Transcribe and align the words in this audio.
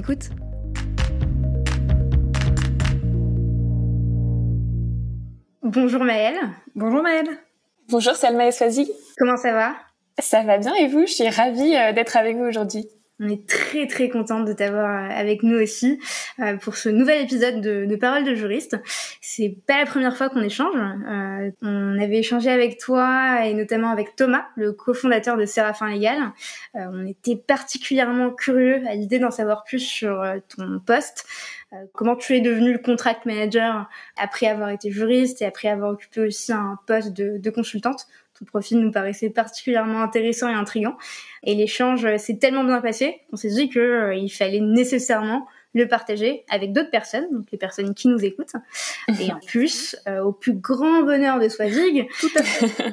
Écoute 0.00 0.30
Bonjour 5.62 6.02
Maëlle. 6.02 6.40
Bonjour 6.74 7.02
Maëlle. 7.02 7.28
Bonjour 7.90 8.14
Salma 8.14 8.46
Eswazi. 8.46 8.90
Comment 9.18 9.36
ça 9.36 9.52
va? 9.52 9.74
Ça 10.18 10.42
va 10.42 10.56
bien 10.56 10.74
et 10.74 10.88
vous? 10.88 11.06
Je 11.06 11.12
suis 11.12 11.28
ravie 11.28 11.76
euh, 11.76 11.92
d'être 11.92 12.16
avec 12.16 12.38
vous 12.38 12.44
aujourd'hui. 12.44 12.88
On 13.20 13.28
est 13.28 13.46
très 13.46 13.86
très 13.86 14.08
contente 14.08 14.46
de 14.46 14.52
t'avoir 14.54 14.88
euh, 14.88 15.08
avec 15.10 15.42
nous 15.42 15.56
aussi 15.56 16.00
euh, 16.38 16.56
pour 16.56 16.76
ce 16.76 16.88
nouvel 16.88 17.22
épisode 17.22 17.60
de, 17.60 17.84
de 17.84 17.96
Paroles 17.96 18.24
de 18.24 18.34
juriste. 18.34 18.76
C'est 19.20 19.56
pas 19.66 19.78
la 19.78 19.86
première 19.86 20.16
fois 20.16 20.28
qu'on 20.28 20.42
échange. 20.42 20.74
Euh, 20.76 21.50
on 21.62 22.00
avait 22.00 22.18
échangé 22.18 22.50
avec 22.50 22.78
toi 22.78 23.46
et 23.46 23.54
notamment 23.54 23.90
avec 23.90 24.16
Thomas, 24.16 24.46
le 24.56 24.72
cofondateur 24.72 25.36
de 25.36 25.44
Séraphin 25.44 25.88
Légal. 25.90 26.32
Euh, 26.74 26.80
on 26.92 27.06
était 27.06 27.36
particulièrement 27.36 28.30
curieux 28.30 28.82
à 28.88 28.94
l'idée 28.94 29.18
d'en 29.18 29.30
savoir 29.30 29.62
plus 29.62 29.78
sur 29.78 30.20
euh, 30.20 30.38
ton 30.56 30.80
poste. 30.80 31.26
Comment 31.94 32.16
tu 32.16 32.34
es 32.34 32.40
devenu 32.40 32.72
le 32.72 32.78
contract 32.78 33.26
manager 33.26 33.88
après 34.16 34.48
avoir 34.48 34.70
été 34.70 34.90
juriste 34.90 35.40
et 35.40 35.44
après 35.44 35.68
avoir 35.68 35.92
occupé 35.92 36.22
aussi 36.22 36.52
un 36.52 36.76
poste 36.88 37.12
de, 37.12 37.38
de 37.38 37.50
consultante? 37.50 38.08
Ton 38.40 38.46
profil 38.46 38.80
nous 38.80 38.90
paraissait 38.90 39.30
particulièrement 39.30 40.02
intéressant 40.02 40.48
et 40.48 40.54
intrigant. 40.54 40.96
Et 41.44 41.54
l'échange 41.54 42.16
s'est 42.16 42.38
tellement 42.38 42.64
bien 42.64 42.80
passé 42.80 43.20
qu'on 43.30 43.36
s'est 43.36 43.50
dit 43.50 43.68
qu'il 43.68 43.80
euh, 43.80 44.28
fallait 44.28 44.60
nécessairement 44.60 45.46
le 45.72 45.86
partager 45.86 46.44
avec 46.48 46.72
d'autres 46.72 46.90
personnes, 46.90 47.26
donc 47.30 47.46
les 47.52 47.58
personnes 47.58 47.94
qui 47.94 48.08
nous 48.08 48.24
écoutent. 48.24 48.54
Et 49.20 49.30
en 49.30 49.38
plus, 49.46 49.94
euh, 50.08 50.20
au 50.20 50.32
plus 50.32 50.54
grand 50.54 51.02
bonheur 51.02 51.38
de 51.38 51.48
Swazig, 51.48 52.08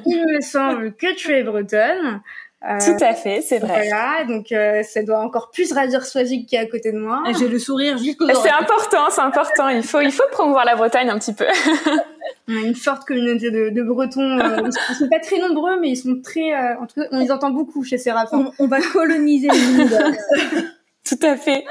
il 0.06 0.24
me 0.34 0.40
semble 0.40 0.94
que 0.94 1.14
tu 1.14 1.32
es 1.32 1.42
bretonne. 1.42 2.22
Euh, 2.64 2.78
Tout 2.84 3.04
à 3.04 3.14
fait, 3.14 3.40
c'est 3.40 3.60
vrai. 3.60 3.88
Voilà, 3.88 4.24
donc 4.24 4.50
euh, 4.50 4.82
ça 4.82 5.04
doit 5.04 5.20
encore 5.20 5.50
plus 5.52 5.72
ravir 5.72 6.04
Swazig 6.04 6.44
qui 6.44 6.56
est 6.56 6.58
à 6.58 6.66
côté 6.66 6.90
de 6.90 6.98
moi. 6.98 7.22
J'ai 7.38 7.46
le 7.46 7.58
sourire 7.58 7.96
jusqu'aux 7.98 8.26
C'est 8.26 8.50
important, 8.50 9.10
c'est 9.10 9.20
important. 9.20 9.68
Il 9.68 9.84
faut, 9.84 10.00
il 10.00 10.10
faut 10.10 10.24
promouvoir 10.32 10.64
la 10.64 10.74
Bretagne 10.74 11.08
un 11.08 11.18
petit 11.20 11.34
peu. 11.34 11.46
on 12.48 12.56
a 12.56 12.60
une 12.60 12.74
forte 12.74 13.06
communauté 13.06 13.52
de, 13.52 13.68
de 13.68 13.82
Bretons. 13.82 14.40
Euh, 14.40 14.68
ils 14.90 14.94
sont 14.96 15.08
pas 15.08 15.20
très 15.20 15.38
nombreux, 15.38 15.78
mais 15.80 15.90
ils 15.90 15.96
sont 15.96 16.20
très. 16.20 16.52
Euh, 16.52 16.80
en 16.80 16.86
tout 16.86 17.00
cas, 17.00 17.06
on 17.12 17.20
les 17.20 17.30
entend 17.30 17.50
beaucoup 17.50 17.84
chez 17.84 17.96
Séraphin. 17.96 18.50
On, 18.58 18.64
on 18.64 18.66
va 18.66 18.80
coloniser 18.80 19.48
le 19.48 19.76
monde. 19.78 20.64
Tout 21.08 21.26
à 21.26 21.36
fait. 21.36 21.64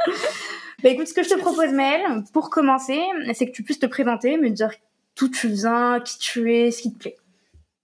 Bah 0.84 0.90
écoute, 0.90 1.08
ce 1.08 1.14
que 1.14 1.24
je 1.24 1.30
te 1.30 1.38
propose, 1.38 1.72
Maëlle, 1.74 2.24
pour 2.32 2.50
commencer, 2.50 3.00
c'est 3.34 3.46
que 3.46 3.52
tu 3.52 3.64
puisses 3.64 3.80
te 3.80 3.88
présenter, 3.88 4.38
me 4.38 4.50
dire 4.50 4.72
d'où 5.20 5.28
tu 5.28 5.50
viens, 5.50 6.00
qui 6.00 6.18
tu 6.18 6.56
es, 6.56 6.72
ce 6.72 6.84
qui 6.84 6.94
te 6.94 6.98
plaît. 6.98 7.18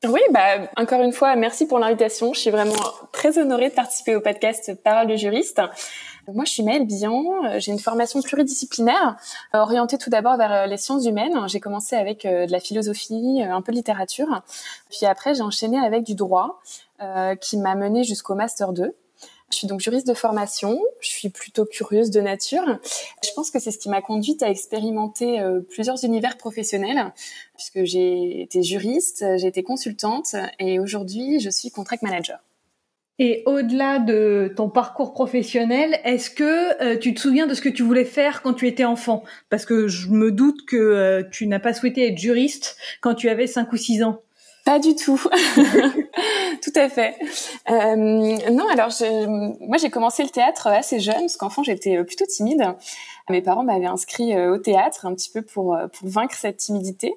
Oui, 0.05 0.19
bah 0.31 0.69
encore 0.75 1.01
une 1.01 1.13
fois, 1.13 1.35
merci 1.35 1.65
pour 1.65 1.79
l'invitation. 1.79 2.33
Je 2.33 2.39
suis 2.39 2.49
vraiment 2.49 2.75
très 3.11 3.37
honorée 3.37 3.69
de 3.69 3.73
participer 3.73 4.15
au 4.15 4.21
podcast 4.21 4.73
Parole 4.83 5.07
de 5.07 5.15
juriste. 5.15 5.61
Moi, 6.27 6.43
je 6.45 6.51
suis 6.51 6.63
Maëlle 6.63 6.85
Billon. 6.85 7.57
J'ai 7.59 7.71
une 7.71 7.79
formation 7.79 8.21
pluridisciplinaire 8.21 9.15
orientée 9.53 9.97
tout 9.97 10.09
d'abord 10.09 10.37
vers 10.37 10.67
les 10.67 10.77
sciences 10.77 11.05
humaines. 11.05 11.33
J'ai 11.47 11.59
commencé 11.59 11.95
avec 11.95 12.23
de 12.23 12.51
la 12.51 12.59
philosophie, 12.59 13.41
un 13.43 13.61
peu 13.61 13.71
de 13.71 13.77
littérature. 13.77 14.41
Puis 14.89 15.05
après, 15.05 15.35
j'ai 15.35 15.41
enchaîné 15.41 15.79
avec 15.79 16.03
du 16.03 16.15
droit, 16.15 16.59
euh, 17.03 17.35
qui 17.35 17.57
m'a 17.57 17.75
menée 17.75 18.03
jusqu'au 18.03 18.35
master 18.35 18.71
2. 18.71 18.95
Je 19.53 19.59
suis 19.59 19.67
donc 19.67 19.81
juriste 19.81 20.07
de 20.07 20.15
formation, 20.15 20.81
je 20.99 21.09
suis 21.09 21.29
plutôt 21.29 21.65
curieuse 21.65 22.09
de 22.09 22.21
nature. 22.21 22.79
Je 23.23 23.29
pense 23.35 23.51
que 23.51 23.59
c'est 23.59 23.69
ce 23.69 23.77
qui 23.77 23.87
m'a 23.87 24.01
conduite 24.01 24.41
à 24.41 24.49
expérimenter 24.49 25.39
euh, 25.39 25.61
plusieurs 25.61 26.03
univers 26.03 26.37
professionnels, 26.37 27.13
puisque 27.55 27.83
j'ai 27.83 28.41
été 28.41 28.63
juriste, 28.63 29.23
j'ai 29.37 29.47
été 29.47 29.61
consultante 29.61 30.35
et 30.57 30.79
aujourd'hui 30.79 31.39
je 31.39 31.51
suis 31.51 31.69
contract 31.69 32.01
manager. 32.01 32.39
Et 33.19 33.43
au-delà 33.45 33.99
de 33.99 34.51
ton 34.55 34.69
parcours 34.69 35.13
professionnel, 35.13 35.99
est-ce 36.03 36.31
que 36.31 36.81
euh, 36.83 36.97
tu 36.97 37.13
te 37.13 37.19
souviens 37.19 37.45
de 37.45 37.53
ce 37.53 37.61
que 37.61 37.69
tu 37.69 37.83
voulais 37.83 38.05
faire 38.05 38.41
quand 38.41 38.53
tu 38.53 38.67
étais 38.67 38.85
enfant? 38.85 39.23
Parce 39.51 39.67
que 39.67 39.87
je 39.87 40.09
me 40.09 40.31
doute 40.31 40.65
que 40.65 40.75
euh, 40.77 41.23
tu 41.31 41.45
n'as 41.45 41.59
pas 41.59 41.73
souhaité 41.73 42.07
être 42.07 42.17
juriste 42.17 42.75
quand 43.01 43.13
tu 43.13 43.29
avais 43.29 43.45
5 43.45 43.71
ou 43.71 43.77
6 43.77 44.01
ans. 44.01 44.23
Pas 44.65 44.79
du 44.79 44.95
tout. 44.95 45.21
tout 46.61 46.71
à 46.75 46.87
fait. 46.89 47.17
Euh, 47.69 47.95
non, 48.51 48.67
alors 48.69 48.89
je, 48.89 49.25
moi 49.67 49.77
j'ai 49.77 49.89
commencé 49.89 50.23
le 50.23 50.29
théâtre 50.29 50.67
assez 50.67 50.99
jeune 50.99 51.19
parce 51.19 51.37
qu'enfant 51.37 51.63
j'étais 51.63 52.01
plutôt 52.03 52.25
timide. 52.25 52.63
Mes 53.29 53.41
parents 53.41 53.63
m'avaient 53.63 53.85
inscrit 53.85 54.37
au 54.39 54.57
théâtre 54.57 55.05
un 55.05 55.13
petit 55.15 55.29
peu 55.29 55.41
pour 55.41 55.77
pour 55.93 56.09
vaincre 56.09 56.35
cette 56.35 56.57
timidité 56.57 57.13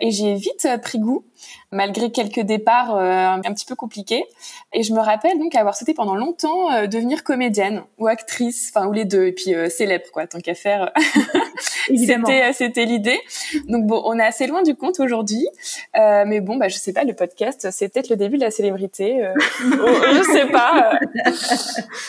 et 0.00 0.10
j'ai 0.10 0.34
vite 0.34 0.66
pris 0.82 0.98
goût 0.98 1.24
malgré 1.70 2.10
quelques 2.10 2.40
départs 2.40 2.96
euh, 2.96 3.26
un 3.26 3.52
petit 3.52 3.64
peu 3.64 3.74
compliqués. 3.74 4.24
Et 4.72 4.82
je 4.82 4.92
me 4.92 5.00
rappelle 5.00 5.38
donc 5.38 5.54
avoir 5.54 5.74
souhaité 5.74 5.94
pendant 5.94 6.14
longtemps 6.14 6.72
euh, 6.72 6.86
devenir 6.86 7.24
comédienne 7.24 7.82
ou 7.98 8.06
actrice, 8.06 8.72
enfin 8.74 8.86
ou 8.86 8.92
les 8.92 9.04
deux, 9.04 9.26
et 9.26 9.32
puis 9.32 9.54
euh, 9.54 9.68
célèbre 9.68 10.04
quoi, 10.12 10.26
tant 10.26 10.38
qu'à 10.38 10.54
faire. 10.54 10.92
c'était 11.86 12.52
c'était 12.52 12.84
l'idée. 12.84 13.20
Donc 13.68 13.86
bon, 13.86 14.02
on 14.04 14.18
est 14.18 14.24
assez 14.24 14.46
loin 14.46 14.62
du 14.62 14.74
compte 14.74 15.00
aujourd'hui, 15.00 15.46
mais 15.94 16.40
bon, 16.40 16.56
bah 16.56 16.68
je 16.68 16.76
sais 16.76 16.92
pas, 16.92 17.04
le 17.04 17.14
podcast, 17.14 17.68
c'est 17.70 17.88
peut-être 17.88 18.08
le 18.08 18.16
début 18.16 18.36
de 18.36 18.44
la 18.44 18.50
célébrité. 18.50 19.26
je 19.60 20.22
sais 20.32 20.46
pas, 20.46 20.98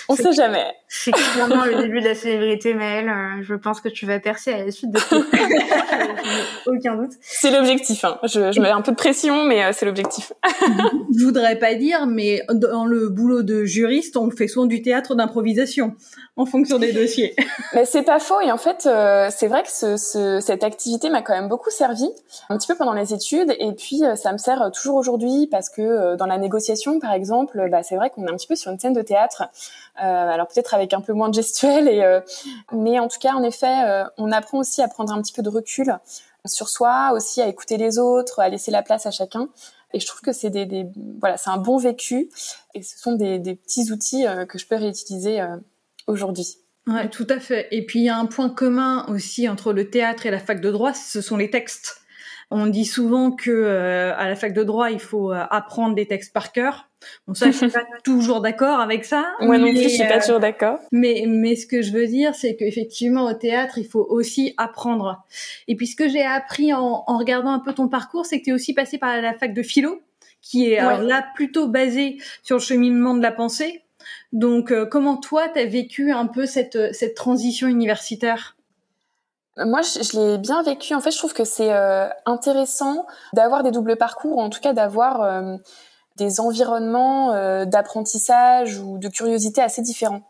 on 0.10 0.16
sait 0.16 0.34
jamais. 0.34 0.66
C'est 0.88 1.12
clairement 1.12 1.66
le 1.66 1.82
début 1.82 2.02
de 2.02 2.08
la 2.08 2.16
célébrité, 2.16 2.74
Maëlle. 2.74 3.12
je 3.42 3.56
pense 3.56 3.82
que 3.82 3.90
tu 3.90 4.06
vas 4.06 4.20
percer 4.20 4.54
à 4.54 4.66
la 4.66 4.72
suite 4.72 4.92
de 4.92 5.00
aucun 6.66 6.96
doute. 6.96 7.14
C'est 7.22 7.52
l'objectif. 7.52 8.04
Hein. 8.04 8.20
Je, 8.24 8.52
je 8.52 8.60
mets 8.60 8.70
un 8.70 8.82
peu 8.82 8.92
de 8.92 8.98
pression, 8.98 9.23
mais 9.32 9.64
euh, 9.64 9.72
c'est 9.74 9.86
l'objectif. 9.86 10.34
je 11.18 11.24
voudrais 11.24 11.58
pas 11.58 11.76
dire, 11.76 12.06
mais 12.06 12.44
dans 12.52 12.86
le 12.86 13.10
boulot 13.10 13.44
de 13.44 13.64
juriste, 13.64 14.18
on 14.18 14.30
fait 14.30 14.48
souvent 14.48 14.66
du 14.66 14.82
théâtre 14.82 15.16
d'improvisation 15.16 15.96
en 16.36 16.46
fonction 16.46 16.80
des 16.80 16.92
dossiers. 16.92 17.36
mais 17.74 17.86
c'est 17.86 18.04
pas 18.04 18.20
faux. 18.20 18.42
Et 18.42 18.52
en 18.52 18.58
fait, 18.58 18.86
euh, 18.86 19.30
c'est 19.36 19.48
vrai 19.48 19.64
que 19.64 19.72
ce, 19.72 19.98
ce, 19.98 20.40
cette 20.40 20.64
activité 20.64 21.10
m'a 21.10 21.22
quand 21.22 21.34
même 21.34 21.48
beaucoup 21.48 21.70
servi, 21.70 22.10
un 22.50 22.58
petit 22.58 22.68
peu 22.68 22.76
pendant 22.76 22.94
les 22.94 23.14
études, 23.14 23.56
et 23.60 23.72
puis 23.74 24.04
euh, 24.04 24.16
ça 24.16 24.32
me 24.34 24.38
sert 24.38 24.72
toujours 24.74 24.96
aujourd'hui 24.96 25.48
parce 25.48 25.70
que 25.70 26.16
dans 26.16 26.26
la 26.26 26.38
négociation, 26.38 27.00
par 27.00 27.14
exemple, 27.14 27.68
bah, 27.70 27.84
c'est 27.84 27.96
vrai 27.96 28.10
qu'on 28.10 28.26
est 28.26 28.32
un 28.32 28.36
petit 28.36 28.48
peu 28.48 28.56
sur 28.56 28.72
une 28.72 28.80
scène 28.80 28.94
de 28.94 29.02
théâtre. 29.02 29.44
alors 29.96 30.48
peut-être 30.48 30.74
avec 30.74 30.94
un 30.94 31.02
peu 31.02 31.14
moins 31.14 31.30
de 31.30 31.36
gestuelle, 31.36 31.88
et, 31.88 32.20
mais 32.72 33.00
en 33.00 33.08
tout 33.08 33.20
cas, 33.20 33.34
en 33.34 33.44
effet, 33.44 34.04
on 34.18 34.32
apprend 34.32 34.60
aussi 34.60 34.82
à 34.82 34.88
prendre 34.88 35.14
un 35.14 35.22
petit 35.22 35.34
peu 35.34 35.42
de 35.42 35.50
recul 35.50 35.98
sur 36.46 36.70
soi, 36.70 37.12
aussi 37.14 37.42
à 37.42 37.48
écouter 37.48 37.78
les 37.78 38.00
autres, 38.00 38.40
à 38.40 38.50
laisser 38.50 38.72
la 38.72 38.84
place 38.84 39.06
à 39.06 39.12
chacun. 39.12 39.50
Et 39.94 40.00
je 40.00 40.08
trouve 40.08 40.22
que 40.22 40.34
c'est 40.34 40.50
des, 40.50 40.66
des, 40.66 40.86
voilà, 41.20 41.38
c'est 41.38 41.52
un 41.52 41.58
bon 41.58 41.78
vécu 41.78 42.30
et 42.74 42.82
ce 42.82 42.98
sont 43.00 43.14
des, 43.14 43.38
des 43.40 43.56
petits 43.56 43.92
outils 43.92 44.26
euh, 44.26 44.46
que 44.46 44.58
je 44.58 44.66
peux 44.66 44.76
réutiliser 44.76 45.40
euh, 45.40 45.58
aujourd'hui. 46.08 46.58
Ouais, 46.88 47.10
tout 47.10 47.28
à 47.30 47.40
fait. 47.40 47.68
Et 47.72 47.86
puis 47.86 48.00
il 48.00 48.06
y 48.06 48.10
a 48.10 48.18
un 48.18 48.26
point 48.26 48.50
commun 48.50 49.06
aussi 49.08 49.48
entre 49.48 49.72
le 49.72 49.90
théâtre 49.90 50.26
et 50.26 50.32
la 50.32 50.40
fac 50.40 50.60
de 50.60 50.72
droit, 50.72 50.94
ce 50.94 51.22
sont 51.22 51.38
les 51.38 51.50
textes. 51.50 52.04
On 52.52 52.68
dit 52.68 52.86
souvent 52.86 53.32
que 53.32 53.50
euh, 53.50 54.16
à 54.16 54.28
la 54.28 54.36
fac 54.36 54.54
de 54.54 54.64
droit, 54.64 54.92
il 54.92 55.00
faut 55.00 55.32
euh, 55.32 55.44
apprendre 55.50 55.96
des 55.96 56.08
textes 56.08 56.34
par 56.34 56.52
cœur. 56.52 56.90
Bon, 57.28 57.34
ça, 57.34 57.52
je 57.52 57.58
suis 57.58 57.68
pas 57.70 57.84
toujours 58.04 58.42
d'accord 58.42 58.80
avec 58.80 59.06
ça. 59.06 59.26
Moi 59.40 59.58
non 59.58 59.70
plus, 59.70 59.84
je 59.84 59.88
suis 59.90 60.08
pas 60.08 60.20
toujours 60.20 60.40
d'accord. 60.40 60.80
Mais, 60.92 61.26
mais 61.28 61.56
ce 61.56 61.68
que 61.68 61.82
je 61.82 61.92
veux 61.92 62.08
dire, 62.08 62.36
c'est 62.36 62.56
qu'effectivement, 62.56 63.26
au 63.26 63.34
théâtre, 63.34 63.78
il 63.78 63.88
faut 63.88 64.06
aussi 64.10 64.54
apprendre. 64.58 65.24
Et 65.68 65.76
puis, 65.76 65.88
ce 65.88 65.96
que 65.96 66.10
j'ai 66.10 66.24
appris 66.24 66.74
en, 66.74 67.04
en, 67.08 67.18
regardant 67.18 67.52
un 67.52 67.60
peu 67.60 67.74
ton 67.74 67.88
parcours, 67.88 68.26
c'est 68.26 68.40
que 68.40 68.46
tu 68.46 68.50
es 68.52 68.54
aussi 68.54 68.74
passé 68.74 68.98
par 68.98 69.22
la 69.22 69.34
fac 69.34 69.54
de 69.54 69.64
philo, 69.64 70.02
qui 70.42 70.72
est 70.72 70.78
alors 70.78 71.02
là 71.02 71.26
plutôt 71.36 71.68
basée 71.68 72.18
sur 72.44 72.58
le 72.58 72.62
cheminement 72.62 73.14
de 73.16 73.22
la 73.22 73.32
pensée. 73.32 73.82
Donc, 74.32 74.72
euh, 74.72 74.86
comment 74.86 75.18
toi, 75.18 75.48
tu 75.48 75.60
as 75.60 75.66
vécu 75.66 76.12
un 76.12 76.26
peu 76.26 76.46
cette, 76.46 76.94
cette 76.94 77.16
transition 77.16 77.68
universitaire? 77.68 78.56
Moi, 79.58 79.82
je, 79.82 80.04
je 80.04 80.20
l'ai 80.20 80.38
bien 80.40 80.64
vécu. 80.64 80.96
En 80.96 81.02
fait, 81.02 81.12
je 81.12 81.18
trouve 81.18 81.34
que 81.34 81.44
c'est 81.44 81.72
euh, 81.72 82.08
intéressant 82.26 83.06
d'avoir 83.34 83.64
des 83.64 83.72
doubles 83.72 83.96
parcours, 83.96 84.38
ou 84.38 84.42
en 84.42 84.50
tout 84.50 84.60
cas 84.60 84.74
d'avoir 84.74 85.22
euh, 85.22 85.58
des 86.16 86.40
environnements 86.40 87.34
euh, 87.34 87.66
d'apprentissage 87.66 88.80
ou 88.80 88.98
de 88.98 89.08
curiosité 89.08 89.62
assez 89.62 89.82
différents. 89.82 90.22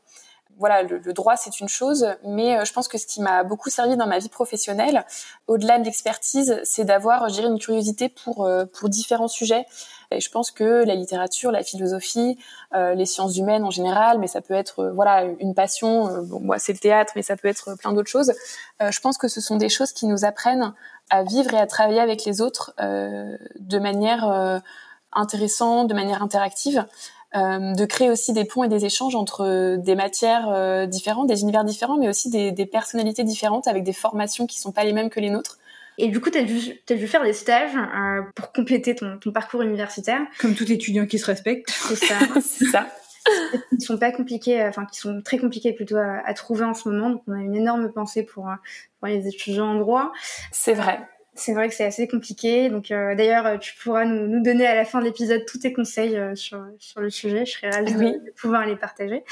voilà, 0.58 0.84
le, 0.84 1.14
droit 1.14 1.36
c'est 1.36 1.60
une 1.60 1.68
chose, 1.68 2.08
mais 2.24 2.64
je 2.66 2.72
pense 2.74 2.88
que 2.88 2.98
ce 2.98 3.06
qui 3.06 3.22
m'a 3.22 3.44
beaucoup 3.44 3.70
servi 3.70 3.98
dans 3.98 4.08
ma 4.08 4.20
vie 4.20 4.30
professionnelle, 4.30 5.06
au-delà 5.48 5.80
de 5.80 5.86
l'expertise, 5.86 6.60
c'est 6.64 6.86
d'avoir, 6.86 7.28
je 7.30 7.34
dirais, 7.34 7.48
une 7.48 7.60
curiosité 7.60 8.08
pour 8.08 8.48
pour 8.72 8.90
différents 8.90 9.28
sujets. 9.28 9.66
Et 10.12 10.22
je 10.22 10.30
pense 10.30 10.52
que 10.52 10.86
la 10.86 10.94
littérature, 10.94 11.52
la 11.52 11.64
philosophie, 11.64 12.38
les 12.72 13.06
sciences 13.08 13.36
humaines 13.36 13.64
en 13.64 13.72
général, 13.72 14.20
mais 14.20 14.28
ça 14.28 14.42
peut 14.42 14.54
être 14.54 14.92
voilà 14.94 15.24
une 15.40 15.56
passion. 15.56 16.22
bon, 16.22 16.40
moi 16.40 16.60
c'est 16.60 16.74
le 16.74 16.80
théâtre, 16.80 17.14
mais 17.16 17.24
ça 17.24 17.36
peut 17.36 17.48
être 17.48 17.76
plein 17.80 17.92
d'autres 17.92 18.12
choses. 18.12 18.32
je 18.80 19.00
pense 19.00 19.18
que 19.18 19.28
ce 19.28 19.42
sont 19.42 19.58
des 19.58 19.70
choses 19.70 19.92
qui 19.92 20.06
nous 20.06 20.24
apprennent 20.24 20.74
à 21.10 21.24
vivre 21.24 21.52
et 21.56 21.58
à 21.58 21.66
travailler 21.66 22.00
avec 22.00 22.26
les 22.26 22.42
autres 22.42 22.76
de 22.78 23.80
manière 23.80 24.62
intéressante, 25.16 25.88
de 25.88 25.94
manière 25.94 26.22
interactive. 26.22 26.86
Euh, 27.36 27.74
de 27.74 27.86
créer 27.86 28.12
aussi 28.12 28.32
des 28.32 28.46
ponts 28.46 28.64
et 28.64 28.68
des 28.68 28.86
échanges 28.86 29.16
entre 29.16 29.78
des 29.78 29.96
matières 29.96 30.50
euh, 30.50 30.86
différentes, 30.86 31.26
des 31.26 31.42
univers 31.42 31.64
différents, 31.64 31.98
mais 31.98 32.08
aussi 32.08 32.30
des, 32.30 32.52
des, 32.52 32.68
personnalités 32.68 33.24
différentes 33.24 33.68
avec 33.68 33.84
des 33.84 33.94
formations 33.94 34.46
qui 34.46 34.60
sont 34.60 34.72
pas 34.72 34.84
les 34.84 34.94
mêmes 34.94 35.10
que 35.10 35.20
les 35.20 35.32
nôtres. 35.32 35.58
Et 35.98 36.10
du 36.10 36.22
coup, 36.22 36.30
tu 36.30 36.38
as 36.38 36.44
dû, 36.44 36.60
as 36.90 36.94
dû 36.94 37.08
faire 37.08 37.24
des 37.24 37.34
stages 37.34 37.76
euh, 37.76 38.22
pour 38.36 38.52
compléter 38.52 38.94
ton, 38.94 39.18
ton, 39.18 39.32
parcours 39.32 39.64
universitaire. 39.64 40.22
Comme 40.40 40.54
tout 40.54 40.72
étudiant 40.72 41.08
qui 41.08 41.18
se 41.18 41.26
respecte. 41.26 41.72
C'est 41.72 41.96
ça. 41.96 42.20
C'est 42.42 42.66
ça. 42.66 42.88
qui 43.72 43.82
sont 43.82 43.98
pas 43.98 44.12
compliqués, 44.12 44.62
euh, 44.62 44.70
enfin 44.70 44.86
qui 44.86 45.00
sont 45.00 45.22
très 45.24 45.40
compliqués 45.40 45.74
plutôt 45.74 45.98
à, 45.98 46.22
à, 46.26 46.34
trouver 46.36 46.66
en 46.66 46.76
ce 46.76 46.88
moment. 46.88 47.10
Donc 47.10 47.24
on 47.28 47.34
a 47.34 47.40
une 47.42 47.56
énorme 47.56 47.92
pensée 47.92 48.22
pour, 48.22 48.48
pour 49.00 49.08
les 49.08 49.28
étudiants 49.28 49.72
en 49.72 49.80
droit. 49.80 50.12
C'est 50.52 50.74
vrai 50.74 51.00
c'est 51.36 51.54
vrai 51.54 51.68
que 51.68 51.74
c'est 51.74 51.86
assez 51.86 52.08
compliqué. 52.08 52.70
Donc 52.70 52.92
euh, 52.92 53.16
d'ailleurs, 53.16 53.60
tu 53.60 53.74
pourras 53.76 54.06
nous, 54.06 54.28
nous, 54.28 54.44
donner 54.44 54.68
à 54.68 54.76
la 54.76 54.86
fin 54.86 55.00
de 55.00 55.06
l'épisode 55.06 55.44
tous 55.46 55.60
tes 55.60 55.74
conseils 55.74 56.16
euh, 56.16 56.36
sur, 56.36 56.64
sur 56.78 57.02
le 57.02 57.10
sujet. 57.10 57.46
Je 57.46 57.54
serais 57.54 57.72
ravie 57.72 57.94
de, 57.94 58.32
pouvoir 58.36 58.66
les 58.66 58.76
partager. 58.76 59.24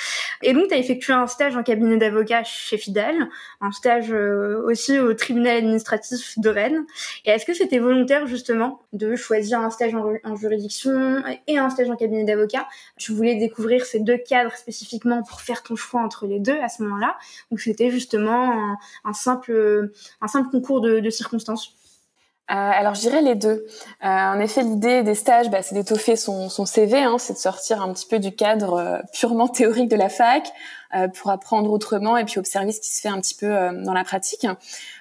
Et 0.41 0.53
donc, 0.53 0.69
tu 0.69 0.73
as 0.73 0.77
effectué 0.77 1.13
un 1.13 1.27
stage 1.27 1.55
en 1.55 1.63
cabinet 1.63 1.97
d'avocat 1.97 2.43
chez 2.43 2.77
Fidel, 2.77 3.27
un 3.61 3.71
stage 3.71 4.11
euh, 4.11 4.63
aussi 4.65 4.97
au 4.97 5.13
tribunal 5.13 5.57
administratif 5.57 6.39
de 6.39 6.49
Rennes. 6.49 6.85
Et 7.25 7.29
est-ce 7.29 7.45
que 7.45 7.53
c'était 7.53 7.79
volontaire 7.79 8.25
justement 8.25 8.81
de 8.93 9.15
choisir 9.15 9.59
un 9.59 9.69
stage 9.69 9.93
en, 9.93 10.13
en 10.23 10.35
juridiction 10.35 11.23
et 11.47 11.57
un 11.57 11.69
stage 11.69 11.89
en 11.89 11.95
cabinet 11.95 12.23
d'avocat? 12.23 12.67
Tu 12.97 13.11
voulais 13.11 13.35
découvrir 13.35 13.85
ces 13.85 13.99
deux 13.99 14.17
cadres 14.17 14.55
spécifiquement 14.55 15.21
pour 15.21 15.41
faire 15.41 15.61
ton 15.61 15.75
choix 15.75 16.01
entre 16.01 16.25
les 16.25 16.39
deux 16.39 16.57
à 16.61 16.69
ce 16.69 16.81
moment-là? 16.81 17.17
Ou 17.51 17.59
c'était 17.59 17.91
justement 17.91 18.51
un, 18.51 18.77
un, 19.05 19.13
simple, 19.13 19.91
un 20.21 20.27
simple 20.27 20.49
concours 20.49 20.81
de, 20.81 20.99
de 20.99 21.09
circonstances? 21.11 21.75
Euh, 22.51 22.53
alors 22.53 22.95
je 22.95 23.01
dirais 23.01 23.21
les 23.21 23.35
deux. 23.35 23.65
Euh, 24.03 24.07
en 24.07 24.39
effet, 24.39 24.61
l'idée 24.61 25.03
des 25.03 25.15
stages, 25.15 25.49
bah, 25.49 25.61
c'est 25.61 25.73
d'étoffer 25.73 26.17
son, 26.17 26.49
son 26.49 26.65
CV, 26.65 27.01
hein, 27.01 27.15
c'est 27.17 27.33
de 27.33 27.37
sortir 27.37 27.81
un 27.81 27.93
petit 27.93 28.05
peu 28.05 28.19
du 28.19 28.33
cadre 28.35 28.73
euh, 28.73 28.97
purement 29.13 29.47
théorique 29.47 29.87
de 29.89 29.95
la 29.95 30.09
fac 30.09 30.51
pour 31.13 31.31
apprendre 31.31 31.71
autrement 31.71 32.17
et 32.17 32.25
puis 32.25 32.37
observer 32.37 32.73
ce 32.73 32.81
qui 32.81 32.93
se 32.93 32.99
fait 32.99 33.07
un 33.07 33.21
petit 33.21 33.33
peu 33.33 33.47
dans 33.81 33.93
la 33.93 34.03
pratique. 34.03 34.45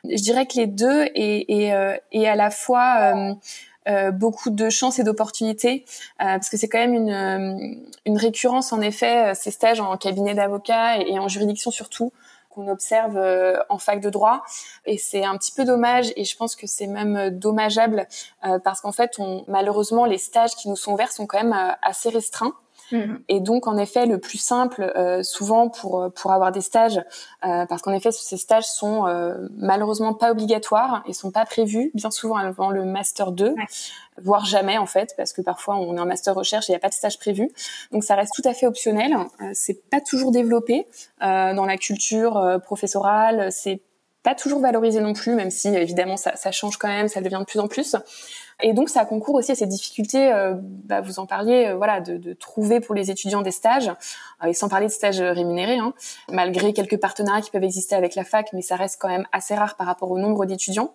Je 0.04 0.22
dirais 0.22 0.46
que 0.46 0.54
les 0.54 0.68
deux 0.68 1.06
et, 1.16 1.72
à 1.72 2.36
la 2.36 2.50
fois 2.52 3.12
beaucoup 4.12 4.50
de 4.50 4.70
chance 4.70 5.00
et 5.00 5.02
d'opportunités 5.02 5.84
parce 6.16 6.48
que 6.48 6.56
c'est 6.56 6.68
quand 6.68 6.78
même 6.78 6.94
une, 6.94 7.80
une 8.06 8.16
récurrence 8.16 8.72
en 8.72 8.80
effet 8.80 9.34
ces 9.34 9.50
stages 9.50 9.80
en 9.80 9.96
cabinet 9.96 10.34
d'avocat 10.34 10.98
et, 10.98 11.18
en 11.18 11.26
juridiction 11.26 11.72
surtout 11.72 12.12
qu'on 12.50 12.68
observe 12.68 13.16
euh, 13.16 13.56
en 13.68 13.78
fac 13.78 14.00
de 14.00 14.10
droit. 14.10 14.42
Et 14.84 14.98
c'est 14.98 15.24
un 15.24 15.36
petit 15.38 15.52
peu 15.52 15.64
dommage, 15.64 16.12
et 16.16 16.24
je 16.24 16.36
pense 16.36 16.56
que 16.56 16.66
c'est 16.66 16.86
même 16.86 17.16
euh, 17.16 17.30
dommageable, 17.30 18.06
euh, 18.44 18.58
parce 18.58 18.80
qu'en 18.80 18.92
fait, 18.92 19.12
on, 19.18 19.44
malheureusement, 19.48 20.04
les 20.04 20.18
stages 20.18 20.54
qui 20.56 20.68
nous 20.68 20.76
sont 20.76 20.92
ouverts 20.92 21.12
sont 21.12 21.26
quand 21.26 21.42
même 21.42 21.76
assez 21.82 22.10
restreints. 22.10 22.52
Mhm. 22.92 23.22
Et 23.28 23.40
donc, 23.40 23.66
en 23.66 23.76
effet, 23.76 24.06
le 24.06 24.18
plus 24.18 24.38
simple, 24.38 24.92
euh, 24.96 25.22
souvent 25.22 25.68
pour 25.68 26.10
pour 26.14 26.32
avoir 26.32 26.52
des 26.52 26.60
stages, 26.60 26.98
euh, 27.44 27.66
parce 27.66 27.82
qu'en 27.82 27.92
effet, 27.92 28.10
ces 28.12 28.36
stages 28.36 28.66
sont 28.66 29.06
euh, 29.06 29.48
malheureusement 29.56 30.14
pas 30.14 30.30
obligatoires 30.30 31.02
et 31.06 31.12
sont 31.12 31.30
pas 31.30 31.44
prévus 31.44 31.90
bien 31.94 32.10
souvent 32.10 32.36
avant 32.36 32.70
le 32.70 32.84
master 32.84 33.32
2, 33.32 33.54
voire 34.22 34.44
jamais 34.44 34.78
en 34.78 34.86
fait, 34.86 35.14
parce 35.16 35.32
que 35.32 35.42
parfois 35.42 35.76
on 35.76 35.96
est 35.96 36.00
en 36.00 36.06
master 36.06 36.34
recherche 36.34 36.68
et 36.68 36.72
il 36.72 36.74
n'y 36.74 36.76
a 36.76 36.80
pas 36.80 36.88
de 36.88 36.94
stage 36.94 37.18
prévu. 37.18 37.50
Donc, 37.92 38.04
ça 38.04 38.14
reste 38.14 38.32
tout 38.34 38.48
à 38.48 38.54
fait 38.54 38.66
optionnel. 38.66 39.16
c'est 39.52 39.88
pas 39.90 40.00
toujours 40.00 40.32
développé 40.32 40.86
dans 41.20 41.66
la 41.66 41.76
culture 41.76 42.60
professorale. 42.64 43.50
C'est 43.50 43.80
pas 44.22 44.34
toujours 44.34 44.60
valorisé 44.60 45.00
non 45.00 45.14
plus, 45.14 45.34
même 45.34 45.50
si 45.50 45.68
évidemment 45.68 46.16
ça, 46.16 46.36
ça 46.36 46.52
change 46.52 46.76
quand 46.76 46.88
même, 46.88 47.08
ça 47.08 47.20
devient 47.20 47.38
de 47.40 47.44
plus 47.44 47.58
en 47.58 47.68
plus. 47.68 47.96
Et 48.62 48.72
donc, 48.72 48.88
ça 48.88 49.04
concourt 49.04 49.34
aussi 49.34 49.52
à 49.52 49.54
ces 49.54 49.66
difficultés, 49.66 50.32
euh, 50.32 50.54
bah, 50.58 51.00
vous 51.00 51.18
en 51.18 51.26
parliez, 51.26 51.68
euh, 51.68 51.76
voilà, 51.76 52.00
de, 52.00 52.16
de, 52.16 52.32
trouver 52.32 52.80
pour 52.80 52.94
les 52.94 53.10
étudiants 53.10 53.42
des 53.42 53.50
stages, 53.50 53.88
euh, 54.42 54.48
et 54.48 54.54
sans 54.54 54.68
parler 54.68 54.86
de 54.86 54.92
stages 54.92 55.20
rémunérés, 55.20 55.78
hein, 55.78 55.94
malgré 56.30 56.72
quelques 56.72 56.98
partenariats 56.98 57.42
qui 57.42 57.50
peuvent 57.50 57.64
exister 57.64 57.94
avec 57.94 58.14
la 58.14 58.24
fac, 58.24 58.52
mais 58.52 58.62
ça 58.62 58.76
reste 58.76 59.00
quand 59.00 59.08
même 59.08 59.26
assez 59.32 59.54
rare 59.54 59.76
par 59.76 59.86
rapport 59.86 60.10
au 60.10 60.18
nombre 60.18 60.46
d'étudiants. 60.46 60.92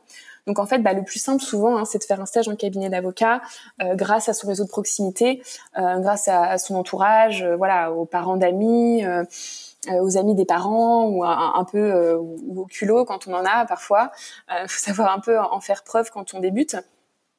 Donc 0.48 0.60
en 0.60 0.66
fait, 0.66 0.80
bah, 0.80 0.94
le 0.94 1.04
plus 1.04 1.20
simple 1.20 1.44
souvent, 1.44 1.78
hein, 1.78 1.86
c'est 1.86 1.98
de 1.98 2.04
faire 2.04 2.22
un 2.22 2.26
stage 2.26 2.48
en 2.48 2.56
cabinet 2.56 2.90
d'avocat 2.90 3.42
grâce 3.80 4.30
à 4.30 4.34
son 4.34 4.48
réseau 4.48 4.64
de 4.64 4.70
proximité, 4.70 5.42
grâce 5.76 6.28
à, 6.28 6.60
son 6.60 6.76
entourage, 6.76 7.44
voilà, 7.58 7.92
aux 7.92 8.06
parents 8.06 8.38
d'amis, 8.38 9.04
aux 9.90 10.18
amis 10.18 10.36
des 10.36 10.46
parents 10.46 11.08
ou 11.08 11.24
un, 11.24 11.66
peu 11.72 12.14
ou 12.14 12.62
au 12.62 12.66
culot 12.66 13.06
quand 13.06 13.28
on 13.28 13.34
en 13.34 13.44
a 13.44 13.66
parfois. 13.66 14.12
Il 14.52 14.68
faut 14.68 14.86
savoir 14.86 15.12
un 15.12 15.20
peu 15.20 15.40
en 15.40 15.60
faire 15.62 15.84
preuve 15.84 16.12
quand 16.12 16.36
on 16.36 16.40
débute. 16.40 16.76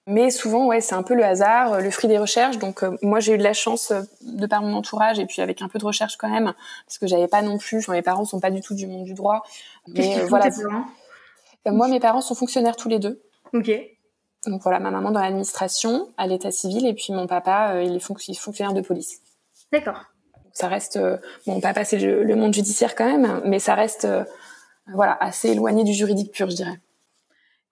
Mais 0.08 0.30
souvent, 0.30 0.66
ouais, 0.66 0.80
c'est 0.80 0.94
un 0.94 1.02
peu 1.02 1.14
le 1.14 1.24
hasard, 1.24 1.74
euh, 1.74 1.80
le 1.80 1.90
fruit 1.90 2.08
des 2.08 2.18
recherches. 2.18 2.58
Donc, 2.58 2.84
euh, 2.84 2.96
moi, 3.02 3.18
j'ai 3.18 3.34
eu 3.34 3.38
de 3.38 3.42
la 3.42 3.52
chance 3.52 3.90
euh, 3.90 4.02
de 4.22 4.46
par 4.46 4.62
mon 4.62 4.72
entourage 4.74 5.18
et 5.18 5.26
puis 5.26 5.42
avec 5.42 5.62
un 5.62 5.68
peu 5.68 5.80
de 5.80 5.84
recherche 5.84 6.16
quand 6.16 6.28
même, 6.28 6.54
parce 6.86 6.98
que 6.98 7.08
j'avais 7.08 7.26
pas 7.26 7.42
non 7.42 7.58
plus. 7.58 7.78
Enfin, 7.78 7.92
mes 7.92 8.02
parents 8.02 8.24
sont 8.24 8.38
pas 8.38 8.52
du 8.52 8.60
tout 8.60 8.74
du 8.74 8.86
monde 8.86 9.04
du 9.04 9.14
droit. 9.14 9.42
Mais 9.88 10.24
voilà. 10.26 10.48
moi, 11.66 11.88
mes 11.88 11.98
parents 11.98 12.20
sont 12.20 12.36
fonctionnaires 12.36 12.76
tous 12.76 12.88
les 12.88 13.00
deux. 13.00 13.20
Ok. 13.52 13.70
Donc 14.46 14.62
voilà, 14.62 14.78
ma 14.78 14.92
maman 14.92 15.10
dans 15.10 15.20
l'administration, 15.20 16.08
à 16.16 16.28
l'état 16.28 16.52
civil, 16.52 16.86
et 16.86 16.94
puis 16.94 17.12
mon 17.12 17.26
papa, 17.26 17.82
il 17.82 17.96
est 17.96 18.34
fonctionnaire 18.38 18.74
de 18.74 18.80
police. 18.80 19.22
D'accord. 19.72 20.04
Ça 20.52 20.68
reste, 20.68 21.00
bon, 21.48 21.60
papa 21.60 21.84
c'est 21.84 21.98
le, 21.98 22.36
monde 22.36 22.54
judiciaire 22.54 22.94
quand 22.94 23.06
même, 23.06 23.42
mais 23.44 23.58
ça 23.58 23.74
reste, 23.74 24.06
voilà, 24.94 25.16
assez 25.18 25.48
éloigné 25.48 25.82
du 25.82 25.92
juridique 25.92 26.30
pur, 26.30 26.48
je 26.48 26.54
dirais. 26.54 26.80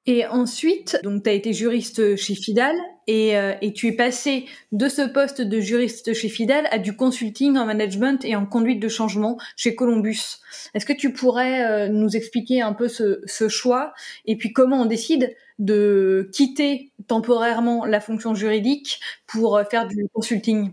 Et 0.07 0.27
ensuite, 0.27 0.99
donc 1.03 1.23
tu 1.23 1.31
as 1.31 1.33
été 1.33 1.55
juriste 1.55 2.17
chez 2.17 2.35
Fidal 2.35 2.77
et, 3.07 3.39
euh, 3.39 3.55
et, 3.63 3.73
tu 3.73 3.89
es 3.89 3.93
passé 3.93 4.45
de 4.73 4.89
ce 4.89 5.01
poste 5.01 5.41
de 5.41 5.61
juriste 5.61 6.13
chez 6.13 6.29
Fidal 6.29 6.69
à 6.71 6.79
du 6.79 6.95
consulting 6.95 7.57
en 7.57 7.65
management 7.65 8.23
et 8.25 8.37
en 8.37 8.45
conduite 8.45 8.81
de 8.81 8.89
changement 8.89 9.39
chez 9.57 9.75
Columbus. 9.75 10.41
Est-ce 10.75 10.85
que 10.85 10.93
tu 10.93 11.13
pourrais 11.13 11.65
euh, 11.65 11.89
nous 11.89 12.17
expliquer 12.17 12.61
un 12.61 12.75
peu 12.75 12.89
ce, 12.89 13.49
choix 13.49 13.95
et 14.27 14.37
puis 14.37 14.53
comment 14.53 14.83
on 14.83 14.87
décide 14.87 15.35
de 15.59 16.29
quitter 16.33 16.93
temporairement 17.07 17.87
la 17.87 18.01
fonction 18.01 18.35
juridique 18.35 19.01
pour 19.27 19.57
euh, 19.57 19.65
faire 19.65 19.87
du 19.87 20.07
consulting? 20.13 20.73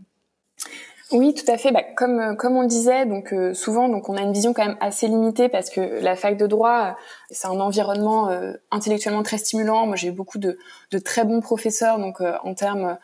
Oui, 1.12 1.34
tout 1.34 1.50
à 1.52 1.58
fait. 1.58 1.72
Bah, 1.72 1.84
comme 1.96 2.20
euh, 2.20 2.36
comme 2.36 2.56
on 2.56 2.62
le 2.62 2.68
disait, 2.68 3.06
donc 3.06 3.34
euh, 3.34 3.54
souvent, 3.54 3.90
donc 3.90 4.08
on 4.10 4.16
a 4.16 4.22
une 4.22 4.32
vision 4.32 4.54
quand 4.54 4.66
même 4.66 4.78
assez 4.80 5.08
limitée 5.08 5.50
parce 5.50 5.70
que 5.70 5.82
la 6.02 6.16
fac 6.16 6.38
de 6.38 6.48
droit, 6.48 6.86
euh, 6.86 6.92
c'est 7.32 7.48
un 7.48 7.60
environnement 7.60 8.30
intellectuellement 8.72 9.24
très 9.24 9.38
stimulant. 9.38 9.86
Moi, 9.88 9.96
j'ai 9.96 10.10
eu 10.10 10.12
beaucoup 10.12 10.38
de, 10.38 10.58
de 10.92 10.98
très 11.00 11.26
bons 11.26 11.42
professeurs, 11.42 12.00
donc 12.00 12.22
en 12.22 12.54
termes 12.54 12.98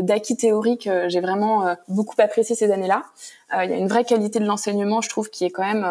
d'acquis 0.00 0.36
théoriques, 0.36 0.88
j'ai 1.08 1.20
vraiment 1.20 1.76
beaucoup 1.88 2.14
apprécié 2.18 2.56
ces 2.56 2.72
années-là. 2.72 3.04
Il 3.52 3.70
y 3.70 3.74
a 3.74 3.76
une 3.76 3.88
vraie 3.88 4.04
qualité 4.04 4.38
de 4.40 4.46
l'enseignement, 4.46 5.00
je 5.00 5.08
trouve, 5.08 5.28
qui 5.28 5.44
est 5.44 5.50
quand 5.50 5.64
même 5.64 5.86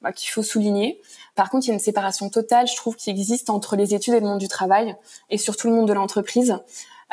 bah, 0.00 0.12
qu'il 0.12 0.30
faut 0.30 0.42
souligner. 0.42 1.00
Par 1.34 1.50
contre, 1.50 1.66
il 1.66 1.68
y 1.68 1.70
a 1.72 1.74
une 1.74 1.80
séparation 1.80 2.30
totale, 2.30 2.66
je 2.66 2.76
trouve, 2.76 2.96
qui 2.96 3.10
existe 3.10 3.50
entre 3.50 3.76
les 3.76 3.94
études 3.94 4.14
et 4.14 4.20
le 4.20 4.26
monde 4.26 4.38
du 4.38 4.48
travail, 4.48 4.96
et 5.28 5.38
surtout 5.38 5.68
le 5.68 5.74
monde 5.74 5.88
de 5.88 5.92
l'entreprise. 5.92 6.56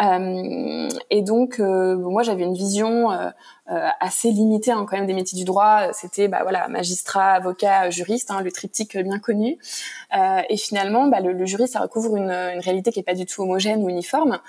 Euh, 0.02 0.90
et 1.10 1.22
donc, 1.22 1.60
euh, 1.60 1.96
moi, 1.98 2.24
j'avais 2.24 2.44
une 2.44 2.54
vision 2.54 3.12
euh, 3.12 3.30
assez 4.00 4.32
limitée 4.32 4.72
hein, 4.72 4.86
quand 4.90 4.98
même 4.98 5.08
des 5.08 5.14
métiers 5.14 5.38
du 5.38 5.46
droit. 5.46 5.92
C'était, 5.94 6.28
bah 6.28 6.40
voilà, 6.44 6.68
magistrat, 6.68 7.32
avocat, 7.32 7.90
juriste, 7.90 8.32
hein, 8.32 8.42
le 8.42 8.52
triptyque 8.52 8.98
bien 8.98 9.20
connu. 9.20 9.58
et 10.50 10.58
finalement, 10.58 11.08
bah, 11.08 11.20
le, 11.20 11.34
le 11.34 11.46
juriste, 11.46 11.74
ça 11.74 11.82
recouvre 11.82 12.16
une, 12.18 12.32
une, 12.32 12.60
réalité 12.60 12.92
qui 12.92 13.00
est 13.00 13.04
pas 13.04 13.14
du 13.14 13.26
tout 13.26 13.42
homogène 13.42 13.84
ou 13.84 13.90
uniforme. 13.90 14.40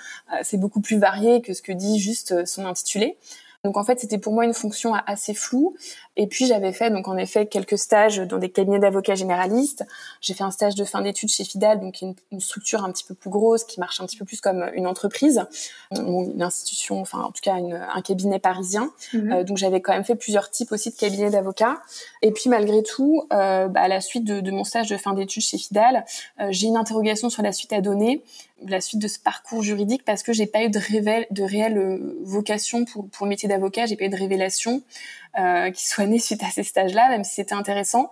c'est 0.43 0.57
beaucoup 0.57 0.81
plus 0.81 0.97
varié 0.99 1.41
que 1.41 1.53
ce 1.53 1.61
que 1.61 1.71
dit 1.71 1.99
juste 1.99 2.45
son 2.45 2.65
intitulé. 2.65 3.17
Donc 3.63 3.75
en 3.75 3.83
fait, 3.83 3.99
c'était 3.99 4.17
pour 4.17 4.33
moi 4.33 4.45
une 4.45 4.53
fonction 4.53 4.93
assez 4.93 5.33
floue. 5.33 5.75
Et 6.21 6.27
puis 6.27 6.47
j'avais 6.47 6.73
fait 6.73 6.91
donc 6.91 7.07
en 7.07 7.15
effet 7.15 7.45
quelques 7.45 7.77
stages 7.77 8.17
dans 8.17 8.39
des 8.39 8.49
cabinets 8.49 8.79
d'avocats 8.79 9.15
généralistes. 9.15 9.85
J'ai 10.19 10.33
fait 10.33 10.43
un 10.43 10.51
stage 10.51 10.75
de 10.75 10.83
fin 10.83 11.01
d'études 11.01 11.29
chez 11.29 11.45
Fidal, 11.45 11.79
donc 11.79 12.01
une, 12.01 12.13
une, 12.33 12.41
structure 12.41 12.83
un 12.83 12.91
petit 12.91 13.05
peu 13.05 13.13
plus 13.13 13.29
grosse 13.29 13.63
qui 13.63 13.79
marche 13.79 14.01
un 14.01 14.05
petit 14.05 14.17
peu 14.17 14.25
plus 14.25 14.41
comme 14.41 14.69
une 14.73 14.85
entreprise, 14.85 15.45
une 15.91 16.41
institution, 16.41 16.99
enfin 16.99 17.19
en 17.19 17.31
tout 17.31 17.39
cas 17.41 17.57
une, 17.57 17.73
un 17.73 18.01
cabinet 18.01 18.37
parisien. 18.37 18.91
Mhm. 19.13 19.31
Euh, 19.31 19.43
donc 19.45 19.55
j'avais 19.55 19.79
quand 19.79 19.93
même 19.93 20.03
fait 20.03 20.17
plusieurs 20.17 20.49
types 20.49 20.73
aussi 20.73 20.89
de 20.89 20.95
cabinets 20.97 21.29
d'avocats. 21.29 21.77
Et 22.21 22.31
puis 22.31 22.49
malgré 22.49 22.83
tout, 22.83 23.23
euh, 23.31 23.69
bah, 23.69 23.79
à 23.79 23.87
la 23.87 24.01
suite 24.01 24.25
de, 24.25 24.41
de, 24.41 24.51
mon 24.51 24.65
stage 24.65 24.89
de 24.89 24.97
fin 24.97 25.13
d'études 25.13 25.43
chez 25.43 25.57
Fidal, 25.57 26.03
euh, 26.41 26.49
j'ai 26.51 26.67
une 26.67 26.75
interrogation 26.75 27.29
sur 27.29 27.43
la 27.43 27.53
suite 27.53 27.71
à 27.71 27.79
donner 27.79 28.21
la 28.67 28.81
suite 28.81 29.01
de 29.01 29.07
ce 29.07 29.19
parcours 29.19 29.63
juridique 29.63 30.03
parce 30.03 30.21
que 30.21 30.33
j'ai 30.33 30.45
pas 30.45 30.63
eu 30.63 30.69
de, 30.69 30.79
révèle, 30.79 31.27
de 31.31 31.43
réelle 31.43 32.01
vocation 32.23 32.83
pour, 32.83 33.07
pour 33.07 33.25
le 33.25 33.29
métier 33.29 33.47
d'avocat, 33.47 33.85
j'ai 33.85 33.95
pas 33.95 34.03
eu 34.03 34.09
de 34.09 34.17
révélation 34.17 34.83
euh, 35.37 35.69
qui 35.71 35.87
soit 35.87 36.05
née 36.05 36.19
suite 36.19 36.41
à 36.43 36.49
ces 36.49 36.63
stages-là, 36.63 37.09
même 37.09 37.23
si 37.23 37.35
c'était 37.35 37.53
intéressant. 37.53 38.09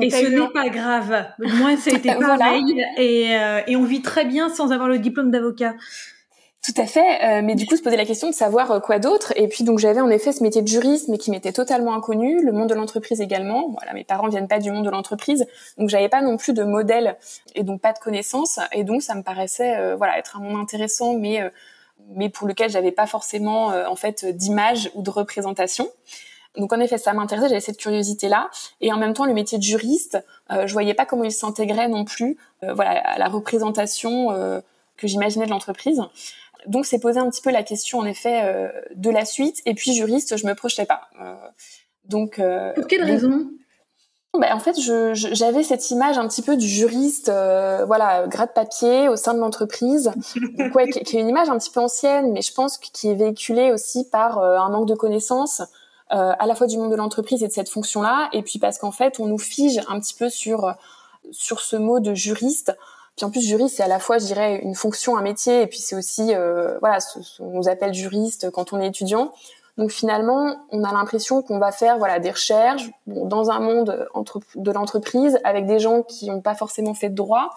et 0.00 0.10
ce 0.10 0.26
n'est 0.26 0.48
pas 0.52 0.68
grave. 0.68 1.26
Moi, 1.38 1.76
ça 1.76 1.90
a 1.90 1.94
été 1.94 2.14
pareil. 2.20 2.84
et, 2.96 3.34
euh, 3.36 3.60
et 3.66 3.76
on 3.76 3.84
vit 3.84 4.02
très 4.02 4.24
bien 4.24 4.48
sans 4.48 4.72
avoir 4.72 4.88
le 4.88 4.98
diplôme 4.98 5.30
d'avocat. 5.30 5.74
Tout 6.62 6.74
à 6.76 6.84
fait, 6.84 7.24
euh, 7.24 7.40
mais 7.42 7.54
du 7.54 7.64
coup 7.64 7.74
se 7.74 7.82
poser 7.82 7.96
la 7.96 8.04
question 8.04 8.28
de 8.28 8.34
savoir 8.34 8.70
euh, 8.70 8.80
quoi 8.80 8.98
d'autre. 8.98 9.32
Et 9.36 9.48
puis 9.48 9.64
donc 9.64 9.78
j'avais 9.78 10.02
en 10.02 10.10
effet 10.10 10.30
ce 10.30 10.42
métier 10.42 10.60
de 10.60 10.68
juriste, 10.68 11.08
mais 11.08 11.16
qui 11.16 11.30
m'était 11.30 11.54
totalement 11.54 11.94
inconnu, 11.94 12.44
le 12.44 12.52
monde 12.52 12.68
de 12.68 12.74
l'entreprise 12.74 13.22
également. 13.22 13.70
Voilà, 13.70 13.94
mes 13.94 14.04
parents 14.04 14.28
viennent 14.28 14.48
pas 14.48 14.58
du 14.58 14.70
monde 14.70 14.84
de 14.84 14.90
l'entreprise, 14.90 15.46
donc 15.78 15.88
j'avais 15.88 16.10
pas 16.10 16.20
non 16.20 16.36
plus 16.36 16.52
de 16.52 16.62
modèle 16.62 17.16
et 17.54 17.62
donc 17.62 17.80
pas 17.80 17.94
de 17.94 17.98
connaissances. 17.98 18.60
Et 18.72 18.84
donc 18.84 19.00
ça 19.00 19.14
me 19.14 19.22
paraissait 19.22 19.78
euh, 19.78 19.96
voilà 19.96 20.18
être 20.18 20.36
un 20.36 20.40
monde 20.40 20.60
intéressant, 20.60 21.14
mais 21.14 21.40
mais 22.14 22.28
pour 22.28 22.46
lequel 22.46 22.68
j'avais 22.68 22.92
pas 22.92 23.06
forcément 23.06 23.68
en 23.68 23.96
fait 23.96 24.26
d'image 24.26 24.90
ou 24.94 25.02
de 25.02 25.10
représentation. 25.10 25.88
Donc 26.56 26.72
en 26.72 26.80
effet, 26.80 26.98
ça 26.98 27.12
m'intéressait, 27.12 27.48
j'avais 27.48 27.60
cette 27.60 27.78
curiosité-là, 27.78 28.50
et 28.80 28.92
en 28.92 28.96
même 28.96 29.14
temps 29.14 29.24
le 29.24 29.34
métier 29.34 29.56
de 29.58 29.62
juriste, 29.62 30.18
je 30.50 30.72
voyais 30.72 30.94
pas 30.94 31.06
comment 31.06 31.22
il 31.22 31.32
s'intégrait 31.32 31.88
non 31.88 32.04
plus, 32.04 32.36
voilà, 32.60 32.90
à 32.90 33.18
la 33.18 33.28
représentation 33.28 34.62
que 34.96 35.06
j'imaginais 35.06 35.46
de 35.46 35.50
l'entreprise. 35.50 36.02
Donc 36.66 36.86
c'est 36.86 36.98
poser 36.98 37.20
un 37.20 37.28
petit 37.30 37.42
peu 37.42 37.50
la 37.50 37.62
question 37.62 37.98
en 37.98 38.04
effet 38.04 38.42
euh, 38.44 38.68
de 38.94 39.10
la 39.10 39.24
suite. 39.24 39.62
Et 39.66 39.74
puis 39.74 39.94
juriste, 39.94 40.36
je 40.36 40.46
me 40.46 40.54
projetais 40.54 40.86
pas. 40.86 41.08
Euh, 41.20 41.34
donc 42.04 42.38
euh, 42.38 42.72
pour 42.74 42.86
quelle 42.86 43.04
raison? 43.04 43.50
Ben, 44.38 44.54
en 44.54 44.60
fait, 44.60 44.76
j'avais 44.78 45.64
cette 45.64 45.90
image 45.90 46.16
un 46.16 46.28
petit 46.28 46.42
peu 46.42 46.56
du 46.56 46.68
juriste, 46.68 47.26
voilà, 47.26 48.28
grade 48.28 48.54
papier 48.54 49.08
au 49.08 49.16
sein 49.16 49.34
de 49.34 49.40
l'entreprise, 49.40 50.12
ouais, 50.76 50.88
qui, 50.88 51.00
qui, 51.00 51.16
est 51.16 51.20
une 51.20 51.28
image 51.28 51.48
un 51.48 51.58
petit 51.58 51.70
peu 51.70 51.80
ancienne, 51.80 52.30
mais 52.30 52.40
je 52.40 52.54
pense 52.54 52.78
qui 52.78 53.08
est 53.08 53.16
véhiculée 53.16 53.72
aussi 53.72 54.08
par 54.08 54.38
un 54.38 54.70
manque 54.70 54.86
de 54.86 54.94
connaissances, 54.94 55.62
à 56.10 56.46
la 56.46 56.54
fois 56.54 56.66
du 56.66 56.76
monde 56.76 56.90
de 56.90 56.96
l'entreprise 56.96 57.42
et 57.42 57.46
de 57.46 57.52
cette 57.52 57.68
fonction-là, 57.68 58.28
et 58.32 58.42
puis 58.42 58.58
parce 58.58 58.78
qu'en 58.78 58.90
fait, 58.90 59.20
on 59.20 59.26
nous 59.26 59.38
fige 59.38 59.80
un 59.88 60.00
petit 60.00 60.14
peu 60.14 60.28
sur 60.28 60.74
sur 61.30 61.60
ce 61.60 61.76
mot 61.76 62.00
de 62.00 62.14
juriste 62.14 62.72
puis 63.20 63.26
en 63.26 63.30
plus, 63.30 63.46
juriste, 63.46 63.76
c'est 63.76 63.82
à 63.82 63.88
la 63.88 63.98
fois, 63.98 64.16
je 64.16 64.24
dirais, 64.24 64.60
une 64.62 64.74
fonction, 64.74 65.18
un 65.18 65.20
métier, 65.22 65.60
et 65.60 65.66
puis 65.66 65.78
c'est 65.78 65.94
aussi, 65.94 66.34
euh, 66.34 66.78
voilà, 66.80 67.00
ce, 67.00 67.18
on 67.40 67.50
nous 67.50 67.68
appelle 67.68 67.92
juriste 67.92 68.50
quand 68.50 68.72
on 68.72 68.80
est 68.80 68.86
étudiant. 68.86 69.32
Donc 69.76 69.90
finalement, 69.90 70.56
on 70.70 70.84
a 70.84 70.92
l'impression 70.92 71.42
qu'on 71.42 71.58
va 71.58 71.70
faire 71.70 71.98
voilà 71.98 72.18
des 72.18 72.30
recherches 72.30 72.90
dans 73.06 73.50
un 73.50 73.60
monde 73.60 74.08
de 74.54 74.70
l'entreprise 74.72 75.38
avec 75.44 75.66
des 75.66 75.78
gens 75.78 76.02
qui 76.02 76.30
n'ont 76.30 76.40
pas 76.40 76.54
forcément 76.54 76.92
fait 76.94 77.10
de 77.10 77.14
droit. 77.14 77.50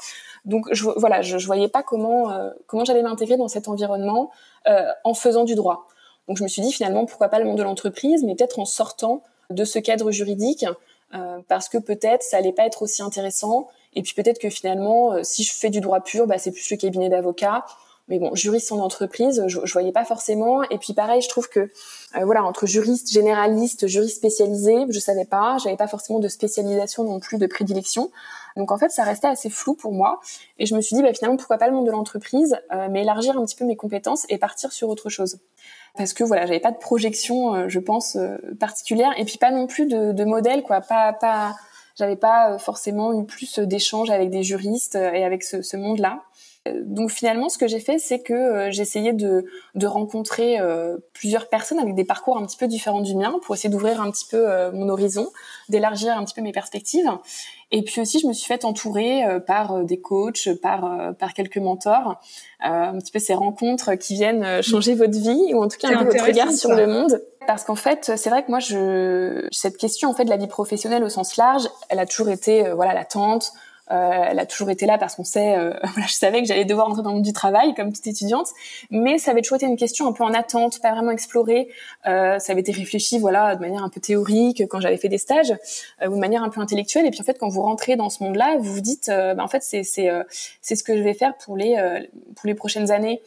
Donc 0.45 0.65
voilà, 0.97 1.21
je, 1.21 1.37
je 1.37 1.45
voyais 1.45 1.69
pas 1.69 1.81
comment 1.81 2.29
euh, 2.31 2.49
comment 2.67 2.85
j'allais 2.85 3.01
m'intégrer 3.01 3.35
dans 3.35 3.47
cet 3.47 3.67
environnement 3.67 4.31
euh, 4.67 4.85
en 5.03 5.13
faisant 5.13 5.43
du 5.43 5.55
droit. 5.55 5.87
Donc 6.27 6.37
je 6.37 6.43
me 6.43 6.47
suis 6.47 6.61
dit 6.61 6.71
finalement 6.71 7.05
pourquoi 7.05 7.29
pas 7.29 7.39
le 7.39 7.45
monde 7.45 7.57
de 7.57 7.63
l'entreprise, 7.63 8.23
mais 8.23 8.35
peut-être 8.35 8.59
en 8.59 8.65
sortant 8.65 9.21
de 9.49 9.65
ce 9.65 9.79
cadre 9.79 10.11
juridique 10.11 10.65
euh, 11.13 11.39
parce 11.47 11.69
que 11.69 11.77
peut-être 11.77 12.23
ça 12.23 12.37
allait 12.37 12.53
pas 12.53 12.65
être 12.65 12.81
aussi 12.81 13.01
intéressant 13.01 13.67
et 13.95 14.01
puis 14.01 14.13
peut-être 14.13 14.39
que 14.39 14.49
finalement, 14.49 15.13
euh, 15.13 15.19
si 15.23 15.43
je 15.43 15.53
fais 15.53 15.69
du 15.69 15.81
droit 15.81 16.01
pur, 16.01 16.27
bah, 16.27 16.37
c'est 16.37 16.51
plus 16.51 16.69
le 16.71 16.77
cabinet 16.77 17.09
d'avocat. 17.09 17.65
Mais 18.09 18.19
bon, 18.19 18.35
juriste 18.35 18.71
en 18.71 18.79
entreprise, 18.79 19.43
je, 19.47 19.59
je 19.63 19.73
voyais 19.73 19.93
pas 19.93 20.03
forcément. 20.03 20.61
Et 20.63 20.77
puis 20.77 20.93
pareil, 20.93 21.21
je 21.21 21.29
trouve 21.29 21.47
que 21.47 21.59
euh, 21.59 22.25
voilà, 22.25 22.43
entre 22.43 22.65
juriste 22.65 23.11
généraliste, 23.11 23.87
juriste 23.87 24.17
spécialisé, 24.17 24.85
je 24.89 24.99
savais 24.99 25.25
pas, 25.25 25.57
j'avais 25.63 25.77
pas 25.77 25.87
forcément 25.87 26.19
de 26.19 26.27
spécialisation 26.27 27.03
non 27.05 27.19
plus 27.19 27.37
de 27.37 27.47
prédilection. 27.47 28.11
Donc 28.57 28.71
en 28.71 28.77
fait, 28.77 28.89
ça 28.89 29.03
restait 29.03 29.27
assez 29.27 29.49
flou 29.49 29.73
pour 29.73 29.93
moi. 29.93 30.19
Et 30.59 30.65
je 30.65 30.75
me 30.75 30.81
suis 30.81 30.95
dit, 30.95 31.01
bah, 31.01 31.13
finalement, 31.13 31.37
pourquoi 31.37 31.57
pas 31.57 31.67
le 31.67 31.73
monde 31.73 31.85
de 31.85 31.91
l'entreprise, 31.91 32.57
euh, 32.73 32.87
mais 32.91 33.03
élargir 33.03 33.37
un 33.37 33.45
petit 33.45 33.55
peu 33.55 33.65
mes 33.65 33.77
compétences 33.77 34.25
et 34.29 34.37
partir 34.37 34.73
sur 34.73 34.89
autre 34.89 35.09
chose. 35.09 35.39
Parce 35.95 36.13
que 36.13 36.23
voilà, 36.23 36.45
j'avais 36.45 36.59
pas 36.59 36.71
de 36.71 36.77
projection, 36.77 37.69
je 37.69 37.79
pense, 37.79 38.17
particulière, 38.59 39.11
et 39.17 39.25
puis 39.25 39.37
pas 39.37 39.51
non 39.51 39.67
plus 39.67 39.85
de, 39.85 40.11
de 40.11 40.25
modèle, 40.25 40.63
quoi, 40.63 40.81
pas 40.81 41.13
pas 41.13 41.53
j'avais 41.95 42.15
pas 42.15 42.53
euh, 42.53 42.57
forcément 42.57 43.19
eu 43.19 43.25
plus 43.25 43.59
d'échanges 43.59 44.09
avec 44.09 44.29
des 44.29 44.43
juristes 44.43 44.95
euh, 44.95 45.11
et 45.11 45.23
avec 45.23 45.43
ce, 45.43 45.61
ce 45.61 45.77
monde-là. 45.77 46.23
Euh, 46.67 46.81
donc 46.85 47.11
finalement, 47.11 47.49
ce 47.49 47.57
que 47.57 47.67
j'ai 47.67 47.79
fait, 47.79 47.99
c'est 47.99 48.19
que 48.19 48.69
j'ai 48.71 48.81
essayé 48.81 49.13
de, 49.13 49.45
de 49.75 49.87
rencontrer 49.87 50.59
plusieurs 51.13 51.49
personnes 51.49 51.79
avec 51.79 51.95
des 51.95 52.05
parcours 52.05 52.37
un 52.37 52.45
petit 52.45 52.57
peu 52.57 52.67
différents 52.67 53.01
du 53.01 53.15
mien 53.15 53.35
pour 53.43 53.55
essayer 53.55 53.69
d'ouvrir 53.69 54.01
un 54.01 54.11
petit 54.11 54.25
peu 54.29 54.71
mon 54.71 54.89
horizon, 54.89 55.29
d'élargir 55.69 56.17
un 56.17 56.23
petit 56.23 56.33
peu 56.33 56.41
mes 56.41 56.51
perspectives. 56.51 57.09
Et 57.71 57.81
puis 57.83 58.01
aussi, 58.01 58.19
je 58.19 58.27
me 58.27 58.33
suis 58.33 58.45
fait 58.45 58.65
entourer 58.65 59.23
par 59.47 59.83
des 59.83 59.99
coachs, 59.99 60.49
par 60.61 61.15
par 61.17 61.33
quelques 61.33 61.57
mentors, 61.57 62.21
un 62.59 62.97
petit 62.99 63.11
peu 63.11 63.19
ces 63.19 63.33
rencontres 63.33 63.95
qui 63.95 64.13
viennent 64.13 64.61
changer 64.61 64.95
votre 64.95 65.17
vie 65.17 65.53
ou 65.53 65.63
en 65.63 65.67
tout 65.67 65.77
cas 65.77 65.89
un 65.89 66.05
peu 66.05 66.11
votre 66.11 66.25
regard 66.25 66.51
sur 66.51 66.73
le 66.73 66.87
monde. 66.87 67.21
Parce 67.47 67.63
qu'en 67.63 67.75
fait, 67.75 68.13
c'est 68.15 68.29
vrai 68.29 68.43
que 68.43 68.49
moi, 68.49 68.59
je 68.59 69.47
cette 69.51 69.77
question 69.77 70.09
en 70.09 70.13
fait 70.13 70.25
de 70.25 70.29
la 70.29 70.37
vie 70.37 70.47
professionnelle 70.47 71.03
au 71.03 71.09
sens 71.09 71.37
large, 71.37 71.67
elle 71.89 71.99
a 71.99 72.05
toujours 72.05 72.29
été 72.29 72.65
euh, 72.65 72.75
voilà 72.75 72.93
latente. 72.93 73.51
Euh, 73.91 74.25
elle 74.29 74.39
a 74.39 74.45
toujours 74.45 74.69
été 74.69 74.85
là 74.85 74.97
parce 74.97 75.15
qu'on 75.15 75.23
sait, 75.23 75.57
euh, 75.57 75.73
voilà, 75.83 76.07
je 76.07 76.13
savais 76.13 76.41
que 76.41 76.47
j'allais 76.47 76.65
devoir 76.65 76.89
entrer 76.89 77.03
dans 77.03 77.09
le 77.09 77.15
monde 77.15 77.25
du 77.25 77.33
travail 77.33 77.73
comme 77.73 77.91
toute 77.91 78.07
étudiante, 78.07 78.47
mais 78.91 79.17
ça 79.17 79.31
avait 79.31 79.41
toujours 79.41 79.57
été 79.57 79.65
une 79.65 79.75
question 79.75 80.07
un 80.07 80.13
peu 80.13 80.23
en 80.23 80.33
attente, 80.33 80.81
pas 80.81 80.91
vraiment 80.91 81.11
explorée. 81.11 81.69
Euh, 82.07 82.39
ça 82.39 82.53
avait 82.53 82.61
été 82.61 82.71
réfléchi, 82.71 83.19
voilà, 83.19 83.55
de 83.55 83.61
manière 83.61 83.83
un 83.83 83.89
peu 83.89 83.99
théorique 83.99 84.63
quand 84.69 84.79
j'avais 84.79 84.97
fait 84.97 85.09
des 85.09 85.17
stages, 85.17 85.53
euh, 86.01 86.07
ou 86.07 86.15
de 86.15 86.19
manière 86.19 86.43
un 86.43 86.49
peu 86.49 86.61
intellectuelle. 86.61 87.05
Et 87.05 87.11
puis 87.11 87.21
en 87.21 87.25
fait, 87.25 87.37
quand 87.37 87.49
vous 87.49 87.61
rentrez 87.61 87.95
dans 87.95 88.09
ce 88.09 88.23
monde-là, 88.23 88.57
vous 88.57 88.73
vous 88.73 88.81
dites, 88.81 89.07
bah, 89.09 89.43
en 89.43 89.47
fait, 89.47 89.63
c'est 89.63 89.83
c'est 89.83 90.09
c'est 90.61 90.75
ce 90.75 90.83
que 90.83 90.97
je 90.97 91.03
vais 91.03 91.13
faire 91.13 91.35
pour 91.37 91.57
les 91.57 91.75
pour 92.35 92.47
les 92.47 92.55
prochaines 92.55 92.91
années. 92.91 93.21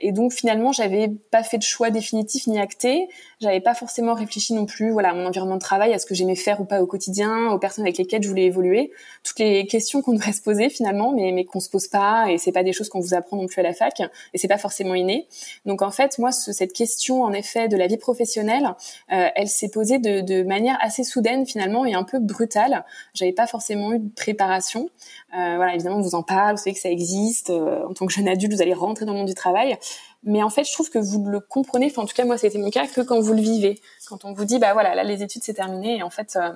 Et 0.00 0.12
donc 0.12 0.32
finalement, 0.32 0.72
j'avais 0.72 1.08
pas 1.30 1.42
fait 1.42 1.58
de 1.58 1.62
choix 1.62 1.90
définitif 1.90 2.46
ni 2.46 2.58
acté. 2.58 3.08
J'avais 3.42 3.60
pas 3.60 3.74
forcément 3.74 4.14
réfléchi 4.14 4.54
non 4.54 4.66
plus, 4.66 4.92
voilà, 4.92 5.10
à 5.10 5.14
mon 5.14 5.26
environnement 5.26 5.56
de 5.56 5.60
travail, 5.60 5.92
à 5.92 5.98
ce 5.98 6.06
que 6.06 6.14
j'aimais 6.14 6.36
faire 6.36 6.60
ou 6.60 6.64
pas 6.64 6.80
au 6.80 6.86
quotidien, 6.86 7.50
aux 7.50 7.58
personnes 7.58 7.84
avec 7.84 7.98
lesquelles 7.98 8.22
je 8.22 8.28
voulais 8.28 8.44
évoluer. 8.44 8.92
Toutes 9.24 9.40
les 9.40 9.66
questions 9.66 10.00
qu'on 10.00 10.12
devrait 10.14 10.32
se 10.32 10.42
poser 10.42 10.68
finalement, 10.68 11.12
mais, 11.12 11.32
mais 11.32 11.44
qu'on 11.44 11.58
se 11.58 11.68
pose 11.68 11.88
pas, 11.88 12.30
et 12.30 12.38
c'est 12.38 12.52
pas 12.52 12.62
des 12.62 12.72
choses 12.72 12.88
qu'on 12.88 13.00
vous 13.00 13.14
apprend 13.14 13.36
non 13.36 13.48
plus 13.48 13.58
à 13.58 13.64
la 13.64 13.74
fac, 13.74 14.00
et 14.32 14.38
c'est 14.38 14.46
pas 14.46 14.58
forcément 14.58 14.94
inné. 14.94 15.26
Donc 15.66 15.82
en 15.82 15.90
fait, 15.90 16.20
moi, 16.20 16.30
cette 16.30 16.72
question 16.72 17.24
en 17.24 17.32
effet 17.32 17.66
de 17.66 17.76
la 17.76 17.88
vie 17.88 17.96
professionnelle, 17.96 18.74
euh, 19.12 19.28
elle 19.34 19.48
s'est 19.48 19.70
posée 19.70 19.98
de, 19.98 20.20
de 20.20 20.44
manière 20.44 20.78
assez 20.80 21.02
soudaine 21.02 21.44
finalement 21.44 21.84
et 21.84 21.94
un 21.94 22.04
peu 22.04 22.20
brutale. 22.20 22.84
J'avais 23.12 23.32
pas 23.32 23.48
forcément 23.48 23.92
eu 23.92 23.98
de 23.98 24.08
préparation. 24.08 24.88
Euh, 25.36 25.56
voilà, 25.56 25.74
évidemment, 25.74 25.96
on 25.96 26.02
vous 26.02 26.14
en 26.14 26.22
parle, 26.22 26.52
vous 26.52 26.62
savez 26.62 26.74
que 26.74 26.80
ça 26.80 26.90
existe. 26.90 27.50
Euh, 27.50 27.84
en 27.88 27.94
tant 27.94 28.06
que 28.06 28.12
jeune 28.12 28.28
adulte, 28.28 28.52
vous 28.52 28.62
allez 28.62 28.74
rentrer 28.74 29.04
dans 29.04 29.12
le 29.12 29.18
monde 29.18 29.28
du 29.28 29.34
travail. 29.34 29.76
Mais 30.24 30.42
en 30.42 30.50
fait, 30.50 30.64
je 30.64 30.72
trouve 30.72 30.90
que 30.90 30.98
vous 30.98 31.24
le 31.24 31.40
comprenez, 31.40 31.86
enfin, 31.86 32.02
en 32.02 32.06
tout 32.06 32.14
cas, 32.14 32.24
moi, 32.24 32.38
c'était 32.38 32.58
mon 32.58 32.70
cas, 32.70 32.86
que 32.86 33.00
quand 33.00 33.20
vous 33.20 33.34
le 33.34 33.40
vivez. 33.40 33.80
Quand 34.08 34.24
on 34.24 34.32
vous 34.32 34.44
dit, 34.44 34.58
bah 34.58 34.72
voilà, 34.72 34.94
là, 34.94 35.02
les 35.02 35.22
études, 35.22 35.42
c'est 35.42 35.54
terminé, 35.54 35.98
et 35.98 36.02
en 36.02 36.10
fait, 36.10 36.36
euh, 36.36 36.52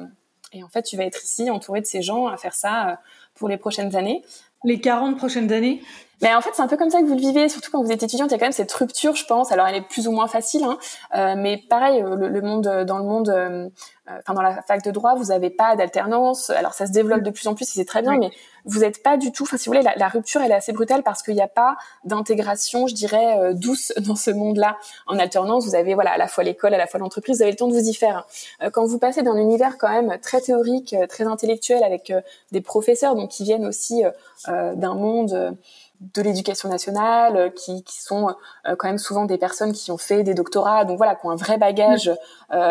et 0.53 0.63
en 0.63 0.69
fait, 0.69 0.83
tu 0.83 0.97
vas 0.97 1.05
être 1.05 1.23
ici, 1.25 1.51
entouré 1.51 1.81
de 1.81 1.87
ces 1.87 2.03
gens, 2.03 2.29
à 2.29 2.37
faire 2.37 2.55
ça 2.55 2.91
euh, 2.91 2.95
pour 3.35 3.49
les 3.49 3.57
prochaines 3.57 3.97
années. 3.97 4.23
Les 4.65 4.81
40 4.81 5.17
prochaines 5.17 5.53
années? 5.53 5.83
Mais 6.23 6.35
en 6.35 6.41
fait, 6.41 6.51
c'est 6.55 6.63
un 6.63 6.69
peu 6.69 6.77
comme 6.77 6.91
ça 6.91 7.01
que 7.01 7.07
vous 7.07 7.15
le 7.15 7.21
vivez, 7.21 7.49
surtout 7.49 7.71
quand 7.71 7.83
vous 7.83 7.93
êtes 7.93 8.03
étudiante. 8.03 8.31
Il 8.31 8.33
y 8.33 8.37
a 8.37 8.39
quand 8.39 8.47
même 8.47 8.53
cette 8.53 8.73
rupture, 8.73 9.17
je 9.17 9.27
pense. 9.27 9.53
Alors, 9.53 9.67
elle 9.67 9.77
est 9.77 9.89
plus 9.89 10.09
ou 10.09 10.13
moins 10.13 10.29
facile, 10.29 10.65
hein, 10.65 10.79
euh, 11.15 11.35
mais 11.37 11.63
pareil, 11.69 12.03
le, 12.03 12.29
le, 12.29 12.41
monde 12.43 12.85
dans 12.87 12.99
le 12.99 13.05
monde 13.05 13.69
euh, 14.09 14.13
enfin 14.21 14.35
dans 14.35 14.43
la 14.43 14.63
fac 14.63 14.85
de 14.85 14.91
droit, 14.93 15.17
vous 15.17 15.27
n'avez 15.27 15.51
pas 15.51 15.75
d'alternance. 15.75 16.51
Alors 16.51 16.75
ça 16.75 16.87
se 16.87 16.93
développe 16.93 17.23
de 17.23 17.31
plus 17.31 17.49
en 17.49 17.55
plus, 17.55 17.65
et 17.65 17.73
c'est 17.73 17.85
très 17.85 18.03
bien, 18.03 18.17
mais 18.17 18.31
vous 18.65 18.81
n'êtes 18.81 19.03
pas 19.03 19.17
du 19.17 19.33
tout. 19.33 19.43
Enfin, 19.43 19.57
si 19.57 19.69
vous 19.69 19.73
voulez, 19.73 19.83
la, 19.83 19.95
la, 19.97 20.09
rupture 20.09 20.41
elle 20.43 20.53
est 20.53 20.55
assez 20.55 20.73
brutale 20.73 21.03
parce 21.03 21.23
qu'il 21.23 21.35
n'y 21.35 21.43
a 21.43 21.49
pas 21.49 21.77
d'intégration, 22.05 22.87
je 22.87 22.95
dirais, 22.95 23.39
euh, 23.39 23.53
douce 23.53 23.93
dans 23.99 24.15
ce 24.15 24.31
monde-là. 24.31 24.77
En 25.09 25.19
alternance, 25.19 25.67
vous 25.67 25.75
avez 25.75 25.95
voilà 25.95 26.13
à 26.13 26.19
la 26.19 26.29
fois 26.29 26.45
l'école, 26.45 26.75
à 26.75 26.79
la 26.79 26.87
fois 26.87 27.01
l'entreprise, 27.01 27.39
vous 27.39 27.43
avez 27.43 27.51
le 27.51 27.57
temps 27.57 27.67
de 27.67 27.73
vous 27.73 27.89
y 27.89 27.95
faire. 27.95 28.27
Euh, 28.63 28.71
quand 28.71 28.87
vous 28.87 28.99
passez 28.99 29.23
d'un 29.23 29.37
univers 29.37 29.77
quand 29.77 29.91
même 29.91 30.19
très 30.21 30.41
théorique, 30.41 30.95
très 31.09 31.25
intellectuel, 31.25 31.83
avec 31.83 32.13
des 32.53 32.61
professeurs 32.61 33.17
donc 33.17 33.31
qui 33.31 33.43
viennent 33.45 33.67
aussi 33.67 34.03
d'un 34.47 34.95
monde 34.95 35.57
de 36.01 36.23
l'éducation 36.23 36.69
nationale, 36.69 37.37
euh, 37.37 37.51
qui, 37.51 37.83
qui 37.83 38.03
sont 38.03 38.29
euh, 38.67 38.77
quand 38.77 38.89
même 38.89 38.99
souvent 38.99 39.25
des 39.25 39.39
personnes 39.39 39.73
qui 39.73 39.91
ont 39.91 39.99
fait 39.99 40.23
des 40.23 40.35
doctorats, 40.35 40.85
donc 40.85 40.99
voilà, 40.99 41.15
qui 41.15 41.27
ont 41.27 41.31
un 41.31 41.37
vrai 41.37 41.57
bagage 41.57 42.09
euh, 42.09 42.15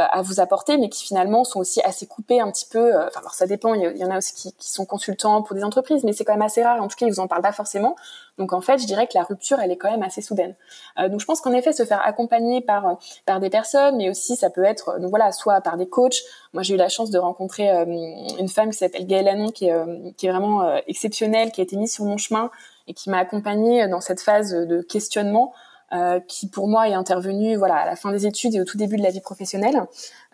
à 0.09 0.21
vous 0.21 0.39
apporter, 0.39 0.77
mais 0.77 0.89
qui 0.89 1.03
finalement 1.03 1.43
sont 1.43 1.59
aussi 1.59 1.81
assez 1.81 2.05
coupés 2.05 2.39
un 2.39 2.51
petit 2.51 2.67
peu. 2.67 2.95
Enfin, 2.95 3.19
alors 3.21 3.33
ça 3.33 3.47
dépend. 3.47 3.73
Il 3.73 3.97
y, 3.97 4.05
en 4.05 4.11
a 4.11 4.17
aussi 4.17 4.33
qui, 4.35 4.53
qui, 4.53 4.71
sont 4.71 4.85
consultants 4.85 5.41
pour 5.41 5.55
des 5.55 5.63
entreprises, 5.63 6.03
mais 6.03 6.13
c'est 6.13 6.23
quand 6.23 6.33
même 6.33 6.41
assez 6.41 6.63
rare. 6.63 6.81
En 6.81 6.87
tout 6.87 6.95
cas, 6.97 7.07
ils 7.07 7.11
vous 7.11 7.19
en 7.19 7.27
parlent 7.27 7.41
pas 7.41 7.51
forcément. 7.51 7.95
Donc 8.37 8.53
en 8.53 8.61
fait, 8.61 8.77
je 8.77 8.85
dirais 8.85 9.07
que 9.07 9.13
la 9.15 9.23
rupture, 9.23 9.59
elle 9.59 9.71
est 9.71 9.77
quand 9.77 9.89
même 9.89 10.03
assez 10.03 10.21
soudaine. 10.21 10.55
donc 10.97 11.21
je 11.21 11.25
pense 11.25 11.39
qu'en 11.39 11.53
effet, 11.53 11.71
se 11.71 11.85
faire 11.85 12.01
accompagner 12.05 12.59
par 12.59 12.97
par 13.25 13.39
des 13.39 13.49
personnes, 13.49 13.95
mais 13.95 14.09
aussi 14.09 14.35
ça 14.35 14.49
peut 14.49 14.63
être, 14.63 14.99
donc 14.99 15.09
voilà, 15.09 15.31
soit 15.31 15.61
par 15.61 15.77
des 15.77 15.87
coachs. 15.87 16.21
Moi, 16.53 16.61
j'ai 16.61 16.73
eu 16.73 16.77
la 16.77 16.89
chance 16.89 17.11
de 17.11 17.17
rencontrer 17.17 17.69
une 17.69 18.49
femme 18.49 18.71
qui 18.71 18.77
s'appelle 18.77 19.07
Gaëlle 19.07 19.29
Anon, 19.29 19.51
qui 19.51 19.67
est, 19.67 20.13
qui 20.17 20.27
est 20.27 20.31
vraiment 20.31 20.75
exceptionnelle, 20.87 21.51
qui 21.51 21.61
a 21.61 21.63
été 21.63 21.77
mise 21.77 21.93
sur 21.93 22.03
mon 22.03 22.17
chemin 22.17 22.51
et 22.87 22.93
qui 22.93 23.09
m'a 23.09 23.17
accompagnée 23.17 23.87
dans 23.87 24.01
cette 24.01 24.21
phase 24.21 24.51
de 24.51 24.81
questionnement 24.81 25.53
euh, 25.93 26.19
qui 26.27 26.49
pour 26.49 26.67
moi 26.67 26.89
est 26.89 26.95
intervenue 26.95 27.57
voilà 27.57 27.75
à 27.75 27.85
la 27.85 27.95
fin 27.95 28.11
des 28.11 28.25
études 28.25 28.55
et 28.55 28.59
au 28.59 28.65
tout 28.65 28.75
début 28.75 28.97
de 28.97 29.03
la 29.03 29.11
vie 29.11 29.21
professionnelle 29.21 29.83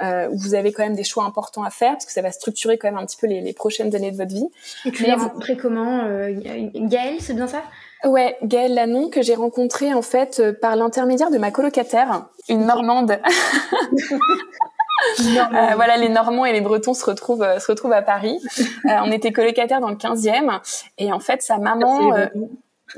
euh, 0.01 0.29
où 0.29 0.38
vous 0.38 0.53
avez 0.53 0.72
quand 0.72 0.81
même 0.81 0.96
des 0.96 1.03
choix 1.03 1.25
importants 1.25 1.63
à 1.63 1.70
faire 1.70 1.91
parce 1.91 2.05
que 2.05 2.13
ça 2.13 2.22
va 2.22 2.31
structurer 2.31 2.77
quand 2.77 2.88
même 2.88 2.98
un 2.98 3.05
petit 3.05 3.17
peu 3.17 3.27
les, 3.27 3.41
les 3.41 3.51
prochaines 3.51 3.93
années 3.93 4.12
de 4.12 4.15
votre 4.15 4.34
vie. 4.34 4.48
Et 4.86 4.91
tu 4.91 5.05
l'as 5.05 5.17
rencontré 5.17 5.58
comment 5.58 6.05
euh, 6.05 6.31
Gaëlle, 6.74 7.20
c'est 7.20 7.34
bien 7.34 7.48
ça? 7.48 7.63
Ouais, 8.05 8.38
Gaëlle 8.43 8.74
Lanon 8.74 9.10
que 9.10 9.22
j'ai 9.22 9.36
rencontrée 9.36 9.93
en 9.93 10.01
fait 10.01 10.41
par 10.62 10.77
l'intermédiaire 10.77 11.31
de 11.31 11.38
ma 11.38 11.51
colocataire, 11.51 12.27
une 12.48 12.65
Normande. 12.65 13.20
Euh, 15.20 15.75
voilà, 15.75 15.98
les 15.98 16.10
Normands 16.10 16.46
et 16.46 16.53
les 16.53 16.62
Bretons 16.62 16.93
se 16.93 17.05
retrouvent 17.05 17.46
se 17.60 17.67
retrouvent 17.67 17.93
à 17.93 18.01
Paris. 18.01 18.39
on 18.86 19.12
était 19.12 19.31
colocataires 19.31 19.81
dans 19.81 19.89
le 19.89 19.96
15e 19.96 20.60
et 20.98 21.12
en 21.12 21.20
fait 21.20 21.41
sa 21.41 21.58
maman 21.58 22.13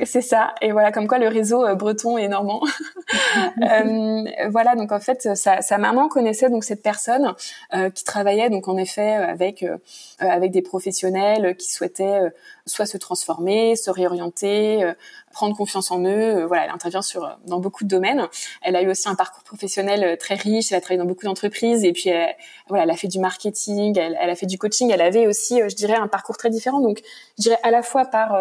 c'est 0.03 0.21
ça. 0.21 0.55
Et 0.61 0.71
voilà, 0.71 0.91
comme 0.91 1.07
quoi 1.07 1.19
le 1.19 1.27
réseau 1.27 1.65
euh, 1.65 1.75
breton 1.75 2.17
et 2.17 2.27
normand. 2.27 2.61
euh, 3.61 4.23
voilà, 4.49 4.75
donc 4.75 4.91
en 4.91 4.99
fait, 4.99 5.35
sa, 5.35 5.61
sa, 5.61 5.77
maman 5.77 6.07
connaissait 6.07 6.49
donc 6.49 6.63
cette 6.63 6.81
personne 6.81 7.33
euh, 7.73 7.89
qui 7.89 8.03
travaillait 8.03 8.49
donc 8.49 8.67
en 8.67 8.77
effet 8.77 9.13
avec 9.13 9.63
euh, 9.63 9.77
avec 10.19 10.51
des 10.51 10.61
professionnels 10.61 11.55
qui 11.57 11.71
souhaitaient 11.71 12.31
soit 12.65 12.85
se 12.85 12.97
transformer, 12.97 13.75
se 13.75 13.91
réorienter, 13.91 14.93
prendre 15.33 15.55
confiance 15.55 15.91
en 15.91 16.03
eux. 16.05 16.45
voilà, 16.45 16.65
elle 16.65 16.71
intervient 16.71 17.01
sur 17.01 17.37
dans 17.45 17.59
beaucoup 17.59 17.83
de 17.83 17.89
domaines. 17.89 18.27
Elle 18.61 18.75
a 18.75 18.81
eu 18.81 18.89
aussi 18.89 19.09
un 19.09 19.15
parcours 19.15 19.43
professionnel 19.43 20.17
très 20.17 20.35
riche. 20.35 20.71
Elle 20.71 20.77
a 20.77 20.81
travaillé 20.81 20.99
dans 20.99 21.05
beaucoup 21.05 21.25
d'entreprises 21.25 21.83
et 21.83 21.91
puis 21.91 22.09
elle, 22.09 22.35
voilà, 22.69 22.83
elle 22.83 22.91
a 22.91 22.95
fait 22.95 23.07
du 23.07 23.19
marketing, 23.19 23.97
elle, 23.97 24.17
elle, 24.19 24.29
a 24.29 24.35
fait 24.35 24.45
du 24.45 24.57
coaching. 24.57 24.91
Elle 24.91 25.01
avait 25.01 25.27
aussi, 25.27 25.59
je 25.59 25.75
dirais, 25.75 25.95
un 25.95 26.07
parcours 26.07 26.37
très 26.37 26.49
différent. 26.49 26.79
Donc, 26.79 27.01
je 27.37 27.43
dirais 27.43 27.59
à 27.63 27.71
la 27.71 27.83
fois 27.83 28.05
par 28.05 28.35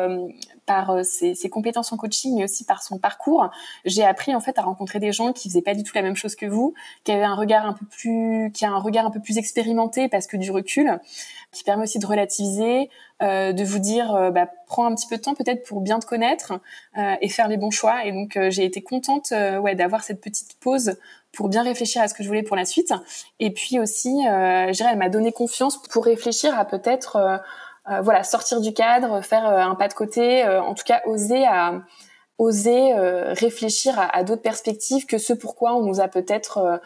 par 0.66 0.90
euh, 0.90 1.02
ses, 1.02 1.34
ses, 1.34 1.50
compétences 1.50 1.92
en 1.92 1.96
coaching, 1.96 2.36
mais 2.36 2.44
aussi 2.44 2.64
par 2.64 2.82
son 2.82 2.98
parcours, 2.98 3.50
j'ai 3.84 4.04
appris 4.04 4.34
en 4.34 4.40
fait 4.40 4.58
à 4.58 4.62
rencontrer 4.62 4.98
des 4.98 5.12
gens 5.12 5.32
qui 5.32 5.48
faisaient 5.48 5.62
pas 5.62 5.74
du 5.74 5.82
tout 5.82 5.92
la 5.94 6.02
même 6.02 6.16
chose 6.16 6.36
que 6.36 6.46
vous, 6.46 6.74
qui 7.04 7.12
avaient 7.12 7.24
un 7.24 7.34
regard 7.34 7.66
un 7.66 7.72
peu 7.72 7.86
plus, 7.86 8.50
qui 8.52 8.64
a 8.64 8.70
un 8.70 8.78
regard 8.78 9.06
un 9.06 9.10
peu 9.10 9.20
plus 9.20 9.38
expérimenté 9.38 10.08
parce 10.08 10.26
que 10.26 10.36
du 10.36 10.50
recul, 10.50 10.98
qui 11.52 11.64
permet 11.64 11.84
aussi 11.84 11.98
de 11.98 12.06
relativiser, 12.06 12.90
euh, 13.22 13.52
de 13.52 13.62
vous 13.62 13.78
dire, 13.78 14.14
euh, 14.14 14.30
bah, 14.30 14.48
prends 14.66 14.86
un 14.86 14.94
petit 14.94 15.06
peu 15.06 15.16
de 15.16 15.22
temps 15.22 15.34
peut-être 15.34 15.62
pour 15.64 15.80
bien 15.80 16.00
te 16.00 16.06
connaître 16.06 16.54
euh, 16.98 17.14
et 17.20 17.28
faire 17.28 17.46
les 17.46 17.56
bons 17.56 17.70
choix. 17.70 18.04
Et 18.04 18.12
donc 18.12 18.38
j'ai 18.48 18.64
été 18.64 18.82
contente, 18.82 19.32
ouais, 19.60 19.74
d'avoir 19.74 20.02
cette 20.02 20.20
petite 20.20 20.58
pause 20.58 20.96
pour 21.32 21.48
bien 21.48 21.62
réfléchir 21.62 22.02
à 22.02 22.08
ce 22.08 22.14
que 22.14 22.22
je 22.22 22.28
voulais 22.28 22.42
pour 22.42 22.56
la 22.56 22.64
suite. 22.64 22.92
Et 23.38 23.50
puis 23.50 23.78
aussi, 23.78 24.22
je 24.24 24.72
dirais, 24.72 24.90
elle 24.92 24.98
m'a 24.98 25.08
donné 25.08 25.32
confiance 25.32 25.80
pour 25.82 26.04
réfléchir 26.04 26.58
à 26.58 26.64
peut-être 26.64 27.16
euh, 27.16 27.38
voilà, 28.02 28.22
sortir 28.22 28.60
du 28.60 28.72
cadre, 28.72 29.22
faire 29.22 29.46
euh, 29.46 29.58
un 29.58 29.74
pas 29.74 29.88
de 29.88 29.94
côté, 29.94 30.44
euh, 30.44 30.62
en 30.62 30.74
tout 30.74 30.84
cas 30.84 31.02
oser 31.06 31.44
à 31.44 31.82
oser 32.38 32.92
réfléchir 32.94 33.94
à, 33.96 34.24
d'autres 34.24 34.42
perspectives 34.42 35.06
que 35.06 35.16
ce 35.16 35.32
pourquoi 35.32 35.76
on 35.76 35.84
nous 35.84 36.00
a 36.00 36.08
peut-être 36.08 36.80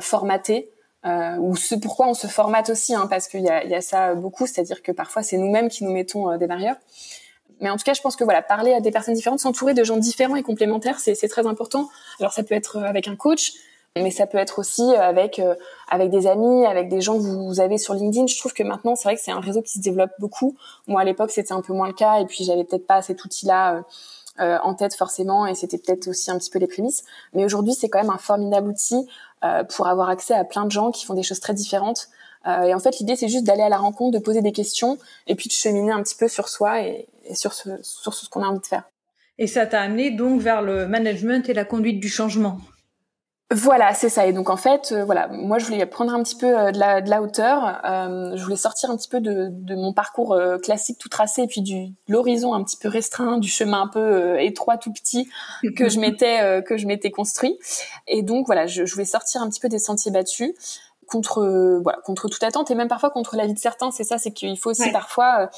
formaté. 0.00 0.72
ou 1.04 1.54
ce 1.54 1.76
pourquoi 1.76 2.08
on 2.08 2.14
se 2.14 2.26
formate 2.26 2.70
aussi, 2.70 2.92
hein, 2.92 3.06
parce 3.08 3.28
qu'il 3.28 3.42
y 3.42 3.48
a, 3.48 3.64
y 3.64 3.74
a, 3.74 3.80
ça 3.80 4.14
beaucoup, 4.14 4.48
c'est-à-dire 4.48 4.82
que 4.82 4.90
parfois 4.90 5.22
c'est 5.22 5.36
nous-mêmes 5.36 5.68
qui 5.68 5.84
nous 5.84 5.92
mettons 5.92 6.36
des 6.38 6.48
barrières. 6.48 6.74
Mais 7.60 7.70
en 7.70 7.76
tout 7.76 7.84
cas, 7.84 7.94
je 7.94 8.00
pense 8.00 8.16
que 8.16 8.24
voilà, 8.24 8.42
parler 8.42 8.72
à 8.72 8.80
des 8.80 8.90
personnes 8.90 9.14
différentes, 9.14 9.38
s'entourer 9.38 9.74
de 9.74 9.84
gens 9.84 9.96
différents 9.96 10.34
et 10.34 10.42
complémentaires, 10.42 10.98
c'est 10.98 11.28
très 11.28 11.46
important. 11.46 11.88
Alors 12.18 12.32
ça 12.32 12.42
peut 12.42 12.56
être 12.56 12.78
avec 12.78 13.06
un 13.06 13.14
coach, 13.14 13.52
mais 14.02 14.10
ça 14.10 14.26
peut 14.26 14.38
être 14.38 14.58
aussi 14.58 14.82
euh, 14.82 15.00
avec 15.00 15.38
euh, 15.38 15.54
avec 15.88 16.10
des 16.10 16.26
amis, 16.26 16.66
avec 16.66 16.88
des 16.88 17.00
gens 17.00 17.16
que 17.16 17.22
vous 17.22 17.60
avez 17.60 17.78
sur 17.78 17.94
LinkedIn. 17.94 18.26
Je 18.26 18.38
trouve 18.38 18.52
que 18.52 18.62
maintenant, 18.62 18.96
c'est 18.96 19.08
vrai 19.08 19.16
que 19.16 19.22
c'est 19.22 19.32
un 19.32 19.40
réseau 19.40 19.62
qui 19.62 19.72
se 19.72 19.80
développe 19.80 20.10
beaucoup. 20.18 20.56
Moi, 20.86 21.00
à 21.00 21.04
l'époque, 21.04 21.30
c'était 21.30 21.52
un 21.52 21.62
peu 21.62 21.72
moins 21.72 21.88
le 21.88 21.94
cas, 21.94 22.20
et 22.20 22.26
puis 22.26 22.44
j'avais 22.44 22.64
peut-être 22.64 22.86
pas 22.86 23.02
cet 23.02 23.24
outil-là 23.24 23.84
euh, 24.40 24.58
en 24.62 24.74
tête 24.74 24.94
forcément, 24.94 25.46
et 25.46 25.54
c'était 25.54 25.78
peut-être 25.78 26.08
aussi 26.08 26.30
un 26.30 26.38
petit 26.38 26.50
peu 26.50 26.58
les 26.58 26.66
prémices. 26.66 27.04
Mais 27.32 27.44
aujourd'hui, 27.44 27.74
c'est 27.74 27.88
quand 27.88 28.00
même 28.00 28.10
un 28.10 28.18
formidable 28.18 28.68
outil 28.68 29.08
pour 29.68 29.86
avoir 29.86 30.08
accès 30.08 30.34
à 30.34 30.42
plein 30.42 30.64
de 30.64 30.72
gens 30.72 30.90
qui 30.90 31.06
font 31.06 31.14
des 31.14 31.22
choses 31.22 31.38
très 31.38 31.54
différentes. 31.54 32.08
et 32.46 32.74
en 32.74 32.80
fait, 32.80 32.98
l'idée, 32.98 33.14
c'est 33.14 33.28
juste 33.28 33.44
d'aller 33.44 33.62
à 33.62 33.68
la 33.68 33.76
rencontre, 33.76 34.18
de 34.18 34.22
poser 34.22 34.42
des 34.42 34.50
questions, 34.50 34.98
et 35.28 35.36
puis 35.36 35.46
de 35.46 35.52
cheminer 35.52 35.92
un 35.92 36.02
petit 36.02 36.16
peu 36.16 36.26
sur 36.26 36.48
soi 36.48 36.82
et, 36.82 37.06
et 37.26 37.36
sur 37.36 37.52
ce 37.52 37.68
sur 37.82 38.12
ce 38.12 38.28
qu'on 38.28 38.42
a 38.42 38.46
envie 38.46 38.58
de 38.58 38.66
faire. 38.66 38.82
Et 39.38 39.46
ça 39.46 39.66
t'a 39.66 39.82
amené 39.82 40.10
donc 40.10 40.40
vers 40.40 40.62
le 40.62 40.88
management 40.88 41.48
et 41.48 41.54
la 41.54 41.64
conduite 41.64 42.00
du 42.00 42.08
changement. 42.08 42.58
Voilà, 43.54 43.94
c'est 43.94 44.08
ça. 44.08 44.26
Et 44.26 44.32
donc 44.32 44.50
en 44.50 44.56
fait, 44.56 44.90
euh, 44.90 45.04
voilà, 45.04 45.28
moi 45.28 45.60
je 45.60 45.66
voulais 45.66 45.86
prendre 45.86 46.12
un 46.12 46.20
petit 46.24 46.34
peu 46.34 46.58
euh, 46.58 46.72
de, 46.72 46.80
la, 46.80 47.00
de 47.00 47.08
la 47.08 47.22
hauteur. 47.22 47.80
Euh, 47.84 48.36
je 48.36 48.42
voulais 48.42 48.56
sortir 48.56 48.90
un 48.90 48.96
petit 48.96 49.08
peu 49.08 49.20
de, 49.20 49.46
de 49.52 49.76
mon 49.76 49.92
parcours 49.92 50.36
classique 50.64 50.98
tout 50.98 51.08
tracé, 51.08 51.42
et 51.42 51.46
puis 51.46 51.60
du 51.60 51.92
l'horizon 52.08 52.54
un 52.54 52.64
petit 52.64 52.76
peu 52.76 52.88
restreint, 52.88 53.38
du 53.38 53.48
chemin 53.48 53.82
un 53.82 53.86
peu 53.86 54.40
étroit 54.40 54.78
tout 54.78 54.92
petit 54.92 55.28
que 55.76 55.88
je 55.88 56.00
m'étais 56.00 56.62
que 56.64 56.76
je 56.76 56.88
m'étais 56.88 57.12
construit. 57.12 57.56
Et 58.08 58.22
donc 58.22 58.46
voilà, 58.46 58.66
je, 58.66 58.84
je, 58.84 58.92
voulais 58.92 59.04
sortir 59.04 59.42
un 59.42 59.48
petit 59.48 59.60
peu 59.60 59.68
des 59.68 59.78
sentiers 59.78 60.10
battus 60.10 60.52
contre 61.06 61.80
voilà 61.84 61.98
contre 62.04 62.28
toute 62.28 62.42
attente 62.42 62.72
et 62.72 62.74
même 62.74 62.88
parfois 62.88 63.10
contre 63.10 63.36
la 63.36 63.46
vie 63.46 63.54
de 63.54 63.60
certains. 63.60 63.92
C'est 63.92 64.04
ça, 64.04 64.18
c'est 64.18 64.32
qu'il 64.32 64.58
faut 64.58 64.70
aussi 64.70 64.90
parfois 64.90 65.50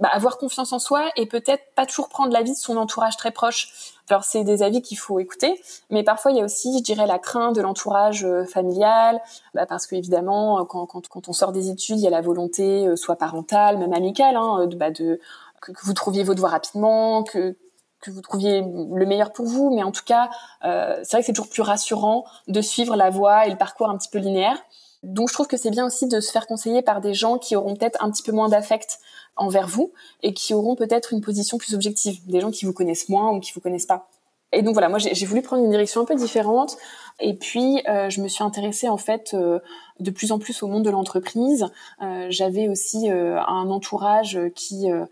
bah, 0.00 0.08
avoir 0.12 0.38
confiance 0.38 0.72
en 0.72 0.78
soi 0.78 1.10
et 1.16 1.26
peut-être 1.26 1.62
pas 1.74 1.86
toujours 1.86 2.08
prendre 2.08 2.32
l'avis 2.32 2.52
de 2.52 2.56
son 2.56 2.76
entourage 2.76 3.16
très 3.16 3.30
proche. 3.30 3.94
Alors 4.08 4.24
c'est 4.24 4.44
des 4.44 4.62
avis 4.62 4.80
qu'il 4.80 4.98
faut 4.98 5.18
écouter, 5.18 5.60
mais 5.90 6.02
parfois 6.02 6.30
il 6.30 6.38
y 6.38 6.40
a 6.40 6.44
aussi, 6.44 6.78
je 6.78 6.82
dirais, 6.82 7.06
la 7.06 7.18
crainte 7.18 7.54
de 7.54 7.60
l'entourage 7.60 8.24
euh, 8.24 8.44
familial, 8.44 9.20
bah, 9.54 9.66
parce 9.66 9.86
qu'évidemment, 9.86 10.64
quand, 10.64 10.86
quand, 10.86 11.08
quand, 11.08 11.28
on 11.28 11.32
sort 11.32 11.52
des 11.52 11.68
études, 11.68 11.98
il 11.98 12.04
y 12.04 12.06
a 12.06 12.10
la 12.10 12.22
volonté, 12.22 12.86
euh, 12.86 12.96
soit 12.96 13.16
parentale, 13.16 13.76
même 13.78 13.92
amicale, 13.92 14.36
hein, 14.36 14.66
de, 14.66 14.76
bah, 14.76 14.90
de 14.90 15.20
que, 15.60 15.72
vous 15.82 15.92
trouviez 15.92 16.22
votre 16.22 16.40
voie 16.40 16.50
rapidement, 16.50 17.22
que 17.22 17.56
que 18.00 18.10
vous 18.10 18.20
trouviez 18.20 18.60
le 18.60 19.06
meilleur 19.06 19.32
pour 19.32 19.46
vous, 19.46 19.74
mais 19.74 19.82
en 19.82 19.90
tout 19.90 20.04
cas, 20.04 20.30
euh, 20.64 21.00
c'est 21.02 21.16
vrai 21.16 21.20
que 21.20 21.26
c'est 21.26 21.32
toujours 21.32 21.50
plus 21.50 21.62
rassurant 21.62 22.24
de 22.46 22.60
suivre 22.60 22.96
la 22.96 23.10
voie 23.10 23.46
et 23.46 23.50
le 23.50 23.56
parcours 23.56 23.90
un 23.90 23.98
petit 23.98 24.08
peu 24.08 24.18
linéaire. 24.18 24.56
Donc 25.02 25.28
je 25.28 25.34
trouve 25.34 25.46
que 25.46 25.56
c'est 25.56 25.70
bien 25.70 25.86
aussi 25.86 26.06
de 26.06 26.20
se 26.20 26.30
faire 26.30 26.46
conseiller 26.46 26.82
par 26.82 27.00
des 27.00 27.14
gens 27.14 27.38
qui 27.38 27.56
auront 27.56 27.74
peut-être 27.76 28.02
un 28.02 28.10
petit 28.10 28.22
peu 28.22 28.32
moins 28.32 28.48
d'affect 28.48 28.98
envers 29.38 29.68
vous 29.68 29.92
et 30.22 30.34
qui 30.34 30.54
auront 30.54 30.76
peut-être 30.76 31.12
une 31.12 31.20
position 31.20 31.58
plus 31.58 31.74
objective, 31.74 32.18
des 32.26 32.40
gens 32.40 32.50
qui 32.50 32.64
vous 32.64 32.72
connaissent 32.72 33.08
moins 33.08 33.32
ou 33.32 33.40
qui 33.40 33.52
vous 33.52 33.60
connaissent 33.60 33.86
pas. 33.86 34.08
Et 34.52 34.62
donc 34.62 34.72
voilà, 34.72 34.88
moi 34.88 34.98
j'ai 34.98 35.26
voulu 35.26 35.42
prendre 35.42 35.62
une 35.62 35.70
direction 35.70 36.00
un 36.00 36.04
peu 36.04 36.14
différente 36.14 36.78
et 37.20 37.34
puis 37.34 37.82
euh, 37.86 38.08
je 38.08 38.22
me 38.22 38.28
suis 38.28 38.42
intéressée 38.42 38.88
en 38.88 38.96
fait 38.96 39.34
euh, 39.34 39.58
de 40.00 40.10
plus 40.10 40.32
en 40.32 40.38
plus 40.38 40.62
au 40.62 40.68
monde 40.68 40.84
de 40.84 40.90
l'entreprise. 40.90 41.66
Euh, 42.02 42.26
J'avais 42.30 42.68
aussi 42.68 43.10
euh, 43.10 43.40
un 43.40 43.70
entourage 43.70 44.38
qui 44.54 44.90
euh, 44.90 45.04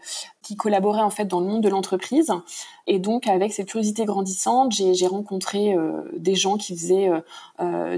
qui 0.42 0.54
collaborait 0.54 1.02
en 1.02 1.10
fait 1.10 1.24
dans 1.24 1.40
le 1.40 1.46
monde 1.46 1.62
de 1.62 1.68
l'entreprise. 1.68 2.32
Et 2.86 3.00
donc 3.00 3.26
avec 3.26 3.52
cette 3.52 3.66
curiosité 3.66 4.04
grandissante, 4.04 4.72
j'ai 4.72 5.06
rencontré 5.08 5.74
des 6.16 6.36
gens 6.36 6.56
qui 6.56 6.76
faisaient 6.76 7.10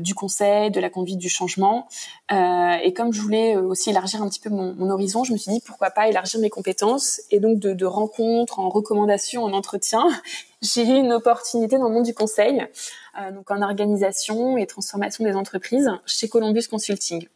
du 0.01 0.15
conseil, 0.15 0.71
de 0.71 0.81
la 0.81 0.89
conduite 0.89 1.19
du 1.19 1.29
changement. 1.29 1.87
et 2.31 2.95
comme 2.97 3.13
je 3.13 3.21
voulais 3.21 3.55
aussi 3.55 3.91
élargir 3.91 4.23
un 4.23 4.31
petit 4.31 4.41
peu 4.41 4.49
mon, 4.49 4.75
mon, 4.77 4.89
horizon, 4.89 5.25
je 5.25 5.35
me 5.35 5.37
suis 5.37 5.53
dit 5.53 5.61
pourquoi 5.61 5.91
pas 5.91 6.09
élargir 6.09 6.41
mes 6.41 6.49
compétences. 6.49 7.21
Et 7.31 7.39
donc 7.39 7.59
de, 7.59 7.75
de 7.75 7.85
rencontres, 7.85 8.61
en 8.61 8.71
recommandations, 8.71 9.45
en 9.45 9.53
entretien, 9.53 10.09
j'ai 10.63 10.85
eu 10.85 10.97
une 10.97 11.13
opportunité 11.13 11.77
dans 11.77 11.89
le 11.89 11.95
monde 11.95 12.07
du 12.07 12.15
conseil. 12.15 12.67
Euh, 13.19 13.33
donc 13.33 13.51
en 13.51 13.63
organisation 13.63 14.57
et 14.59 14.67
transformation 14.67 15.25
des 15.25 15.35
entreprises 15.35 15.91
chez 16.07 16.29
Columbus 16.29 16.65
Consulting. 16.71 17.27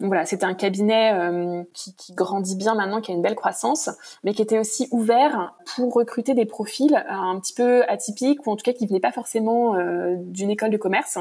Donc 0.00 0.08
voilà, 0.08 0.26
c'était 0.26 0.44
un 0.44 0.54
cabinet 0.54 1.12
euh, 1.12 1.62
qui, 1.74 2.12
grandit 2.12 2.56
bien 2.56 2.74
maintenant, 2.74 3.00
qui 3.00 3.12
a 3.12 3.14
une 3.14 3.22
belle 3.22 3.36
croissance, 3.36 3.88
mais 4.24 4.34
qui 4.34 4.42
était 4.42 4.58
aussi 4.58 4.88
ouvert 4.90 5.54
pour 5.76 5.92
recruter 5.92 6.34
des 6.34 6.46
profils 6.46 6.94
euh, 6.94 7.12
un 7.12 7.38
petit 7.38 7.54
peu 7.54 7.84
atypiques 7.88 8.46
ou 8.46 8.50
en 8.50 8.56
tout 8.56 8.64
cas 8.64 8.72
qui 8.72 8.86
venaient 8.86 9.00
pas 9.00 9.12
forcément 9.12 9.76
d'une 10.16 10.50
école 10.50 10.70
de 10.70 10.76
commerce. 10.76 11.18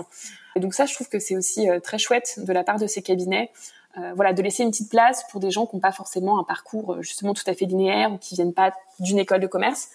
Et 0.55 0.59
donc 0.59 0.73
ça, 0.73 0.85
je 0.85 0.93
trouve 0.93 1.09
que 1.09 1.19
c'est 1.19 1.35
aussi 1.35 1.67
très 1.83 1.97
chouette 1.97 2.39
de 2.43 2.53
la 2.53 2.63
part 2.63 2.79
de 2.79 2.87
ces 2.87 3.01
cabinets. 3.01 3.51
voilà, 4.15 4.33
de 4.33 4.41
laisser 4.41 4.63
une 4.63 4.71
petite 4.71 4.89
place 4.89 5.25
pour 5.31 5.39
des 5.39 5.51
gens 5.51 5.65
qui 5.65 5.75
n'ont 5.75 5.81
pas 5.81 5.91
forcément 5.91 6.39
un 6.39 6.43
parcours 6.43 7.01
justement 7.01 7.33
tout 7.33 7.43
à 7.47 7.53
fait 7.53 7.65
linéaire 7.65 8.11
ou 8.11 8.17
qui 8.17 8.35
viennent 8.35 8.53
pas 8.53 8.73
d'une 8.99 9.19
école 9.19 9.41
de 9.41 9.47
commerce, 9.47 9.89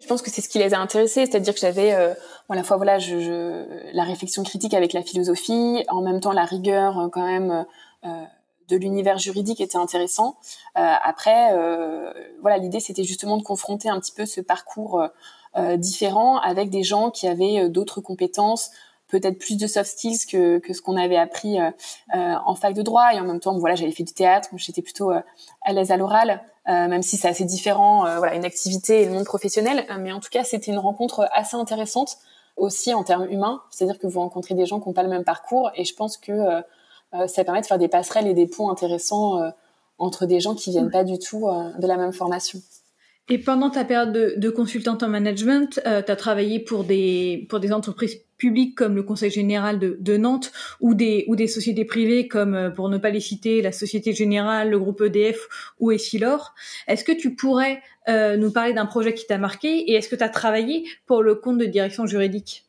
je 0.00 0.06
pense 0.06 0.22
que 0.22 0.30
c'est 0.30 0.42
ce 0.42 0.48
qui 0.48 0.58
les 0.58 0.74
a 0.74 0.78
intéressés, 0.80 1.26
c'est-à-dire 1.26 1.54
que 1.54 1.60
j'avais 1.60 1.94
euh, 1.94 2.14
à 2.48 2.54
la 2.54 2.62
fois 2.62 2.76
voilà 2.76 2.98
je, 2.98 3.20
je, 3.20 3.94
la 3.94 4.04
réflexion 4.04 4.42
critique 4.42 4.74
avec 4.74 4.92
la 4.92 5.02
philosophie, 5.02 5.84
en 5.88 6.02
même 6.02 6.20
temps 6.20 6.32
la 6.32 6.44
rigueur 6.44 6.98
euh, 6.98 7.08
quand 7.08 7.24
même 7.24 7.64
euh, 8.04 8.24
de 8.68 8.76
l'univers 8.76 9.18
juridique 9.18 9.60
était 9.60 9.76
intéressant. 9.76 10.36
Euh, 10.78 10.94
après, 11.02 11.52
euh, 11.52 12.12
voilà 12.40 12.56
l'idée 12.56 12.80
c'était 12.80 13.04
justement 13.04 13.36
de 13.36 13.42
confronter 13.42 13.90
un 13.90 14.00
petit 14.00 14.12
peu 14.12 14.26
ce 14.26 14.40
parcours 14.40 15.02
différent 15.76 16.38
avec 16.38 16.68
des 16.68 16.82
gens 16.82 17.10
qui 17.12 17.28
avaient 17.28 17.68
d'autres 17.68 18.00
compétences, 18.00 18.72
peut-être 19.06 19.38
plus 19.38 19.56
de 19.56 19.68
soft 19.68 19.88
skills 19.88 20.26
que, 20.28 20.58
que 20.58 20.72
ce 20.72 20.82
qu'on 20.82 20.96
avait 20.96 21.16
appris 21.16 21.58
en 22.12 22.54
fac 22.56 22.74
de 22.74 22.82
droit 22.82 23.14
et 23.14 23.20
en 23.20 23.22
même 23.22 23.38
temps 23.38 23.56
voilà 23.56 23.76
j'avais 23.76 23.92
fait 23.92 24.02
du 24.02 24.14
théâtre, 24.14 24.48
j'étais 24.56 24.82
plutôt 24.82 25.10
à 25.12 25.72
l'aise 25.72 25.92
à 25.92 25.96
l'oral. 25.96 26.42
Euh, 26.68 26.88
même 26.88 27.02
si 27.02 27.18
c'est 27.18 27.28
assez 27.28 27.44
différent, 27.44 28.06
euh, 28.06 28.16
voilà, 28.16 28.34
une 28.34 28.44
activité 28.44 29.02
et 29.02 29.04
le 29.04 29.12
monde 29.12 29.24
professionnel. 29.24 29.84
Euh, 29.90 29.96
mais 29.98 30.12
en 30.12 30.20
tout 30.20 30.30
cas, 30.30 30.44
c'était 30.44 30.72
une 30.72 30.78
rencontre 30.78 31.28
assez 31.32 31.56
intéressante 31.56 32.16
aussi 32.56 32.94
en 32.94 33.04
termes 33.04 33.26
humains, 33.30 33.62
c'est-à-dire 33.70 33.98
que 33.98 34.06
vous 34.06 34.20
rencontrez 34.20 34.54
des 34.54 34.64
gens 34.64 34.80
qui 34.80 34.88
n'ont 34.88 34.94
pas 34.94 35.02
le 35.02 35.08
même 35.08 35.24
parcours, 35.24 35.70
et 35.74 35.84
je 35.84 35.92
pense 35.92 36.16
que 36.16 36.62
ça 37.26 37.42
permet 37.42 37.60
de 37.60 37.66
faire 37.66 37.78
des 37.78 37.88
passerelles 37.88 38.28
et 38.28 38.34
des 38.34 38.46
ponts 38.46 38.70
intéressants 38.70 39.40
entre 39.98 40.24
des 40.24 40.38
gens 40.38 40.54
qui 40.54 40.70
viennent 40.70 40.92
pas 40.92 41.02
du 41.02 41.18
tout 41.18 41.48
de 41.48 41.86
la 41.88 41.96
même 41.96 42.12
formation. 42.12 42.60
Et 43.30 43.38
pendant 43.38 43.70
ta 43.70 43.84
période 43.84 44.12
de, 44.12 44.34
de 44.36 44.50
consultante 44.50 45.02
en 45.02 45.08
management, 45.08 45.80
euh, 45.86 46.02
tu 46.02 46.12
as 46.12 46.16
travaillé 46.16 46.60
pour 46.60 46.84
des, 46.84 47.46
pour 47.48 47.58
des 47.58 47.72
entreprises 47.72 48.20
publiques 48.36 48.74
comme 48.74 48.94
le 48.94 49.02
Conseil 49.02 49.30
général 49.30 49.78
de, 49.78 49.96
de, 49.98 50.16
Nantes 50.18 50.52
ou 50.80 50.94
des, 50.94 51.24
ou 51.28 51.34
des 51.34 51.46
sociétés 51.46 51.86
privées 51.86 52.28
comme, 52.28 52.54
euh, 52.54 52.68
pour 52.68 52.90
ne 52.90 52.98
pas 52.98 53.08
les 53.08 53.20
citer, 53.20 53.62
la 53.62 53.72
Société 53.72 54.12
Générale, 54.12 54.68
le 54.68 54.78
groupe 54.78 55.00
EDF 55.00 55.48
ou 55.80 55.90
Essilor. 55.90 56.54
Est-ce 56.86 57.02
que 57.02 57.12
tu 57.12 57.34
pourrais 57.34 57.80
euh, 58.08 58.36
nous 58.36 58.52
parler 58.52 58.74
d'un 58.74 58.84
projet 58.84 59.14
qui 59.14 59.26
t'a 59.26 59.38
marqué 59.38 59.90
et 59.90 59.94
est-ce 59.94 60.10
que 60.10 60.16
tu 60.16 60.24
as 60.24 60.28
travaillé 60.28 60.84
pour 61.06 61.22
le 61.22 61.34
compte 61.34 61.56
de 61.56 61.64
direction 61.64 62.06
juridique? 62.06 62.66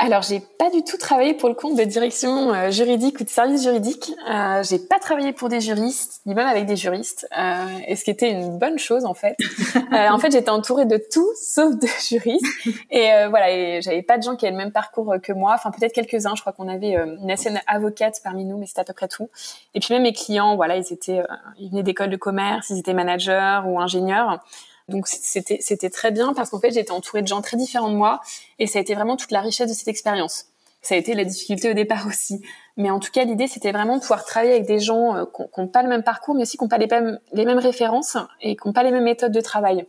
Alors, 0.00 0.22
j'ai 0.22 0.38
pas 0.38 0.70
du 0.70 0.84
tout 0.84 0.96
travaillé 0.96 1.34
pour 1.34 1.48
le 1.48 1.56
compte 1.56 1.76
de 1.76 1.82
direction 1.82 2.54
euh, 2.54 2.70
juridique 2.70 3.18
ou 3.18 3.24
de 3.24 3.28
service 3.28 3.64
juridique. 3.64 4.12
Euh, 4.30 4.62
j'ai 4.62 4.78
pas 4.78 5.00
travaillé 5.00 5.32
pour 5.32 5.48
des 5.48 5.60
juristes, 5.60 6.20
ni 6.24 6.36
même 6.36 6.46
avec 6.46 6.66
des 6.66 6.76
juristes, 6.76 7.26
euh, 7.36 7.66
et 7.84 7.96
ce 7.96 8.04
qui 8.04 8.12
était 8.12 8.30
une 8.30 8.58
bonne 8.58 8.78
chose 8.78 9.04
en 9.04 9.14
fait. 9.14 9.36
Euh, 9.90 10.10
en 10.10 10.18
fait, 10.18 10.30
j'étais 10.30 10.50
entourée 10.50 10.84
de 10.84 10.98
tout 10.98 11.28
sauf 11.34 11.74
de 11.74 11.86
juristes, 12.08 12.44
et 12.90 13.10
euh, 13.10 13.28
voilà, 13.28 13.50
et 13.50 13.80
j'avais 13.80 14.02
pas 14.02 14.18
de 14.18 14.22
gens 14.22 14.36
qui 14.36 14.44
avaient 14.46 14.52
le 14.52 14.58
même 14.58 14.70
parcours 14.70 15.14
que 15.22 15.32
moi. 15.32 15.54
Enfin, 15.54 15.70
peut-être 15.70 15.94
quelques-uns. 15.94 16.34
Je 16.34 16.42
crois 16.42 16.52
qu'on 16.52 16.68
avait 16.68 16.92
une 16.92 17.32
ancienne 17.32 17.60
avocate 17.66 18.20
parmi 18.22 18.44
nous, 18.44 18.58
mais 18.58 18.66
c'était 18.66 18.82
à 18.82 18.84
peu 18.84 18.92
près 18.92 19.08
tout. 19.08 19.30
Et 19.74 19.80
puis 19.80 19.94
même 19.94 20.02
mes 20.02 20.12
clients, 20.12 20.56
voilà, 20.56 20.76
ils 20.76 20.92
étaient, 20.92 21.22
ils 21.58 21.70
venaient 21.70 21.82
d'écoles 21.82 22.10
de 22.10 22.16
commerce, 22.16 22.68
ils 22.68 22.78
étaient 22.78 22.92
managers 22.92 23.60
ou 23.66 23.80
ingénieurs. 23.80 24.40
Donc 24.88 25.06
c'était 25.06 25.58
c'était 25.60 25.90
très 25.90 26.10
bien 26.10 26.32
parce 26.32 26.50
qu'en 26.50 26.60
fait 26.60 26.70
j'étais 26.70 26.92
entourée 26.92 27.22
de 27.22 27.26
gens 27.26 27.42
très 27.42 27.56
différents 27.56 27.90
de 27.90 27.96
moi 27.96 28.20
et 28.58 28.66
ça 28.66 28.78
a 28.78 28.82
été 28.82 28.94
vraiment 28.94 29.16
toute 29.16 29.30
la 29.30 29.40
richesse 29.40 29.68
de 29.68 29.74
cette 29.74 29.88
expérience. 29.88 30.46
Ça 30.80 30.94
a 30.94 30.98
été 30.98 31.14
la 31.14 31.24
difficulté 31.24 31.70
au 31.70 31.74
départ 31.74 32.06
aussi, 32.08 32.40
mais 32.76 32.90
en 32.90 32.98
tout 32.98 33.10
cas 33.12 33.24
l'idée 33.24 33.48
c'était 33.48 33.72
vraiment 33.72 33.96
de 33.96 34.00
pouvoir 34.00 34.24
travailler 34.24 34.52
avec 34.52 34.66
des 34.66 34.78
gens 34.78 35.16
euh, 35.16 35.24
qui 35.26 35.60
n'ont 35.60 35.68
pas 35.68 35.82
le 35.82 35.88
même 35.88 36.02
parcours, 36.02 36.34
mais 36.34 36.42
aussi 36.42 36.56
qui 36.56 36.64
n'ont 36.64 36.68
pas 36.68 36.78
les 36.78 36.86
mêmes 36.86 37.18
les 37.32 37.44
mêmes 37.44 37.58
références 37.58 38.16
et 38.40 38.56
qui 38.56 38.66
n'ont 38.66 38.72
pas 38.72 38.82
les 38.82 38.90
mêmes 38.90 39.04
méthodes 39.04 39.32
de 39.32 39.40
travail. 39.40 39.86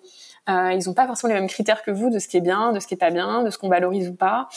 Euh, 0.49 0.73
ils 0.73 0.87
n'ont 0.87 0.93
pas 0.93 1.05
forcément 1.05 1.33
les 1.33 1.39
mêmes 1.39 1.49
critères 1.49 1.83
que 1.83 1.91
vous 1.91 2.09
de 2.09 2.19
ce 2.19 2.27
qui 2.27 2.37
est 2.37 2.41
bien, 2.41 2.71
de 2.71 2.79
ce 2.79 2.87
qui 2.87 2.95
est 2.95 2.97
pas 2.97 3.11
bien, 3.11 3.43
de 3.43 3.49
ce 3.49 3.57
qu'on 3.57 3.69
valorise 3.69 4.09
ou 4.09 4.15
pas. 4.15 4.49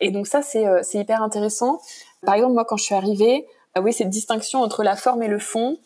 Et 0.00 0.10
donc 0.10 0.26
ça 0.26 0.42
c'est 0.42 0.66
euh, 0.66 0.80
c'est 0.82 0.98
hyper 0.98 1.22
intéressant. 1.22 1.80
Par 2.24 2.34
exemple 2.34 2.54
moi 2.54 2.64
quand 2.64 2.76
je 2.76 2.84
suis 2.84 2.94
arrivée, 2.94 3.46
euh, 3.78 3.80
oui 3.80 3.92
cette 3.92 4.10
distinction 4.10 4.60
entre 4.60 4.82
la 4.82 4.96
forme 4.96 5.22
et 5.22 5.28
le 5.28 5.38
fond 5.38 5.78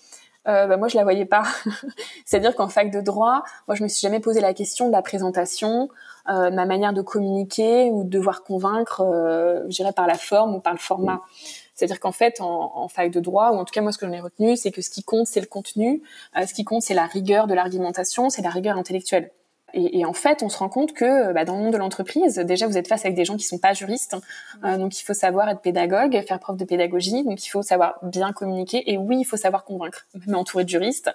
euh, 0.49 0.67
bah, 0.67 0.77
moi 0.77 0.89
je 0.89 0.97
la 0.97 1.03
voyais 1.03 1.27
pas. 1.27 1.43
C'est-à-dire 2.25 2.55
qu'en 2.55 2.69
fac 2.69 2.91
de 2.91 3.01
droit, 3.01 3.43
moi 3.69 3.75
je 3.75 3.83
me 3.83 3.89
suis 3.89 4.01
jamais 4.01 4.21
posé 4.21 4.41
la 4.41 4.55
question 4.55 4.87
de 4.87 4.93
la 4.93 5.03
présentation, 5.03 5.89
euh, 6.29 6.51
ma 6.51 6.67
manière 6.67 6.93
de 6.93 7.03
communiquer 7.03 7.91
ou 7.91 8.05
de 8.05 8.09
devoir 8.09 8.43
convaincre, 8.43 9.03
euh, 9.03 9.63
je 9.65 9.77
dirais 9.77 9.93
par 9.93 10.07
la 10.07 10.15
forme 10.15 10.55
ou 10.55 10.61
par 10.61 10.73
le 10.73 10.79
format. 10.79 11.21
C'est-à-dire 11.75 11.99
qu'en 11.99 12.13
fait, 12.13 12.41
en, 12.41 12.73
en, 12.75 12.89
fac 12.89 13.11
de 13.11 13.21
droit, 13.21 13.53
ou 13.53 13.57
en 13.57 13.65
tout 13.65 13.73
cas 13.73 13.81
moi 13.81 13.91
ce 13.91 13.99
que 13.99 14.07
j'en 14.07 14.13
ai 14.13 14.21
retenu, 14.21 14.57
c'est 14.57 14.71
que 14.71 14.83
ce 14.83 14.91
qui 14.91 15.03
compte 15.03 15.27
c'est 15.27 15.41
le 15.41 15.47
contenu, 15.47 16.03
euh, 16.37 16.47
ce 16.47 16.55
qui 16.55 16.65
compte 16.65 16.83
c'est 16.83 16.95
la 16.95 17.07
rigueur 17.07 17.47
de 17.47 17.55
l'argumentation, 17.55 18.29
c'est 18.31 18.43
la 18.43 18.51
rigueur 18.51 18.77
intellectuelle. 18.77 19.31
Et, 19.75 20.01
et, 20.01 20.05
en 20.05 20.13
fait, 20.13 20.43
on 20.43 20.49
se 20.49 20.59
rend 20.59 20.69
compte 20.69 20.93
que 20.93 21.33
bah, 21.33 21.45
dans 21.45 21.57
le 21.57 21.63
monde 21.63 21.73
de 21.73 21.79
l'entreprise, 21.79 22.37
déjà 22.37 22.67
vous 22.67 22.77
êtes 22.77 22.89
face 22.89 23.05
avec 23.05 23.17
des 23.17 23.25
gens 23.25 23.37
qui 23.37 23.45
sont 23.45 23.59
pas 23.59 23.73
juristes, 23.73 24.17
euh, 24.65 24.77
donc 24.77 24.99
il 25.01 25.05
faut 25.05 25.15
savoir 25.15 25.49
être 25.49 25.61
pédagogue, 25.61 26.21
faire 26.27 26.39
preuve 26.39 26.57
de 26.57 26.65
pédagogie, 26.65 27.25
donc 27.25 27.45
il 27.45 27.49
faut 27.49 27.63
savoir 27.63 27.99
bien 28.03 28.33
communiquer. 28.33 28.91
Et 28.91 28.99
oui, 28.99 29.19
il 29.21 29.25
faut 29.25 29.37
savoir 29.37 29.65
convaincre, 29.65 30.07
même 30.27 30.37
entouré 30.37 30.65
de 30.65 30.69
juristes. 30.69 31.11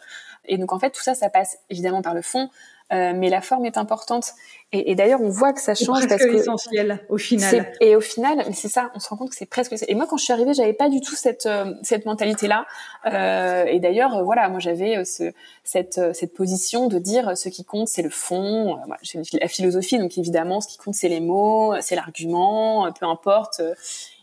Et 0.45 0.57
donc 0.57 0.73
en 0.73 0.79
fait, 0.79 0.91
tout 0.91 1.01
ça, 1.01 1.15
ça 1.15 1.29
passe 1.29 1.57
évidemment 1.69 2.01
par 2.01 2.13
le 2.13 2.21
fond, 2.21 2.49
euh, 2.93 3.13
mais 3.15 3.29
la 3.29 3.41
forme 3.41 3.65
est 3.65 3.77
importante. 3.77 4.33
Et, 4.75 4.91
et 4.91 4.95
d'ailleurs, 4.95 5.21
on 5.21 5.29
voit 5.29 5.53
que 5.53 5.61
ça 5.61 5.73
change 5.73 6.07
parce 6.07 6.23
que 6.23 6.35
essentiel 6.35 6.99
au 7.09 7.17
final. 7.17 7.71
Et 7.79 7.95
au 7.95 8.01
final, 8.01 8.43
c'est 8.53 8.67
ça, 8.67 8.91
on 8.93 8.99
se 8.99 9.07
rend 9.09 9.15
compte 9.15 9.29
que 9.29 9.35
c'est 9.35 9.45
presque. 9.45 9.73
Et 9.87 9.95
moi, 9.95 10.05
quand 10.09 10.17
je 10.17 10.23
suis 10.23 10.33
arrivée, 10.33 10.53
j'avais 10.53 10.73
pas 10.73 10.89
du 10.89 10.99
tout 10.99 11.15
cette 11.15 11.45
euh, 11.45 11.73
cette 11.81 12.05
mentalité-là. 12.05 12.65
Euh, 13.05 13.65
et 13.65 13.79
d'ailleurs, 13.79 14.15
euh, 14.15 14.23
voilà, 14.23 14.49
moi 14.49 14.59
j'avais 14.59 15.05
ce, 15.05 15.31
cette 15.63 16.01
cette 16.13 16.33
position 16.33 16.87
de 16.87 16.99
dire 16.99 17.37
ce 17.37 17.49
qui 17.49 17.63
compte, 17.63 17.87
c'est 17.87 18.01
le 18.01 18.09
fond. 18.09 18.77
Moi, 18.87 18.97
j'ai 19.01 19.21
la 19.39 19.47
philosophie, 19.47 19.97
donc 19.97 20.17
évidemment, 20.17 20.59
ce 20.59 20.67
qui 20.67 20.77
compte, 20.77 20.95
c'est 20.95 21.09
les 21.09 21.21
mots, 21.21 21.73
c'est 21.79 21.95
l'argument, 21.95 22.91
peu 22.99 23.05
importe. 23.05 23.61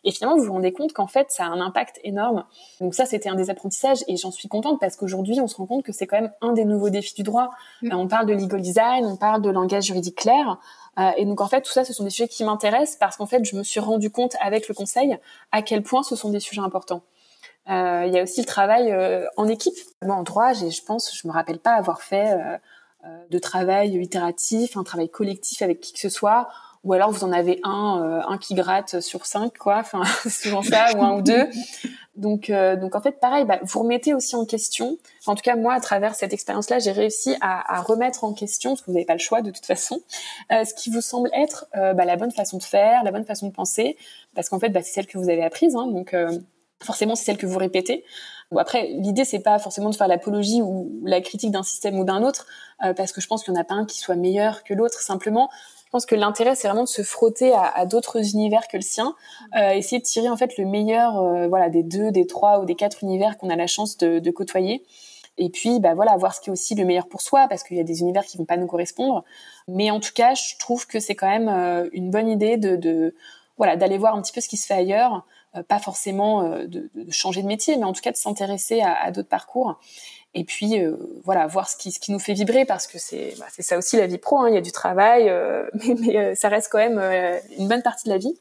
Et 0.04 0.10
finalement, 0.10 0.36
vous 0.36 0.44
vous 0.44 0.52
rendez 0.52 0.72
compte 0.72 0.92
qu'en 0.92 1.06
fait, 1.06 1.30
ça 1.30 1.44
a 1.44 1.48
un 1.48 1.60
impact 1.60 2.00
énorme. 2.02 2.44
Donc 2.80 2.94
ça, 2.94 3.06
c'était 3.06 3.28
un 3.28 3.36
des 3.36 3.50
apprentissages 3.50 4.02
et 4.08 4.16
j'en 4.16 4.32
suis 4.32 4.48
contente 4.48 4.80
parce 4.80 4.96
qu'aujourd'hui, 4.96 5.40
on 5.40 5.46
se 5.46 5.56
rend 5.56 5.66
compte 5.66 5.84
que 5.84 5.92
c'est 5.92 6.06
quand 6.06 6.20
même 6.20 6.32
un 6.40 6.52
des 6.52 6.64
nouveaux 6.64 6.90
défis 6.90 7.14
du 7.14 7.22
droit. 7.22 7.50
Mm. 7.82 7.94
on 7.94 8.08
parle 8.08 8.26
de 8.26 8.32
legal 8.32 8.60
design, 8.60 9.04
on 9.04 9.16
parle 9.16 9.42
de 9.42 9.50
langage 9.50 9.84
juridique 9.84 10.16
clair. 10.16 10.41
Euh, 10.98 11.10
et 11.16 11.24
donc 11.24 11.40
en 11.40 11.48
fait, 11.48 11.62
tout 11.62 11.72
ça, 11.72 11.84
ce 11.84 11.92
sont 11.92 12.04
des 12.04 12.10
sujets 12.10 12.28
qui 12.28 12.44
m'intéressent 12.44 12.96
parce 12.98 13.16
qu'en 13.16 13.26
fait, 13.26 13.44
je 13.44 13.56
me 13.56 13.62
suis 13.62 13.80
rendu 13.80 14.10
compte 14.10 14.36
avec 14.40 14.68
le 14.68 14.74
conseil 14.74 15.18
à 15.50 15.62
quel 15.62 15.82
point 15.82 16.02
ce 16.02 16.16
sont 16.16 16.30
des 16.30 16.40
sujets 16.40 16.60
importants. 16.60 17.02
Euh, 17.70 18.04
il 18.06 18.12
y 18.12 18.18
a 18.18 18.22
aussi 18.22 18.40
le 18.40 18.46
travail 18.46 18.90
euh, 18.90 19.24
en 19.36 19.48
équipe. 19.48 19.76
Moi, 20.02 20.16
en 20.16 20.22
droit, 20.22 20.52
je 20.52 20.82
pense, 20.84 21.16
je 21.16 21.26
me 21.26 21.32
rappelle 21.32 21.58
pas 21.58 21.72
avoir 21.72 22.02
fait 22.02 22.36
de 23.30 23.38
travail 23.38 24.00
itératif, 24.00 24.76
un 24.76 24.84
travail 24.84 25.08
collectif 25.08 25.62
avec 25.62 25.80
qui 25.80 25.92
que 25.92 25.98
ce 25.98 26.08
soit 26.08 26.48
ou 26.84 26.92
alors 26.94 27.10
vous 27.10 27.22
en 27.22 27.32
avez 27.32 27.60
un, 27.62 28.38
qui 28.40 28.54
gratte 28.54 29.00
sur 29.00 29.24
cinq, 29.24 29.56
quoi. 29.56 29.78
Enfin, 29.78 30.02
souvent 30.28 30.62
ça, 30.62 30.86
ou 30.96 31.02
un 31.02 31.14
ou 31.14 31.22
deux. 31.22 31.48
Donc, 32.16 32.50
euh, 32.50 32.76
donc 32.76 32.94
en 32.94 33.00
fait, 33.00 33.20
pareil, 33.20 33.44
bah, 33.46 33.58
vous 33.62 33.80
remettez 33.80 34.12
aussi 34.12 34.36
en 34.36 34.44
question. 34.44 34.98
en 35.26 35.34
tout 35.34 35.42
cas, 35.42 35.56
moi, 35.56 35.74
à 35.74 35.80
travers 35.80 36.14
cette 36.14 36.32
expérience-là, 36.32 36.78
j'ai 36.78 36.92
réussi 36.92 37.34
à, 37.40 37.80
remettre 37.80 38.24
en 38.24 38.34
question, 38.34 38.70
parce 38.70 38.82
que 38.82 38.86
vous 38.86 38.92
n'avez 38.92 39.06
pas 39.06 39.14
le 39.14 39.18
choix 39.18 39.40
de 39.40 39.50
toute 39.50 39.64
façon, 39.64 40.00
euh, 40.52 40.64
ce 40.64 40.74
qui 40.74 40.90
vous 40.90 41.00
semble 41.00 41.30
être 41.32 41.66
euh, 41.76 41.94
bah, 41.94 42.04
la 42.04 42.16
bonne 42.16 42.30
façon 42.30 42.58
de 42.58 42.62
faire, 42.62 43.02
la 43.02 43.12
bonne 43.12 43.24
façon 43.24 43.48
de 43.48 43.52
penser, 43.52 43.96
parce 44.34 44.48
qu'en 44.48 44.60
fait, 44.60 44.68
bah, 44.68 44.82
c'est 44.82 44.92
celle 44.92 45.06
que 45.06 45.16
vous 45.16 45.30
avez 45.30 45.42
apprise. 45.42 45.74
Hein, 45.74 45.86
donc, 45.86 46.14
forcément, 46.82 47.14
c'est 47.14 47.24
celle 47.24 47.38
que 47.38 47.46
vous 47.46 47.58
répétez. 47.58 48.04
Bon, 48.50 48.58
après, 48.58 48.88
l'idée, 48.88 49.24
c'est 49.24 49.40
pas 49.40 49.58
forcément 49.58 49.88
de 49.88 49.96
faire 49.96 50.08
l'apologie 50.08 50.60
ou 50.60 51.00
la 51.04 51.22
critique 51.22 51.50
d'un 51.50 51.62
système 51.62 51.98
ou 51.98 52.04
d'un 52.04 52.22
autre, 52.22 52.46
parce 52.78 53.12
que 53.12 53.22
je 53.22 53.26
pense 53.26 53.42
qu'il 53.42 53.54
n'y 53.54 53.58
en 53.58 53.62
a 53.62 53.64
pas 53.64 53.74
un 53.74 53.86
qui 53.86 53.98
soit 53.98 54.16
meilleur 54.16 54.64
que 54.64 54.74
l'autre. 54.74 55.00
Simplement, 55.00 55.48
pense 55.92 56.06
que 56.06 56.14
l'intérêt, 56.14 56.54
c'est 56.54 56.68
vraiment 56.68 56.84
de 56.84 56.88
se 56.88 57.02
frotter 57.02 57.52
à, 57.54 57.84
d'autres 57.84 58.34
univers 58.34 58.66
que 58.66 58.78
le 58.78 58.82
sien, 58.82 59.14
euh, 59.56 59.72
essayer 59.72 60.00
de 60.00 60.04
tirer 60.04 60.30
en 60.30 60.38
fait 60.38 60.56
le 60.56 60.64
meilleur, 60.64 61.18
euh, 61.18 61.48
voilà, 61.48 61.68
des 61.68 61.82
deux, 61.82 62.10
des 62.10 62.26
trois 62.26 62.60
ou 62.60 62.64
des 62.64 62.74
quatre 62.74 63.04
univers 63.04 63.36
qu'on 63.36 63.50
a 63.50 63.56
la 63.56 63.66
chance 63.66 63.98
de, 63.98 64.30
côtoyer. 64.30 64.84
Et 65.36 65.50
puis, 65.50 65.80
bah 65.80 65.94
voilà, 65.94 66.16
voir 66.16 66.34
ce 66.34 66.40
qui 66.40 66.48
est 66.48 66.52
aussi 66.52 66.74
le 66.74 66.86
meilleur 66.86 67.08
pour 67.08 67.20
soi, 67.20 67.46
parce 67.48 67.62
qu'il 67.62 67.76
y 67.76 67.80
a 67.80 67.84
des 67.84 68.00
univers 68.00 68.24
qui 68.24 68.38
vont 68.38 68.46
pas 68.46 68.56
nous 68.56 68.66
correspondre. 68.66 69.22
Mais 69.68 69.90
en 69.90 70.00
tout 70.00 70.12
cas, 70.14 70.34
je 70.34 70.56
trouve 70.58 70.86
que 70.86 70.98
c'est 70.98 71.14
quand 71.14 71.28
même 71.28 71.48
euh, 71.48 71.88
une 71.92 72.10
bonne 72.10 72.28
idée 72.28 72.56
de, 72.56 73.14
voilà, 73.58 73.76
d'aller 73.76 73.98
voir 73.98 74.16
un 74.16 74.22
petit 74.22 74.32
peu 74.32 74.40
ce 74.40 74.48
qui 74.48 74.56
se 74.56 74.66
fait 74.66 74.74
ailleurs, 74.74 75.26
pas 75.68 75.78
forcément 75.78 76.42
de, 76.64 76.90
changer 77.10 77.42
de 77.42 77.46
métier, 77.46 77.76
mais 77.76 77.84
en 77.84 77.92
tout 77.92 78.00
cas 78.00 78.10
de 78.10 78.16
s'intéresser 78.16 78.80
à 78.80 79.10
d'autres 79.10 79.28
parcours 79.28 79.78
et 80.34 80.44
puis 80.44 80.80
euh, 80.80 80.96
voilà 81.24 81.46
voir 81.46 81.68
ce 81.68 81.76
qui 81.76 81.92
ce 81.92 82.00
qui 82.00 82.12
nous 82.12 82.18
fait 82.18 82.32
vibrer 82.32 82.64
parce 82.64 82.86
que 82.86 82.98
c'est 82.98 83.34
bah, 83.38 83.46
c'est 83.50 83.62
ça 83.62 83.76
aussi 83.76 83.96
la 83.96 84.06
vie 84.06 84.18
pro 84.18 84.40
hein. 84.40 84.48
il 84.48 84.54
y 84.54 84.58
a 84.58 84.62
du 84.62 84.72
travail 84.72 85.28
euh, 85.28 85.64
mais, 85.74 85.94
mais 85.98 86.16
euh, 86.16 86.34
ça 86.34 86.48
reste 86.48 86.68
quand 86.70 86.78
même 86.78 86.98
une 87.58 87.68
bonne 87.68 87.82
partie 87.82 88.08
de 88.08 88.12
la 88.12 88.18
vie 88.18 88.34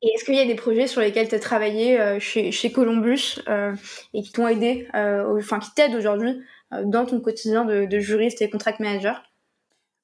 et 0.00 0.08
est-ce 0.14 0.24
qu'il 0.24 0.36
y 0.36 0.40
a 0.40 0.46
des 0.46 0.54
projets 0.54 0.86
sur 0.86 1.00
lesquels 1.00 1.28
tu 1.28 1.34
as 1.34 1.40
travaillé 1.40 1.98
euh, 1.98 2.20
chez 2.20 2.52
chez 2.52 2.70
Columbus 2.70 3.40
et 4.14 4.22
qui 4.22 4.32
t'ont 4.32 4.46
aidé 4.46 4.88
enfin 4.94 5.58
qui 5.58 5.72
t'aident 5.74 5.96
aujourd'hui 5.96 6.40
dans 6.84 7.06
ton 7.06 7.20
quotidien 7.20 7.64
de, 7.64 7.86
de, 7.86 7.98
juriste 7.98 8.42
et 8.42 8.50
contract 8.50 8.78
manager? 8.78 9.22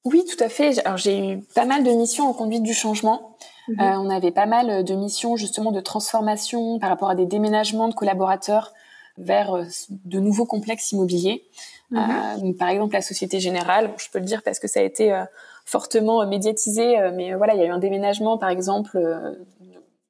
Oui 0.03 0.25
tout 0.25 0.43
à 0.43 0.49
fait 0.49 0.79
alors 0.85 0.97
j'ai 0.97 1.17
eu 1.19 1.39
pas 1.53 1.65
mal 1.65 1.83
de 1.83 1.91
missions 1.91 2.27
en 2.27 2.33
conduite 2.33 2.63
du 2.63 2.73
changement 2.73 3.37
mm 3.69 3.75
-hmm. 3.75 3.97
on 4.05 4.09
avait 4.09 4.31
pas 4.31 4.47
mal 4.47 4.83
de 4.83 4.95
missions 4.95 5.37
justement 5.37 5.71
de 5.71 5.81
transformation 5.81 6.79
par 6.79 6.89
rapport 6.89 7.09
à 7.09 7.15
des 7.15 7.25
déménagements 7.25 7.87
de 7.87 7.95
collaborateurs 7.95 8.73
vers 9.17 9.55
euh, 9.55 9.63
de 9.89 10.19
nouveaux 10.19 10.45
complexes 10.45 10.91
immobiliers. 10.91 11.43
Mm 11.91 11.97
-hmm. 11.97 12.49
euh, 12.49 12.53
par 12.57 12.69
exemple, 12.69 12.93
la 12.93 13.01
Société 13.01 13.39
Générale, 13.39 13.93
je 13.97 14.09
peux 14.11 14.19
le 14.19 14.25
dire 14.25 14.41
parce 14.43 14.59
que 14.59 14.67
ça 14.67 14.79
a 14.79 14.83
été 14.83 15.11
euh, 15.11 15.23
fortement 15.65 16.21
euh, 16.21 16.27
médiatisé, 16.27 16.99
euh, 16.99 17.11
mais 17.13 17.33
voilà, 17.35 17.53
il 17.53 17.59
y 17.59 17.63
a 17.63 17.67
eu 17.67 17.71
un 17.71 17.79
déménagement, 17.79 18.37
par 18.37 18.49
exemple, 18.49 18.91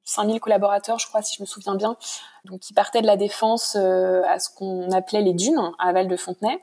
5000 0.04 0.40
collaborateurs, 0.40 0.98
je 0.98 1.06
crois, 1.08 1.22
si 1.22 1.36
je 1.36 1.42
me 1.42 1.46
souviens 1.46 1.74
bien, 1.74 1.96
donc 2.46 2.60
qui 2.60 2.72
partaient 2.72 3.02
de 3.02 3.06
la 3.06 3.16
défense 3.16 3.76
euh, 3.78 4.22
à 4.26 4.38
ce 4.38 4.48
qu'on 4.50 4.90
appelait 4.92 5.22
les 5.22 5.34
dunes 5.34 5.60
à 5.78 5.92
Val 5.92 6.08
de 6.08 6.16
Fontenay, 6.16 6.58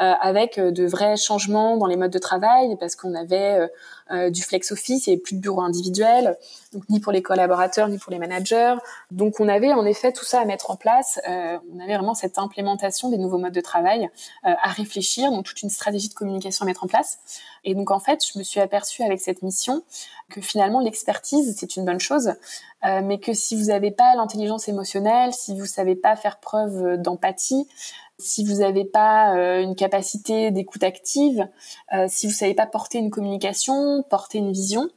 euh, 0.00 0.12
avec 0.20 0.58
de 0.58 0.86
vrais 0.86 1.16
changements 1.16 1.76
dans 1.76 1.86
les 1.86 1.96
modes 1.96 2.10
de 2.10 2.18
travail, 2.18 2.76
parce 2.78 2.96
qu'on 2.96 3.14
avait 3.14 3.68
euh, 4.10 4.30
du 4.30 4.42
flex 4.42 4.72
office 4.72 5.08
et 5.08 5.16
plus 5.16 5.36
de 5.36 5.40
bureaux 5.40 5.60
individuels, 5.60 6.36
donc 6.72 6.84
ni 6.88 7.00
pour 7.00 7.12
les 7.12 7.22
collaborateurs 7.22 7.88
ni 7.88 7.98
pour 7.98 8.12
les 8.12 8.18
managers. 8.18 8.74
Donc 9.10 9.40
on 9.40 9.48
avait 9.48 9.72
en 9.72 9.84
effet 9.84 10.12
tout 10.12 10.24
ça 10.24 10.40
à 10.40 10.44
mettre 10.44 10.70
en 10.70 10.76
place. 10.76 11.20
on 11.26 11.80
avait 11.80 11.94
vraiment 11.94 12.14
cette 12.14 12.38
implémentation 12.38 13.10
des 13.10 13.18
nouveaux 13.18 13.38
modes 13.38 13.52
de 13.52 13.60
travail 13.60 14.10
à 14.42 14.68
réfléchir, 14.70 15.30
donc 15.30 15.46
toute 15.46 15.62
une 15.62 15.70
stratégie 15.70 16.08
de 16.08 16.14
communication 16.14 16.64
à 16.64 16.66
mettre 16.66 16.84
en 16.84 16.88
place. 16.88 17.18
Et 17.64 17.74
donc 17.74 17.90
en 17.90 18.00
fait, 18.00 18.20
je 18.30 18.38
me 18.38 18.44
suis 18.44 18.60
aperçue 18.60 19.02
avec 19.02 19.20
cette 19.20 19.42
mission 19.42 19.82
que 20.30 20.40
finalement 20.40 20.80
l'expertise 20.80 21.54
c'est 21.56 21.76
une 21.76 21.84
bonne 21.84 22.00
chose, 22.00 22.34
euh, 22.84 23.00
mais 23.02 23.18
que 23.18 23.32
si 23.32 23.56
vous 23.56 23.66
n'avez 23.66 23.90
pas 23.90 24.14
l'intelligence 24.16 24.68
émotionnelle, 24.68 25.23
si 25.32 25.58
vous 25.58 25.66
savez 25.66 25.96
pas 25.96 26.16
faire 26.16 26.40
preuve 26.40 26.96
d'empathie, 26.98 27.66
si 28.18 28.44
vous 28.44 28.56
n'avez 28.60 28.84
pas 28.84 29.36
euh, 29.36 29.60
une 29.60 29.74
capacité 29.74 30.50
d'écoute 30.50 30.82
active, 30.82 31.48
euh, 31.92 32.06
si 32.08 32.26
vous 32.26 32.32
savez 32.32 32.54
pas 32.54 32.66
porter 32.66 32.98
une 32.98 33.10
communication, 33.10 34.04
porter 34.08 34.38
une 34.38 34.52
vision, 34.52 34.88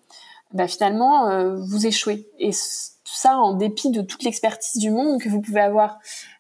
bah 0.54 0.68
finalement 0.68 1.30
euh, 1.30 1.56
vous 1.56 1.88
échouez. 1.88 2.30
Et 2.40 2.52
tout 2.52 3.16
ça 3.16 3.38
en 3.38 3.54
dépit 3.54 3.90
de 3.90 4.02
toute 4.02 4.24
l'expertise 4.24 4.80
du 4.82 4.92
monde 4.92 5.22
que 5.22 5.30
vous 5.30 5.42
pouvez 5.42 5.62
avoir. 5.62 6.00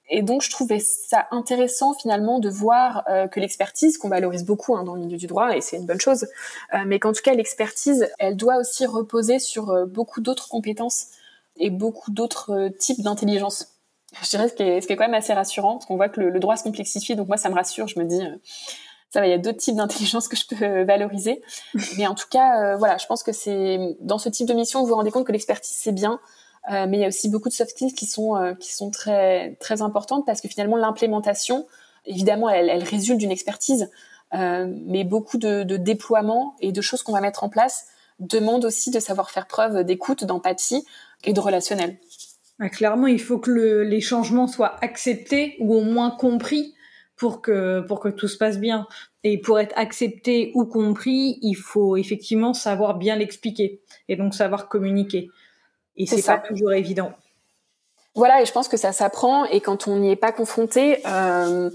Et 0.09 0.21
donc, 0.21 0.41
je 0.41 0.49
trouvais 0.49 0.79
ça 0.79 1.27
intéressant 1.31 1.93
finalement 1.93 2.39
de 2.39 2.49
voir 2.49 3.03
euh, 3.09 3.27
que 3.27 3.39
l'expertise, 3.39 3.97
qu'on 3.97 4.09
valorise 4.09 4.45
beaucoup 4.45 4.75
hein, 4.75 4.83
dans 4.83 4.95
le 4.95 5.01
milieu 5.01 5.17
du 5.17 5.27
droit, 5.27 5.55
et 5.55 5.61
c'est 5.61 5.77
une 5.77 5.85
bonne 5.85 5.99
chose, 5.99 6.27
euh, 6.73 6.77
mais 6.85 6.99
qu'en 6.99 7.11
tout 7.11 7.21
cas, 7.21 7.33
l'expertise, 7.33 8.09
elle 8.19 8.37
doit 8.37 8.57
aussi 8.57 8.85
reposer 8.85 9.39
sur 9.39 9.69
euh, 9.69 9.85
beaucoup 9.85 10.21
d'autres 10.21 10.47
compétences 10.47 11.07
et 11.57 11.69
beaucoup 11.69 12.11
d'autres 12.11 12.69
types 12.79 13.01
d'intelligence. 13.01 13.76
Je 14.21 14.29
dirais 14.29 14.47
ce 14.47 14.53
qui, 14.53 14.63
est, 14.63 14.81
ce 14.81 14.87
qui 14.87 14.93
est 14.93 14.95
quand 14.95 15.05
même 15.05 15.13
assez 15.13 15.33
rassurant, 15.33 15.73
parce 15.73 15.85
qu'on 15.85 15.97
voit 15.97 16.09
que 16.09 16.19
le, 16.19 16.29
le, 16.29 16.39
droit 16.39 16.55
se 16.55 16.63
complexifie, 16.63 17.15
donc 17.15 17.27
moi, 17.27 17.37
ça 17.37 17.49
me 17.49 17.55
rassure. 17.55 17.87
Je 17.87 17.99
me 17.99 18.05
dis, 18.05 18.21
ça 19.09 19.19
va, 19.19 19.27
il 19.27 19.31
y 19.31 19.33
a 19.33 19.37
d'autres 19.37 19.57
types 19.57 19.75
d'intelligence 19.75 20.27
que 20.29 20.37
je 20.37 20.45
peux 20.47 20.83
valoriser. 20.83 21.41
Mais 21.97 22.07
en 22.07 22.15
tout 22.15 22.27
cas, 22.29 22.77
voilà, 22.77 22.97
je 22.97 23.05
pense 23.05 23.23
que 23.23 23.31
c'est 23.31 23.97
dans 23.99 24.17
ce 24.17 24.29
type 24.29 24.47
de 24.47 24.53
mission, 24.53 24.81
vous 24.81 24.87
vous 24.87 24.95
rendez 24.95 25.11
compte 25.11 25.25
que 25.25 25.31
l'expertise, 25.31 25.75
c'est 25.77 25.91
bien, 25.91 26.19
euh, 26.69 26.85
mais 26.87 26.97
il 26.97 27.01
y 27.01 27.05
a 27.05 27.07
aussi 27.07 27.29
beaucoup 27.29 27.47
de 27.47 27.53
soft 27.53 27.71
skills 27.71 27.93
qui 27.93 28.05
sont 28.05 28.35
euh, 28.35 28.53
qui 28.53 28.73
sont 28.73 28.91
très 28.91 29.55
très 29.59 29.81
importantes 29.81 30.25
parce 30.25 30.41
que 30.41 30.49
finalement 30.49 30.75
l'implémentation, 30.75 31.65
évidemment, 32.05 32.49
elle, 32.49 32.69
elle 32.69 32.83
résulte 32.83 33.19
d'une 33.19 33.31
expertise, 33.31 33.89
euh, 34.33 34.73
mais 34.85 35.05
beaucoup 35.05 35.37
de, 35.37 35.63
de 35.63 35.77
déploiements 35.77 36.55
et 36.59 36.73
de 36.73 36.81
choses 36.81 37.03
qu'on 37.03 37.13
va 37.13 37.21
mettre 37.21 37.43
en 37.43 37.49
place 37.49 37.85
demandent 38.19 38.65
aussi 38.65 38.91
de 38.91 38.99
savoir 38.99 39.29
faire 39.29 39.47
preuve 39.47 39.83
d'écoute, 39.83 40.25
d'empathie 40.25 40.85
et 41.23 41.33
de 41.33 41.39
relationnel. 41.39 41.97
Clairement, 42.71 43.07
il 43.07 43.21
faut 43.21 43.37
que 43.37 43.51
le, 43.51 43.83
les 43.83 44.01
changements 44.01 44.47
soient 44.47 44.75
acceptés 44.81 45.55
ou 45.59 45.75
au 45.75 45.81
moins 45.81 46.11
compris 46.11 46.73
pour 47.15 47.41
que 47.41 47.81
pour 47.81 47.99
que 47.99 48.09
tout 48.09 48.27
se 48.27 48.37
passe 48.37 48.59
bien. 48.59 48.87
Et 49.23 49.39
pour 49.39 49.59
être 49.59 49.73
accepté 49.77 50.51
ou 50.55 50.65
compris, 50.65 51.39
il 51.41 51.55
faut 51.55 51.97
effectivement 51.97 52.53
savoir 52.53 52.97
bien 52.97 53.15
l'expliquer 53.15 53.81
et 54.07 54.15
donc 54.15 54.33
savoir 54.33 54.69
communiquer. 54.69 55.29
Et 55.97 56.05
c'est 56.05 56.25
pas 56.25 56.37
toujours 56.37 56.73
évident. 56.73 57.11
Voilà, 58.15 58.41
et 58.41 58.45
je 58.45 58.51
pense 58.51 58.67
que 58.67 58.77
ça 58.77 58.93
s'apprend 58.93 59.45
et 59.45 59.61
quand 59.61 59.87
on 59.87 59.97
n'y 59.97 60.11
est 60.11 60.15
pas 60.15 60.31
confronté, 60.31 60.99
euh, 61.07 61.69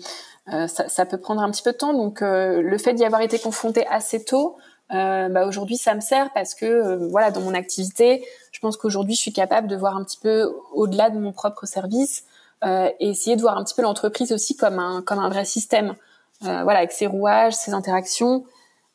euh, 0.53 0.66
ça, 0.66 0.88
ça, 0.88 1.07
peut 1.07 1.18
prendre 1.18 1.40
un 1.40 1.51
petit 1.51 1.62
peu 1.62 1.73
de 1.73 1.77
temps. 1.77 1.92
Donc 1.92 2.23
euh, 2.23 2.62
le 2.62 2.79
fait 2.79 2.95
d'y 2.95 3.05
avoir 3.05 3.21
été 3.21 3.38
confronté 3.38 3.87
assez 3.87 4.25
tôt, 4.25 4.57
bah, 4.90 5.47
aujourd'hui 5.47 5.79
ça 5.79 5.95
me 5.95 6.01
sert 6.01 6.31
parce 6.35 6.55
que 6.55 7.09
voilà 7.09 7.31
dans 7.31 7.40
mon 7.40 7.55
activité, 7.55 8.25
pense 8.62 8.77
qu'aujourd'hui 8.77 9.14
je 9.14 9.20
suis 9.20 9.33
capable 9.33 9.68
de 9.68 9.77
voir 9.77 9.96
un 9.96 10.05
petit 10.05 10.18
peu 10.18 10.51
au-delà 10.72 11.11
de 11.11 11.18
mon 11.18 11.33
propre 11.33 11.66
service 11.66 12.25
euh, 12.64 12.88
et 13.01 13.11
essayer 13.11 13.37
de 13.37 13.42
voir 13.42 13.59
un 13.59 13.64
petit 13.64 13.75
peu 13.75 13.83
l'entreprise 13.83 14.33
aussi 14.33 14.57
comme 14.57 14.79
un 14.79 15.03
comme 15.03 15.18
un 15.18 15.29
vrai 15.29 15.44
système. 15.44 15.94
voilà 16.40 16.79
avec 16.79 16.92
ses 16.92 17.07
rouages, 17.07 17.55
ses 17.55 17.75
interactions. 17.75 18.44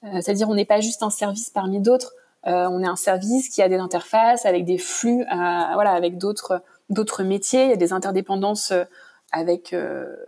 C'est-à-dire 0.03 0.49
on 0.49 0.56
n'est 0.56 0.65
pas 0.65 0.80
juste 0.80 1.03
un 1.03 1.10
service 1.10 1.49
parmi 1.49 1.80
d'autres. 1.80 2.13
Euh, 2.47 2.67
on 2.69 2.82
est 2.82 2.88
un 2.88 2.95
service 2.95 3.49
qui 3.49 3.62
a 3.62 3.67
des 3.67 3.77
interfaces 3.77 4.45
avec 4.45 4.63
des 4.63 4.77
flux, 4.77 5.21
euh, 5.21 5.25
voilà, 5.73 5.91
avec 5.91 6.17
d'autres 6.17 6.62
d'autres 6.89 7.23
métiers. 7.23 7.65
Il 7.65 7.69
y 7.69 7.73
a 7.73 7.77
des 7.77 7.91
interdépendances 7.91 8.71
euh, 8.71 8.86
avec 9.34 9.75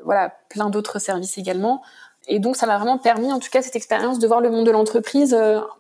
voilà 0.04 0.34
plein 0.50 0.70
d'autres 0.70 1.00
services 1.00 1.38
également. 1.38 1.82
Et 2.28 2.40
donc 2.40 2.56
ça 2.56 2.68
m'a 2.68 2.78
vraiment 2.78 2.98
permis, 2.98 3.32
en 3.32 3.40
tout 3.40 3.50
cas, 3.50 3.62
cette 3.62 3.76
expérience 3.76 4.20
de 4.20 4.28
voir 4.28 4.42
le 4.42 4.52
monde 4.52 4.66
de 4.66 4.72
l'entreprise 4.72 5.36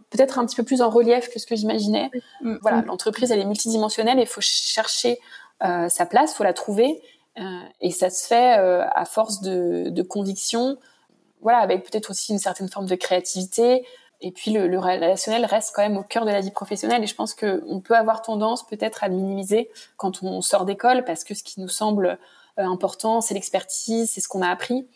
peut-être 0.09 0.39
un 0.39 0.45
petit 0.45 0.55
peu 0.55 0.63
plus 0.63 0.81
en 0.81 0.89
relief 0.89 1.29
que 1.29 1.39
ce 1.39 1.45
que 1.45 1.55
j'imaginais. 1.55 2.09
Mm. 2.41 2.55
Voilà, 2.61 2.81
l'entreprise 2.81 3.31
elle 3.31 3.39
est 3.39 3.45
multidimensionnelle, 3.45 4.19
il 4.19 4.25
faut 4.25 4.41
chercher 4.41 5.19
sa 5.61 6.05
place, 6.05 6.33
faut 6.33 6.43
la 6.43 6.53
trouver, 6.53 7.01
et 7.81 7.91
ça 7.91 8.09
se 8.09 8.25
fait 8.25 8.53
à 8.53 9.05
force 9.05 9.41
de, 9.41 9.89
de 9.89 10.01
conviction, 10.01 10.77
voilà, 11.41 11.59
avec 11.59 11.83
peut-être 11.83 12.09
aussi 12.09 12.31
une 12.31 12.39
certaine 12.39 12.69
forme 12.69 12.87
de 12.87 12.95
créativité, 12.95 13.85
et 14.21 14.31
puis 14.31 14.51
le, 14.51 14.67
le, 14.67 14.79
relationnel 14.79 15.45
reste 15.45 15.73
quand 15.73 15.81
même 15.81 15.97
au 15.97 16.03
cœur 16.03 16.25
de 16.25 16.31
la 16.31 16.41
vie 16.41 16.51
professionnelle 16.51 17.03
et 17.03 17.07
je 17.07 17.15
pense 17.15 17.33
qu'on 17.33 17.79
peut 17.79 17.95
avoir 17.95 18.21
tendance 18.21 18.67
peut-être 18.67 19.03
à 19.03 19.07
le 19.07 19.15
minimiser 19.15 19.69
quand 19.95 20.23
on 20.23 20.41
sort 20.41 20.65
d'école 20.65 21.05
parce 21.05 21.23
que 21.23 21.33
ce 21.33 21.43
qui 21.43 21.61
nous 21.61 21.69
semble 21.69 22.19
euh, 22.57 22.63
important, 22.65 23.21
c'est 23.21 23.33
l'expertise, 23.33 24.11
c'est 24.11 24.19
ce 24.19 24.27
qu'on 24.27 24.41
a 24.41 24.49
appris. 24.49 24.87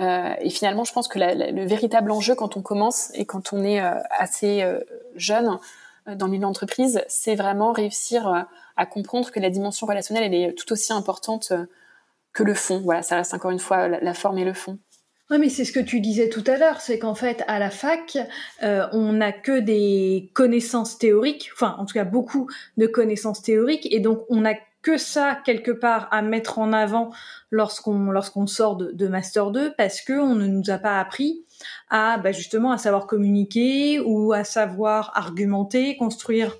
Euh, 0.00 0.34
et 0.40 0.50
finalement, 0.50 0.84
je 0.84 0.92
pense 0.92 1.08
que 1.08 1.18
le 1.18 1.66
véritable 1.66 2.10
enjeu 2.10 2.34
quand 2.34 2.56
on 2.56 2.62
commence 2.62 3.10
et 3.14 3.24
quand 3.24 3.52
on 3.52 3.64
est 3.64 3.80
euh, 3.80 3.94
assez 4.18 4.62
euh, 4.62 4.80
jeune 5.16 5.58
dans 6.06 6.26
le 6.26 6.32
milieu 6.32 6.42
d'entreprise, 6.42 7.02
c'est 7.08 7.34
vraiment 7.34 7.72
réussir 7.72 8.46
à 8.76 8.86
comprendre 8.86 9.30
que 9.30 9.40
la 9.40 9.50
dimension 9.50 9.86
relationnelle, 9.86 10.24
elle 10.24 10.34
est 10.34 10.52
tout 10.54 10.72
aussi 10.72 10.90
importante 10.94 11.52
que 12.32 12.42
le 12.42 12.54
fond. 12.54 12.80
Voilà, 12.80 13.02
ça 13.02 13.16
reste 13.16 13.34
encore 13.34 13.50
une 13.50 13.58
fois 13.58 13.88
la 13.88 14.14
forme 14.14 14.38
et 14.38 14.44
le 14.44 14.54
fond. 14.54 14.78
Oui, 15.28 15.36
mais 15.38 15.50
c'est 15.50 15.66
ce 15.66 15.72
que 15.72 15.80
tu 15.80 16.00
disais 16.00 16.30
tout 16.30 16.44
à 16.46 16.56
l'heure, 16.56 16.80
c'est 16.80 16.98
qu'en 16.98 17.14
fait, 17.14 17.44
à 17.46 17.58
la 17.58 17.68
fac, 17.68 18.16
on 18.62 19.12
n'a 19.12 19.32
que 19.32 19.60
des 19.60 20.30
connaissances 20.32 20.96
théoriques, 20.96 21.50
enfin, 21.52 21.76
en 21.78 21.84
tout 21.84 21.92
cas, 21.92 22.04
beaucoup 22.04 22.48
de 22.78 22.86
connaissances 22.86 23.42
théoriques, 23.42 23.86
et 23.92 24.00
donc 24.00 24.24
on 24.30 24.40
n'a 24.40 24.54
que 24.82 24.96
ça 24.96 25.38
quelque 25.44 25.70
part 25.70 26.08
à 26.10 26.22
mettre 26.22 26.58
en 26.58 26.72
avant 26.72 27.10
lorsqu'on 27.50 28.10
lorsqu'on 28.10 28.46
sort 28.46 28.76
de, 28.76 28.92
de, 28.92 29.08
master 29.08 29.50
2, 29.50 29.74
parce 29.76 30.00
que 30.00 30.12
on 30.12 30.34
ne 30.34 30.46
nous 30.46 30.70
a 30.70 30.78
pas 30.78 30.98
appris 30.98 31.44
à 31.90 32.18
bah, 32.18 32.32
justement 32.32 32.70
à 32.70 32.78
savoir 32.78 33.06
communiquer 33.06 34.00
ou 34.00 34.32
à 34.32 34.44
savoir 34.44 35.12
argumenter, 35.14 35.96
construire 35.96 36.56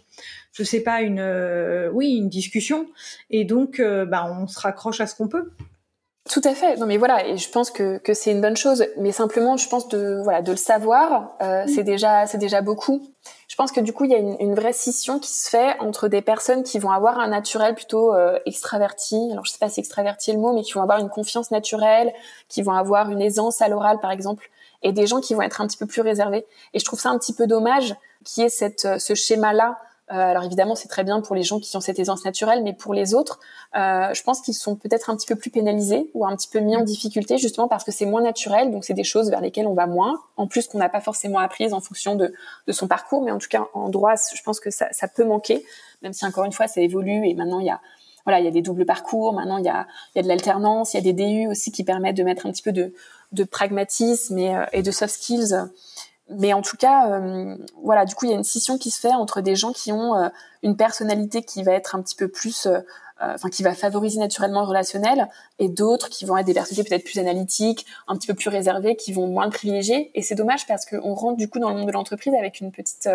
je 0.53 0.65
sais 0.65 0.81
pas 0.81 1.03
une 1.03 1.21
euh, 1.21 1.91
oui 1.93 2.17
une 2.17 2.29
discussion 2.29 2.87
et 3.31 3.45
donc 3.45 3.79
euh, 3.79 4.05
bah, 4.05 4.27
on 4.29 4.47
se 4.47 4.59
raccroche 4.59 5.01
à 5.01 5.07
ce 5.07 5.15
qu'on 5.15 5.29
peut 5.29 5.51
tout 6.29 6.43
à 6.45 6.55
fait. 6.55 6.77
Non, 6.77 6.87
mais 6.87 6.99
voilà, 6.99 7.27
et 7.27 7.39
je 7.39 7.49
pense 7.49 7.71
que, 7.71 7.97
que 7.99 8.13
c'est 8.13 8.33
une 8.33 8.43
bonne 8.43 8.57
chose. 8.57 8.85
Mais 8.99 9.13
simplement, 9.13 9.57
je 9.57 9.69
pense 9.69 9.89
de 9.89 10.21
voilà 10.23 10.43
de 10.43 10.51
le 10.51 10.59
savoir, 10.59 11.37
euh, 11.41 11.65
mm. 11.65 11.69
c'est 11.69 11.85
déjà 11.85 12.27
c'est 12.27 12.39
déjà 12.39 12.61
beaucoup. 12.61 13.15
Je 13.59 13.65
pense 13.65 13.73
que 13.73 13.81
du 13.81 13.93
coup, 13.93 14.05
il 14.05 14.13
y 14.13 14.15
a 14.15 14.19
une, 14.19 14.37
une, 14.39 14.55
vraie 14.55 14.73
scission 14.73 15.19
qui 15.19 15.33
se 15.33 15.51
fait 15.51 15.77
entre 15.81 16.07
des 16.07 16.23
personnes 16.23 16.63
qui 16.63 16.79
vont 16.79 16.93
avoir 16.93 17.19
un 17.19 17.27
naturel 17.27 17.75
plutôt 17.75 18.15
euh, 18.15 18.39
extraverti. 18.47 19.31
Alors, 19.33 19.45
je 19.45 19.51
sais 19.51 19.59
pas 19.59 19.69
si 19.69 19.81
extraverti 19.81 20.31
est 20.31 20.35
le 20.35 20.39
mot, 20.39 20.53
mais 20.53 20.63
qui 20.63 20.75
vont 20.75 20.83
avoir 20.83 21.01
une 21.01 21.09
confiance 21.09 21.51
naturelle, 21.51 22.13
qui 22.49 22.63
vont 22.63 22.71
avoir 22.71 23.11
une 23.11 23.21
aisance 23.21 23.61
à 23.61 23.67
l'oral, 23.67 23.99
par 23.99 24.13
exemple, 24.13 24.49
et 24.85 24.93
des 24.93 25.09
gens 25.09 25.21
qui 25.21 25.35
vont 25.35 25.43
être 25.43 25.61
un 25.61 25.67
petit 25.67 25.77
peu 25.77 25.87
plus 25.87 26.03
réservés. 26.03 26.47
Et 26.73 26.79
je 26.79 26.85
trouve 26.85 27.01
ça 27.01 27.11
un 27.11 27.19
petit 27.19 27.33
peu 27.33 27.49
dommage 27.49 27.97
qui 28.25 28.43
est 28.43 28.49
cette 28.49 28.87
ce 29.01 29.15
schéma-là 29.17 29.71
euh, 29.71 29.88
alors 30.09 30.45
évidemment, 30.45 30.75
c'est 30.75 30.89
très 30.89 31.05
bien 31.05 31.21
pour 31.21 31.37
les 31.37 31.43
gens 31.43 31.61
qui 31.61 31.77
ont 31.77 31.81
cette 31.81 31.99
aisance 31.99 32.25
naturelle, 32.25 32.63
mais 32.63 32.73
pour 32.73 32.95
les 32.95 33.15
autres, 33.15 33.39
euh, 33.77 34.13
je 34.15 34.23
pense 34.23 34.41
qu'ils 34.41 34.55
sont 34.55 34.77
peut-être 34.77 35.11
un 35.11 35.17
petit 35.17 35.27
peu 35.27 35.37
plus 35.37 35.51
pénalisés 35.51 36.11
ou 36.15 36.27
un 36.27 36.35
petit 36.37 36.49
peu 36.49 36.61
mis 36.61 36.77
en 36.77 36.83
difficulté 36.83 37.37
justement 37.39 37.69
parce 37.69 37.85
que 37.85 37.93
c'est 37.93 38.07
moins 38.07 38.23
naturel, 38.23 38.71
donc 38.71 38.85
c'est 38.85 38.95
des 38.95 39.05
choses 39.05 39.31
vers 39.31 39.41
lesquelles 39.41 39.67
on 39.67 39.75
va 39.75 39.87
moins. 39.87 40.19
En 40.37 40.47
plus, 40.47 40.67
qu'on 40.67 40.79
n'a 40.79 40.89
pas 40.89 41.01
forcément 41.01 41.39
apprises 41.39 41.75
en 41.75 41.81
fonction 41.81 42.17
de, 42.17 42.33
de, 42.67 42.73
son 42.73 42.89
parcours, 42.89 43.23
mais 43.23 43.31
en 43.31 43.39
tout 43.39 43.49
cas 43.49 43.67
en 43.75 43.89
droit, 43.89 44.15
je 44.35 44.43
pense 44.43 44.61
que 44.61 44.71
ça, 44.71 44.89
ça 44.93 45.09
peut 45.09 45.25
manquer, 45.25 45.65
même 46.03 46.13
si 46.13 46.25
encore 46.25 46.45
une 46.45 46.53
fois, 46.53 46.69
ça 46.69 46.81
évolue 46.81 47.27
et 47.29 47.35
maintenant 47.35 47.61
il 47.61 47.67
y 47.67 47.71
a 47.71 47.81
voilà, 48.25 48.41
il 48.41 48.45
y 48.45 48.49
a 48.49 48.51
des 48.51 48.61
doubles 48.61 48.85
parcours, 48.85 49.33
maintenant 49.33 49.57
il 49.57 49.65
y 49.65 49.71
a, 49.71 49.87
il 50.15 50.19
y 50.19 50.21
a 50.21 50.23
de 50.23 50.29
l'alternance, 50.29 50.93
il 50.93 50.99
y 50.99 51.01
a 51.01 51.13
des 51.13 51.15
DU 51.15 51.47
aussi 51.49 51.73
qui 51.73 51.83
permettent 51.83 52.17
de 52.17 52.23
mettre 52.23 52.45
un 52.45 52.51
petit 52.51 52.63
peu 52.63 52.73
de, 52.73 52.93
de 53.33 53.45
pragmatisme 53.45 54.37
et, 54.39 54.55
euh, 54.55 54.67
et 54.73 54.83
de 54.83 54.91
soft 54.91 55.15
skills 55.15 55.55
mais 56.31 56.53
en 56.53 56.63
tout 56.63 56.77
cas, 56.77 57.11
euh, 57.11 57.57
voilà, 57.83 58.05
du 58.05 58.15
coup, 58.15 58.27
il 58.27 58.31
y 58.31 58.35
a 58.35 58.37
une 58.37 58.45
scission 58.45 58.77
qui 58.77 58.91
se 58.91 59.01
fait 59.01 59.13
entre 59.13 59.41
des 59.41 59.57
gens 59.57 59.73
qui 59.73 59.93
ont 59.93 60.15
euh, 60.15 60.29
une 60.63 60.77
personnalité 60.77 61.43
qui 61.43 61.63
va 61.63 61.73
être 61.73 61.95
un 61.95 62.03
petit 62.03 62.17
peu 62.17 62.29
plus, 62.29 62.67
euh, 62.67 62.81
enfin, 63.21 63.49
qui 63.49 63.63
va 63.63 63.75
favoriser 63.75 64.19
naturellement 64.19 64.61
le 64.61 64.67
relationnel, 64.67 65.29
et 65.59 65.69
d'autres 65.69 66.11
qui 66.11 66.27
vont 66.27 66.37
être 66.37 66.47
des 66.47 66.55
personnalités 66.55 66.89
peut-être 66.89 67.05
plus 67.05 67.19
analytiques, 67.19 67.87
un 68.09 68.17
petit 68.17 68.27
peu 68.27 68.35
plus 68.35 68.51
réservées, 68.51 68.95
qui 68.97 69.13
vont 69.13 69.27
moins 69.27 69.47
le 69.47 69.51
privilégier. 69.51 70.11
Et 70.15 70.23
c'est 70.23 70.35
dommage 70.35 70.67
parce 70.67 70.85
qu'on 70.85 71.15
rentre 71.15 71.39
du 71.39 71.49
coup 71.49 71.61
dans 71.61 71.71
le 71.71 71.77
monde 71.77 71.87
de 71.87 71.93
l'entreprise 71.93 72.35
avec 72.35 72.61
une 72.61 72.73
petite, 72.73 73.09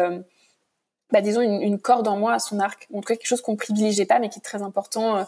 bah, 1.12 1.22
disons, 1.22 1.42
une, 1.42 1.80
corde 1.80 2.08
en 2.08 2.18
moins 2.18 2.34
à 2.34 2.40
son 2.40 2.60
arc. 2.60 2.88
En 2.94 3.02
tout 3.02 3.08
cas, 3.08 3.16
quelque 3.16 3.28
chose 3.28 3.42
qu'on 3.42 3.56
privilégiait 3.56 4.06
pas, 4.06 4.18
mais 4.18 4.30
qui 4.30 4.40
est 4.40 4.44
très 4.44 4.64
important 4.64 5.28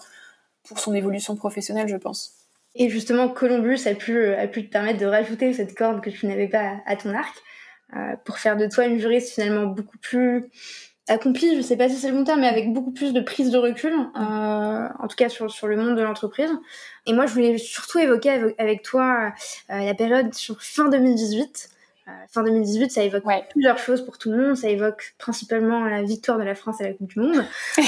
pour 0.68 0.80
son 0.80 0.96
évolution 0.96 1.36
professionnelle, 1.36 1.88
je 1.88 1.98
pense. 1.98 2.34
Et 2.74 2.90
justement, 2.90 3.30
Columbus 3.30 3.88
a 3.88 3.94
pu, 3.94 4.34
a 4.34 4.48
pu 4.48 4.66
te 4.66 4.72
permettre 4.72 5.00
de 5.00 5.06
rajouter 5.06 5.54
cette 5.54 5.78
corde 5.78 6.02
que 6.02 6.10
tu 6.10 6.26
n'avais 6.26 6.48
pas 6.48 6.78
à 6.88 6.96
ton 6.96 7.14
arc. 7.14 7.36
Euh, 7.94 8.16
pour 8.26 8.40
faire 8.40 8.58
de 8.58 8.68
toi 8.68 8.86
une 8.86 9.00
juriste 9.00 9.34
finalement 9.36 9.68
beaucoup 9.68 9.98
plus 10.00 10.50
accomplie, 11.08 11.56
je 11.56 11.62
sais 11.62 11.78
pas 11.78 11.88
si 11.88 11.96
c'est 11.96 12.10
le 12.10 12.16
bon 12.16 12.24
terme, 12.24 12.42
mais 12.42 12.48
avec 12.48 12.74
beaucoup 12.74 12.92
plus 12.92 13.14
de 13.14 13.22
prise 13.22 13.52
de 13.52 13.58
recul, 13.58 13.94
euh, 13.94 14.88
en 15.00 15.08
tout 15.08 15.16
cas 15.16 15.30
sur, 15.30 15.52
sur 15.52 15.68
le 15.68 15.78
monde 15.78 15.96
de 15.96 16.02
l'entreprise. 16.02 16.50
Et 17.06 17.14
moi, 17.14 17.28
je 17.28 17.34
voulais 17.34 17.58
surtout 17.60 18.00
évoquer 18.00 18.54
avec, 18.58 18.82
toi 18.82 19.32
euh, 19.70 19.80
la 19.80 19.94
période 19.94 20.34
sur 20.34 20.62
fin 20.62 20.90
2018. 20.90 21.70
Euh, 22.08 22.12
fin 22.30 22.44
2018, 22.44 22.92
ça 22.92 23.04
évoque 23.04 23.24
plusieurs 23.50 23.80
choses 23.80 24.06
pour 24.06 24.18
tout 24.18 24.32
le 24.32 24.38
monde. 24.38 24.56
Ça 24.56 24.70
évoque 24.70 25.16
principalement 25.18 25.84
la 25.86 26.04
victoire 26.04 26.38
de 26.38 26.44
la 26.44 26.54
France 26.54 26.80
à 26.80 26.84
la 26.84 26.94
Coupe 26.94 27.08
du 27.10 27.20
Monde. 27.20 27.44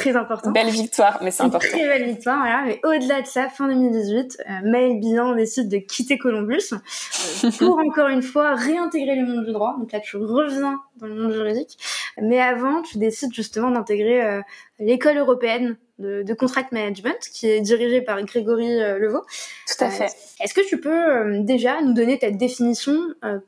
très 0.00 0.16
important. 0.16 0.50
Belle 0.50 0.70
victoire, 0.70 1.18
mais 1.22 1.30
c'est 1.30 1.42
important. 1.42 1.66
Très 1.68 1.86
belle 1.86 2.06
victoire, 2.06 2.38
voilà. 2.38 2.62
Mais 2.66 2.80
au-delà 2.84 3.20
de 3.20 3.26
ça, 3.26 3.48
fin 3.48 3.68
2018, 3.68 4.38
euh, 4.38 4.52
Maël 4.64 4.98
Bilan 4.98 5.34
décide 5.34 5.68
de 5.68 5.76
quitter 5.76 6.16
Columbus 6.16 6.72
euh, 6.72 7.50
pour 7.58 7.78
encore 7.78 8.08
une 8.08 8.22
fois 8.22 8.54
réintégrer 8.54 9.16
le 9.16 9.26
monde 9.26 9.44
du 9.44 9.52
droit. 9.52 9.76
Donc 9.78 9.92
là, 9.92 10.00
tu 10.00 10.16
reviens 10.16 10.80
dans 10.96 11.06
le 11.06 11.14
monde 11.14 11.32
juridique. 11.32 11.76
Mais 12.20 12.40
avant, 12.40 12.82
tu 12.82 12.98
décides 12.98 13.34
justement 13.34 13.70
d'intégrer 13.70 14.24
euh, 14.24 14.40
l'école 14.78 15.18
européenne 15.18 15.76
de, 16.00 16.22
de, 16.22 16.34
contract 16.34 16.72
management 16.72 17.18
qui 17.32 17.48
est 17.48 17.60
dirigée 17.60 18.00
par 18.00 18.20
Grégory 18.22 18.80
euh, 18.80 18.98
Levaux. 18.98 19.24
Tout 19.66 19.84
à 19.84 19.90
fait. 19.90 20.10
Est-ce 20.40 20.54
que 20.54 20.66
tu 20.66 20.80
peux 20.80 21.38
déjà 21.40 21.80
nous 21.82 21.92
donner 21.92 22.18
ta 22.18 22.30
définition 22.30 22.96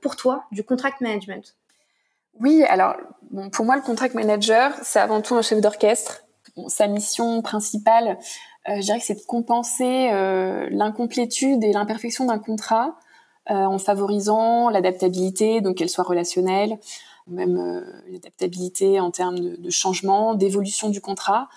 pour 0.01 0.17
toi 0.17 0.45
du 0.53 0.63
contract 0.63 1.01
management? 1.01 1.55
Oui, 2.41 2.65
alors 2.65 2.97
bon, 3.31 3.51
pour 3.51 3.65
moi, 3.65 3.77
le 3.77 3.83
contract 3.83 4.15
manager, 4.15 4.73
c'est 4.83 4.99
avant 4.99 5.21
tout 5.21 5.35
un 5.35 5.43
chef 5.43 5.61
d'orchestre. 5.61 6.25
sa 6.69 6.87
mission 6.87 7.43
principale, 7.43 8.19
euh, 8.69 8.77
je 8.77 8.83
dirais 8.83 8.99
que 8.99 9.05
c'est 9.05 9.15
de 9.15 9.27
compenser 9.27 10.11
euh, 10.13 10.69
l'incomplétude 10.71 11.65
et 11.65 11.73
l'imperfection 11.73 12.27
d'un 12.27 12.39
contrat 12.39 12.97
euh, 13.51 13.55
en 13.55 13.79
favorisant 13.79 14.71
l'adaptabilité, 14.71 15.61
donc 15.61 15.77
qu'elle 15.77 15.89
soit 15.89 16.05
relationnelle, 16.05 16.79
même 17.27 17.85
l'adaptabilité 18.11 19.01
en 19.01 19.11
termes 19.11 19.39
de, 19.39 19.57
de 19.57 19.71
changement, 19.71 20.35
d'évolution 20.35 20.91
du 20.91 21.01
contrat, 21.01 21.49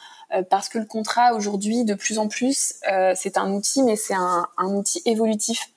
parce 0.50 0.69
que 0.69 0.78
le 0.78 0.86
contrat 0.86 1.34
aujourd'hui, 1.34 1.86
de 1.86 1.93
plus 1.93 2.19
en 2.19 2.28
plus, 2.28 2.76
c'est 3.15 3.38
un 3.38 3.52
outil, 3.52 3.84
mais 3.84 3.95
c'est 3.95 4.13
un, 4.13 4.48
outil 4.58 5.02
évolutif. 5.06 5.69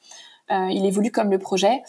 il 0.51 0.85
évolue 0.87 1.11
comme 1.11 1.31
le 1.31 1.39
projet, 1.39 1.83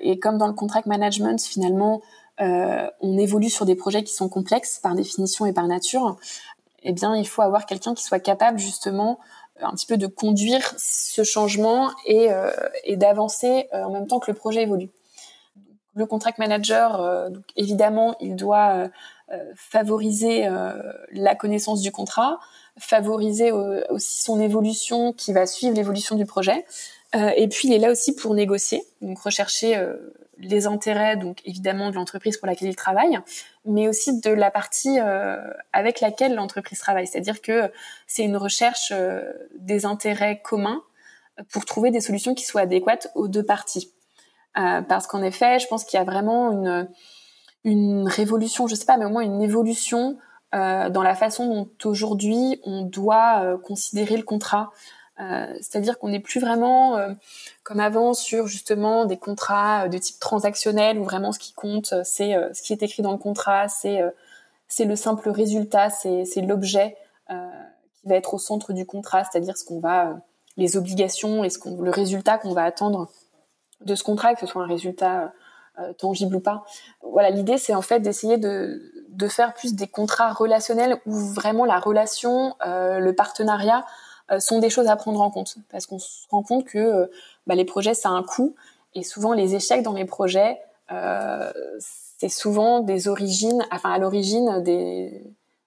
et 0.00 0.18
comme 0.18 0.38
dans 0.38 0.46
le 0.46 0.52
contract 0.52 0.86
management, 0.86 1.40
finalement, 1.40 2.02
euh, 2.40 2.88
on 3.00 3.16
évolue 3.16 3.50
sur 3.50 3.64
des 3.64 3.76
projets 3.76 4.02
qui 4.02 4.12
sont 4.12 4.28
complexes 4.28 4.78
par 4.82 4.94
définition 4.94 5.46
et 5.46 5.52
par 5.52 5.66
nature, 5.66 6.16
eh 6.82 6.92
bien, 6.92 7.16
il 7.16 7.26
faut 7.26 7.42
avoir 7.42 7.66
quelqu'un 7.66 7.94
qui 7.94 8.02
soit 8.02 8.18
capable 8.18 8.58
justement 8.58 9.18
un 9.60 9.70
petit 9.70 9.86
peu 9.86 9.96
de 9.96 10.06
conduire 10.06 10.74
ce 10.76 11.22
changement 11.22 11.90
et, 12.06 12.32
euh, 12.32 12.50
d'avancer 12.90 13.68
euh, 13.72 13.84
en 13.84 13.90
même 13.90 14.06
temps 14.06 14.18
que 14.18 14.30
le 14.30 14.36
projet 14.36 14.62
évolue. 14.62 14.90
Le 15.94 16.06
contract 16.06 16.38
manager, 16.38 17.00
euh, 17.00 17.30
évidemment, 17.56 18.16
il 18.20 18.34
doit 18.34 18.88
favoriser 19.56 20.48
la 21.12 21.34
connaissance 21.34 21.80
du 21.80 21.90
contrat, 21.90 22.38
favoriser 22.78 23.52
aussi 23.52 24.22
son 24.22 24.40
évolution 24.40 25.12
qui 25.12 25.32
va 25.32 25.46
suivre 25.46 25.74
l'évolution 25.74 26.16
du 26.16 26.26
projet. 26.26 26.64
et 27.14 27.48
puis, 27.48 27.68
il 27.68 27.74
est 27.74 27.78
là 27.78 27.90
aussi 27.90 28.14
pour 28.14 28.34
négocier, 28.34 28.84
donc 29.00 29.18
rechercher 29.18 29.76
les 30.38 30.66
intérêts, 30.66 31.16
donc 31.16 31.40
évidemment 31.44 31.90
de 31.90 31.96
l'entreprise 31.96 32.36
pour 32.36 32.46
laquelle 32.46 32.68
il 32.68 32.76
travaille, 32.76 33.18
mais 33.64 33.88
aussi 33.88 34.20
de 34.20 34.30
la 34.30 34.50
partie 34.50 34.98
euh, 35.00 35.36
avec 35.72 36.00
laquelle 36.00 36.34
l'entreprise 36.34 36.78
travaille. 36.78 37.06
C'est-à-dire 37.06 37.40
que 37.40 37.70
c'est 38.06 38.24
une 38.24 38.36
recherche 38.36 38.92
euh, 38.92 39.22
des 39.58 39.86
intérêts 39.86 40.40
communs 40.42 40.82
pour 41.50 41.64
trouver 41.64 41.90
des 41.90 42.00
solutions 42.00 42.34
qui 42.34 42.44
soient 42.44 42.62
adéquates 42.62 43.10
aux 43.14 43.28
deux 43.28 43.44
parties. 43.44 43.92
Euh, 44.56 44.82
parce 44.82 45.06
qu'en 45.06 45.22
effet, 45.22 45.58
je 45.58 45.66
pense 45.66 45.84
qu'il 45.84 45.98
y 45.98 46.00
a 46.00 46.04
vraiment 46.04 46.52
une, 46.52 46.88
une 47.64 48.06
révolution, 48.08 48.66
je 48.66 48.74
sais 48.74 48.84
pas, 48.84 48.96
mais 48.96 49.04
au 49.04 49.10
moins 49.10 49.22
une 49.22 49.42
évolution 49.42 50.16
dans 50.52 51.02
la 51.02 51.16
façon 51.16 51.66
dont 51.80 51.90
aujourd'hui 51.90 52.60
on 52.62 52.82
doit 52.82 53.58
considérer 53.64 54.16
le 54.16 54.22
contrat. 54.22 54.70
Euh, 55.20 55.46
c'est-à-dire 55.60 55.98
qu'on 55.98 56.08
n'est 56.08 56.20
plus 56.20 56.40
vraiment 56.40 56.96
euh, 56.96 57.12
comme 57.62 57.78
avant 57.78 58.14
sur 58.14 58.48
justement 58.48 59.04
des 59.04 59.16
contrats 59.16 59.84
euh, 59.84 59.88
de 59.88 59.96
type 59.96 60.18
transactionnel 60.18 60.98
où 60.98 61.04
vraiment 61.04 61.30
ce 61.30 61.38
qui 61.38 61.52
compte 61.52 61.94
c'est 62.02 62.34
ce 62.52 62.62
qui 62.62 62.72
est 62.72 62.82
écrit 62.82 63.02
dans 63.02 63.12
le 63.12 63.18
contrat, 63.18 63.68
c'est 63.68 64.00
c'est 64.66 64.84
le 64.86 64.96
simple 64.96 65.28
résultat, 65.30 65.88
c'est 65.90 66.40
l'objet 66.40 66.96
qui 67.28 68.08
va 68.08 68.16
être 68.16 68.34
au 68.34 68.38
centre 68.38 68.72
du 68.72 68.86
contrat, 68.86 69.24
c'est-à-dire 69.24 69.56
ce 69.56 69.64
qu'on 69.64 69.78
va 69.78 70.16
les 70.56 70.76
obligations 70.76 71.44
et 71.44 71.50
ce 71.50 71.58
le 71.68 71.90
résultat 71.90 72.38
qu'on 72.38 72.52
va 72.52 72.64
attendre 72.64 73.08
de 73.82 73.94
ce 73.94 74.02
contrat, 74.02 74.34
que 74.34 74.40
ce 74.40 74.46
soit 74.46 74.62
un 74.62 74.66
résultat 74.66 75.32
tangible 75.98 76.36
ou 76.36 76.40
pas. 76.40 76.64
Voilà, 77.02 77.30
l'idée 77.30 77.58
c'est 77.58 77.74
en 77.74 77.82
fait 77.82 78.00
d'essayer 78.00 78.38
de, 78.38 78.92
de 79.08 79.28
faire 79.28 79.54
plus 79.54 79.74
des 79.74 79.86
contrats 79.88 80.32
relationnels 80.32 81.00
où 81.06 81.16
vraiment 81.16 81.64
la 81.64 81.78
relation, 81.78 82.54
le 82.64 83.10
partenariat 83.12 83.84
euh, 84.32 84.40
sont 84.40 84.58
des 84.58 84.70
choses 84.70 84.88
à 84.88 84.96
prendre 84.96 85.20
en 85.20 85.30
compte 85.30 85.56
parce 85.70 85.84
qu'on 85.84 85.98
se 85.98 86.26
rend 86.30 86.42
compte 86.42 86.64
que 86.64 86.78
euh, 86.78 87.06
bah, 87.46 87.54
les 87.54 87.66
projets 87.66 87.92
ça 87.92 88.08
a 88.08 88.12
un 88.12 88.22
coût 88.22 88.54
et 88.94 89.02
souvent 89.02 89.34
les 89.34 89.54
échecs 89.54 89.82
dans 89.82 89.92
les 89.92 90.06
projets 90.06 90.58
euh, 90.92 91.52
c'est 91.82 92.30
souvent 92.30 92.80
des 92.80 93.08
origines, 93.08 93.66
enfin 93.70 93.92
à 93.92 93.98
l'origine 93.98 94.62
des, 94.62 95.22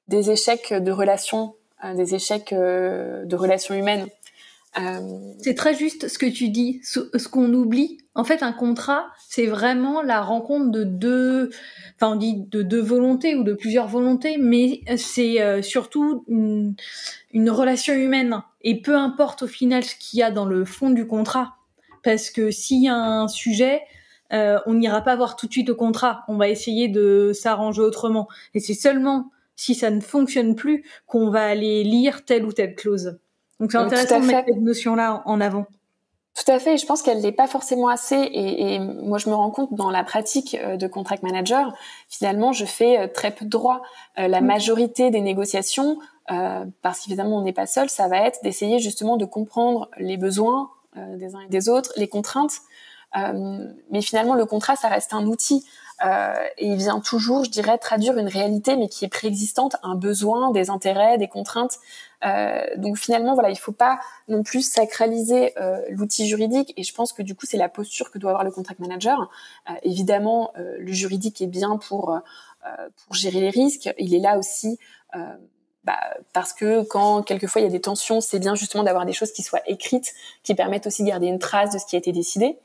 des 0.07 0.31
échecs 0.31 0.73
de 0.73 0.91
relations, 0.91 1.53
des 1.83 2.15
échecs 2.15 2.51
de 2.51 3.35
relations 3.35 3.75
humaines. 3.75 4.07
C'est 5.39 5.55
très 5.55 5.73
juste 5.73 6.07
ce 6.07 6.19
que 6.19 6.27
tu 6.27 6.49
dis. 6.49 6.81
Ce, 6.83 7.27
qu'on 7.27 7.51
oublie, 7.53 7.97
en 8.13 8.23
fait, 8.23 8.43
un 8.43 8.53
contrat, 8.53 9.07
c'est 9.27 9.47
vraiment 9.47 10.03
la 10.03 10.21
rencontre 10.21 10.69
de 10.69 10.83
deux, 10.83 11.49
enfin 11.95 12.13
on 12.13 12.15
dit 12.15 12.35
de 12.35 12.61
deux 12.61 12.81
volontés 12.81 13.35
ou 13.35 13.43
de 13.43 13.53
plusieurs 13.53 13.87
volontés, 13.87 14.37
mais 14.37 14.81
c'est 14.97 15.63
surtout 15.63 16.23
une, 16.27 16.75
relation 17.49 17.95
humaine. 17.95 18.43
Et 18.61 18.81
peu 18.81 18.95
importe 18.95 19.43
au 19.43 19.47
final 19.47 19.83
ce 19.83 19.95
qu'il 19.95 20.19
y 20.19 20.23
a 20.23 20.29
dans 20.29 20.45
le 20.45 20.63
fond 20.63 20.91
du 20.91 21.07
contrat, 21.07 21.55
parce 22.03 22.29
que 22.29 22.51
s'il 22.51 22.83
y 22.83 22.87
a 22.87 22.95
un 22.95 23.27
sujet, 23.27 23.81
euh, 24.33 24.59
on 24.65 24.73
n'ira 24.73 25.01
pas 25.01 25.15
voir 25.15 25.35
tout 25.35 25.47
de 25.47 25.51
suite 25.51 25.69
au 25.69 25.75
contrat. 25.75 26.23
On 26.27 26.37
va 26.37 26.49
essayer 26.49 26.87
de 26.87 27.31
s'arranger 27.33 27.81
autrement. 27.81 28.27
Et 28.53 28.59
c'est 28.59 28.73
seulement 28.73 29.31
si 29.55 29.73
ça 29.75 29.89
ne 29.89 30.01
fonctionne 30.01 30.55
plus 30.55 30.83
qu'on 31.05 31.29
va 31.29 31.45
aller 31.45 31.83
lire 31.83 32.25
telle 32.25 32.45
ou 32.45 32.51
telle 32.51 32.75
clause. 32.75 33.17
Donc 33.59 33.71
c'est 33.71 33.77
intéressant 33.77 34.19
de 34.19 34.25
mettre 34.25 34.47
cette 34.47 34.61
notion-là 34.61 35.23
en 35.25 35.41
avant. 35.41 35.65
Tout 36.35 36.51
à 36.51 36.59
fait. 36.59 36.77
Je 36.77 36.85
pense 36.85 37.01
qu'elle 37.01 37.21
n'est 37.21 37.31
pas 37.31 37.47
forcément 37.47 37.87
assez. 37.87 38.15
Et, 38.15 38.75
et, 38.75 38.79
moi, 38.79 39.17
je 39.17 39.27
me 39.27 39.33
rends 39.33 39.49
compte 39.49 39.73
dans 39.73 39.89
la 39.89 40.03
pratique 40.03 40.55
euh, 40.61 40.77
de 40.77 40.85
contract 40.85 41.23
manager, 41.23 41.73
finalement, 42.07 42.53
je 42.53 42.65
fais 42.65 42.99
euh, 42.99 43.07
très 43.07 43.31
peu 43.31 43.43
de 43.43 43.49
droit. 43.49 43.81
La 44.17 44.39
mm. 44.39 44.45
majorité 44.45 45.09
des 45.09 45.21
négociations 45.21 45.97
euh, 46.29 46.65
parce 46.81 46.99
qu'évidemment 47.01 47.37
on 47.37 47.41
n'est 47.41 47.53
pas 47.53 47.67
seul, 47.67 47.89
ça 47.89 48.09
va 48.09 48.17
être 48.17 48.39
d'essayer 48.43 48.79
justement 48.79 49.15
de 49.15 49.23
comprendre 49.23 49.89
les 49.97 50.17
besoins 50.17 50.71
euh, 50.97 51.15
des 51.15 51.35
uns 51.35 51.41
et 51.41 51.47
des 51.47 51.69
autres, 51.69 51.93
les 51.95 52.09
contraintes. 52.09 52.59
Euh, 53.15 53.65
mais 53.91 54.01
finalement, 54.01 54.35
le 54.35 54.45
contrat, 54.45 54.75
ça 54.75 54.89
reste 54.89 55.13
un 55.13 55.25
outil 55.25 55.65
et 56.03 56.65
il 56.65 56.77
vient 56.77 56.99
toujours, 56.99 57.45
je 57.45 57.49
dirais, 57.49 57.77
traduire 57.77 58.17
une 58.17 58.27
réalité, 58.27 58.77
mais 58.77 58.87
qui 58.87 59.05
est 59.05 59.09
préexistante, 59.09 59.75
un 59.83 59.95
besoin, 59.95 60.51
des 60.51 60.69
intérêts, 60.69 61.17
des 61.17 61.27
contraintes. 61.27 61.79
donc 62.77 62.97
finalement, 62.97 63.33
voilà, 63.33 63.49
il 63.49 63.57
faut 63.57 63.71
pas 63.71 63.99
non 64.27 64.43
plus 64.43 64.61
sacraliser 64.61 65.53
l'outil 65.89 66.27
juridique. 66.27 66.73
Et 66.77 66.83
je 66.83 66.93
pense 66.93 67.13
que 67.13 67.23
du 67.23 67.35
coup, 67.35 67.45
c'est 67.45 67.57
la 67.57 67.69
posture 67.69 68.11
que 68.11 68.19
doit 68.19 68.31
avoir 68.31 68.43
le 68.43 68.51
contract 68.51 68.79
manager. 68.79 69.29
évidemment, 69.83 70.53
le 70.55 70.91
juridique 70.91 71.41
est 71.41 71.47
bien 71.47 71.77
pour 71.77 72.19
pour 72.97 73.15
gérer 73.15 73.39
les 73.39 73.49
risques. 73.49 73.89
Il 73.97 74.13
est 74.13 74.19
là 74.19 74.37
aussi 74.37 74.77
bah, 75.87 76.01
parce 76.33 76.51
que 76.51 76.83
quand 76.83 77.23
quelquefois 77.23 77.61
il 77.61 77.63
y 77.63 77.67
a 77.67 77.71
des 77.71 77.79
tensions, 77.79 78.19
c'est 78.19 78.39
bien 78.39 78.55
justement 78.55 78.83
d'avoir 78.83 79.05
des 79.05 79.13
choses 79.13 79.31
qui 79.31 79.41
soient 79.41 79.61
écrites, 79.67 80.13
qui 80.43 80.53
permettent 80.53 80.85
aussi 80.85 81.01
de 81.01 81.07
garder 81.07 81.27
une 81.27 81.39
trace 81.39 81.71
de 81.71 81.77
ce 81.77 81.85
qui 81.85 81.95
a 81.95 81.99
été 81.99 82.11
décidé. 82.11 82.57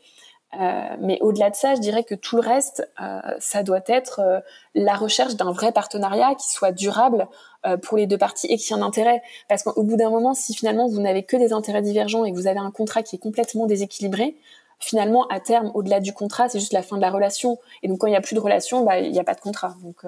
Euh, 0.60 0.96
mais 1.00 1.18
au-delà 1.20 1.50
de 1.50 1.54
ça, 1.54 1.74
je 1.74 1.80
dirais 1.80 2.04
que 2.04 2.14
tout 2.14 2.36
le 2.36 2.42
reste, 2.42 2.88
euh, 3.00 3.20
ça 3.38 3.62
doit 3.62 3.82
être 3.86 4.20
euh, 4.20 4.40
la 4.74 4.94
recherche 4.94 5.36
d'un 5.36 5.50
vrai 5.50 5.72
partenariat 5.72 6.34
qui 6.34 6.50
soit 6.50 6.72
durable 6.72 7.26
euh, 7.66 7.76
pour 7.76 7.96
les 7.96 8.06
deux 8.06 8.18
parties 8.18 8.48
et 8.48 8.56
qui 8.56 8.72
ait 8.72 8.76
un 8.76 8.82
intérêt. 8.82 9.22
Parce 9.48 9.62
qu'au 9.62 9.82
bout 9.82 9.96
d'un 9.96 10.10
moment, 10.10 10.34
si 10.34 10.54
finalement 10.54 10.88
vous 10.88 11.00
n'avez 11.00 11.22
que 11.22 11.36
des 11.36 11.52
intérêts 11.52 11.82
divergents 11.82 12.24
et 12.24 12.32
que 12.32 12.36
vous 12.36 12.48
avez 12.48 12.58
un 12.58 12.70
contrat 12.70 13.02
qui 13.02 13.16
est 13.16 13.20
complètement 13.20 13.66
déséquilibré, 13.66 14.36
finalement, 14.78 15.26
à 15.28 15.40
terme, 15.40 15.70
au-delà 15.74 16.00
du 16.00 16.12
contrat, 16.12 16.48
c'est 16.48 16.58
juste 16.58 16.72
la 16.72 16.82
fin 16.82 16.96
de 16.96 17.02
la 17.02 17.10
relation. 17.10 17.58
Et 17.82 17.88
donc, 17.88 17.98
quand 17.98 18.08
il 18.08 18.10
n'y 18.10 18.16
a 18.16 18.20
plus 18.20 18.34
de 18.34 18.40
relation, 18.40 18.84
bah, 18.84 18.98
il 18.98 19.12
n'y 19.12 19.20
a 19.20 19.24
pas 19.24 19.34
de 19.34 19.40
contrat. 19.40 19.74
Donc, 19.82 20.04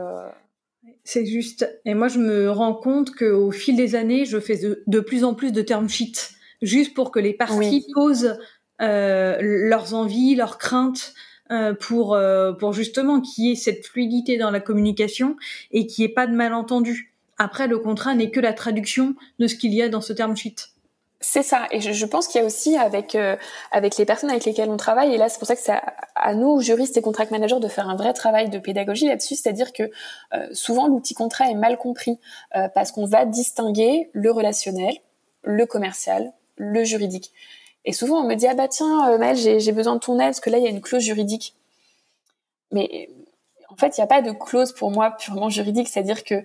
c'est 1.05 1.27
juste. 1.27 1.71
Et 1.85 1.95
moi, 1.95 2.09
je 2.09 2.19
me 2.19 2.51
rends 2.51 2.75
compte 2.75 3.15
qu'au 3.15 3.51
fil 3.51 3.77
des 3.77 3.95
années, 3.95 4.25
je 4.25 4.39
fais 4.41 4.59
de, 4.87 5.01
plus 5.01 5.25
en 5.25 5.35
plus 5.35 5.53
de 5.53 5.63
term 5.63 5.89
sheets, 5.89 6.31
juste 6.63 6.95
pour 6.95 7.11
que 7.11 7.19
les 7.19 7.35
parties 7.35 7.87
posent 7.95 8.25
euh, 8.27 8.35
leurs 8.81 9.95
envies, 9.95 10.35
leurs 10.35 10.59
craintes, 10.59 11.15
euh, 11.51 11.75
pour 11.75 12.15
euh, 12.15 12.53
pour 12.53 12.73
justement 12.73 13.21
qu'il 13.21 13.45
y 13.45 13.53
ait 13.53 13.55
cette 13.55 13.87
fluidité 13.87 14.39
dans 14.39 14.51
la 14.51 14.61
communication 14.61 15.37
et 15.73 15.87
qu'il 15.87 16.05
n'y 16.05 16.11
ait 16.11 16.15
pas 16.15 16.27
de 16.27 16.35
malentendu. 16.35 17.15
Après, 17.37 17.67
le 17.67 17.79
contrat 17.79 18.15
n'est 18.15 18.31
que 18.31 18.41
la 18.41 18.55
traduction 18.55 19.15
de 19.39 19.47
ce 19.47 19.55
qu'il 19.55 19.75
y 19.75 19.83
a 19.83 19.91
dans 19.91 20.01
ce 20.01 20.15
term 20.15 20.35
sheet. 20.37 20.71
C'est 21.21 21.43
ça. 21.43 21.67
Et 21.71 21.81
je, 21.81 22.07
pense 22.07 22.29
qu'il 22.29 22.41
y 22.41 22.45
a 22.45 22.47
aussi 22.47 22.77
avec 22.77 23.15
euh, 23.15 23.37
avec 23.73 23.97
les 23.97 24.05
personnes 24.05 24.29
avec 24.29 24.45
lesquelles 24.45 24.69
on 24.69 24.77
travaille, 24.77 25.15
et 25.15 25.17
là 25.17 25.31
c'est 25.31 25.39
pour 25.39 25.49
ça 25.49 25.57
que 25.57 25.63
c'est 25.63 25.73
à, 26.15 26.35
nous, 26.35 26.61
juristes 26.61 26.99
et 26.99 27.03
contract 27.03 27.31
managers, 27.31 27.61
de 27.61 27.69
faire 27.69 27.89
un 27.89 27.97
vrai 27.97 28.13
travail 28.13 28.51
de 28.51 28.59
pédagogie 28.59 29.07
là-dessus. 29.07 29.35
C'est-à-dire 29.35 29.73
que 29.73 29.85
euh, 30.35 30.47
souvent 30.53 30.87
l'outil 30.87 31.15
contrat 31.15 31.51
est 31.51 31.55
mal 31.55 31.79
compris 31.79 32.19
euh, 32.57 32.69
parce 32.69 32.93
qu'on 32.93 33.07
va 33.07 33.25
distinguer 33.25 34.11
le 34.13 34.31
relationnel, 34.31 34.95
le 35.43 35.65
commercial, 35.65 36.31
le 36.57 36.85
juridique. 36.85 37.33
Et 37.85 37.93
souvent 37.93 38.21
on 38.21 38.29
me 38.29 38.35
dit 38.35 38.47
ah 38.47 38.55
bah 38.55 38.69
tiens 38.69 39.19
Maëlle, 39.19 39.37
j'ai 39.37 39.73
besoin 39.73 39.95
de 39.95 40.01
ton 40.01 40.19
aide 40.19 40.29
parce 40.29 40.41
que 40.41 40.51
là 40.51 40.59
il 40.59 40.65
y 40.65 40.67
a 40.67 40.71
une 40.71 40.81
clause 40.81 41.03
juridique. 41.03 41.55
Mais 42.71 43.09
en 43.71 43.77
fait 43.77 43.97
il 43.97 44.01
n'y 44.01 44.05
a 44.05 44.07
pas 44.07 44.23
de 44.23 44.33
clause 44.33 44.73
pour 44.73 44.91
moi 44.91 45.11
purement 45.13 45.51
juridique. 45.51 45.89
C'est-à-dire 45.89 46.25
que 46.25 46.43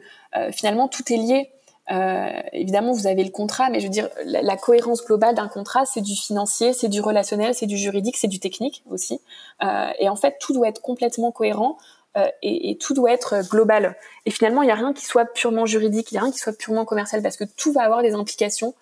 finalement 0.52 0.88
tout 0.88 1.04
est 1.12 1.18
lié. 1.18 1.52
Euh, 1.92 2.42
évidemment, 2.54 2.92
vous 2.92 3.08
avez 3.08 3.24
le 3.24 3.32
contrat, 3.32 3.70
mais 3.70 3.80
je 3.80 3.86
veux 3.86 3.92
dire, 3.92 4.10
la, 4.24 4.58
cohérence 4.58 5.04
globale 5.04 5.34
d'un 5.34 5.48
contrat, 5.48 5.86
c'est 5.86 6.02
du 6.02 6.16
financier, 6.16 6.74
c'est 6.74 6.88
du 6.88 7.02
relationnel, 7.02 7.56
c'est 7.56 7.66
du 7.66 7.78
juridique, 7.78 8.18
c'est 8.18 8.28
du 8.28 8.40
technique 8.40 8.84
aussi. 8.90 9.20
Euh, 9.64 9.90
et 9.98 10.08
en 10.08 10.16
fait, 10.16 10.38
tout 10.40 10.54
doit 10.54 10.68
être 10.68 10.82
complètement 10.82 11.32
cohérent 11.32 11.78
euh, 12.18 12.28
et, 12.44 12.70
et, 12.72 12.78
tout 12.78 12.94
doit 12.94 13.12
être 13.12 13.42
global. 13.50 13.96
Et 14.26 14.32
finalement, 14.32 14.62
il 14.62 14.66
n'y 14.66 14.72
a 14.72 14.76
rien 14.76 14.94
qui 14.94 15.06
soit 15.06 15.26
purement 15.26 15.66
juridique, 15.66 16.12
il 16.12 16.16
n'y 16.16 16.20
a 16.20 16.24
rien 16.24 16.32
qui 16.32 16.40
soit 16.40 16.58
purement 16.58 16.86
commercial, 16.86 17.24
parce 17.24 17.38
que 17.38 17.46
tout 17.58 17.72
va 17.72 17.82
avoir 17.82 18.04
des 18.04 18.14
implications 18.14 18.76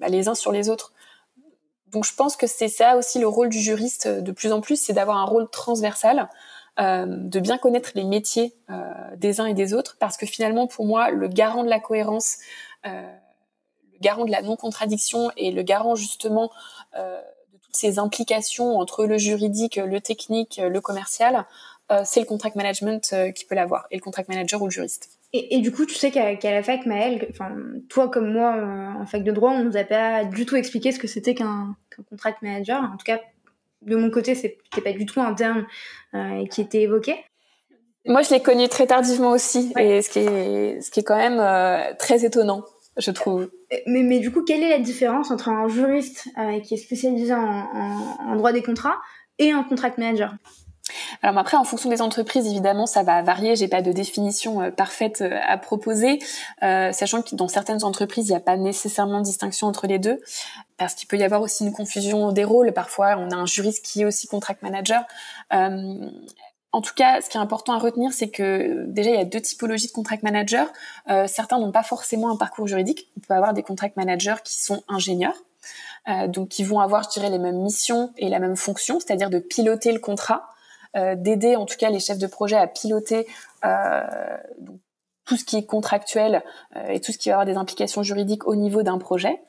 bah, 0.00 0.08
les 0.08 0.26
uns 0.26 0.34
sur 0.34 0.50
les 0.50 0.68
autres. 0.68 0.92
Donc, 1.92 2.04
je 2.04 2.14
pense 2.14 2.36
que 2.36 2.46
c'est 2.46 2.68
ça 2.68 2.96
aussi 2.96 3.18
le 3.18 3.26
rôle 3.26 3.48
du 3.48 3.60
juriste 3.60 4.08
de 4.08 4.32
plus 4.32 4.52
en 4.52 4.60
plus, 4.60 4.80
c'est 4.80 4.92
d'avoir 4.92 5.16
un 5.16 5.24
rôle 5.24 5.48
transversal 5.50 6.28
de 6.78 7.40
bien 7.40 7.58
connaître 7.58 7.90
les 7.94 8.04
métiers 8.04 8.54
des 9.16 9.40
uns 9.40 9.46
et 9.46 9.54
des 9.54 9.74
autres, 9.74 9.96
parce 9.98 10.16
que 10.16 10.24
finalement, 10.24 10.66
pour 10.66 10.86
moi, 10.86 11.10
le 11.10 11.28
garant 11.28 11.62
de 11.62 11.68
la 11.68 11.80
cohérence, 11.80 12.38
le 12.84 14.00
garant 14.00 14.24
de 14.24 14.30
la 14.30 14.40
non-contradiction 14.40 15.30
et 15.36 15.50
le 15.50 15.62
garant 15.62 15.94
justement 15.94 16.50
de 16.94 17.58
toutes 17.60 17.76
ces 17.76 17.98
implications 17.98 18.78
entre 18.78 19.04
le 19.04 19.18
juridique, 19.18 19.76
le 19.76 20.00
technique, 20.00 20.60
le 20.62 20.80
commercial, 20.80 21.44
c'est 22.04 22.20
le 22.20 22.26
contract 22.26 22.56
management 22.56 23.14
qui 23.34 23.44
peut 23.44 23.56
l'avoir, 23.56 23.86
et 23.90 23.96
le 23.96 24.02
contract 24.02 24.28
manager 24.28 24.62
ou 24.62 24.66
le 24.66 24.70
juriste. 24.70 25.10
Et, 25.32 25.56
et, 25.56 25.60
du 25.60 25.70
coup, 25.70 25.86
tu 25.86 25.94
sais 25.94 26.10
qu'à 26.10 26.34
la 26.50 26.62
fac, 26.62 26.86
Maëlle, 26.86 27.28
enfin, 27.30 27.54
toi 27.88 28.08
comme 28.08 28.32
moi 28.32 28.56
euh, 28.56 29.00
en 29.00 29.06
fac 29.06 29.22
de 29.22 29.30
droit, 29.30 29.52
on 29.52 29.64
nous 29.64 29.76
a 29.76 29.84
pas 29.84 30.24
du 30.24 30.44
tout 30.44 30.56
expliqué 30.56 30.90
ce 30.90 30.98
que 30.98 31.06
c'était 31.06 31.34
qu'un 31.34 31.76
contract 32.08 32.42
manager. 32.42 32.82
En 32.82 32.96
tout 32.96 33.04
cas, 33.04 33.20
de 33.82 33.94
mon 33.94 34.10
côté, 34.10 34.34
c'était 34.34 34.80
pas 34.82 34.92
du 34.92 35.06
tout 35.06 35.20
un 35.20 35.32
terme 35.34 35.66
euh, 36.14 36.44
qui 36.46 36.60
était 36.60 36.82
évoqué. 36.82 37.14
Moi, 38.06 38.22
je 38.22 38.30
l'ai 38.30 38.40
connu 38.40 38.68
très 38.68 38.86
tardivement 38.86 39.30
aussi, 39.30 39.72
et 39.78 40.02
ce 40.02 40.10
qui 40.10 40.18
est, 40.18 40.80
ce 40.80 40.90
qui 40.90 41.00
est 41.00 41.04
quand 41.04 41.16
même 41.16 41.38
euh, 41.38 41.94
très 41.98 42.24
étonnant, 42.24 42.64
je 42.96 43.10
trouve. 43.12 43.50
Mais, 43.86 44.02
mais 44.02 44.18
du 44.18 44.32
coup, 44.32 44.42
quelle 44.42 44.64
est 44.64 44.70
la 44.70 44.78
différence 44.78 45.30
entre 45.30 45.48
un 45.48 45.68
juriste 45.68 46.28
qui 46.64 46.74
est 46.74 46.78
spécialisé 46.78 47.34
en, 47.34 47.38
en, 47.38 48.32
en 48.32 48.36
droit 48.36 48.52
des 48.52 48.62
contrats 48.62 48.96
et 49.38 49.52
un 49.52 49.62
contract 49.62 49.98
manager? 49.98 50.34
Alors 51.22 51.38
après, 51.38 51.56
en 51.56 51.64
fonction 51.64 51.90
des 51.90 52.02
entreprises, 52.02 52.46
évidemment, 52.46 52.86
ça 52.86 53.02
va 53.02 53.22
varier. 53.22 53.56
J'ai 53.56 53.68
pas 53.68 53.82
de 53.82 53.92
définition 53.92 54.62
euh, 54.62 54.70
parfaite 54.70 55.22
euh, 55.22 55.38
à 55.46 55.58
proposer, 55.58 56.18
euh, 56.62 56.92
sachant 56.92 57.22
que 57.22 57.34
dans 57.34 57.48
certaines 57.48 57.84
entreprises, 57.84 58.26
il 58.28 58.30
n'y 58.30 58.36
a 58.36 58.40
pas 58.40 58.56
nécessairement 58.56 59.18
de 59.18 59.24
distinction 59.24 59.66
entre 59.66 59.86
les 59.86 59.98
deux, 59.98 60.20
parce 60.76 60.94
qu'il 60.94 61.08
peut 61.08 61.18
y 61.18 61.24
avoir 61.24 61.42
aussi 61.42 61.64
une 61.64 61.72
confusion 61.72 62.32
des 62.32 62.44
rôles. 62.44 62.72
Parfois, 62.72 63.16
on 63.18 63.30
a 63.30 63.34
un 63.34 63.46
juriste 63.46 63.84
qui 63.84 64.02
est 64.02 64.04
aussi 64.04 64.26
contract 64.26 64.62
manager. 64.62 65.04
en 66.72 66.82
tout 66.82 66.94
cas, 66.94 67.20
ce 67.20 67.28
qui 67.28 67.36
est 67.36 67.40
important 67.40 67.72
à 67.72 67.78
retenir, 67.78 68.12
c'est 68.12 68.30
que 68.30 68.84
déjà, 68.86 69.10
il 69.10 69.16
y 69.16 69.20
a 69.20 69.24
deux 69.24 69.40
typologies 69.40 69.88
de 69.88 69.92
contract 69.92 70.22
managers. 70.22 70.66
certains 71.26 71.58
n'ont 71.58 71.72
pas 71.72 71.82
forcément 71.82 72.30
un 72.30 72.36
parcours 72.36 72.66
juridique. 72.66 73.10
On 73.16 73.20
peut 73.20 73.34
avoir 73.34 73.52
des 73.52 73.62
contract 73.62 73.96
managers 73.96 74.36
qui 74.44 74.62
sont 74.62 74.82
ingénieurs, 74.88 75.36
donc 76.28 76.48
qui 76.48 76.64
vont 76.64 76.80
avoir, 76.80 77.02
je 77.02 77.10
dirais, 77.10 77.28
les 77.28 77.38
mêmes 77.38 77.60
missions 77.60 78.12
et 78.16 78.28
la 78.28 78.38
même 78.38 78.56
fonction, 78.56 79.00
c'est-à-dire 79.00 79.28
de 79.28 79.38
piloter 79.38 79.92
le 79.92 79.98
contrat, 79.98 80.50
d'aider 80.94 81.56
en 81.56 81.66
tout 81.66 81.76
cas 81.76 81.90
les 81.90 82.00
chefs 82.00 82.18
de 82.18 82.26
projet 82.26 82.56
à 82.56 82.66
piloter 82.66 83.26
euh, 83.64 84.36
tout 85.24 85.36
ce 85.36 85.44
qui 85.44 85.56
est 85.56 85.64
contractuel 85.64 86.42
euh, 86.74 86.88
et 86.88 87.00
tout 87.00 87.12
ce 87.12 87.18
qui 87.18 87.28
va 87.28 87.36
avoir 87.36 87.46
des 87.46 87.56
implications 87.56 88.02
juridiques 88.02 88.46
au 88.46 88.56
niveau 88.56 88.82
d'un 88.82 88.98
projet 88.98 89.40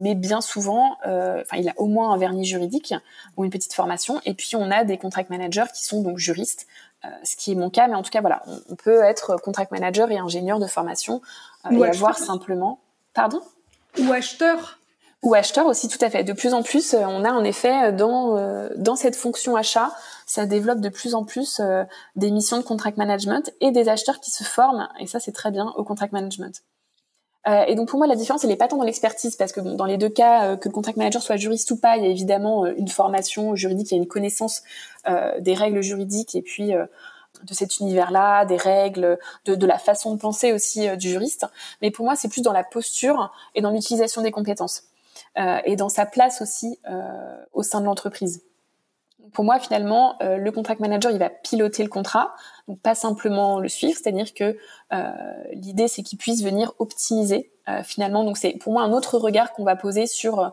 mais 0.00 0.14
bien 0.14 0.42
souvent, 0.42 0.98
enfin, 1.04 1.56
il 1.56 1.68
a 1.68 1.72
au 1.76 1.86
moins 1.86 2.12
un 2.12 2.18
vernis 2.18 2.44
juridique 2.44 2.92
ou 3.36 3.44
une 3.44 3.50
petite 3.50 3.72
formation. 3.72 4.20
Et 4.26 4.34
puis, 4.34 4.54
on 4.54 4.70
a 4.70 4.84
des 4.84 4.98
contract 4.98 5.30
managers 5.30 5.64
qui 5.72 5.84
sont 5.84 6.02
donc 6.02 6.18
juristes, 6.18 6.66
ce 7.22 7.36
qui 7.36 7.52
est 7.52 7.54
mon 7.54 7.70
cas. 7.70 7.88
Mais 7.88 7.94
en 7.94 8.02
tout 8.02 8.10
cas, 8.10 8.20
voilà, 8.20 8.42
on, 8.68 8.74
peut 8.74 9.02
être 9.02 9.40
contract 9.40 9.70
manager 9.70 10.10
et 10.10 10.18
ingénieur 10.18 10.58
de 10.58 10.66
formation 10.66 11.22
ou 11.70 11.82
et 11.84 11.88
avoir 11.88 12.18
simplement, 12.18 12.80
pardon, 13.14 13.40
ou 13.98 14.12
acheteur. 14.12 14.80
Ou 15.22 15.32
acheteur 15.32 15.64
aussi, 15.64 15.88
tout 15.88 16.04
à 16.04 16.10
fait. 16.10 16.24
De 16.24 16.34
plus 16.34 16.52
en 16.52 16.62
plus, 16.62 16.92
on 16.92 17.24
a 17.24 17.30
en 17.30 17.44
effet 17.44 17.92
dans 17.92 18.68
dans 18.76 18.96
cette 18.96 19.16
fonction 19.16 19.56
achat 19.56 19.92
ça 20.26 20.44
développe 20.44 20.80
de 20.80 20.88
plus 20.88 21.14
en 21.14 21.24
plus 21.24 21.60
euh, 21.60 21.84
des 22.16 22.30
missions 22.30 22.58
de 22.58 22.62
contract 22.62 22.98
management 22.98 23.52
et 23.60 23.70
des 23.70 23.88
acheteurs 23.88 24.20
qui 24.20 24.32
se 24.32 24.42
forment, 24.42 24.88
et 24.98 25.06
ça 25.06 25.20
c'est 25.20 25.32
très 25.32 25.52
bien, 25.52 25.72
au 25.76 25.84
contract 25.84 26.12
management. 26.12 26.62
Euh, 27.46 27.62
et 27.68 27.76
donc 27.76 27.88
pour 27.88 27.98
moi 27.98 28.08
la 28.08 28.16
différence 28.16 28.42
elle 28.42 28.50
n'est 28.50 28.56
pas 28.56 28.66
tant 28.66 28.76
dans 28.76 28.82
l'expertise 28.82 29.36
parce 29.36 29.52
que 29.52 29.60
dans 29.60 29.84
les 29.84 29.98
deux 29.98 30.08
cas 30.08 30.46
euh, 30.46 30.56
que 30.56 30.68
le 30.68 30.74
contract 30.74 30.98
manager 30.98 31.22
soit 31.22 31.36
juriste 31.36 31.70
ou 31.70 31.76
pas 31.76 31.96
il 31.96 32.02
y 32.02 32.06
a 32.06 32.10
évidemment 32.10 32.66
une 32.66 32.88
formation 32.88 33.54
juridique, 33.54 33.92
il 33.92 33.94
y 33.94 33.98
a 33.98 34.02
une 34.02 34.08
connaissance 34.08 34.62
des 35.38 35.54
règles 35.54 35.80
juridiques 35.82 36.34
et 36.34 36.42
puis 36.42 36.72
de 36.72 37.54
cet 37.54 37.78
univers-là, 37.78 38.44
des 38.44 38.56
règles, 38.56 39.20
de, 39.44 39.66
la 39.66 39.78
façon 39.78 40.12
de 40.16 40.18
penser 40.18 40.52
aussi 40.52 40.88
du 40.96 41.08
juriste. 41.08 41.46
Mais 41.80 41.92
pour 41.92 42.04
moi 42.04 42.16
c'est 42.16 42.26
plus 42.26 42.42
dans 42.42 42.52
la 42.52 42.64
posture 42.64 43.32
et 43.54 43.60
dans 43.60 43.70
l'utilisation 43.70 44.22
des 44.22 44.32
compétences 44.32 44.82
et 45.36 45.76
dans 45.76 45.88
sa 45.88 46.06
place 46.06 46.42
aussi 46.42 46.80
au 47.52 47.62
sein 47.62 47.80
de 47.80 47.84
l'entreprise 47.84 48.42
pour 49.32 49.44
moi, 49.44 49.58
finalement, 49.58 50.16
euh, 50.22 50.36
le 50.36 50.52
contract 50.52 50.80
manager, 50.80 51.10
il 51.10 51.18
va 51.18 51.30
piloter 51.30 51.82
le 51.82 51.88
contrat, 51.88 52.34
donc 52.68 52.80
pas 52.80 52.94
simplement 52.94 53.60
le 53.60 53.68
suivre. 53.68 53.98
C'est-à-dire 54.00 54.34
que 54.34 54.56
euh, 54.92 55.10
l'idée, 55.52 55.88
c'est 55.88 56.02
qu'il 56.02 56.18
puisse 56.18 56.42
venir 56.42 56.72
optimiser 56.78 57.50
euh, 57.68 57.82
finalement. 57.82 58.24
Donc 58.24 58.36
c'est 58.36 58.52
pour 58.52 58.72
moi 58.72 58.82
un 58.82 58.92
autre 58.92 59.18
regard 59.18 59.52
qu'on 59.52 59.64
va 59.64 59.76
poser 59.76 60.06
sur 60.06 60.52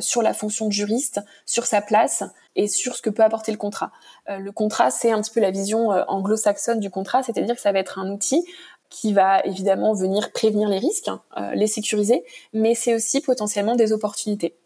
sur 0.00 0.22
la 0.22 0.32
fonction 0.32 0.66
de 0.66 0.72
juriste, 0.72 1.20
sur 1.44 1.66
sa 1.66 1.82
place 1.82 2.24
et 2.56 2.68
sur 2.68 2.96
ce 2.96 3.02
que 3.02 3.10
peut 3.10 3.22
apporter 3.22 3.52
le 3.52 3.58
contrat. 3.58 3.90
le 4.28 4.50
contrat, 4.50 4.90
c'est 4.90 5.12
un 5.12 5.20
petit 5.20 5.30
peu 5.30 5.40
la 5.40 5.50
vision 5.50 5.90
anglo-saxonne 6.08 6.80
du 6.80 6.88
contrat, 6.88 7.22
c'est-à-dire 7.22 7.54
que 7.54 7.60
ça 7.60 7.70
va 7.70 7.80
être 7.80 7.98
un 7.98 8.08
outil 8.08 8.46
qui 8.88 9.12
va 9.12 9.44
évidemment 9.44 9.92
venir 9.92 10.32
prévenir 10.32 10.70
les 10.70 10.78
risques, 10.78 11.10
les 11.52 11.66
sécuriser, 11.66 12.24
mais 12.54 12.74
c'est 12.74 12.94
aussi 12.94 13.20
potentiellement 13.20 13.74
des 13.74 13.92
opportunités 13.92 14.56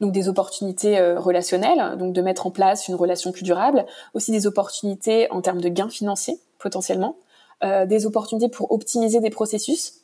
donc 0.00 0.12
des 0.12 0.28
opportunités 0.28 0.98
euh, 0.98 1.18
relationnelles, 1.18 1.96
donc 1.98 2.12
de 2.12 2.22
mettre 2.22 2.46
en 2.46 2.50
place 2.50 2.88
une 2.88 2.94
relation 2.94 3.32
plus 3.32 3.44
durable, 3.44 3.84
aussi 4.14 4.32
des 4.32 4.46
opportunités 4.46 5.30
en 5.30 5.42
termes 5.42 5.60
de 5.60 5.68
gains 5.68 5.90
financiers 5.90 6.40
potentiellement, 6.58 7.16
euh, 7.64 7.86
des 7.86 8.06
opportunités 8.06 8.48
pour 8.48 8.72
optimiser 8.72 9.20
des 9.20 9.30
processus. 9.30 9.94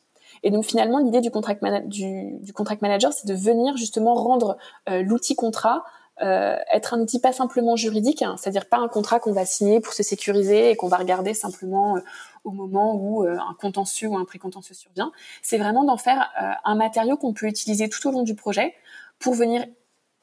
Et 0.42 0.50
donc 0.50 0.64
finalement, 0.64 0.98
l'idée 0.98 1.20
du 1.20 1.30
contract, 1.30 1.62
du, 1.86 2.38
manager, 2.82 3.12
c'est 3.12 3.26
de 3.26 3.34
venir 3.34 3.76
justement 3.76 4.14
rendre 4.14 4.58
euh, 4.88 5.02
l'outil 5.02 5.34
contrat 5.34 5.84
être 6.18 6.94
un 6.94 7.00
outil 7.00 7.20
pas 7.20 7.34
simplement 7.34 7.76
juridique, 7.76 8.22
hein, 8.22 8.36
c'est-à-dire 8.38 8.70
pas 8.70 8.78
un 8.78 8.88
contrat 8.88 9.20
qu'on 9.20 9.32
va 9.32 9.44
signer 9.44 9.80
pour 9.80 9.92
se 9.92 10.02
sécuriser 10.02 10.70
et 10.70 10.74
qu'on 10.74 10.88
va 10.88 10.96
regarder 10.96 11.34
simplement 11.34 11.98
au 12.42 12.52
moment 12.52 12.94
où 12.94 13.24
un 13.24 13.54
contentieux 13.60 14.08
ou 14.08 14.16
un 14.16 14.24
précontentieux 14.24 14.74
survient. 14.74 15.12
C'est 15.42 15.58
vraiment 15.58 15.84
d'en 15.84 15.98
faire 15.98 16.30
un 16.64 16.74
matériau 16.74 17.18
qu'on 17.18 17.34
peut 17.34 17.44
utiliser 17.44 17.90
tout 17.90 18.08
au 18.08 18.12
long 18.12 18.22
du 18.22 18.34
projet 18.34 18.72
pour 19.18 19.34
venir 19.34 19.66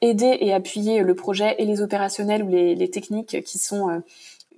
aider 0.04 0.36
et 0.40 0.52
appuyer 0.52 1.00
le 1.00 1.14
projet 1.14 1.56
et 1.58 1.64
les 1.64 1.80
opérationnels 1.80 2.42
ou 2.42 2.48
les, 2.48 2.90
techniques 2.90 3.42
qui 3.42 3.58
sont 3.58 3.88
euh, 3.88 4.00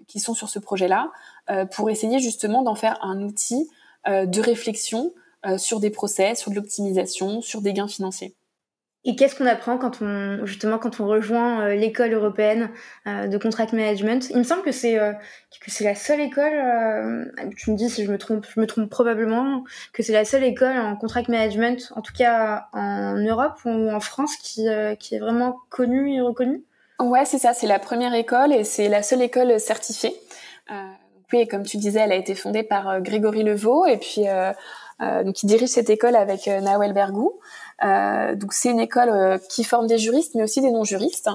qui 0.09 0.21
sont 0.21 0.35
sur 0.35 0.49
ce 0.49 0.59
projet-là 0.59 1.11
euh, 1.51 1.65
pour 1.65 1.91
essayer 1.91 2.19
justement 2.19 2.63
d'en 2.63 2.75
faire 2.75 2.99
un 3.03 3.23
outil 3.23 3.69
euh, 4.09 4.27
de 4.27 4.41
réflexion 4.41 5.13
sur 5.59 5.79
des 5.79 5.91
process, 5.91 6.41
sur 6.41 6.51
de 6.51 6.57
l'optimisation, 6.57 7.41
sur 7.41 7.61
des 7.61 7.73
gains 7.73 7.87
financiers. 7.87 8.35
Et 9.09 9.15
qu'est-ce 9.15 9.37
qu'on 9.37 9.47
apprend 9.47 9.79
quand 9.79 10.03
on 10.03 10.45
justement 10.47 10.79
quand 10.79 10.99
on 10.99 11.07
rejoint 11.07 11.61
euh, 11.61 11.75
l'école 11.77 12.13
européenne 12.13 12.71
euh, 13.07 13.29
de 13.29 13.39
contract 13.39 13.73
management? 13.73 14.29
Il 14.31 14.39
me 14.39 14.43
semble 14.43 14.63
que 14.63 14.73
c'est 14.73 14.99
euh, 14.99 15.13
que 15.61 15.71
c'est 15.71 15.85
la 15.85 15.95
seule 15.95 16.21
école. 16.21 17.33
tu 17.57 17.71
me 17.71 17.77
dis 17.77 17.89
si 17.89 18.05
je 18.05 18.11
me 18.11 18.19
trompe, 18.19 18.45
je 18.53 18.61
me 18.61 18.67
trompe 18.67 18.91
probablement 18.91 19.63
que 19.93 20.03
c'est 20.03 20.13
la 20.13 20.25
seule 20.25 20.43
école 20.43 20.77
en 20.77 20.97
contract 20.97 21.29
management, 21.29 21.93
en 21.95 22.03
tout 22.03 22.13
cas 22.13 22.67
en 22.73 23.15
Europe 23.15 23.61
ou 23.65 23.91
en 23.91 24.01
France, 24.01 24.37
qui 24.37 24.67
qui 24.99 25.15
est 25.15 25.19
vraiment 25.21 25.57
connue 25.71 26.17
et 26.17 26.21
reconnue? 26.21 26.65
Ouais, 26.99 27.25
c'est 27.25 27.39
ça. 27.39 27.55
C'est 27.55 27.69
la 27.69 27.79
première 27.79 28.13
école 28.13 28.53
et 28.53 28.65
c'est 28.65 28.89
la 28.89 29.03
seule 29.03 29.23
école 29.23 29.61
certifiée. 29.61 30.15
oui, 31.33 31.47
comme 31.47 31.63
tu 31.63 31.77
disais, 31.77 32.01
elle 32.01 32.13
a 32.13 32.17
été 32.17 32.35
fondée 32.35 32.65
par 32.65 33.01
Grégory 33.01 33.45
Levaux 33.45 33.87
et 33.87 33.99
puis 33.99 34.25
donc 35.01 35.43
il 35.43 35.47
dirige 35.47 35.69
cette 35.69 35.91
école 35.91 36.17
avec 36.17 36.49
Nawel 36.49 36.93
Bergou. 36.93 37.39
Euh, 37.85 38.35
donc 38.35 38.53
c'est 38.53 38.71
une 38.71 38.81
école 38.81 39.11
euh, 39.11 39.39
qui 39.51 39.65
forme 39.65 39.87
des 39.87 39.99
juristes, 39.99 40.35
mais 40.35 40.43
aussi 40.43 40.61
des 40.61 40.71
non-juristes, 40.71 41.29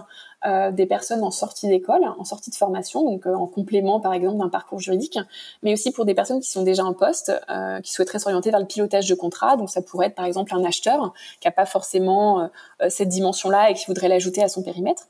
euh, 0.45 0.71
des 0.71 0.87
personnes 0.87 1.23
en 1.23 1.29
sortie 1.29 1.67
d'école, 1.67 2.03
en 2.03 2.23
sortie 2.23 2.49
de 2.49 2.55
formation, 2.55 3.03
donc 3.03 3.27
en 3.27 3.45
complément 3.45 3.99
par 3.99 4.13
exemple 4.13 4.39
d'un 4.39 4.49
parcours 4.49 4.79
juridique, 4.79 5.19
mais 5.61 5.73
aussi 5.73 5.91
pour 5.91 6.05
des 6.05 6.15
personnes 6.15 6.39
qui 6.39 6.49
sont 6.49 6.63
déjà 6.63 6.83
en 6.83 6.93
poste, 6.93 7.31
qui 7.83 7.91
souhaiteraient 7.91 8.19
s'orienter 8.19 8.49
vers 8.49 8.59
le 8.59 8.65
pilotage 8.65 9.07
de 9.07 9.13
contrat. 9.13 9.55
Donc 9.55 9.69
ça 9.69 9.83
pourrait 9.83 10.07
être 10.07 10.15
par 10.15 10.25
exemple 10.25 10.55
un 10.55 10.63
acheteur 10.63 11.13
qui 11.39 11.47
n'a 11.47 11.51
pas 11.51 11.67
forcément 11.67 12.49
cette 12.89 13.09
dimension-là 13.09 13.69
et 13.69 13.75
qui 13.75 13.85
voudrait 13.85 14.07
l'ajouter 14.07 14.41
à 14.41 14.47
son 14.47 14.63
périmètre, 14.63 15.09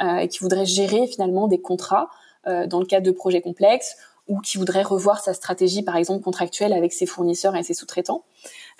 et 0.00 0.26
qui 0.26 0.40
voudrait 0.40 0.66
gérer 0.66 1.06
finalement 1.06 1.46
des 1.46 1.60
contrats 1.60 2.10
dans 2.44 2.80
le 2.80 2.86
cadre 2.86 3.06
de 3.06 3.12
projets 3.12 3.40
complexes 3.40 3.96
ou 4.28 4.40
qui 4.40 4.58
voudrait 4.58 4.82
revoir 4.82 5.20
sa 5.20 5.34
stratégie, 5.34 5.82
par 5.82 5.96
exemple 5.96 6.22
contractuelle 6.22 6.72
avec 6.72 6.92
ses 6.92 7.06
fournisseurs 7.06 7.56
et 7.56 7.62
ses 7.62 7.74
sous-traitants. 7.74 8.24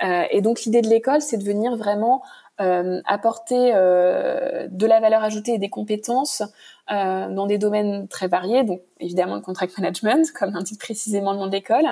Euh, 0.03 0.25
et 0.31 0.41
donc 0.41 0.63
l'idée 0.63 0.83
de 0.83 0.89
l'école, 0.89 1.21
c'est 1.21 1.37
de 1.37 1.45
venir 1.45 1.77
vraiment 1.77 2.23
euh, 2.61 3.01
apporter 3.07 3.73
euh, 3.75 4.69
de 4.71 4.87
la 4.87 5.01
valeur 5.01 5.23
ajoutée 5.23 5.55
et 5.55 5.59
des 5.59 5.71
compétences 5.71 6.43
dans 6.89 7.47
des 7.47 7.57
domaines 7.57 8.07
très 8.07 8.29
variés, 8.29 8.65
donc 8.65 8.83
évidemment 9.01 9.37
le 9.37 9.41
contract 9.41 9.79
management, 9.79 10.31
comme 10.39 10.53
l'indique 10.53 10.79
précisément 10.79 11.33
le 11.33 11.39
nom 11.39 11.47
de 11.47 11.53
l'école, 11.53 11.87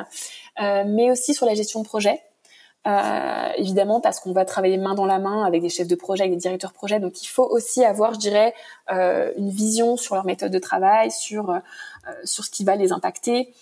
mais 0.59 1.11
aussi 1.11 1.33
sur 1.33 1.47
la 1.47 1.55
gestion 1.55 1.81
de 1.81 1.87
projet. 1.87 2.21
Évidemment 3.57 4.03
parce 4.03 4.21
qu'on 4.21 4.33
va 4.33 4.45
travailler 4.45 4.77
main 4.77 4.95
dans 4.95 5.07
la 5.07 5.19
main 5.19 5.45
avec 5.45 5.63
des 5.63 5.71
chefs 5.71 5.89
de 5.89 5.95
projet, 5.95 6.25
avec 6.25 6.35
des 6.35 6.41
directeurs 6.41 6.73
de 6.73 6.75
projet, 6.75 7.01
donc 7.01 7.23
il 7.23 7.29
faut 7.29 7.47
aussi 7.47 7.83
avoir, 7.83 8.13
je 8.13 8.19
dirais, 8.19 8.53
une 8.91 9.49
vision 9.49 9.97
sur 9.97 10.17
leur 10.17 10.27
méthode 10.27 10.53
de 10.53 10.59
travail, 10.59 11.11
sur 11.11 11.59
sur 12.25 12.45
ce 12.45 12.51
qui 12.51 12.65
va 12.65 12.77
les 12.77 12.93
impacter, 12.93 13.55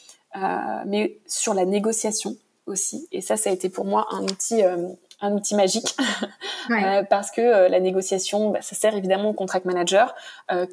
mais 0.86 1.20
sur 1.28 1.55
la 1.55 1.66
négociation 1.66 2.36
aussi. 2.69 3.09
Et 3.12 3.21
ça, 3.21 3.37
ça 3.37 3.51
a 3.51 3.53
été 3.53 3.69
pour 3.69 3.85
moi 3.85 4.07
un 4.11 4.23
outil, 4.23 4.62
euh, 4.62 4.89
un 5.21 5.33
outil 5.33 5.55
magique 5.55 5.97
euh, 6.71 7.03
parce 7.03 7.31
que 7.31 7.41
euh, 7.41 7.69
la 7.69 7.81
négociation, 7.81 8.51
bah, 8.51 8.62
ça 8.62 8.75
sert 8.75 8.95
évidemment 8.95 9.31
au 9.31 9.35
contract 9.35 9.64
manager 9.64 10.14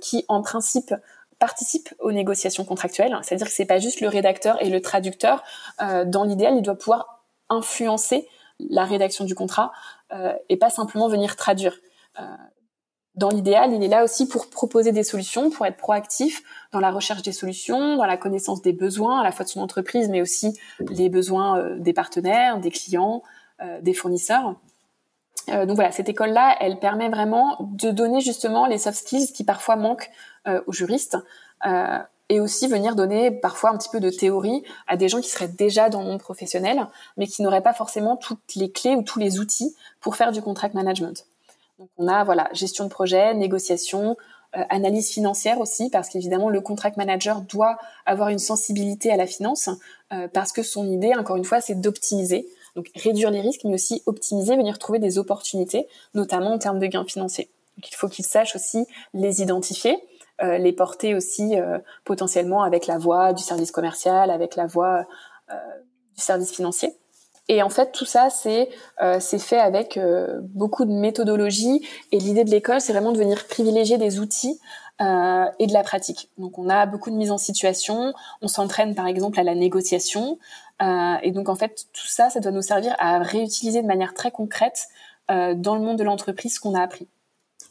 qui, 0.02 0.26
en 0.28 0.41
principe, 0.41 0.93
participe 1.39 1.93
aux 2.00 2.12
négociations 2.12 2.64
contractuelles, 2.64 3.18
c'est-à-dire 3.22 3.48
que 3.48 3.54
c'est 3.54 3.66
pas 3.66 3.80
juste 3.80 4.00
le 4.00 4.08
rédacteur 4.08 4.62
et 4.62 4.70
le 4.70 4.82
traducteur. 4.82 5.43
dans 5.80 6.24
l'idéal, 6.24 6.56
il 6.56 6.62
doit 6.62 6.78
pouvoir 6.78 7.24
influencer 7.50 8.28
la 8.60 8.86
rédaction 8.86 9.26
du 9.26 9.36
contrat 9.36 9.74
et 10.48 10.56
pas 10.56 10.70
simplement 10.70 11.10
venir 11.10 11.36
traduire 11.36 11.78
dans 13.16 13.30
l'idéal, 13.30 13.74
il 13.74 13.82
est 13.82 13.88
là 13.88 14.03
aussi 14.03 14.28
pour 14.28 14.49
proposer 14.49 14.91
des 14.91 15.03
solutions, 15.03 15.49
pour 15.49 15.66
être 15.66 15.78
proactif 15.78 16.43
dans 16.72 16.80
la 16.80 16.91
recherche 16.91 17.22
des 17.22 17.32
solutions, 17.32 17.95
dans 17.95 18.05
la 18.05 18.18
connaissance 18.18 18.61
des 18.61 18.74
besoins 18.74 19.22
à 19.22 19.24
la 19.24 19.32
fois 19.32 19.45
de 19.45 19.49
son 19.49 19.61
entreprise, 19.61 20.09
mais 20.09 20.22
aussi 20.22 20.59
les 20.80 21.07
besoins 21.07 21.57
euh, 21.57 21.80
des 21.80 21.93
partenaires, 21.93 22.59
des 22.59 22.72
clients, 22.72 23.24
euh, 23.61 23.80
des 23.82 23.93
fournisseurs. 23.93 24.55
Euh, 25.49 25.66
donc 25.66 25.76
voilà, 25.76 25.91
cette 25.91 26.09
école-là, 26.09 26.57
elle 26.59 26.80
permet 26.80 27.07
vraiment 27.07 27.57
de 27.61 27.89
donner 27.91 28.20
justement 28.20 28.66
les 28.66 28.80
soft 28.80 28.97
skills 28.97 29.32
qui 29.32 29.43
parfois 29.43 29.76
manquent 29.76 30.09
aux 30.68 30.74
juristes. 30.74 31.18
et 32.30 32.39
aussi 32.39 32.68
venir 32.68 32.95
donner 32.95 33.32
parfois 33.32 33.72
un 33.72 33.78
petit 33.78 33.89
peu 33.89 33.99
de 33.99 34.11
théorie 34.11 34.63
à 34.88 34.95
des 34.95 35.09
gens 35.09 35.22
qui 35.22 35.30
seraient 35.30 35.47
déjà 35.47 35.89
dans 35.89 36.01
le 36.01 36.07
monde 36.07 36.20
professionnel, 36.20 36.88
mais 37.18 37.26
qui 37.26 37.41
n'auraient 37.41 37.63
pas 37.63 37.74
forcément 37.74 38.16
toutes 38.16 38.55
les 38.55 38.72
clés 38.72 38.95
ou 38.95 39.01
tous 39.01 39.18
les 39.18 39.39
outils 39.39 39.76
pour 40.01 40.16
faire 40.16 40.32
du 40.32 40.41
contract 40.43 40.76
management. 40.76 41.26
Donc 41.80 41.89
on 41.97 42.07
a 42.07 42.23
voilà 42.23 42.49
gestion 42.53 42.86
de 42.86 42.89
projet, 42.89 43.34
négociation, 43.34 44.15
euh, 44.57 44.63
analyse 44.69 45.09
financière 45.09 45.59
aussi 45.59 45.89
parce 45.89 46.07
qu'évidemment 46.07 46.49
le 46.49 46.61
contract 46.61 46.95
manager 46.97 47.41
doit 47.41 47.78
avoir 48.05 48.30
une 48.30 48.39
sensibilité 48.39 49.11
à 49.11 49.17
la 49.17 49.28
finance 49.28 49.69
euh, 50.13 50.28
parce 50.32 50.53
que 50.53 50.63
son 50.63 50.88
idée 50.88 51.13
encore 51.13 51.36
une 51.36 51.43
fois 51.43 51.59
c'est 51.59 51.76
d'optimiser 51.76 52.47
donc 52.76 52.89
réduire 52.95 53.32
les 53.32 53.41
risques 53.41 53.65
mais 53.65 53.73
aussi 53.73 54.01
optimiser 54.05 54.55
venir 54.55 54.80
trouver 54.80 54.99
des 54.99 55.17
opportunités 55.17 55.88
notamment 56.13 56.53
en 56.53 56.57
termes 56.57 56.80
de 56.80 56.88
gains 56.88 57.03
financiers. 57.05 57.49
Donc 57.76 57.91
il 57.91 57.95
faut 57.95 58.07
qu'il 58.07 58.23
sache 58.23 58.55
aussi 58.55 58.86
les 59.13 59.41
identifier 59.41 59.97
euh, 60.41 60.57
les 60.57 60.73
porter 60.73 61.15
aussi 61.15 61.55
potentiellement 62.05 62.63
avec 62.63 62.88
la 62.88 62.97
voie 62.97 63.34
du 63.34 63.43
service 63.43 63.71
commercial, 63.71 64.30
avec 64.30 64.55
la 64.55 64.67
voie 64.67 65.05
du 65.49 66.21
service 66.21 66.51
financier. 66.51 66.93
Et 67.48 67.62
en 67.62 67.70
fait, 67.70 67.91
tout 67.91 68.06
ça, 68.06 68.30
c'est 68.30 68.70
euh, 69.02 69.20
fait 69.20 69.60
avec 69.60 69.98
euh, 69.98 70.39
beaucoup 70.41 70.86
de 70.86 70.91
méthodologie. 70.91 71.88
Et 72.12 72.18
l'idée 72.18 72.43
de 72.43 72.50
l'école, 72.50 72.82
c'est 72.82 72.93
vraiment 72.93 73.12
de 73.12 73.18
venir 73.18 73.46
privilégier 73.48 73.98
des 73.98 74.20
outils 74.20 74.60
euh, 75.02 75.46
et 75.60 75.68
de 75.68 75.74
la 75.74 75.84
pratique. 75.84 76.30
Donc, 76.38 76.58
on 76.58 76.70
a 76.70 76.86
beaucoup 76.86 77.12
de 77.12 77.16
mise 77.16 77.32
en 77.32 77.38
situation. 77.38 78.14
On 78.41 78.48
s'entraîne, 78.48 78.96
par 78.96 79.08
exemple, 79.08 79.39
à 79.39 79.43
la 79.43 79.54
négociation. 79.54 80.39
Euh, 80.82 81.16
et 81.22 81.32
donc, 81.32 81.50
en 81.50 81.56
fait, 81.56 81.88
tout 81.91 82.08
ça, 82.08 82.30
ça 82.30 82.39
doit 82.39 82.52
nous 82.52 82.62
servir 82.62 82.96
à 82.98 83.20
réutiliser 83.20 83.82
de 83.82 83.88
manière 83.88 84.14
très 84.14 84.32
concrète 84.32 84.88
euh, 85.32 85.54
dans 85.54 85.76
le 85.76 85.82
monde 85.82 85.98
de 85.98 86.04
l'entreprise 86.04 86.56
ce 86.56 86.60
qu'on 86.60 86.76
a 86.76 86.82
appris. 86.82 87.08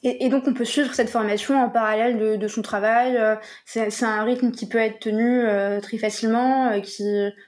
Et, 0.05 0.27
et, 0.27 0.29
donc 0.29 0.45
on 0.47 0.53
peut 0.53 0.67
suivre 0.67 0.93
cette 0.95 1.09
formation 1.09 1.61
en 1.61 1.71
parallèle 1.71 2.19
de, 2.19 2.37
de 2.37 2.49
son 2.49 2.61
travail. 2.61 3.17
Euh, 3.17 3.37
c'est 3.65 4.05
un 4.05 4.23
rythme 4.23 4.53
qui 4.53 4.67
peut 4.67 4.79
être 4.79 5.01
tenu 5.01 5.41
euh, 5.41 5.81
très 5.81 5.97
facilement. 5.97 6.73
Euh, 6.73 6.81
qui 6.81 7.03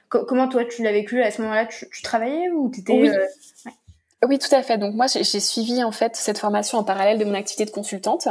comment 0.08 0.48
toi 0.48 0.64
tu 0.64 0.82
l'as 0.82 0.92
vécu 0.92 1.22
à 1.22 1.30
ce 1.30 1.42
moment-là? 1.42 1.66
Tu, 1.66 1.86
tu, 1.90 2.02
travaillais 2.02 2.48
ou 2.50 2.72
oui. 2.88 3.10
Ouais? 3.10 3.72
oui, 4.26 4.38
tout 4.38 4.54
à 4.54 4.62
fait. 4.62 4.78
Donc 4.78 4.94
moi 4.94 5.06
j'ai 5.06 5.40
suivi 5.40 5.84
en 5.84 5.92
fait 5.92 6.16
cette 6.16 6.38
formation 6.38 6.78
en 6.78 6.84
parallèle 6.84 7.18
de 7.18 7.26
mon 7.26 7.34
activité 7.34 7.66
de 7.66 7.70
consultante. 7.70 8.26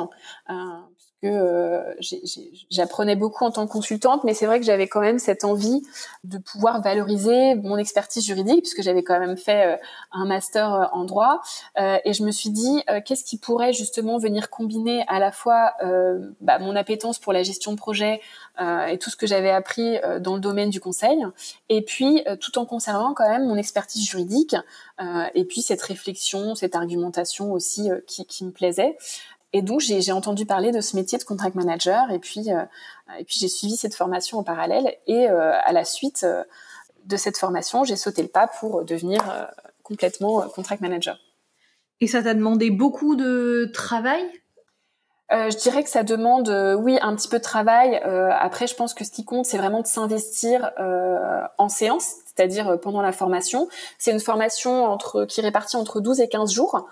Euh, 1.25 1.93
j'apprenais 2.69 3.15
beaucoup 3.15 3.45
en 3.45 3.51
tant 3.51 3.65
que 3.65 3.71
consultante, 3.71 4.23
mais 4.23 4.33
c'est 4.33 4.45
vrai 4.45 4.59
que 4.59 4.65
j'avais 4.65 4.87
quand 4.87 5.01
même 5.01 5.19
cette 5.19 5.43
envie 5.43 5.81
de 6.23 6.37
pouvoir 6.37 6.81
valoriser 6.81 7.55
mon 7.55 7.77
expertise 7.77 8.25
juridique, 8.25 8.61
puisque 8.61 8.81
j'avais 8.81 9.03
quand 9.03 9.19
même 9.19 9.37
fait 9.37 9.73
euh, 9.73 9.77
un 10.11 10.25
master 10.25 10.73
euh, 10.73 10.85
en 10.91 11.03
droit, 11.05 11.41
et 11.77 12.13
je 12.13 12.23
me 12.23 12.31
suis 12.31 12.49
dit 12.49 12.83
qu'est-ce 13.05 13.23
qui 13.23 13.37
pourrait 13.37 13.73
justement 13.73 14.17
venir 14.17 14.49
combiner 14.49 15.03
à 15.07 15.19
la 15.19 15.31
fois 15.31 15.73
bah, 16.41 16.59
mon 16.59 16.75
appétence 16.75 17.19
pour 17.19 17.33
la 17.33 17.43
gestion 17.43 17.71
de 17.71 17.77
projet 17.77 18.21
et 18.59 18.97
tout 18.97 19.09
ce 19.09 19.15
que 19.15 19.27
j'avais 19.27 19.49
appris 19.49 19.97
dans 20.19 20.35
le 20.35 20.39
domaine 20.39 20.69
du 20.69 20.79
conseil, 20.79 21.17
et 21.69 21.81
puis 21.81 22.23
tout 22.39 22.57
en 22.57 22.65
conservant 22.65 23.13
quand 23.13 23.27
même 23.27 23.45
mon 23.45 23.55
expertise 23.55 24.05
juridique, 24.05 24.55
et 25.33 25.45
puis 25.45 25.61
cette 25.61 25.81
réflexion, 25.81 26.55
cette 26.55 26.75
argumentation 26.75 27.51
aussi 27.51 27.89
qui 28.07 28.45
me 28.45 28.51
plaisait. 28.51 28.97
Et 29.53 29.61
donc 29.61 29.79
j'ai 29.79 30.11
entendu 30.11 30.45
parler 30.45 30.71
de 30.71 30.81
ce 30.81 30.95
métier 30.95 31.17
de 31.17 31.23
contract 31.23 31.55
manager 31.55 32.11
et 32.11 32.19
puis 32.19 32.51
euh, 32.51 32.63
et 33.17 33.23
puis 33.23 33.37
j'ai 33.39 33.47
suivi 33.47 33.77
cette 33.77 33.95
formation 33.95 34.37
en 34.37 34.43
parallèle 34.43 34.97
et 35.07 35.29
euh, 35.29 35.53
à 35.63 35.71
la 35.71 35.85
suite 35.85 36.23
euh, 36.23 36.43
de 37.05 37.15
cette 37.15 37.37
formation 37.37 37.85
j'ai 37.85 37.95
sauté 37.95 38.21
le 38.21 38.27
pas 38.27 38.47
pour 38.47 38.83
devenir 38.83 39.21
complètement 39.83 40.41
contract 40.49 40.81
manager. 40.81 41.17
Et 42.01 42.07
ça 42.07 42.21
t'a 42.21 42.33
demandé 42.33 42.69
beaucoup 42.69 43.15
de 43.15 43.69
travail? 43.73 44.23
Euh, 45.31 45.49
je 45.49 45.57
dirais 45.57 45.83
que 45.83 45.89
ça 45.89 46.03
demande, 46.03 46.49
euh, 46.49 46.75
oui, 46.75 46.99
un 47.01 47.15
petit 47.15 47.27
peu 47.27 47.37
de 47.39 47.43
travail. 47.43 47.99
Euh, 48.05 48.29
après, 48.31 48.67
je 48.67 48.75
pense 48.75 48.93
que 48.93 49.03
ce 49.03 49.09
qui 49.09 49.25
compte, 49.25 49.45
c'est 49.45 49.57
vraiment 49.57 49.81
de 49.81 49.87
s'investir 49.87 50.71
en 51.57 51.69
séance, 51.69 52.15
c'est-à-dire 52.25 52.79
pendant 52.81 53.01
la 53.01 53.11
formation. 53.11 53.67
C'est 53.97 54.11
une 54.11 54.19
formation 54.19 54.85
entre 54.85 55.25
qui 55.25 55.39
est 55.39 55.43
répartie 55.43 55.77
entre 55.77 55.99
12 55.99 56.21
et 56.21 56.27
15 56.27 56.51
jours 56.51 56.87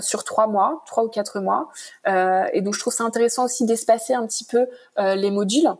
sur 0.00 0.24
trois 0.24 0.46
mois, 0.46 0.82
trois 0.86 1.04
ou 1.04 1.08
quatre 1.08 1.40
mois. 1.40 1.68
et 2.06 2.60
donc, 2.62 2.74
je 2.74 2.80
trouve 2.80 2.92
ça 2.92 3.04
intéressant 3.04 3.44
aussi 3.44 3.64
d'espacer 3.64 4.14
un 4.14 4.26
petit 4.26 4.44
peu 4.44 4.66
les 4.96 5.30
modules. 5.30 5.70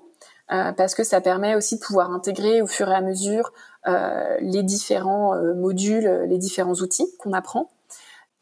parce 0.48 0.94
que 0.94 1.04
ça 1.04 1.20
permet 1.20 1.54
aussi 1.54 1.76
de 1.76 1.80
pouvoir 1.80 2.12
intégrer 2.12 2.62
au 2.62 2.66
fur 2.66 2.88
et 2.88 2.94
à 2.94 3.00
mesure 3.00 3.52
les 3.86 4.62
différents 4.62 5.34
modules, 5.54 6.24
les 6.28 6.38
différents 6.38 6.74
outils 6.74 7.08
qu'on 7.18 7.32
apprend. 7.32 7.70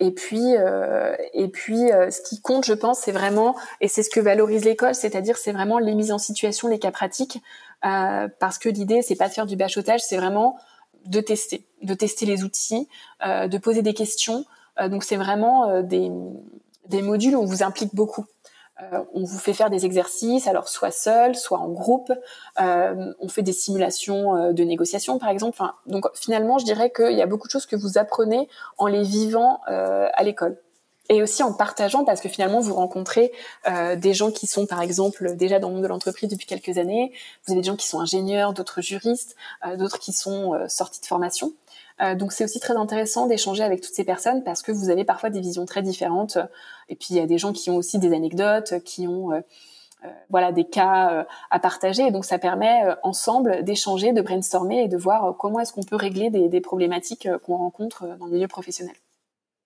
Et 0.04 0.10
puis, 0.10 0.54
euh, 0.58 1.16
et 1.32 1.48
puis, 1.48 1.90
euh, 1.90 2.10
ce 2.10 2.20
qui 2.20 2.42
compte, 2.42 2.66
je 2.66 2.74
pense, 2.74 2.98
c'est 2.98 3.10
vraiment, 3.10 3.56
et 3.80 3.88
c'est 3.88 4.02
ce 4.02 4.10
que 4.10 4.20
valorise 4.20 4.62
l'école, 4.62 4.94
c'est-à-dire 4.94 5.38
c'est 5.38 5.52
vraiment 5.52 5.78
les 5.78 5.94
mises 5.94 6.12
en 6.12 6.18
situation, 6.18 6.68
les 6.68 6.78
cas 6.78 6.90
pratiques, 6.90 7.42
euh, 7.86 8.28
parce 8.38 8.58
que 8.58 8.68
l'idée, 8.68 9.00
c'est 9.00 9.14
pas 9.16 9.28
de 9.28 9.32
faire 9.32 9.46
du 9.46 9.56
bachotage, 9.56 10.00
c'est 10.00 10.18
vraiment 10.18 10.58
de 11.06 11.20
tester, 11.20 11.64
de 11.80 11.94
tester 11.94 12.26
les 12.26 12.44
outils, 12.44 12.88
de 13.22 13.58
poser 13.58 13.82
des 13.82 13.92
questions. 13.92 14.44
Donc, 14.88 15.04
c'est 15.04 15.16
vraiment 15.16 15.82
des, 15.82 16.10
des 16.88 17.02
modules 17.02 17.36
où 17.36 17.42
on 17.42 17.44
vous 17.44 17.62
implique 17.62 17.94
beaucoup. 17.94 18.24
Euh, 18.82 19.04
on 19.12 19.22
vous 19.22 19.38
fait 19.38 19.52
faire 19.52 19.70
des 19.70 19.86
exercices, 19.86 20.48
alors 20.48 20.68
soit 20.68 20.90
seul, 20.90 21.36
soit 21.36 21.58
en 21.58 21.68
groupe. 21.68 22.12
Euh, 22.60 23.12
on 23.20 23.28
fait 23.28 23.42
des 23.42 23.52
simulations 23.52 24.36
euh, 24.36 24.52
de 24.52 24.64
négociation, 24.64 25.18
par 25.18 25.28
exemple. 25.28 25.56
Enfin, 25.58 25.74
donc 25.86 26.06
finalement, 26.14 26.58
je 26.58 26.64
dirais 26.64 26.90
qu'il 26.90 27.16
y 27.16 27.22
a 27.22 27.26
beaucoup 27.26 27.46
de 27.46 27.52
choses 27.52 27.66
que 27.66 27.76
vous 27.76 27.98
apprenez 27.98 28.48
en 28.78 28.86
les 28.86 29.02
vivant 29.02 29.60
à 29.66 30.22
l'école 30.22 30.58
et 31.08 31.22
aussi 31.22 31.42
en 31.42 31.52
partageant 31.52 32.04
parce 32.04 32.20
que 32.20 32.28
finalement 32.28 32.60
vous 32.60 32.74
rencontrez 32.74 33.32
euh, 33.68 33.96
des 33.96 34.14
gens 34.14 34.30
qui 34.30 34.46
sont 34.46 34.66
par 34.66 34.80
exemple 34.80 35.36
déjà 35.36 35.58
dans 35.58 35.68
le 35.68 35.74
monde 35.74 35.82
de 35.82 35.88
l'entreprise 35.88 36.30
depuis 36.30 36.46
quelques 36.46 36.78
années, 36.78 37.12
vous 37.46 37.52
avez 37.52 37.60
des 37.60 37.66
gens 37.66 37.76
qui 37.76 37.86
sont 37.86 38.00
ingénieurs, 38.00 38.54
d'autres 38.54 38.80
juristes, 38.80 39.36
euh, 39.66 39.76
d'autres 39.76 39.98
qui 39.98 40.12
sont 40.12 40.52
sortis 40.68 41.00
de 41.00 41.06
formation. 41.06 41.52
Donc 42.16 42.32
c'est 42.32 42.44
aussi 42.44 42.60
très 42.60 42.74
intéressant 42.76 43.26
d'échanger 43.26 43.62
avec 43.62 43.80
toutes 43.80 43.94
ces 43.94 44.04
personnes 44.04 44.42
parce 44.42 44.62
que 44.62 44.72
vous 44.72 44.90
avez 44.90 45.04
parfois 45.04 45.30
des 45.30 45.40
visions 45.40 45.64
très 45.64 45.80
différentes 45.80 46.38
et 46.88 46.96
puis 46.96 47.08
il 47.10 47.16
y 47.16 47.20
a 47.20 47.26
des 47.26 47.38
gens 47.38 47.52
qui 47.52 47.70
ont 47.70 47.76
aussi 47.76 47.98
des 47.98 48.12
anecdotes, 48.12 48.82
qui 48.84 49.06
ont 49.06 49.30
voilà 50.28 50.50
des 50.50 50.64
cas 50.64 51.24
à 51.50 51.58
partager 51.60 52.06
et 52.06 52.10
donc 52.10 52.24
ça 52.24 52.38
permet 52.38 52.82
ensemble 53.04 53.62
d'échanger, 53.62 54.12
de 54.12 54.22
brainstormer 54.22 54.82
et 54.82 54.88
de 54.88 54.96
voir 54.96 55.36
comment 55.38 55.60
est-ce 55.60 55.72
qu'on 55.72 55.84
peut 55.84 55.96
régler 55.96 56.30
des, 56.30 56.48
des 56.48 56.60
problématiques 56.60 57.28
qu'on 57.44 57.58
rencontre 57.58 58.16
dans 58.18 58.26
le 58.26 58.32
milieu 58.32 58.48
professionnel. 58.48 58.94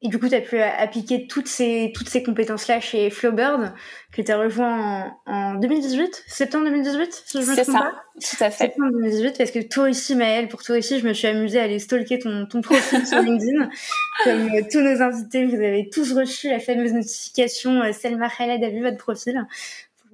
Et 0.01 0.09
du 0.09 0.21
coup, 0.21 0.29
tu 0.29 0.35
as 0.37 0.41
pu 0.41 0.61
appliquer 0.61 1.27
toutes 1.27 1.49
ces, 1.49 1.93
toutes 1.93 2.09
ces 2.09 2.23
compétences-là 2.23 2.81
chez 2.81 3.11
Flowbird, 3.11 3.73
que 4.13 4.23
tu 4.23 4.31
as 4.31 4.39
rejoint 4.39 5.13
en, 5.27 5.33
en, 5.33 5.55
2018, 5.57 6.23
septembre 6.29 6.67
2018, 6.67 7.25
si 7.27 7.43
je 7.43 7.51
me 7.51 7.57
trompe 7.57 7.67
ça, 7.67 7.81
pas? 7.81 8.05
tout 8.15 8.45
à 8.45 8.51
fait. 8.51 8.67
Septembre 8.67 8.93
2018, 8.93 9.37
parce 9.37 9.51
que 9.51 9.59
toi 9.59 9.89
aussi, 9.89 10.15
Maëlle, 10.15 10.47
pour 10.47 10.63
toi 10.63 10.79
aussi, 10.79 11.01
je 11.01 11.07
me 11.07 11.13
suis 11.13 11.27
amusée 11.27 11.59
à 11.59 11.65
aller 11.65 11.81
stalker 11.81 12.21
ton, 12.21 12.47
ton 12.47 12.61
profil 12.61 13.05
sur 13.09 13.21
LinkedIn. 13.21 13.69
Comme 14.25 14.49
euh, 14.55 14.63
tous 14.71 14.81
nos 14.81 15.03
invités, 15.03 15.47
vous 15.47 15.57
avez 15.57 15.91
tous 15.93 16.13
reçu 16.13 16.49
la 16.49 16.61
fameuse 16.61 16.93
notification 16.93 17.83
euh, 17.83 17.93
Selma 17.93 18.29
Khaled 18.29 18.63
a 18.63 18.69
vu 18.69 18.83
votre 18.83 18.99
profil. 18.99 19.47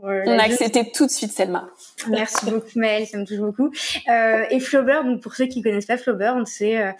Euh, 0.04 0.22
On 0.26 0.38
a 0.38 0.42
accepté 0.42 0.90
tout 0.92 1.06
de 1.06 1.10
suite 1.10 1.32
Selma. 1.32 1.68
Merci 2.08 2.46
beaucoup 2.46 2.66
Maëlle, 2.76 3.06
ça 3.06 3.18
me 3.18 3.24
touche 3.24 3.38
beaucoup. 3.38 3.70
Euh, 4.08 4.44
et 4.50 4.60
Flowbird, 4.60 5.06
donc 5.06 5.22
pour 5.22 5.34
ceux 5.34 5.46
qui 5.46 5.62
connaissent 5.62 5.86
pas 5.86 5.96
Flowbird, 5.96 6.46
c'est 6.46 6.82
euh, 6.82 6.92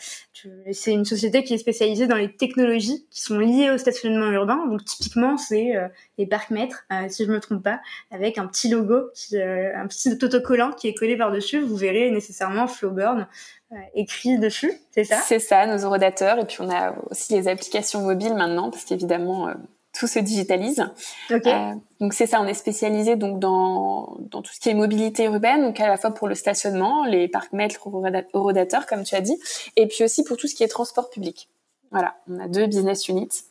c'est 0.72 0.92
une 0.92 1.04
société 1.04 1.44
qui 1.44 1.54
est 1.54 1.58
spécialisée 1.58 2.06
dans 2.06 2.16
les 2.16 2.34
technologies 2.34 3.06
qui 3.10 3.22
sont 3.22 3.38
liées 3.38 3.70
au 3.70 3.78
stationnement 3.78 4.30
urbain. 4.30 4.66
Donc 4.66 4.84
typiquement, 4.84 5.36
c'est 5.36 5.76
euh, 5.76 5.88
les 6.18 6.26
parcs-mètres, 6.26 6.84
euh, 6.92 7.08
si 7.08 7.24
je 7.24 7.30
me 7.30 7.40
trompe 7.40 7.62
pas, 7.62 7.80
avec 8.10 8.38
un 8.38 8.46
petit 8.46 8.68
logo, 8.68 9.10
qui, 9.14 9.36
euh, 9.36 9.72
un 9.76 9.86
petit 9.86 10.12
autocollant 10.22 10.72
qui 10.72 10.88
est 10.88 10.94
collé 10.94 11.16
par-dessus. 11.16 11.60
Vous 11.60 11.76
verrez 11.76 12.10
nécessairement 12.10 12.66
Flowbird 12.66 13.26
écrit 13.94 14.38
dessus, 14.38 14.72
c'est 14.92 15.02
ça? 15.02 15.16
C'est 15.16 15.40
ça, 15.40 15.66
nos 15.66 15.78
eurodateurs. 15.78 16.38
Et 16.38 16.44
puis 16.44 16.58
on 16.60 16.70
a 16.70 16.94
aussi 17.10 17.34
les 17.34 17.48
applications 17.48 18.02
mobiles 18.02 18.34
maintenant, 18.34 18.70
parce 18.70 18.84
qu'évidemment 18.84 19.48
tout 19.98 20.06
se 20.06 20.18
digitalise. 20.18 20.84
Okay. 21.30 21.52
Euh, 21.52 21.74
donc 22.00 22.12
c'est 22.12 22.26
ça, 22.26 22.40
on 22.40 22.46
est 22.46 22.54
spécialisé 22.54 23.16
donc 23.16 23.38
dans, 23.38 24.16
dans 24.30 24.42
tout 24.42 24.52
ce 24.52 24.60
qui 24.60 24.68
est 24.68 24.74
mobilité 24.74 25.24
urbaine, 25.24 25.62
donc 25.62 25.80
à 25.80 25.88
la 25.88 25.96
fois 25.96 26.12
pour 26.12 26.28
le 26.28 26.34
stationnement, 26.34 27.04
les 27.04 27.28
parcs 27.28 27.52
mètres 27.52 27.88
eurodateurs 28.34 28.86
comme 28.86 29.04
tu 29.04 29.14
as 29.14 29.20
dit, 29.20 29.38
et 29.76 29.86
puis 29.86 30.04
aussi 30.04 30.24
pour 30.24 30.36
tout 30.36 30.48
ce 30.48 30.54
qui 30.54 30.64
est 30.64 30.68
transport 30.68 31.10
public. 31.10 31.48
Voilà, 31.90 32.16
on 32.28 32.40
a 32.40 32.48
deux 32.48 32.66
business 32.66 33.08
units 33.08 33.44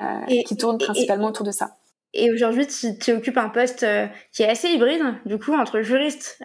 euh, 0.00 0.20
et, 0.28 0.44
qui 0.44 0.56
tournent 0.56 0.78
principalement 0.78 1.28
autour 1.28 1.44
de 1.44 1.50
ça. 1.50 1.76
Et 2.14 2.30
aujourd'hui, 2.30 2.66
tu, 2.66 2.98
tu, 2.98 3.12
occupes 3.12 3.38
un 3.38 3.48
poste 3.48 3.86
qui 4.32 4.42
est 4.42 4.48
assez 4.48 4.68
hybride, 4.68 5.02
du 5.24 5.38
coup, 5.38 5.54
entre 5.54 5.80
juriste, 5.80 6.38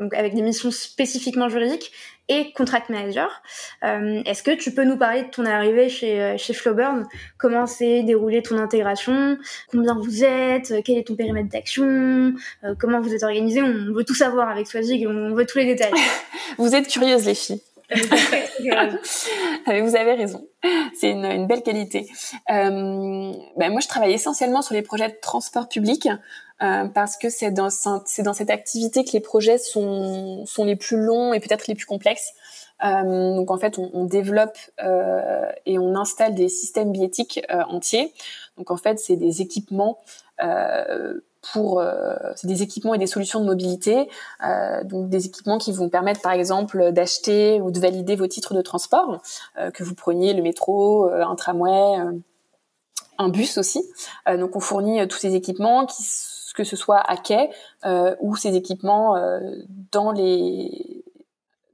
donc 0.00 0.14
avec 0.14 0.34
des 0.34 0.42
missions 0.42 0.70
spécifiquement 0.70 1.48
juridiques, 1.48 1.92
et 2.28 2.52
contract 2.52 2.90
manager. 2.90 3.42
Euh, 3.84 4.22
Est-ce 4.24 4.42
que 4.42 4.50
tu 4.50 4.72
peux 4.72 4.84
nous 4.84 4.96
parler 4.96 5.22
de 5.22 5.28
ton 5.28 5.44
arrivée 5.44 5.88
chez, 5.88 6.20
euh, 6.20 6.36
chez 6.36 6.54
Flowburn 6.54 7.06
Comment 7.38 7.66
s'est 7.66 8.02
déroulée 8.02 8.42
ton 8.42 8.58
intégration? 8.58 9.38
Combien 9.70 9.94
vous 9.94 10.24
êtes? 10.24 10.74
Quel 10.84 10.98
est 10.98 11.06
ton 11.06 11.14
périmètre 11.14 11.48
d'action? 11.48 12.34
Euh, 12.64 12.74
Comment 12.78 13.00
vous 13.00 13.14
êtes 13.14 13.22
organisé? 13.22 13.62
On 13.62 13.92
veut 13.92 14.04
tout 14.04 14.14
savoir 14.14 14.48
avec 14.48 14.66
Swazig, 14.66 15.06
on 15.06 15.34
veut 15.34 15.46
tous 15.46 15.58
les 15.58 15.66
détails. 15.66 15.92
vous 16.58 16.74
êtes 16.74 16.88
curieuses 16.88 17.26
les 17.26 17.34
filles. 17.34 17.60
vous 19.68 19.96
avez 19.96 20.14
raison. 20.14 20.48
C'est 20.98 21.12
une, 21.12 21.24
une, 21.24 21.46
belle 21.46 21.62
qualité. 21.62 22.08
Euh, 22.50 23.32
ben 23.56 23.70
moi, 23.70 23.80
je 23.80 23.86
travaille 23.86 24.12
essentiellement 24.12 24.60
sur 24.60 24.74
les 24.74 24.82
projets 24.82 25.08
de 25.08 25.16
transport 25.22 25.68
public. 25.68 26.08
Euh, 26.62 26.86
parce 26.86 27.18
que 27.18 27.28
c'est 27.28 27.50
dans 27.50 27.68
c'est 28.06 28.22
dans 28.22 28.32
cette 28.32 28.48
activité 28.48 29.04
que 29.04 29.12
les 29.12 29.20
projets 29.20 29.58
sont 29.58 30.46
sont 30.46 30.64
les 30.64 30.76
plus 30.76 30.96
longs 30.96 31.34
et 31.34 31.40
peut-être 31.40 31.66
les 31.66 31.74
plus 31.74 31.84
complexes. 31.84 32.32
Euh, 32.84 33.36
donc 33.36 33.50
en 33.50 33.58
fait, 33.58 33.78
on, 33.78 33.90
on 33.92 34.04
développe 34.04 34.56
euh, 34.82 35.50
et 35.66 35.78
on 35.78 35.94
installe 35.96 36.34
des 36.34 36.48
systèmes 36.48 36.92
biétiques 36.92 37.42
euh, 37.50 37.62
entiers. 37.68 38.12
Donc 38.56 38.70
en 38.70 38.76
fait, 38.76 38.98
c'est 38.98 39.16
des 39.16 39.42
équipements 39.42 39.98
euh, 40.42 41.20
pour 41.52 41.80
c'est 42.34 42.48
des 42.48 42.62
équipements 42.62 42.94
et 42.94 42.98
des 42.98 43.06
solutions 43.06 43.38
de 43.38 43.46
mobilité. 43.46 44.08
donc 44.82 45.08
des 45.08 45.26
équipements 45.26 45.58
qui 45.58 45.70
vont 45.70 45.88
permettre, 45.88 46.20
par 46.20 46.32
exemple, 46.32 46.90
d'acheter 46.90 47.60
ou 47.60 47.70
de 47.70 47.78
valider 47.78 48.16
vos 48.16 48.26
titres 48.26 48.52
de 48.52 48.62
transport, 48.62 49.22
que 49.72 49.84
vous 49.84 49.94
preniez 49.94 50.34
le 50.34 50.42
métro, 50.42 51.08
un 51.08 51.36
tramway 51.36 52.00
un 53.18 53.28
bus 53.28 53.58
aussi. 53.58 53.84
Euh, 54.28 54.36
donc 54.36 54.56
on 54.56 54.60
fournit 54.60 55.06
tous 55.08 55.18
ces 55.18 55.34
équipements 55.34 55.86
qui 55.86 56.02
que 56.56 56.64
ce 56.64 56.74
soit 56.74 56.98
à 56.98 57.16
quai 57.16 57.50
euh, 57.84 58.16
ou 58.20 58.34
ces 58.34 58.56
équipements 58.56 59.16
euh, 59.16 59.38
dans 59.92 60.10
les 60.10 61.04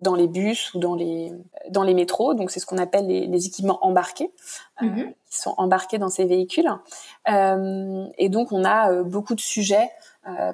dans 0.01 0.17
les 0.17 0.27
bus 0.27 0.75
ou 0.75 0.81
dans 0.81 0.97
les 0.97 1.33
dans 1.71 1.85
les 1.85 1.95
métros. 1.95 2.35
Donc 2.35 2.51
c'est 2.51 2.61
ce 2.61 2.67
qu'on 2.67 2.79
appelle 2.79 3.07
les, 3.07 3.27
les, 3.27 3.47
équipements 3.47 3.79
embarqués, 3.87 4.33
euh, 4.83 4.87
mhm. 4.87 5.15
qui 5.31 5.41
sont 5.41 5.55
embarqués 5.57 5.99
dans 5.99 6.09
ces 6.09 6.25
véhicules. 6.25 6.69
Et 7.27 8.29
donc 8.29 8.53
on 8.53 8.65
a 8.65 9.03
beaucoup 9.05 9.37
de 9.37 9.41
sujets 9.41 9.89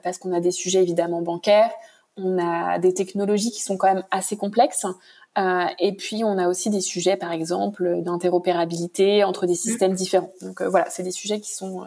parce 0.02 0.18
qu'on 0.18 0.32
a 0.32 0.40
des 0.40 0.50
sujets 0.50 0.82
évidemment 0.82 1.22
bancaires, 1.22 1.70
on 2.16 2.38
a 2.38 2.78
des 2.78 2.92
technologies 2.92 3.50
qui 3.50 3.62
sont 3.62 3.76
quand 3.78 3.92
même 3.92 4.04
assez 4.10 4.36
complexes. 4.36 4.86
Et 5.78 5.92
puis 5.96 6.24
on 6.24 6.36
a 6.36 6.48
aussi 6.48 6.68
des 6.68 6.82
sujets, 6.82 7.16
par 7.16 7.32
exemple, 7.32 8.02
d'interopérabilité 8.02 9.24
entre 9.24 9.46
des 9.46 9.52
mhm. 9.52 9.58
systèmes 9.58 9.94
différents. 9.94 10.32
Donc 10.42 10.60
voilà, 10.60 10.90
c'est 10.90 11.02
des 11.02 11.10
sujets 11.10 11.40
qui 11.40 11.54
sont 11.54 11.86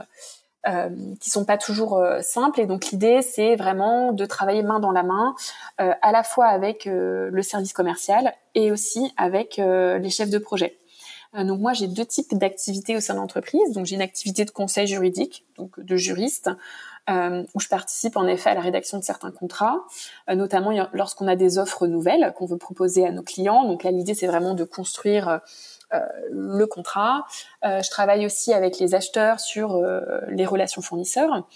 euh, 0.68 0.90
qui 1.20 1.32
sont 1.32 1.44
pas 1.44 1.58
toujours 1.58 1.98
euh, 1.98 2.22
simples. 2.22 2.60
Et 2.60 2.68
donc 2.68 2.92
l'idée, 2.92 3.22
c'est 3.24 3.56
vraiment 3.56 4.12
de 4.12 4.26
travailler 4.26 4.62
main 4.62 4.80
dans 4.80 4.92
la 4.92 5.02
main, 5.02 5.34
euh, 5.80 5.94
à 6.04 6.12
la 6.12 6.22
fois 6.22 6.46
avec 6.46 6.86
euh, 6.86 7.30
le 7.32 7.42
service 7.42 7.74
commercial 7.74 8.34
et 8.54 8.72
aussi 8.72 9.12
avec 9.18 9.58
les 9.58 10.10
chefs 10.10 10.30
de 10.30 10.38
projet. 10.38 10.78
donc 11.34 11.62
moi, 11.62 11.72
j'ai 11.72 11.88
deux 11.88 12.06
types 12.06 12.38
d'activités 12.38 12.98
au 12.98 13.00
sein 13.00 13.14
de 13.14 13.20
l'entreprise. 13.20 13.72
Donc 13.72 13.86
j'ai 13.86 13.96
une 13.96 14.02
activité 14.02 14.44
de 14.44 14.52
conseil 14.52 14.88
juridique, 14.88 15.46
donc 15.58 15.80
de 15.80 15.96
juriste, 15.96 16.50
où 17.10 17.60
je 17.60 17.68
participe 17.70 18.18
en 18.18 18.28
effet 18.28 18.50
à 18.50 18.54
la 18.54 18.60
rédaction 18.60 19.00
de 19.00 19.06
certains 19.06 19.32
contrats, 19.32 19.86
notamment 20.28 20.72
lorsqu'on 20.92 21.30
a 21.30 21.38
des 21.38 21.60
offres 21.60 21.88
nouvelles 21.88 22.34
qu'on 22.38 22.46
veut 22.46 22.58
proposer 22.58 23.08
à 23.08 23.12
nos 23.12 23.24
clients. 23.24 23.64
Donc 23.64 23.84
là, 23.84 23.92
l'idée, 23.92 24.14
c'est 24.14 24.28
vraiment 24.28 24.54
de 24.54 24.66
construire 24.66 25.30
euh, 25.30 25.38
le 26.32 26.66
contrat. 26.66 27.26
Euh, 27.66 27.82
je 27.82 27.90
travaille 27.90 28.26
aussi 28.26 28.54
avec 28.54 28.80
les 28.80 28.96
acheteurs 28.96 29.40
sur 29.40 29.76
euh, 29.76 30.02
les 30.30 30.46
relations 30.46 30.82
fournisseurs. 30.82 31.48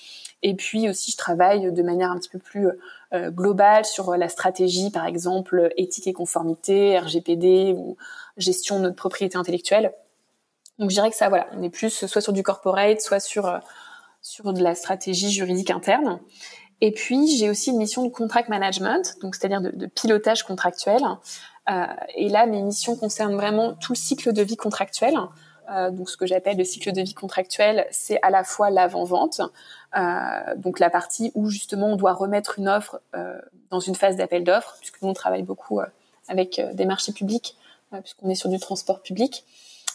Et 0.44 0.54
puis 0.54 0.90
aussi, 0.90 1.12
je 1.12 1.18
travaille 1.18 1.72
de 1.72 1.84
manière 1.84 2.12
un 2.12 2.18
petit 2.18 2.30
peu 2.30 2.40
plus 2.40 2.70
globale 3.14 3.86
sur 3.86 4.18
la 4.18 4.28
stratégie, 4.28 4.92
par 4.92 5.06
exemple, 5.06 5.72
éthique 5.78 6.06
et 6.06 6.14
conformité, 6.14 7.00
RGPD 7.00 7.74
ou 7.76 7.96
gestion 8.36 8.78
de 8.78 8.84
notre 8.84 8.98
propriété 8.98 9.38
intellectuelle. 9.38 9.94
Donc 10.78 10.90
je 10.90 10.96
dirais 10.96 11.10
que 11.10 11.16
ça, 11.16 11.30
voilà, 11.30 11.48
on 11.54 11.64
est 11.64 11.70
plus 11.70 12.06
soit 12.06 12.20
sur 12.22 12.34
du 12.34 12.44
corporate, 12.44 13.00
soit 13.00 13.22
sur 13.22 13.60
sur 14.22 14.54
de 14.54 14.62
la 14.62 14.76
stratégie 14.76 15.32
juridique 15.32 15.72
interne. 15.72 16.20
Et 16.82 16.92
puis 16.92 17.28
j'ai 17.38 17.50
aussi 17.50 17.70
une 17.70 17.78
mission 17.78 18.04
de 18.04 18.10
contract 18.10 18.50
management, 18.50 19.16
donc 19.22 19.36
c'est-à-dire 19.36 19.62
de, 19.62 19.86
pilotage 19.86 20.44
contractuel. 20.44 21.02
Euh, 21.70 21.86
et 22.16 22.30
là, 22.30 22.46
mes 22.46 22.62
missions 22.62 22.96
concernent 22.96 23.36
vraiment 23.36 23.74
tout 23.74 23.94
le 23.94 23.98
cycle 23.98 24.34
de 24.34 24.42
vie 24.42 24.58
contractuel. 24.58 25.16
Euh, 25.72 25.90
donc 25.90 26.10
ce 26.10 26.18
que 26.18 26.28
j'appelle 26.28 26.58
le 26.58 26.64
cycle 26.64 26.92
de 26.92 27.02
vie 27.02 27.16
contractuel, 27.16 27.88
c'est 27.92 28.20
à 28.22 28.30
la 28.30 28.44
fois 28.44 28.70
l'avant-vente, 28.70 29.42
euh, 29.98 30.56
donc 30.58 30.80
la 30.80 30.92
partie 30.92 31.32
où 31.34 31.50
justement 31.50 31.88
on 31.88 31.96
doit 31.96 32.14
remettre 32.14 32.60
une 32.60 32.70
offre 32.70 33.02
dans 33.72 33.80
une 33.80 33.96
phase 33.96 34.16
d'appel 34.16 34.44
d'offres, 34.44 34.76
puisque 34.80 35.02
nous 35.02 35.10
on 35.10 35.14
travaille 35.14 35.42
beaucoup 35.42 35.80
avec 36.28 36.62
des 36.74 36.86
marchés 36.86 37.14
publics, 37.14 37.58
puisqu'on 38.02 38.30
est 38.30 38.36
sur 38.36 38.50
du 38.50 38.60
transport 38.60 39.02
public. 39.02 39.44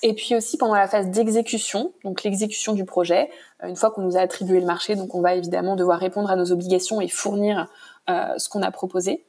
Et 0.03 0.15
puis 0.15 0.35
aussi 0.35 0.57
pendant 0.57 0.75
la 0.75 0.89
phase 0.89 1.09
d'exécution, 1.11 1.93
donc 2.05 2.25
l'exécution 2.25 2.73
du 2.73 2.85
projet, 2.85 3.31
une 3.63 3.77
fois 3.77 3.91
qu'on 3.91 4.01
nous 4.01 4.17
a 4.17 4.21
attribué 4.21 4.59
le 4.59 4.67
marché, 4.67 4.97
donc 4.97 5.15
on 5.15 5.21
va 5.21 5.35
évidemment 5.35 5.77
devoir 5.77 6.01
répondre 6.01 6.31
à 6.31 6.37
nos 6.37 6.51
obligations 6.51 7.01
et 7.01 7.09
fournir 7.09 7.69
ce 8.09 8.49
qu'on 8.49 8.63
a 8.63 8.73
proposé. 8.73 9.25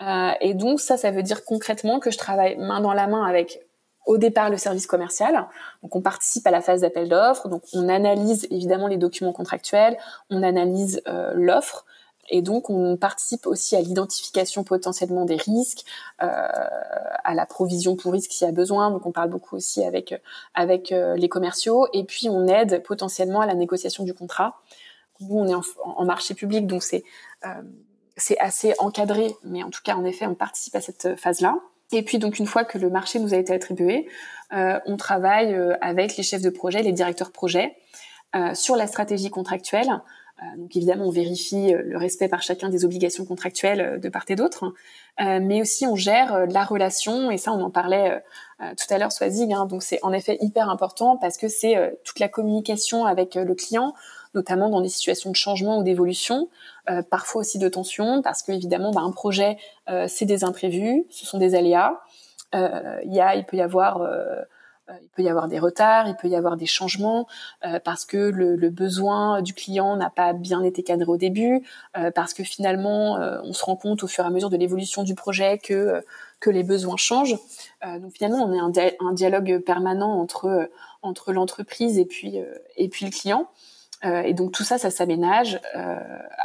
Euh, 0.00 0.32
et 0.40 0.54
donc 0.54 0.80
ça, 0.80 0.96
ça 0.96 1.10
veut 1.10 1.22
dire 1.22 1.44
concrètement 1.44 2.00
que 2.00 2.10
je 2.10 2.18
travaille 2.18 2.56
main 2.56 2.80
dans 2.80 2.94
la 2.94 3.06
main 3.06 3.24
avec 3.24 3.60
au 4.06 4.16
départ 4.16 4.50
le 4.50 4.56
service 4.56 4.86
commercial. 4.86 5.46
Donc 5.82 5.94
on 5.94 6.00
participe 6.00 6.46
à 6.46 6.50
la 6.50 6.60
phase 6.60 6.80
d'appel 6.80 7.08
d'offres, 7.08 7.48
donc 7.48 7.62
on 7.74 7.88
analyse 7.88 8.46
évidemment 8.50 8.86
les 8.86 8.96
documents 8.96 9.32
contractuels, 9.32 9.96
on 10.30 10.42
analyse 10.42 11.02
euh, 11.06 11.32
l'offre. 11.34 11.84
Et 12.32 12.42
donc, 12.42 12.70
on 12.70 12.96
participe 12.96 13.46
aussi 13.46 13.74
à 13.74 13.80
l'identification 13.80 14.62
potentiellement 14.62 15.24
des 15.24 15.34
risques, 15.34 15.84
euh, 16.22 16.26
à 16.26 17.34
la 17.34 17.44
provision 17.44 17.96
pour 17.96 18.12
risque 18.12 18.30
s'il 18.30 18.46
y 18.46 18.48
a 18.48 18.52
besoin. 18.52 18.92
Donc, 18.92 19.04
on 19.04 19.10
parle 19.10 19.30
beaucoup 19.30 19.56
aussi 19.56 19.82
avec 19.84 20.14
avec 20.54 20.92
euh, 20.92 21.16
les 21.16 21.28
commerciaux. 21.28 21.88
Et 21.92 22.04
puis, 22.04 22.28
on 22.30 22.46
aide 22.46 22.84
potentiellement 22.84 23.40
à 23.40 23.46
la 23.46 23.54
négociation 23.54 24.04
du 24.04 24.14
contrat. 24.14 24.60
Nous, 25.18 25.36
on 25.36 25.48
est 25.48 25.54
en, 25.54 25.62
en 25.84 26.04
marché 26.04 26.34
public, 26.34 26.68
donc 26.68 26.84
c'est 26.84 27.02
euh, 27.44 27.62
c'est 28.16 28.38
assez 28.38 28.74
encadré, 28.78 29.34
mais 29.44 29.62
en 29.62 29.70
tout 29.70 29.80
cas, 29.84 29.96
en 29.96 30.04
effet, 30.04 30.26
on 30.26 30.34
participe 30.34 30.76
à 30.76 30.80
cette 30.80 31.16
phase-là. 31.16 31.56
Et 31.92 32.02
puis 32.02 32.18
donc 32.18 32.38
une 32.38 32.46
fois 32.46 32.64
que 32.64 32.78
le 32.78 32.88
marché 32.88 33.18
nous 33.18 33.34
a 33.34 33.36
été 33.36 33.52
attribué, 33.52 34.08
euh, 34.52 34.78
on 34.86 34.96
travaille 34.96 35.54
euh, 35.54 35.74
avec 35.80 36.16
les 36.16 36.22
chefs 36.22 36.42
de 36.42 36.50
projet, 36.50 36.82
les 36.82 36.92
directeurs 36.92 37.32
projet, 37.32 37.76
euh, 38.36 38.54
sur 38.54 38.76
la 38.76 38.86
stratégie 38.86 39.28
contractuelle. 39.28 39.90
Euh, 39.90 40.56
donc 40.56 40.76
évidemment, 40.76 41.06
on 41.06 41.10
vérifie 41.10 41.74
euh, 41.74 41.82
le 41.84 41.98
respect 41.98 42.28
par 42.28 42.42
chacun 42.42 42.68
des 42.68 42.84
obligations 42.84 43.24
contractuelles 43.24 43.98
de 44.00 44.08
part 44.08 44.24
et 44.28 44.36
d'autre, 44.36 44.72
mais 45.18 45.60
aussi 45.60 45.84
on 45.86 45.96
gère 45.96 46.46
la 46.46 46.64
relation. 46.64 47.30
Et 47.30 47.38
ça, 47.38 47.52
on 47.52 47.60
en 47.60 47.70
parlait 47.70 48.22
tout 48.58 48.86
à 48.94 48.96
l'heure, 48.96 49.12
Swazig. 49.12 49.52
Hein, 49.52 49.66
donc 49.66 49.82
c'est 49.82 49.98
en 50.02 50.12
effet 50.12 50.38
hyper 50.40 50.70
important 50.70 51.18
parce 51.18 51.36
que 51.36 51.48
c'est 51.48 51.74
toute 52.04 52.20
la 52.20 52.28
communication 52.28 53.04
avec 53.04 53.34
le 53.34 53.54
client 53.54 53.92
notamment 54.34 54.68
dans 54.68 54.80
des 54.80 54.88
situations 54.88 55.30
de 55.30 55.36
changement 55.36 55.78
ou 55.78 55.82
d'évolution, 55.82 56.48
euh, 56.88 57.02
parfois 57.02 57.40
aussi 57.40 57.58
de 57.58 57.68
tension, 57.68 58.22
parce 58.22 58.42
que 58.42 58.52
évidemment, 58.52 58.92
bah, 58.92 59.02
un 59.02 59.12
projet, 59.12 59.56
euh, 59.88 60.06
c'est 60.08 60.26
des 60.26 60.44
imprévus, 60.44 61.04
ce 61.10 61.26
sont 61.26 61.38
des 61.38 61.54
aléas. 61.54 62.00
Euh, 62.54 62.98
il 63.04 63.14
y 63.14 63.20
a, 63.20 63.36
il 63.36 63.44
peut 63.44 63.56
y 63.56 63.62
avoir 63.62 64.02
il 65.02 65.08
peut 65.08 65.22
y 65.22 65.28
avoir 65.28 65.48
des 65.48 65.58
retards, 65.58 66.08
il 66.08 66.16
peut 66.16 66.28
y 66.28 66.36
avoir 66.36 66.56
des 66.56 66.66
changements 66.66 67.26
euh, 67.64 67.78
parce 67.82 68.04
que 68.04 68.16
le, 68.16 68.56
le, 68.56 68.70
besoin 68.70 69.42
du 69.42 69.54
client 69.54 69.96
n'a 69.96 70.10
pas 70.10 70.32
bien 70.32 70.62
été 70.62 70.82
cadré 70.82 71.08
au 71.08 71.16
début, 71.16 71.62
euh, 71.96 72.10
parce 72.10 72.34
que 72.34 72.44
finalement 72.44 73.18
euh, 73.18 73.40
on 73.44 73.52
se 73.52 73.64
rend 73.64 73.76
compte 73.76 74.02
au 74.02 74.06
fur 74.06 74.24
et 74.24 74.26
à 74.26 74.30
mesure 74.30 74.50
de 74.50 74.56
l'évolution 74.56 75.02
du 75.02 75.14
projet 75.14 75.58
que 75.58 76.02
que 76.40 76.50
les 76.50 76.62
besoins 76.62 76.96
changent. 76.96 77.36
donc 77.84 78.12
finalement 78.14 78.44
on 78.44 78.52
est 78.52 78.80
un, 78.80 79.06
un 79.06 79.12
dialogue 79.12 79.58
permanent 79.58 80.18
entre 80.20 80.70
entre 81.02 81.32
l'entreprise 81.32 81.98
et 81.98 82.06
puis 82.06 82.38
et 82.76 82.88
puis 82.88 83.04
le 83.04 83.10
client. 83.10 83.48
Euh, 84.04 84.22
et 84.22 84.34
donc 84.34 84.52
tout 84.52 84.64
ça, 84.64 84.78
ça 84.78 84.90
s'aménage 84.90 85.60
euh, 85.76 85.96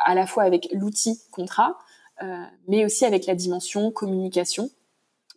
à 0.06 0.16
la 0.16 0.26
fois 0.26 0.44
avec 0.44 0.68
l'outil 0.74 1.22
contrat, 1.32 1.78
euh, 2.22 2.44
mais 2.68 2.86
aussi 2.86 3.06
avec 3.06 3.26
la 3.26 3.36
dimension 3.36 3.92
communication 3.92 4.70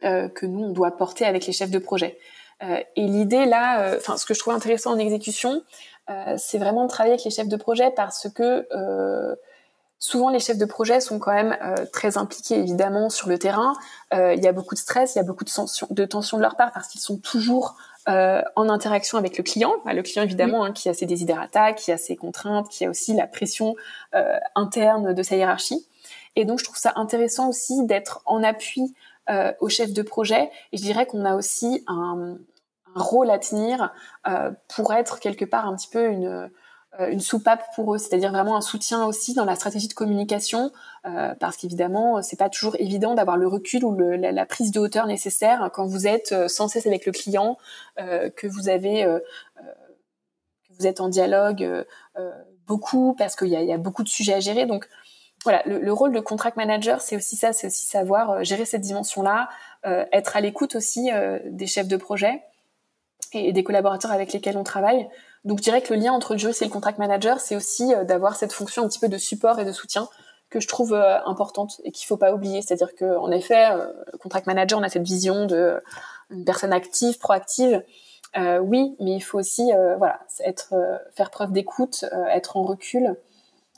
que 0.01 0.47
nous 0.47 0.63
on 0.63 0.71
doit 0.71 0.97
porter 0.97 1.25
avec 1.25 1.45
les 1.47 1.53
chefs 1.53 1.73
de 1.73 1.81
projet. 1.81 2.17
et 2.61 3.03
l'idée 3.03 3.47
là, 3.47 3.97
enfin 3.97 4.17
ce 4.17 4.27
que 4.27 4.33
je 4.33 4.39
trouve 4.39 4.55
intéressant 4.55 4.93
en 4.93 4.97
exécution, 4.97 5.65
c'est 6.37 6.59
vraiment 6.59 6.85
de 6.85 6.89
travailler 6.89 7.15
avec 7.15 7.25
les 7.25 7.33
chefs 7.33 7.49
de 7.49 7.57
projet 7.57 7.91
parce 7.91 8.29
que 8.33 8.65
souvent 9.99 10.31
les 10.31 10.39
chefs 10.39 10.57
de 10.57 10.65
projet 10.67 11.01
sont 11.01 11.19
quand 11.19 11.33
même 11.33 11.59
très 11.93 12.17
impliqués 12.17 12.61
évidemment 12.61 13.11
sur 13.11 13.29
le 13.29 13.41
terrain. 13.41 13.75
il 14.13 14.41
y 14.41 14.47
a 14.47 14.53
beaucoup 14.53 14.77
de 14.77 14.79
stress, 14.79 15.17
il 15.17 15.19
y 15.19 15.21
a 15.21 15.25
beaucoup 15.25 15.43
de, 15.43 15.95
de 15.95 16.05
tension 16.05 16.37
de 16.37 16.43
leur 16.43 16.55
part 16.55 16.71
parce 16.71 16.87
qu'ils 16.87 17.01
sont 17.01 17.19
toujours 17.19 17.77
euh, 18.09 18.43
en 18.57 18.69
interaction 18.69 19.19
avec 19.19 19.37
le 19.37 19.45
client. 19.45 19.75
Bah, 19.85 19.93
le 19.93 20.03
client, 20.03 20.23
évidemment, 20.23 20.65
hein, 20.65 20.73
qui 20.73 20.89
a 20.89 20.95
ses 20.95 21.07
désiderata, 21.07 21.73
qui 21.73 21.93
a 21.93 21.99
ses 21.99 22.17
contraintes, 22.17 22.69
qui 22.69 22.85
a 22.85 22.91
aussi 22.91 23.15
la 23.15 23.27
pression 23.27 23.77
euh, 24.15 24.39
interne 24.55 25.15
de 25.15 25.23
sa 25.23 25.37
hiérarchie. 25.37 25.87
Et 26.37 26.45
donc, 26.45 26.59
je 26.59 26.65
trouve 26.65 26.79
ça 26.79 26.93
intéressant 26.97 27.49
aussi 27.49 27.85
d'être 27.85 28.23
en 28.25 28.43
appui 28.43 28.95
euh, 29.29 29.53
au 29.61 29.69
chef 29.69 29.93
de 29.93 30.03
projet. 30.03 30.51
Et 30.73 30.79
je 30.79 30.83
dirais 30.83 31.05
qu'on 31.05 31.25
a 31.25 31.35
aussi 31.35 31.85
un, 31.87 32.39
un, 32.95 33.03
rôle 33.03 33.31
à 33.31 33.39
tenir 33.39 33.93
euh, 34.27 34.53
pour 34.75 34.95
être 34.95 35.21
quelque 35.21 35.45
part 35.45 35.67
un 35.67 35.77
petit 35.77 35.89
peu 35.89 36.07
une 36.07 36.51
une 36.99 37.21
soupape 37.21 37.63
pour 37.75 37.95
eux, 37.95 37.99
c'est-à-dire 37.99 38.31
vraiment 38.31 38.57
un 38.57 38.61
soutien 38.61 39.07
aussi 39.07 39.35
dans 39.35 39.45
la 39.45 39.55
stratégie 39.55 39.89
de 39.89 39.95
communication, 39.95 40.73
parce 41.39 41.57
qu'évidemment, 41.57 42.23
c'est 42.23 42.37
pas 42.37 42.49
toujours 42.49 42.77
évident 42.79 43.15
d'avoir 43.15 43.37
le 43.37 43.47
recul 43.47 43.85
ou 43.85 43.97
la, 43.97 44.47
prise 44.47 44.73
de 44.73 44.81
hauteur 44.81 45.07
nécessaire 45.07 45.71
quand 45.73 45.87
vous 45.87 46.07
êtes 46.07 46.49
sans 46.49 46.69
cesse 46.69 46.87
avec 46.87 47.07
le 47.07 47.13
client, 47.13 47.57
que 47.97 48.47
vous 48.47 48.69
avez, 48.69 49.05
que 49.05 50.75
vous 50.79 50.87
être 50.87 51.01
en 51.01 51.09
dialogue 51.09 51.87
beaucoup, 52.67 53.15
parce 53.17 53.37
qu'il 53.37 53.49
y 53.49 53.73
a, 53.73 53.79
beaucoup 53.79 54.03
de 54.03 54.09
sujets 54.09 54.35
à 54.35 54.41
gérer. 54.41 54.67
Donc 54.67 54.89
voilà, 55.45 55.63
le 55.67 55.93
rôle 55.93 56.13
de 56.13 56.21
contract 56.21 56.57
manager, 56.57 57.01
c'est 57.01 57.17
aussi 57.17 57.37
ça, 57.37 57.53
c'est 57.53 57.69
aussi 57.69 57.87
savoir 57.87 58.43
gérer 58.43 58.65
cette 58.65 58.83
dimension-là, 58.83 59.49
être 59.85 60.37
à 60.37 60.41
l'écoute 60.41 60.75
aussi 60.75 61.11
des 61.45 61.67
chefs 61.69 61.89
de 61.89 61.97
projet 61.97 62.43
et 63.33 63.53
des 63.53 63.63
collaborateurs 63.63 64.13
avec 64.13 64.33
lesquels 64.33 64.57
on 64.57 64.65
travaille. 64.65 65.09
Donc 65.45 65.59
je 65.59 65.63
dirais 65.63 65.83
que 65.83 65.95
le 65.95 66.01
lien 66.01 66.13
entre 66.13 66.35
le 66.35 66.39
juriste 66.39 66.63
et 66.63 66.67
le 66.67 66.71
contract 66.71 66.99
manager, 66.99 67.41
c'est 67.41 67.57
aussi 67.57 67.95
euh, 67.95 68.05
d'avoir 68.05 68.37
cette 68.37 68.53
fonction 68.53 68.85
un 68.85 68.89
petit 68.89 68.99
peu 68.99 69.09
de 69.09 69.19
support 69.19 69.59
et 69.61 69.65
de 69.65 69.73
soutien 69.73 70.09
que 70.51 70.61
je 70.61 70.69
trouve 70.69 70.95
euh, 70.95 71.19
importante 71.27 71.81
et 71.85 71.93
qu'il 71.93 72.07
faut 72.07 72.17
pas 72.17 72.33
oublier. 72.33 72.63
C'est-à-dire 72.63 72.95
que 72.95 73.17
en 73.19 73.31
effet, 73.31 73.71
euh, 73.71 73.87
contract 74.21 74.47
manager, 74.47 74.79
on 74.79 74.83
a 74.83 74.89
cette 74.89 75.07
vision 75.07 75.47
de 75.47 75.81
une 76.31 76.45
personne 76.45 76.73
active, 76.73 77.19
proactive. 77.19 77.83
Euh, 78.37 78.59
oui, 78.59 78.95
mais 79.01 79.13
il 79.13 79.21
faut 79.21 79.39
aussi 79.39 79.71
voilà 79.97 80.21
être 80.45 80.75
faire 81.15 81.31
preuve 81.31 81.53
d'écoute, 81.53 82.05
être 82.31 82.59
en 82.59 82.65
recul, 82.65 83.17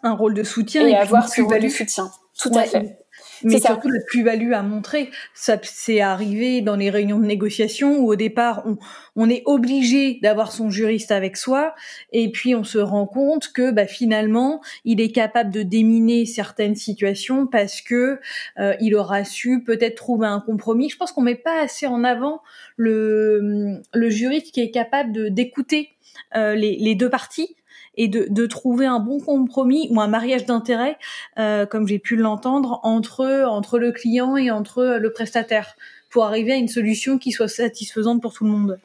un 0.02 0.14
rôle 0.14 0.34
de 0.34 0.42
soutien 0.42 0.86
et, 0.86 0.96
avoir 0.96 1.28
ce 1.28 1.42
rôle 1.42 1.60
de 1.60 1.68
soutien. 1.68 2.10
Tout 2.36 2.50
à 2.54 2.64
fait 2.64 2.99
mais 3.42 3.60
surtout 3.60 3.88
la 3.88 4.00
plus-value 4.06 4.52
à 4.52 4.62
montrer. 4.62 5.10
Ça, 5.34 5.56
c'est 5.62 6.00
arrivé 6.00 6.60
dans 6.60 6.76
les 6.76 6.90
réunions 6.90 7.18
de 7.18 7.26
négociation 7.26 7.98
où 7.98 8.08
au 8.08 8.16
départ 8.16 8.62
on, 8.66 8.76
on 9.16 9.28
est 9.28 9.42
obligé 9.46 10.18
d'avoir 10.22 10.52
son 10.52 10.70
juriste 10.70 11.10
avec 11.10 11.36
soi, 11.36 11.74
et 12.12 12.30
puis 12.30 12.54
on 12.54 12.64
se 12.64 12.78
rend 12.78 13.06
compte 13.06 13.52
que 13.52 13.70
bah, 13.70 13.86
finalement 13.86 14.60
il 14.84 15.00
est 15.00 15.12
capable 15.12 15.50
de 15.50 15.62
déminer 15.62 16.26
certaines 16.26 16.76
situations 16.76 17.46
parce 17.46 17.80
que 17.80 18.18
euh, 18.58 18.74
il 18.80 18.94
aura 18.94 19.24
su 19.24 19.62
peut-être 19.64 19.96
trouver 19.96 20.26
un 20.26 20.40
compromis. 20.40 20.88
Je 20.88 20.96
pense 20.96 21.12
qu'on 21.12 21.22
met 21.22 21.34
pas 21.34 21.60
assez 21.62 21.86
en 21.86 22.04
avant 22.04 22.42
le, 22.76 23.80
le 23.92 24.10
juriste 24.10 24.52
qui 24.52 24.60
est 24.60 24.70
capable 24.70 25.12
de 25.12 25.28
d'écouter 25.28 25.90
euh, 26.36 26.54
les, 26.54 26.76
les 26.76 26.94
deux 26.94 27.10
parties 27.10 27.56
et 27.96 28.08
de, 28.08 28.26
de, 28.30 28.46
trouver 28.46 28.86
un 28.86 29.00
bon 29.00 29.20
compromis 29.20 29.88
ou 29.90 30.00
un 30.00 30.06
mariage 30.06 30.46
d'intérêt, 30.46 30.96
euh, 31.38 31.66
comme 31.66 31.86
j'ai 31.86 31.98
pu 31.98 32.16
l'entendre, 32.16 32.80
entre 32.82 33.44
entre 33.46 33.78
le 33.78 33.92
client 33.92 34.36
et 34.36 34.50
entre 34.50 34.98
le 35.00 35.12
prestataire, 35.12 35.74
pour 36.10 36.24
arriver 36.24 36.52
à 36.52 36.56
une 36.56 36.68
solution 36.68 37.18
qui 37.18 37.32
soit 37.32 37.48
satisfaisante 37.48 38.22
pour 38.22 38.32
tout 38.32 38.44
le 38.44 38.50
monde. 38.50 38.78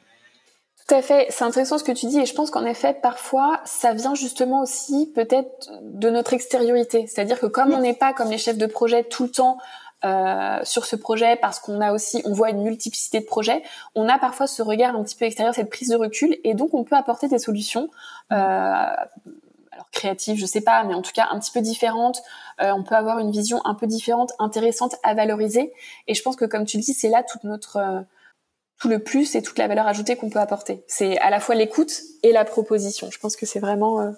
Tout 0.86 0.94
à 0.94 1.02
fait, 1.02 1.26
c'est 1.30 1.42
intéressant 1.42 1.78
ce 1.78 1.84
que 1.84 1.90
tu 1.90 2.06
dis 2.06 2.20
et 2.20 2.26
je 2.26 2.34
pense 2.34 2.50
qu'en 2.50 2.64
effet 2.64 2.94
parfois 2.94 3.60
ça 3.64 3.92
vient 3.92 4.14
justement 4.14 4.62
aussi 4.62 5.10
peut-être 5.14 5.72
de 5.82 6.10
notre 6.10 6.32
extériorité, 6.32 7.06
c'est-à-dire 7.08 7.40
que 7.40 7.46
comme 7.46 7.72
on 7.72 7.80
n'est 7.80 7.94
pas 7.94 8.12
comme 8.12 8.30
les 8.30 8.38
chefs 8.38 8.58
de 8.58 8.66
projet 8.66 9.02
tout 9.02 9.24
le 9.24 9.30
temps 9.30 9.58
euh, 10.04 10.58
sur 10.62 10.84
ce 10.84 10.94
projet 10.94 11.36
parce 11.36 11.58
qu'on 11.58 11.80
a 11.80 11.92
aussi, 11.92 12.20
on 12.26 12.32
voit 12.32 12.50
une 12.50 12.62
multiplicité 12.62 13.20
de 13.20 13.24
projets. 13.24 13.62
On 13.94 14.08
a 14.08 14.18
parfois 14.18 14.46
ce 14.46 14.60
regard 14.62 14.94
un 14.94 15.02
petit 15.02 15.16
peu 15.16 15.24
extérieur, 15.24 15.54
cette 15.54 15.70
prise 15.70 15.88
de 15.88 15.96
recul, 15.96 16.36
et 16.44 16.54
donc 16.54 16.74
on 16.74 16.84
peut 16.84 16.96
apporter 16.96 17.28
des 17.28 17.38
solutions. 17.38 17.88
Euh, 18.30 18.36
alors 19.72 19.90
créatives, 19.92 20.38
je 20.38 20.46
sais 20.46 20.60
pas, 20.60 20.84
mais 20.84 20.94
en 20.94 21.02
tout 21.02 21.12
cas 21.14 21.28
un 21.30 21.38
petit 21.38 21.50
peu 21.50 21.62
différentes. 21.62 22.20
Euh, 22.60 22.72
on 22.72 22.82
peut 22.82 22.94
avoir 22.94 23.18
une 23.18 23.30
vision 23.30 23.60
un 23.64 23.74
peu 23.74 23.86
différente, 23.86 24.32
intéressante 24.38 24.96
à 25.02 25.14
valoriser. 25.14 25.72
Et 26.06 26.14
je 26.14 26.22
pense 26.22 26.36
que 26.36 26.44
comme 26.44 26.66
tu 26.66 26.76
le 26.76 26.82
dis, 26.82 26.92
c'est 26.92 27.08
là 27.08 27.24
notre 27.42 27.76
euh, 27.76 28.00
tout 28.78 28.88
le 28.88 29.02
plus 29.02 29.34
et 29.34 29.42
toute 29.42 29.58
la 29.58 29.66
valeur 29.66 29.86
ajoutée 29.86 30.16
qu'on 30.16 30.28
peut 30.28 30.40
apporter. 30.40 30.84
C'est 30.88 31.18
à 31.18 31.30
la 31.30 31.40
fois 31.40 31.54
l'écoute 31.54 32.02
et 32.22 32.32
la 32.32 32.44
proposition. 32.44 33.10
Je 33.10 33.18
pense 33.18 33.34
que 33.34 33.46
c'est 33.46 33.60
vraiment 33.60 34.12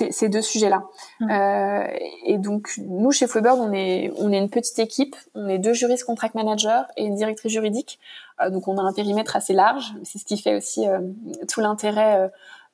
euh, 0.00 0.06
ces, 0.10 0.28
deux 0.28 0.42
sujets-là. 0.42 0.84
Mmh. 1.20 1.30
Euh, 1.30 1.86
et 2.24 2.38
donc 2.38 2.74
nous 2.78 3.12
chez 3.12 3.26
Flowbird, 3.26 3.58
on 3.60 3.72
est 3.72 4.12
on 4.16 4.32
est 4.32 4.38
une 4.38 4.50
petite 4.50 4.78
équipe, 4.78 5.16
on 5.34 5.48
est 5.48 5.58
deux 5.58 5.72
juristes 5.72 6.04
contract 6.04 6.34
managers 6.34 6.82
et 6.96 7.04
une 7.04 7.14
directrice 7.14 7.52
juridique. 7.52 7.98
Euh, 8.40 8.50
donc 8.50 8.68
on 8.68 8.78
a 8.78 8.82
un 8.82 8.92
périmètre 8.92 9.36
assez 9.36 9.52
large, 9.52 9.94
c'est 10.04 10.18
ce 10.18 10.24
qui 10.24 10.38
fait 10.38 10.56
aussi 10.56 10.88
euh, 10.88 11.00
tout 11.48 11.60
l'intérêt 11.60 12.16
euh, 12.16 12.28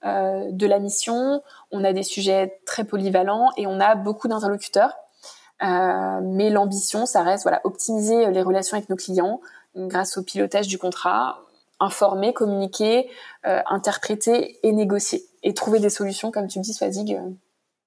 euh, 0.05 0.53
de 0.53 0.67
la 0.67 0.79
mission. 0.79 1.43
On 1.71 1.85
a 1.85 1.93
des 1.93 2.03
sujets 2.03 2.61
très 2.65 2.85
polyvalents 2.85 3.51
et 3.57 3.67
on 3.67 3.81
a 3.81 3.95
beaucoup 3.95 4.29
d'interlocuteurs. 4.29 4.97
mais 5.61 6.51
l'ambition, 6.51 7.07
ça 7.07 7.23
reste 7.23 7.43
voilà 7.43 7.61
optimiser 7.65 8.31
les 8.31 8.43
relations 8.43 8.77
avec 8.77 8.89
nos 8.89 8.97
clients 8.97 9.41
grâce 9.77 10.17
au 10.17 10.23
pilotage 10.23 10.67
du 10.67 10.79
contrat, 10.79 11.41
informer, 11.81 12.33
communiquer, 12.33 13.09
euh, 13.47 13.61
interpréter 13.69 14.59
et 14.63 14.73
négocier 14.73 15.23
et 15.43 15.55
trouver 15.55 15.79
des 15.79 15.91
solutions, 15.91 16.31
comme 16.31 16.49
tu 16.49 16.59
me 16.59 16.65
dis, 16.65 16.73
Swazig. 16.73 17.15
Euh. 17.15 17.31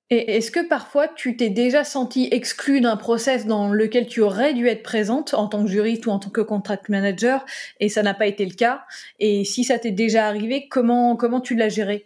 Et 0.10 0.36
est-ce 0.36 0.52
que 0.52 0.60
parfois 0.68 1.08
tu 1.08 1.38
t'es 1.38 1.50
déjà 1.50 1.86
senti 1.86 2.28
exclu 2.32 2.82
d'un 2.82 2.98
process 2.98 3.46
dans 3.46 3.70
lequel 3.70 4.08
tu 4.08 4.20
aurais 4.20 4.54
dû 4.54 4.68
être 4.68 4.84
présente 4.84 5.34
en 5.34 5.48
tant 5.48 5.64
que 5.64 5.70
juriste 5.70 6.06
ou 6.06 6.12
en 6.12 6.20
tant 6.20 6.30
que 6.30 6.42
contract 6.42 6.90
manager 6.90 7.46
et 7.80 7.88
ça 7.88 8.04
n'a 8.04 8.14
pas 8.14 8.28
été 8.28 8.46
le 8.46 8.54
cas? 8.54 8.82
Et 9.20 9.46
si 9.46 9.64
ça 9.64 9.80
t'est 9.80 9.92
déjà 9.92 10.28
arrivé, 10.28 10.68
comment 10.68 11.16
comment 11.16 11.40
tu 11.40 11.56
l'as 11.56 11.70
géré? 11.70 12.06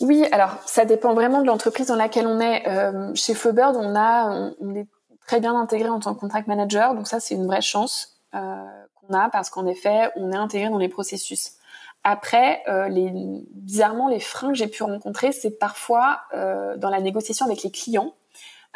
Oui, 0.00 0.26
alors 0.32 0.58
ça 0.66 0.84
dépend 0.84 1.14
vraiment 1.14 1.42
de 1.42 1.46
l'entreprise 1.46 1.86
dans 1.86 1.96
laquelle 1.96 2.26
on 2.26 2.40
est. 2.40 2.66
Euh, 2.66 3.12
chez 3.14 3.34
Flowbird, 3.34 3.76
on 3.76 3.94
a 3.94 4.52
on, 4.58 4.74
est 4.74 4.88
très 5.24 5.38
bien 5.38 5.54
intégré 5.54 5.88
en 5.88 6.00
tant 6.00 6.14
que 6.14 6.18
contract 6.18 6.48
manager, 6.48 6.96
donc 6.96 7.06
ça 7.06 7.20
c'est 7.20 7.36
une 7.36 7.46
vraie 7.46 7.60
chance. 7.60 8.16
Euh, 8.34 8.81
qu'on 9.06 9.14
a 9.14 9.28
parce 9.28 9.50
qu'en 9.50 9.66
effet, 9.66 10.10
on 10.16 10.32
est 10.32 10.36
intégré 10.36 10.70
dans 10.70 10.78
les 10.78 10.88
processus. 10.88 11.52
Après, 12.04 12.62
euh, 12.68 12.88
les, 12.88 13.12
bizarrement, 13.52 14.08
les 14.08 14.20
freins 14.20 14.48
que 14.48 14.54
j'ai 14.58 14.66
pu 14.66 14.82
rencontrer, 14.82 15.32
c'est 15.32 15.58
parfois 15.58 16.22
euh, 16.34 16.76
dans 16.76 16.90
la 16.90 17.00
négociation 17.00 17.46
avec 17.46 17.62
les 17.62 17.70
clients, 17.70 18.14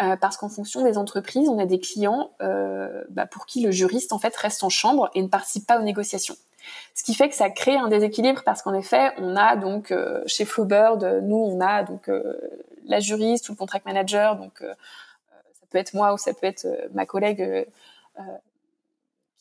euh, 0.02 0.14
parce 0.14 0.36
qu'en 0.36 0.50
fonction 0.50 0.84
des 0.84 0.98
entreprises, 0.98 1.48
on 1.48 1.58
a 1.58 1.64
des 1.64 1.80
clients 1.80 2.30
euh, 2.42 3.02
bah, 3.08 3.24
pour 3.24 3.46
qui 3.46 3.62
le 3.62 3.70
juriste 3.70 4.12
en 4.12 4.18
fait 4.18 4.36
reste 4.36 4.62
en 4.62 4.68
chambre 4.68 5.10
et 5.14 5.22
ne 5.22 5.28
participe 5.28 5.66
pas 5.66 5.78
aux 5.78 5.82
négociations. 5.82 6.36
Ce 6.94 7.02
qui 7.02 7.14
fait 7.14 7.30
que 7.30 7.34
ça 7.34 7.48
crée 7.48 7.76
un 7.76 7.88
déséquilibre 7.88 8.42
parce 8.44 8.60
qu'en 8.60 8.74
effet, 8.74 9.12
on 9.16 9.36
a 9.36 9.56
donc 9.56 9.92
euh, 9.92 10.22
chez 10.26 10.44
Flowbird, 10.44 11.22
nous, 11.22 11.36
on 11.36 11.60
a 11.60 11.82
donc 11.82 12.10
la 12.84 13.00
juriste 13.00 13.48
ou 13.48 13.52
le 13.52 13.56
contract 13.56 13.86
manager, 13.86 14.36
donc 14.36 14.58
ça 14.60 15.66
peut 15.70 15.78
être 15.78 15.94
moi 15.94 16.12
ou 16.12 16.18
ça 16.18 16.34
peut 16.34 16.46
être 16.46 16.66
ma 16.92 17.06
collègue 17.06 17.66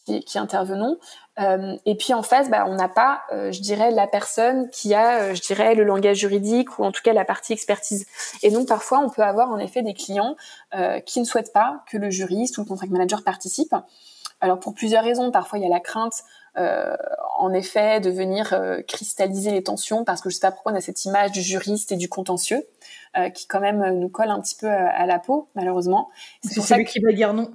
qui, 0.05 0.23
qui 0.23 0.37
intervenons. 0.37 0.97
Euh, 1.39 1.75
et 1.85 1.95
puis 1.95 2.13
en 2.13 2.23
face, 2.23 2.49
bah, 2.49 2.65
on 2.67 2.75
n'a 2.75 2.87
pas, 2.87 3.23
euh, 3.31 3.51
je 3.51 3.59
dirais, 3.61 3.91
la 3.91 4.07
personne 4.07 4.69
qui 4.69 4.93
a, 4.93 5.19
euh, 5.19 5.35
je 5.35 5.41
dirais, 5.41 5.75
le 5.75 5.83
langage 5.83 6.17
juridique 6.17 6.79
ou 6.79 6.85
en 6.85 6.91
tout 6.91 7.01
cas 7.03 7.13
la 7.13 7.25
partie 7.25 7.53
expertise. 7.53 8.05
Et 8.41 8.51
donc 8.51 8.67
parfois, 8.67 8.99
on 8.99 9.09
peut 9.09 9.23
avoir 9.23 9.49
en 9.49 9.57
effet 9.57 9.81
des 9.81 9.93
clients 9.93 10.35
qui 11.05 11.21
ne 11.21 11.25
souhaitent 11.25 11.53
pas 11.53 11.83
que 11.89 11.97
le 11.97 12.09
juriste 12.09 12.57
ou 12.57 12.61
le 12.61 12.67
contract 12.67 12.91
manager 12.91 13.23
participe. 13.23 13.73
Alors 14.41 14.59
pour 14.59 14.73
plusieurs 14.73 15.05
raisons, 15.05 15.31
parfois 15.31 15.57
il 15.57 15.61
y 15.61 15.65
a 15.65 15.69
la 15.69 15.79
crainte, 15.79 16.23
en 16.55 17.53
effet, 17.53 18.01
de 18.01 18.09
venir 18.09 18.53
cristalliser 18.85 19.51
les 19.51 19.63
tensions 19.63 20.03
parce 20.03 20.19
que 20.19 20.29
je 20.29 20.35
sais 20.35 20.41
pas 20.41 20.51
pourquoi 20.51 20.73
on 20.73 20.75
a 20.75 20.81
cette 20.81 21.05
image 21.05 21.31
du 21.31 21.41
juriste 21.41 21.93
et 21.93 21.95
du 21.95 22.09
contentieux 22.09 22.67
qui 23.33 23.47
quand 23.47 23.61
même 23.61 23.99
nous 23.99 24.09
colle 24.09 24.29
un 24.29 24.41
petit 24.41 24.55
peu 24.55 24.67
à 24.67 25.05
la 25.05 25.17
peau, 25.17 25.47
malheureusement. 25.55 26.09
C'est 26.43 26.55
celui 26.55 26.65
ça 26.67 26.83
qui 26.83 26.99
va 26.99 27.13
dire 27.13 27.33
non 27.33 27.53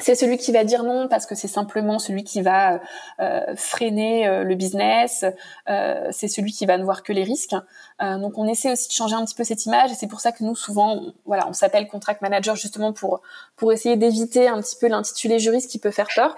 c'est 0.00 0.14
celui 0.14 0.38
qui 0.38 0.52
va 0.52 0.64
dire 0.64 0.82
non 0.82 1.08
parce 1.08 1.26
que 1.26 1.34
c'est 1.34 1.48
simplement 1.48 1.98
celui 1.98 2.24
qui 2.24 2.42
va 2.42 2.80
euh, 3.20 3.54
freiner 3.56 4.26
euh, 4.26 4.42
le 4.42 4.54
business, 4.54 5.24
euh, 5.68 6.08
c'est 6.10 6.28
celui 6.28 6.52
qui 6.52 6.66
va 6.66 6.78
ne 6.78 6.84
voir 6.84 7.02
que 7.02 7.12
les 7.12 7.22
risques. 7.22 7.54
Euh, 8.02 8.18
donc 8.18 8.38
on 8.38 8.46
essaie 8.46 8.72
aussi 8.72 8.88
de 8.88 8.92
changer 8.92 9.14
un 9.14 9.24
petit 9.24 9.34
peu 9.34 9.44
cette 9.44 9.66
image 9.66 9.92
et 9.92 9.94
c'est 9.94 10.08
pour 10.08 10.20
ça 10.20 10.32
que 10.32 10.42
nous 10.42 10.56
souvent, 10.56 10.96
on, 10.96 11.14
voilà, 11.26 11.48
on 11.48 11.52
s'appelle 11.52 11.86
contract 11.86 12.22
manager 12.22 12.56
justement 12.56 12.92
pour 12.92 13.20
pour 13.56 13.72
essayer 13.72 13.96
d'éviter 13.96 14.48
un 14.48 14.60
petit 14.60 14.76
peu 14.80 14.88
l'intitulé 14.88 15.38
juriste 15.38 15.70
qui 15.70 15.78
peut 15.78 15.92
faire 15.92 16.08
peur. 16.14 16.34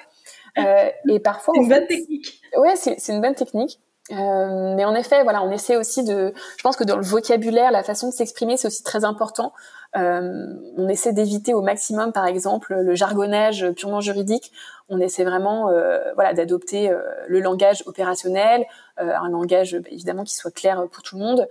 et 0.57 1.20
parfois, 1.20 1.54
c'est 1.54 1.62
une 1.62 1.68
bonne 1.68 1.86
technique. 1.86 2.40
Ouais, 2.57 2.76
c'est 2.76 3.12
une 3.12 3.20
bonne 3.20 3.34
technique. 3.34 3.80
Euh, 4.12 4.74
mais 4.76 4.84
en 4.84 4.94
effet, 4.94 5.22
voilà, 5.24 5.42
on 5.42 5.50
essaie 5.50 5.76
aussi 5.76 6.04
de. 6.04 6.32
Je 6.57 6.62
pense 6.62 6.76
que 6.76 6.84
dans 6.84 6.96
le 6.96 7.02
vocabulaire, 7.02 7.72
la 7.72 7.82
façon 7.82 8.09
de 8.09 8.12
s'exprimer, 8.12 8.57
c'est 8.57 8.68
aussi 8.68 8.82
très 8.82 9.04
important. 9.04 9.52
Euh, 9.96 10.54
on 10.76 10.88
essaie 10.88 11.12
d'éviter 11.12 11.54
au 11.54 11.62
maximum, 11.62 12.12
par 12.12 12.26
exemple, 12.26 12.74
le 12.74 12.94
jargonnage 12.94 13.70
purement 13.72 14.00
juridique. 14.00 14.52
On 14.88 15.00
essaie 15.00 15.24
vraiment, 15.24 15.70
euh, 15.70 16.12
voilà, 16.14 16.32
d'adopter 16.32 16.90
euh, 16.90 17.00
le 17.26 17.40
langage 17.40 17.82
opérationnel, 17.86 18.66
euh, 19.00 19.12
un 19.16 19.28
langage 19.28 19.76
bah, 19.76 19.88
évidemment 19.90 20.22
qui 20.22 20.36
soit 20.36 20.54
clair 20.54 20.86
pour 20.92 21.02
tout 21.02 21.16
le 21.16 21.24
monde, 21.24 21.48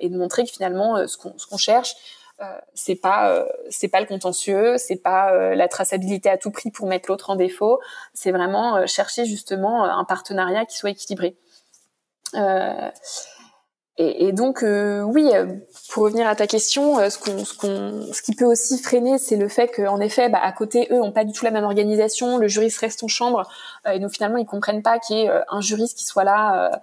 et 0.00 0.08
de 0.08 0.16
montrer 0.16 0.44
que 0.44 0.50
finalement, 0.50 1.06
ce 1.08 1.16
qu'on 1.16 1.34
qu'on 1.50 1.56
cherche, 1.56 1.96
c'est 2.74 2.94
pas 2.94 3.44
c'est 3.68 3.88
pas 3.88 4.00
le 4.00 4.06
contentieux, 4.06 4.76
c'est 4.78 5.02
pas 5.02 5.54
la 5.54 5.66
traçabilité 5.66 6.30
à 6.30 6.36
tout 6.36 6.52
prix 6.52 6.70
pour 6.70 6.86
mettre 6.86 7.08
l'autre 7.08 7.30
en 7.30 7.36
défaut. 7.36 7.80
C'est 8.14 8.30
vraiment 8.30 8.86
chercher 8.86 9.24
justement 9.24 9.84
un 9.84 10.04
partenariat 10.04 10.66
qui 10.66 10.76
soit 10.76 10.90
équilibré. 10.90 11.36
Euh, 12.34 12.90
et, 13.98 14.32
donc 14.32 14.62
oui, 14.62 15.30
pour 15.88 16.02
revenir 16.02 16.28
à 16.28 16.36
ta 16.36 16.46
question, 16.46 16.98
ce, 17.08 18.22
qui 18.22 18.34
peut 18.34 18.44
aussi 18.44 18.78
freiner, 18.78 19.16
c'est 19.16 19.36
le 19.36 19.48
fait 19.48 19.68
qu'en 19.68 20.00
effet, 20.00 20.28
bah, 20.28 20.40
à 20.42 20.52
côté, 20.52 20.86
eux 20.90 21.00
ont 21.00 21.12
pas 21.12 21.24
du 21.24 21.32
tout 21.32 21.46
la 21.46 21.50
même 21.50 21.64
organisation. 21.64 22.36
Le 22.36 22.46
juriste 22.46 22.78
reste 22.80 23.02
en 23.02 23.08
chambre 23.08 23.48
et 23.90 23.98
donc 23.98 24.10
finalement 24.12 24.36
ils 24.36 24.44
comprennent 24.44 24.82
pas 24.82 24.98
qu'il 24.98 25.16
y 25.16 25.20
ait 25.22 25.30
un 25.48 25.62
juriste 25.62 25.96
qui 25.96 26.04
soit 26.04 26.24
là, 26.24 26.78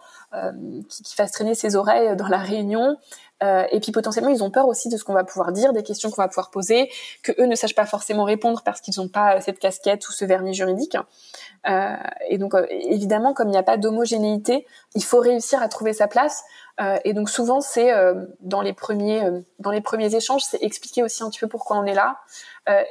qui, 0.89 1.13
fasse 1.13 1.31
traîner 1.31 1.53
ses 1.53 1.75
oreilles 1.75 2.15
dans 2.15 2.27
la 2.27 2.39
réunion. 2.39 2.97
Euh, 3.43 3.65
et 3.71 3.79
puis 3.79 3.91
potentiellement, 3.91 4.29
ils 4.29 4.43
ont 4.43 4.49
peur 4.49 4.67
aussi 4.67 4.89
de 4.89 4.97
ce 4.97 5.03
qu'on 5.03 5.13
va 5.13 5.23
pouvoir 5.23 5.51
dire, 5.51 5.73
des 5.73 5.83
questions 5.83 6.09
qu'on 6.09 6.21
va 6.21 6.27
pouvoir 6.27 6.49
poser, 6.49 6.89
que 7.21 7.31
eux 7.39 7.45
ne 7.45 7.55
sachent 7.55 7.75
pas 7.75 7.85
forcément 7.85 8.23
répondre 8.23 8.61
parce 8.63 8.79
qu'ils 8.81 8.93
n'ont 8.97 9.09
pas 9.09 9.41
cette 9.41 9.59
casquette 9.59 10.07
ou 10.07 10.11
ce 10.11 10.25
vernis 10.25 10.53
juridique. 10.53 10.97
Euh, 11.67 11.95
et 12.29 12.37
donc, 12.37 12.55
euh, 12.55 12.65
évidemment, 12.69 13.33
comme 13.33 13.47
il 13.47 13.51
n'y 13.51 13.57
a 13.57 13.63
pas 13.63 13.77
d'homogénéité, 13.77 14.65
il 14.95 15.03
faut 15.03 15.19
réussir 15.19 15.61
à 15.61 15.67
trouver 15.67 15.93
sa 15.93 16.07
place. 16.07 16.43
Euh, 16.81 16.97
et 17.05 17.13
donc, 17.13 17.29
souvent, 17.29 17.61
c'est 17.61 17.93
euh, 17.93 18.25
dans 18.41 18.61
les 18.61 18.73
premiers 18.73 19.21
dans 19.59 19.71
les 19.71 19.81
premiers 19.81 20.13
échanges, 20.15 20.41
c'est 20.43 20.61
expliquer 20.61 21.03
aussi 21.03 21.23
un 21.23 21.29
petit 21.29 21.39
peu 21.39 21.47
pourquoi 21.47 21.77
on 21.77 21.85
est 21.85 21.93
là, 21.93 22.17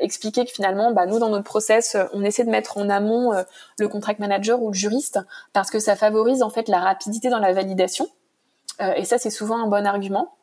expliquer 0.00 0.44
que 0.44 0.50
finalement, 0.50 0.92
bah, 0.92 1.06
nous, 1.06 1.18
dans 1.18 1.30
notre 1.30 1.44
process, 1.44 1.96
on 2.12 2.22
essaie 2.22 2.44
de 2.44 2.50
mettre 2.50 2.76
en 2.76 2.90
amont 2.90 3.32
le 3.78 3.88
contract 3.88 4.20
manager 4.20 4.62
ou 4.62 4.68
le 4.68 4.74
juriste 4.74 5.18
parce 5.52 5.70
que 5.70 5.78
ça 5.78 5.96
favorise 5.96 6.42
en 6.42 6.50
fait 6.50 6.68
la 6.68 6.78
rapidité 6.78 7.30
dans 7.30 7.38
la 7.38 7.52
validation. 7.52 8.06
et 8.80 9.04
ça, 9.04 9.18
c'est 9.18 9.30
souvent 9.30 9.62
un 9.62 9.66
bon 9.66 9.86
argument. 9.86 10.34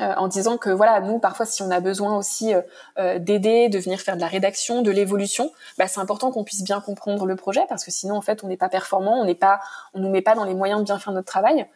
Euh, 0.00 0.14
en 0.16 0.28
disant 0.28 0.58
que 0.58 0.70
voilà, 0.70 1.00
nous 1.00 1.18
parfois 1.18 1.44
si 1.44 1.60
on 1.62 1.72
a 1.72 1.80
besoin 1.80 2.16
aussi 2.16 2.54
euh, 2.54 2.60
euh, 3.00 3.18
d'aider, 3.18 3.68
de 3.68 3.80
venir 3.80 4.00
faire 4.00 4.14
de 4.14 4.20
la 4.20 4.28
rédaction, 4.28 4.80
de 4.80 4.92
l'évolution, 4.92 5.50
bah, 5.76 5.88
c'est 5.88 5.98
important 5.98 6.30
qu'on 6.30 6.44
puisse 6.44 6.62
bien 6.62 6.80
comprendre 6.80 7.26
le 7.26 7.34
projet 7.34 7.62
parce 7.68 7.84
que 7.84 7.90
sinon 7.90 8.14
en 8.14 8.20
fait 8.20 8.44
on 8.44 8.46
n'est 8.46 8.56
pas 8.56 8.68
performant, 8.68 9.20
on 9.20 9.24
n'est 9.24 9.34
pas, 9.34 9.58
on 9.94 9.98
nous 9.98 10.08
met 10.08 10.22
pas 10.22 10.36
dans 10.36 10.44
les 10.44 10.54
moyens 10.54 10.80
de 10.80 10.84
bien 10.84 11.00
faire 11.00 11.12
notre 11.12 11.26
travail. 11.26 11.66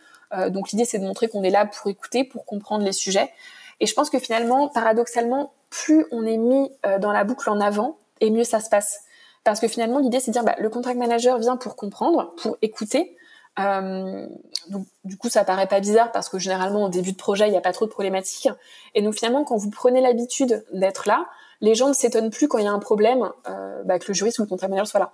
donc 0.51 0.71
l'idée 0.71 0.85
c'est 0.85 1.01
de 1.01 1.05
montrer 1.05 1.29
qu'on 1.29 1.43
est 1.43 1.51
là 1.51 1.67
pour 1.67 1.91
écouter, 1.91 2.23
pour 2.23 2.45
comprendre 2.47 2.85
les 2.85 2.93
sujets. 2.93 3.33
Et 3.81 3.87
je 3.87 3.95
pense 3.95 4.09
que 4.09 4.21
finalement, 4.21 4.69
paradoxalement, 4.69 5.53
plus 5.71 6.07
on 6.13 6.25
est 6.25 6.37
mis 6.37 6.71
dans 7.01 7.11
la 7.11 7.25
boucle 7.25 7.51
en 7.51 7.61
avant, 7.61 7.99
et 8.21 8.31
mieux 8.31 8.45
ça 8.45 8.61
se 8.61 8.71
passe. 8.71 9.01
Parce 9.43 9.59
que 9.59 9.67
finalement, 9.67 9.99
l'idée, 9.99 10.21
c'est 10.21 10.31
de 10.31 10.35
dire, 10.35 10.45
bah, 10.45 10.55
le 10.59 10.71
contract 10.71 10.97
manager 10.97 11.39
vient 11.39 11.57
pour 11.57 11.75
comprendre, 11.75 12.33
pour 12.41 12.57
écouter, 12.63 13.17
euh, 13.59 14.27
donc, 14.69 14.87
du 15.05 15.17
coup, 15.17 15.29
ça 15.29 15.45
paraît 15.45 15.67
pas 15.67 15.81
bizarre 15.81 16.13
parce 16.13 16.29
que 16.29 16.39
généralement, 16.39 16.85
au 16.85 16.89
début 16.89 17.13
de 17.13 17.17
projet, 17.17 17.47
il 17.47 17.51
n'y 17.51 17.57
a 17.57 17.63
pas 17.63 17.73
trop 17.73 17.85
de 17.85 17.91
problématiques. 17.91 18.49
Et 18.95 19.03
donc, 19.03 19.15
finalement, 19.15 19.45
quand 19.45 19.57
vous 19.57 19.71
prenez 19.71 20.01
l'habitude 20.01 20.65
d'être 20.73 21.07
là, 21.07 21.27
les 21.61 21.75
gens 21.75 21.89
ne 21.89 21.93
s'étonnent 21.93 22.31
plus 22.31 22.49
quand 22.49 22.59
il 22.59 22.65
y 22.65 22.69
a 22.69 22.73
un 22.73 22.79
problème 22.79 23.31
euh, 23.49 23.83
bah, 23.85 23.99
que 23.99 24.07
le 24.09 24.15
juriste 24.15 24.39
ou 24.39 24.47
le 24.51 24.57
manager 24.61 24.87
soit 24.87 25.01
là. 25.01 25.13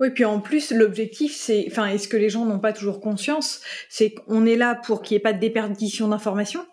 Oui, 0.00 0.10
puis 0.10 0.24
en 0.24 0.40
plus, 0.40 0.72
l'objectif, 0.72 1.36
c'est, 1.36 1.66
enfin, 1.70 1.86
est-ce 1.86 2.08
que 2.08 2.16
les 2.16 2.28
gens 2.28 2.44
n'ont 2.44 2.58
pas 2.58 2.72
toujours 2.72 3.00
conscience, 3.00 3.60
c'est 3.88 4.12
qu'on 4.12 4.44
est 4.44 4.56
là 4.56 4.74
pour 4.74 5.02
qu'il 5.02 5.14
n'y 5.14 5.18
ait 5.18 5.22
pas 5.22 5.32
de 5.32 5.38
déperdition 5.38 6.08
d'informations? 6.08 6.66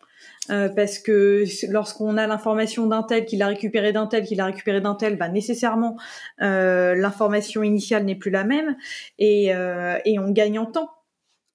Euh, 0.50 0.70
parce 0.70 0.98
que 0.98 1.44
lorsqu'on 1.70 2.18
a 2.18 2.26
l'information 2.26 2.88
d'un 2.88 3.04
tel, 3.04 3.26
qu'il 3.26 3.44
a 3.44 3.48
récupéré 3.48 3.94
d'un 3.94 4.08
tel, 4.08 4.26
qu'il 4.26 4.42
a 4.42 4.46
récupéré 4.46 4.82
d'un 4.82 4.96
tel, 4.96 5.16
bah 5.16 5.30
nécessairement 5.30 5.98
euh, 6.42 6.96
l'information 6.96 7.62
initiale 7.62 8.06
n'est 8.06 8.16
plus 8.16 8.32
la 8.32 8.44
même 8.44 8.76
et, 9.20 9.54
euh, 9.54 10.00
et 10.04 10.18
on 10.18 10.32
gagne 10.32 10.58
en 10.58 10.66
temps. 10.66 10.90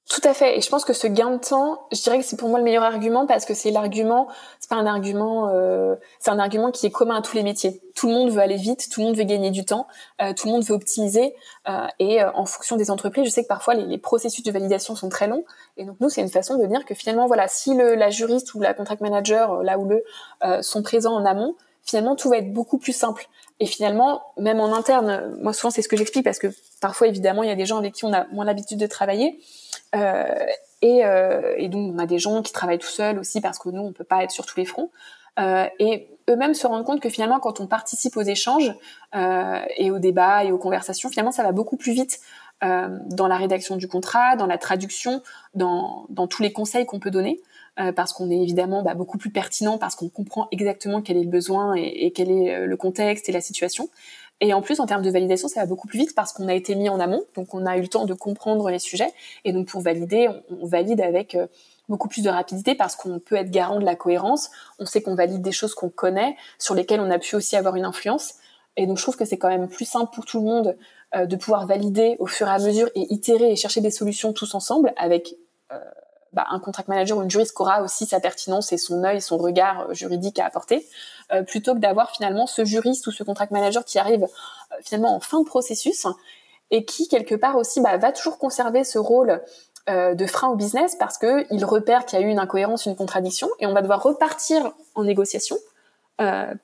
Tout 0.09 0.21
à 0.23 0.35
fait. 0.35 0.57
Et 0.57 0.61
je 0.61 0.69
pense 0.69 0.85
que 0.85 0.93
ce 0.93 1.09
gain 1.09 1.31
de 1.31 1.39
temps, 1.39 1.89
je 1.91 2.01
dirais 2.01 2.19
que 2.21 2.25
c'est 2.25 2.37
pour 2.37 2.49
moi 2.49 2.61
le 2.61 2.65
meilleur 2.65 2.85
argument 2.85 3.27
parce 3.27 3.45
que 3.45 3.55
c'est 3.55 3.73
l'argument, 3.73 4.29
c'est 4.61 4.71
pas 4.71 4.77
un 4.77 4.87
argument, 4.87 5.49
euh, 5.49 5.97
c'est 6.21 6.31
un 6.31 6.39
argument 6.39 6.71
qui 6.71 6.87
est 6.87 6.93
commun 6.93 7.17
à 7.17 7.23
tous 7.23 7.35
les 7.35 7.43
métiers. 7.43 7.83
Tout 7.97 8.07
le 8.07 8.13
monde 8.13 8.31
veut 8.31 8.41
aller 8.41 8.57
vite, 8.57 8.89
tout 8.89 9.01
le 9.01 9.07
monde 9.07 9.17
veut 9.17 9.25
gagner 9.25 9.51
du 9.51 9.65
temps, 9.65 9.89
euh, 10.23 10.33
tout 10.33 10.47
le 10.47 10.53
monde 10.53 10.63
veut 10.63 10.77
optimiser. 10.77 11.35
Euh, 11.69 11.89
et 11.99 12.23
euh, 12.23 12.31
en 12.35 12.47
fonction 12.47 12.77
des 12.77 12.93
entreprises, 12.93 13.25
je 13.25 13.31
sais 13.31 13.43
que 13.43 13.49
parfois 13.49 13.75
les, 13.75 13.85
les, 13.85 13.99
processus 13.99 14.45
de 14.45 14.53
validation 14.53 14.95
sont 14.95 15.09
très 15.09 15.27
longs. 15.27 15.45
Et 15.77 15.85
donc 15.85 15.97
nous, 15.99 16.09
c'est 16.09 16.21
une 16.21 16.31
façon 16.31 16.57
de 16.57 16.65
dire 16.67 16.85
que 16.85 16.95
finalement, 16.95 17.27
voilà, 17.27 17.49
si 17.49 17.75
le, 17.75 17.97
la 17.97 18.11
juriste 18.11 18.55
ou 18.55 18.61
la 18.61 18.75
contract 18.75 19.01
manager, 19.01 19.55
euh, 19.55 19.63
là 19.65 19.77
où 19.77 19.89
le, 19.89 20.05
sont 20.63 20.83
présents 20.85 21.15
en 21.15 21.25
amont, 21.25 21.57
finalement 21.83 22.15
tout 22.15 22.29
va 22.29 22.39
être 22.39 22.53
beaucoup 22.53 22.79
plus 22.79 22.95
simple. 22.95 23.27
Et 23.59 23.67
finalement, 23.67 24.23
même 24.37 24.61
en 24.61 24.73
interne, 24.73 25.37
moi 25.41 25.53
souvent 25.53 25.71
c'est 25.71 25.83
ce 25.83 25.89
que 25.89 25.97
j'explique 25.97 26.25
parce 26.25 26.39
que 26.39 26.49
parfois 26.81 27.09
évidemment 27.09 27.43
il 27.43 27.49
y 27.49 27.53
a 27.53 27.57
des 27.57 27.67
gens 27.67 27.79
avec 27.79 27.95
qui 27.95 28.05
on 28.05 28.13
a 28.13 28.27
moins 28.27 28.45
l'habitude 28.45 28.79
de 28.79 28.87
travailler. 28.87 29.41
Euh, 29.95 30.25
et, 30.83 31.05
euh, 31.05 31.55
et, 31.57 31.69
donc, 31.69 31.95
on 31.95 31.99
a 31.99 32.07
des 32.07 32.19
gens 32.19 32.43
qui 32.43 32.53
travaillent 32.53 32.79
tout 32.79 32.87
seuls 32.87 33.19
aussi 33.19 33.41
parce 33.41 33.59
que 33.59 33.69
nous, 33.69 33.83
on 33.83 33.93
peut 33.93 34.05
pas 34.05 34.23
être 34.23 34.31
sur 34.31 34.47
tous 34.47 34.59
les 34.59 34.67
fronts. 34.67 34.91
Euh, 35.39 35.67
et 35.79 36.09
eux-mêmes 36.31 36.55
se 36.55 36.67
rendent 36.67 36.85
compte 36.85 37.01
que 37.01 37.11
finalement, 37.11 37.41
quand 37.41 37.61
on 37.61 37.67
participe 37.67 38.17
aux 38.17 38.23
échanges 38.23 38.75
et 39.77 39.91
aux 39.91 39.99
débats 39.99 40.45
et 40.45 40.53
aux 40.53 40.59
conversations, 40.59 41.09
finalement, 41.09 41.33
ça 41.33 41.43
va 41.43 41.53
beaucoup 41.53 41.77
plus 41.77 41.93
vite 41.93 42.21
dans 42.63 43.29
la 43.29 43.37
rédaction 43.37 43.77
du 43.77 43.87
contrat, 43.87 44.35
dans 44.37 44.47
la 44.47 44.59
traduction, 44.59 45.23
dans, 45.55 46.07
tous 46.29 46.43
les 46.43 46.53
conseils 46.53 46.85
qu'on 46.85 46.99
peut 46.99 47.11
donner, 47.11 47.41
parce 47.95 48.13
qu'on 48.13 48.31
est 48.31 48.39
évidemment 48.39 48.83
bah, 48.83 48.95
beaucoup 48.95 49.19
plus 49.19 49.31
pertinent, 49.31 49.79
parce 49.79 49.95
qu'on 49.95 50.09
comprend 50.09 50.49
exactement 50.51 51.01
quel 51.01 51.17
est 51.17 51.23
le 51.23 51.31
besoin 51.31 51.75
et, 51.75 52.13
quel 52.15 52.31
est 52.31 52.67
le 52.67 52.77
contexte 52.77 53.29
et 53.29 53.33
la 53.33 53.41
situation. 53.41 53.89
Et 54.41 54.53
en 54.53 54.61
plus, 54.61 54.81
en 54.81 54.87
termes 54.87 55.03
de 55.03 55.11
validation, 55.11 55.49
ça 55.49 55.61
va 55.61 55.67
beaucoup 55.67 55.89
plus 55.89 55.99
vite 55.99 56.15
parce 56.15 56.33
qu'on 56.33 56.49
a 56.49 56.55
été 56.55 56.75
mis 56.75 56.89
en 56.89 57.01
amont, 57.01 57.25
donc 57.35 57.55
on 57.55 57.65
a 57.65 57.79
eu 57.79 57.81
le 57.81 57.89
temps 57.89 58.05
de 58.05 58.13
comprendre 58.13 58.69
les 58.69 58.79
sujets. 58.79 59.13
Et 59.45 59.53
donc 59.53 59.69
pour 59.69 59.81
valider, 59.81 60.29
on, 60.61 60.67
valide 60.67 61.01
avec 61.01 61.35
euh, 61.35 61.47
beaucoup 61.89 62.09
plus 62.09 62.23
de 62.23 62.29
rapidité 62.29 62.75
parce 62.75 62.97
qu'on 62.97 63.19
peut 63.19 63.37
être 63.37 63.51
garant 63.51 63.79
de 63.79 63.85
la 63.85 63.97
cohérence. 63.97 64.51
On 64.79 64.85
sait 64.85 65.01
qu'on 65.01 65.15
valide 65.15 65.41
des 65.41 65.53
choses 65.53 65.75
qu'on 65.75 65.89
connaît, 65.89 66.37
sur 66.59 66.75
lesquelles 66.75 67.01
on 67.01 67.11
a 67.11 67.19
pu 67.19 67.35
aussi 67.35 67.57
avoir 67.57 67.77
une 67.77 67.87
influence. 67.87 68.35
Et 68.77 68.87
donc 68.87 68.99
je 68.99 69.03
trouve 69.03 69.17
que 69.17 69.25
c'est 69.25 69.39
quand 69.39 69.49
même 69.49 69.69
plus 69.69 69.87
simple 69.87 70.15
pour 70.15 70.27
tout 70.27 70.41
le 70.41 70.45
monde 70.45 70.77
euh, 71.15 71.25
de 71.25 71.37
pouvoir 71.37 71.67
valider 71.67 72.17
au 72.19 72.27
fur 72.27 72.47
et 72.47 72.51
à 72.51 72.59
mesure 72.59 72.91
et 72.95 73.13
itérer 73.13 73.51
et 73.51 73.57
chercher 73.57 73.81
des 73.81 73.91
solutions 73.91 74.35
tous 74.35 74.55
ensemble 74.55 74.93
avec 74.99 75.35
euh, 75.73 75.79
bah, 76.37 76.47
un 76.51 76.61
contract 76.61 76.89
manager 76.89 77.17
ou 77.17 77.23
une 77.23 77.31
juriste 77.31 77.57
qui 77.57 77.63
aura 77.63 77.83
aussi 77.83 78.05
sa 78.05 78.21
pertinence 78.21 78.71
et 78.73 78.77
son 78.77 79.03
œil, 79.03 79.23
son 79.23 79.39
regard 79.39 79.93
juridique 79.95 80.39
à 80.39 80.45
apporter. 80.45 80.87
Euh, 81.33 81.43
plutôt 81.43 81.75
que 81.75 81.81
d'avoir 81.81 82.13
finalement 82.13 82.47
ce 82.47 82.65
juriste 82.65 83.07
ou 83.09 83.11
ce 83.11 83.25
contract 83.25 83.51
manager 83.51 83.85
qui 83.85 83.99
arrive 83.99 84.23
euh, 84.25 84.77
finalement 84.85 85.17
en 85.17 85.19
fin 85.19 85.41
de 85.41 85.47
processus 85.47 86.07
et 86.71 86.85
qui 86.85 87.09
quelque 87.09 87.35
part 87.35 87.57
aussi 87.57 87.81
bah, 87.81 87.97
va 87.97 88.13
toujours 88.13 88.39
conserver 88.39 88.85
ce 88.85 88.99
rôle 88.99 89.43
euh, 89.89 90.15
de 90.15 90.27
frein 90.27 90.49
au 90.49 90.55
business 90.55 90.95
parce 90.95 91.19
que 91.19 91.45
il 91.53 91.65
repère 91.65 92.05
qu'il 92.05 92.21
y 92.21 92.23
a 92.23 92.27
eu 92.27 92.29
une 92.29 92.39
incohérence, 92.39 92.87
une 92.87 92.95
contradiction 92.95 93.49
et 93.59 93.67
on 93.67 93.73
va 93.73 93.83
devoir 93.83 94.03
repartir 94.03 94.73
en 94.95 95.05
négociation 95.05 95.57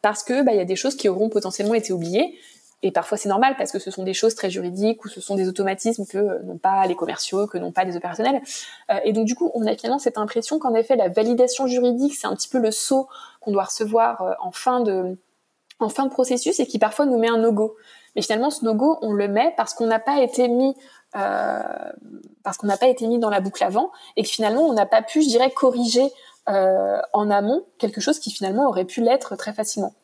parce 0.01 0.23
que 0.23 0.43
bah, 0.43 0.55
y 0.55 0.61
a 0.61 0.65
des 0.65 0.77
choses 0.77 0.97
qui 0.97 1.11
auront 1.11 1.29
potentiellement 1.29 1.75
été 1.75 1.93
oubliées 1.93 2.39
et 2.83 2.91
parfois 2.91 3.17
c'est 3.17 3.29
normal 3.29 3.55
parce 3.57 3.71
que 3.73 3.79
ce 3.79 3.91
sont 3.91 4.03
des 4.03 4.15
choses 4.15 4.35
très 4.35 4.51
juridiques 4.51 5.05
ou 5.05 5.09
ce 5.09 5.21
sont 5.21 5.37
des 5.37 5.49
automatismes 5.49 6.07
que 6.07 6.43
n'ont 6.43 6.59
pas 6.59 6.87
les 6.87 6.95
commerciaux, 6.95 7.47
que 7.47 7.59
n'ont 7.59 7.73
pas 7.73 7.85
les 7.85 7.97
opérationnels. 7.97 8.43
Euh, 8.91 8.99
et 9.05 9.13
donc 9.13 9.27
du 9.27 9.35
coup, 9.35 9.51
on 9.55 9.67
a 9.67 9.77
finalement 9.77 9.99
cette 9.99 10.19
impression 10.19 10.59
qu'en 10.59 10.75
effet 10.75 10.97
la 10.97 11.09
validation 11.09 11.67
juridique, 11.67 12.15
c'est 12.15 12.27
un 12.27 12.35
petit 12.35 12.49
peu 12.49 12.59
le 12.59 12.71
saut 12.71 13.09
qu'on 13.41 13.53
doit 13.53 13.65
recevoir 13.65 14.23
euh, 14.23 14.33
en 14.41 14.51
fin 14.51 14.81
de 14.81 15.17
en 15.81 15.89
fin 15.89 16.05
de 16.07 16.11
processus 16.11 16.61
et 16.61 16.67
qui 16.67 16.79
parfois 16.79 17.07
nous 17.07 17.19
met 17.19 17.29
un 17.29 17.39
no-go. 17.39 17.77
Mais 18.15 18.23
finalement, 18.23 18.51
ce 18.51 18.65
no-go, 18.65 18.99
on 19.03 19.13
le 19.13 19.27
met 19.27 19.53
parce 19.57 19.75
qu'on 19.75 19.87
n'a 19.87 19.99
pas 19.99 20.21
été 20.21 20.47
mis 20.49 20.77
euh, 21.17 21.63
parce 22.43 22.57
qu'on 22.57 22.67
n'a 22.67 22.77
pas 22.77 22.87
été 22.89 23.07
mis 23.07 23.19
dans 23.19 23.31
la 23.31 23.41
boucle 23.41 23.63
avant 23.63 23.91
et 24.17 24.23
que 24.23 24.29
finalement 24.29 24.63
on 24.63 24.73
n'a 24.73 24.87
pas 24.87 25.03
pu, 25.03 25.23
je 25.23 25.29
dirais, 25.29 25.51
corriger 25.51 26.11
euh, 26.49 26.99
en 27.13 27.31
amont 27.31 27.65
quelque 27.79 28.01
chose 28.01 28.19
qui 28.19 28.31
finalement 28.31 28.67
aurait 28.67 28.85
pu 28.85 29.03
l'être 29.03 29.37
très 29.37 29.53
facilement. 29.53 29.95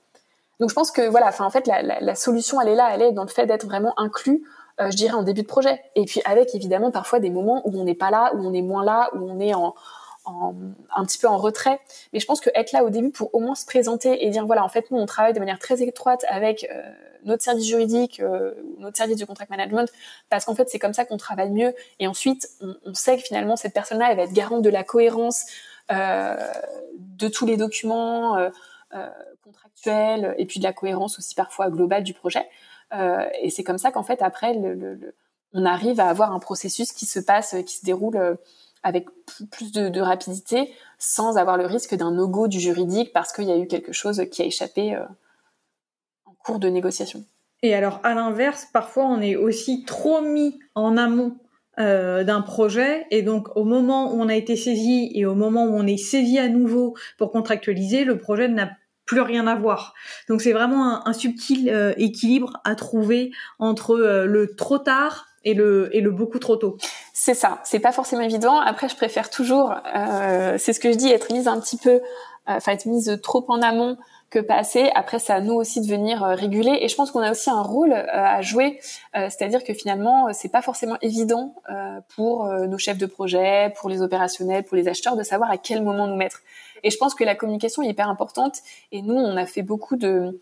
Donc 0.61 0.71
je 0.71 0.75
pense 0.75 0.91
que 0.91 1.09
voilà, 1.09 1.29
enfin 1.29 1.45
en 1.45 1.51
fait 1.51 1.67
la, 1.67 1.83
la, 1.83 2.01
la, 2.01 2.15
solution 2.15 2.61
elle 2.61 2.69
est 2.69 2.75
là, 2.75 2.91
elle 2.93 3.03
est 3.03 3.13
dans 3.13 3.23
le 3.23 3.29
fait 3.29 3.47
d'être 3.47 3.67
vraiment 3.67 3.99
inclus, 3.99 4.43
euh, 4.81 4.91
je 4.91 4.97
dirais 4.97 5.15
en 5.15 5.23
début 5.23 5.43
de 5.43 5.47
projet. 5.47 5.81
Et 5.95 6.05
puis 6.05 6.21
avec 6.25 6.55
évidemment 6.55 6.91
parfois 6.91 7.21
des 7.21 7.31
moments 7.31 7.63
où 7.65 7.79
on 7.79 7.85
n'est 7.85 7.95
pas 7.95 8.11
là, 8.11 8.33
où 8.35 8.47
on 8.47 8.53
est 8.53 8.63
moins 8.63 8.85
là, 8.85 9.11
où 9.15 9.19
on 9.19 9.39
est 9.39 9.55
en, 9.55 9.75
en, 10.25 10.55
un 10.95 11.05
petit 11.05 11.19
peu 11.19 11.29
en 11.29 11.39
retrait. 11.39 11.81
Mais 12.13 12.21
je 12.21 12.27
pense 12.27 12.41
que 12.41 12.51
être 12.55 12.73
là 12.73 12.85
au 12.85 12.91
début 12.91 13.11
pour 13.11 13.35
au 13.35 13.41
moins 13.41 13.55
se 13.55 13.67
présenter 13.67 14.25
et 14.25 14.31
dire 14.31 14.47
voilà 14.47 14.65
en 14.65 14.69
fait 14.69 14.91
nous 14.91 14.99
on 14.99 15.07
travaille 15.07 15.33
de 15.33 15.39
manière 15.39 15.59
très 15.59 15.83
étroite 15.83 16.25
avec 16.29 16.69
euh, 16.71 16.83
notre 17.25 17.43
service 17.43 17.67
juridique, 17.67 18.21
euh, 18.21 18.55
notre 18.79 18.97
service 18.97 19.17
du 19.17 19.27
contract 19.27 19.51
management, 19.51 19.91
parce 20.29 20.45
qu'en 20.45 20.55
fait 20.55 20.69
c'est 20.69 20.79
comme 20.79 20.95
ça 20.95 21.05
qu'on 21.05 21.17
travaille 21.19 21.51
mieux. 21.51 21.73
Et 22.01 22.09
ensuite 22.09 22.49
on, 22.61 22.75
on, 22.85 22.95
sait 22.95 23.17
que 23.17 23.23
finalement 23.23 23.55
cette 23.55 23.75
personne-là 23.75 24.09
elle 24.11 24.17
va 24.17 24.25
être 24.25 24.33
garante 24.33 24.63
de 24.63 24.71
la 24.71 24.83
cohérence 24.83 25.45
euh, 25.91 26.37
de 26.99 27.29
tous 27.29 27.47
les 27.47 27.57
documents. 27.57 28.37
Euh, 28.37 28.51
contractuelle 29.43 30.35
et 30.39 30.47
puis 30.47 30.61
de 30.61 30.65
la 30.65 30.73
cohérence 30.73 31.19
aussi 31.19 31.35
parfois 31.35 31.71
globale 31.71 32.03
du 32.03 32.15
projet. 32.15 32.47
Euh, 32.95 33.29
et 33.43 33.51
c'est 33.51 33.65
comme 33.65 33.79
ça 33.79 33.91
qu'en 33.91 34.03
fait 34.03 34.23
après 34.23 34.59
on 35.53 35.65
arrive 35.65 36.01
à 36.01 36.09
avoir 36.09 36.33
un 36.33 36.39
processus 36.39 36.93
qui 36.93 37.07
se 37.07 37.21
passe, 37.21 37.55
qui 37.67 37.77
se 37.77 37.85
déroule 37.85 38.17
euh, 38.17 38.35
avec 38.83 39.09
plus 39.51 39.73
de, 39.73 40.01
rapidité, 40.01 40.73
sans 40.99 41.37
avoir 41.37 41.57
le 41.57 41.67
risque 41.67 41.95
d'un 41.95 42.13
no-go 42.13 42.49
du 42.49 42.61
juridique 42.61 43.13
parce 43.13 43.33
qu'il 43.33 43.45
y 43.45 43.53
a 43.53 43.59
eu 43.59 43.67
quelque 43.67 43.93
chose 43.93 44.25
qui 44.31 44.43
a 44.43 44.45
échappé 44.45 44.95
euh, 44.95 45.05
en 46.25 46.33
cours 46.45 46.59
de 46.59 46.69
négociation. 46.69 47.25
Et 47.63 47.75
alors 47.75 48.01
à 48.05 48.15
l'inverse, 48.15 48.67
parfois 48.73 49.05
on 49.05 49.21
est 49.21 49.37
aussi 49.37 49.85
trop 49.85 50.21
mis 50.21 50.59
en 50.75 50.97
amont 50.97 51.37
euh, 51.79 52.25
d'un 52.25 52.41
projet 52.41 53.07
et 53.11 53.23
donc 53.23 53.57
au 53.57 53.65
moment 53.65 54.13
où 54.13 54.21
on 54.21 54.29
a 54.29 54.35
été 54.35 54.57
saisi 54.57 55.11
et 55.15 55.27
au 55.27 55.35
moment 55.35 55.65
où 55.65 55.75
on 55.75 55.87
est 55.87 55.97
saisi 55.97 56.39
à 56.39 56.49
nouveau 56.49 56.95
pour 57.19 57.31
contractualiser, 57.31 58.05
le 58.05 58.19
projet 58.19 58.49
n'a 58.49 58.71
plus 59.09 59.23
rien 59.23 59.47
à 59.47 59.57
voir. 59.57 59.95
Donc 60.29 60.43
c'est 60.43 60.53
vraiment 60.53 61.07
un, 61.09 61.13
subtil 61.13 61.71
euh, 61.71 61.95
équilibre 61.97 62.61
à 62.65 62.77
trouver 62.77 63.33
entre 63.59 63.97
euh, 63.97 64.27
le 64.27 64.55
trop 64.55 64.79
tard 64.79 65.27
et 65.45 65.55
le 65.55 65.89
et 65.97 66.01
le 66.01 66.11
beaucoup 66.11 66.39
trop 66.39 66.57
tôt. 66.57 66.77
C'est 67.15 67.35
ça. 67.35 67.61
C'est 67.65 67.81
pas 67.81 67.93
forcément 67.93 68.23
évident. 68.23 68.61
Après, 68.61 68.89
je 68.89 68.95
préfère 68.95 69.31
toujours, 69.31 69.75
euh, 69.97 70.57
c'est 70.59 70.73
ce 70.73 70.79
que 70.79 70.93
je 70.93 70.97
dis, 70.97 71.11
être 71.11 71.33
mise 71.33 71.49
un 71.49 71.59
petit 71.59 71.79
peu, 71.79 72.01
enfin 72.47 72.73
être 72.73 72.87
mise 72.87 73.19
trop 73.23 73.45
en 73.49 73.63
amont 73.63 73.97
que 74.31 74.39
pas 74.39 74.57
assez. 74.57 74.91
Après, 74.95 75.19
c'est 75.19 75.33
à 75.33 75.41
nous 75.41 75.55
aussi 75.55 75.81
de 75.81 75.87
venir 75.87 76.23
euh, 76.23 76.35
réguler. 76.35 76.79
Et 76.81 76.89
je 76.89 76.95
pense 76.95 77.11
qu'on 77.11 77.21
a 77.21 77.31
aussi 77.31 77.49
un 77.49 77.63
rôle 77.63 77.93
euh, 77.93 78.07
à 78.09 78.43
jouer, 78.43 78.79
euh, 79.17 79.29
c'est-à-dire 79.31 79.65
que 79.65 79.73
finalement, 79.73 80.33
c'est 80.33 80.51
pas 80.51 80.63
forcément 80.63 80.97
évident 81.01 81.55
pour 82.15 82.47
nos 82.47 82.79
chefs 82.79 82.99
de 82.99 83.07
projet, 83.07 83.73
pour 83.79 83.89
les 83.89 84.03
opérationnels, 84.03 84.65
pour 84.65 84.77
les 84.77 84.89
acheteurs, 84.89 85.17
de 85.17 85.23
savoir 85.23 85.51
à 85.51 85.57
quel 85.57 85.83
moment 85.83 86.07
nous 86.07 86.17
mettre. 86.17 86.43
Et 86.83 86.91
je 86.91 86.97
pense 86.97 87.15
que 87.15 87.25
la 87.25 87.35
communication 87.35 87.83
est 87.83 87.89
hyper 87.89 88.09
importante. 88.09 88.59
Et 88.93 89.03
nous, 89.03 89.15
on 89.15 89.37
a 89.37 89.47
fait 89.47 89.63
beaucoup 89.63 89.97
de 89.97 90.41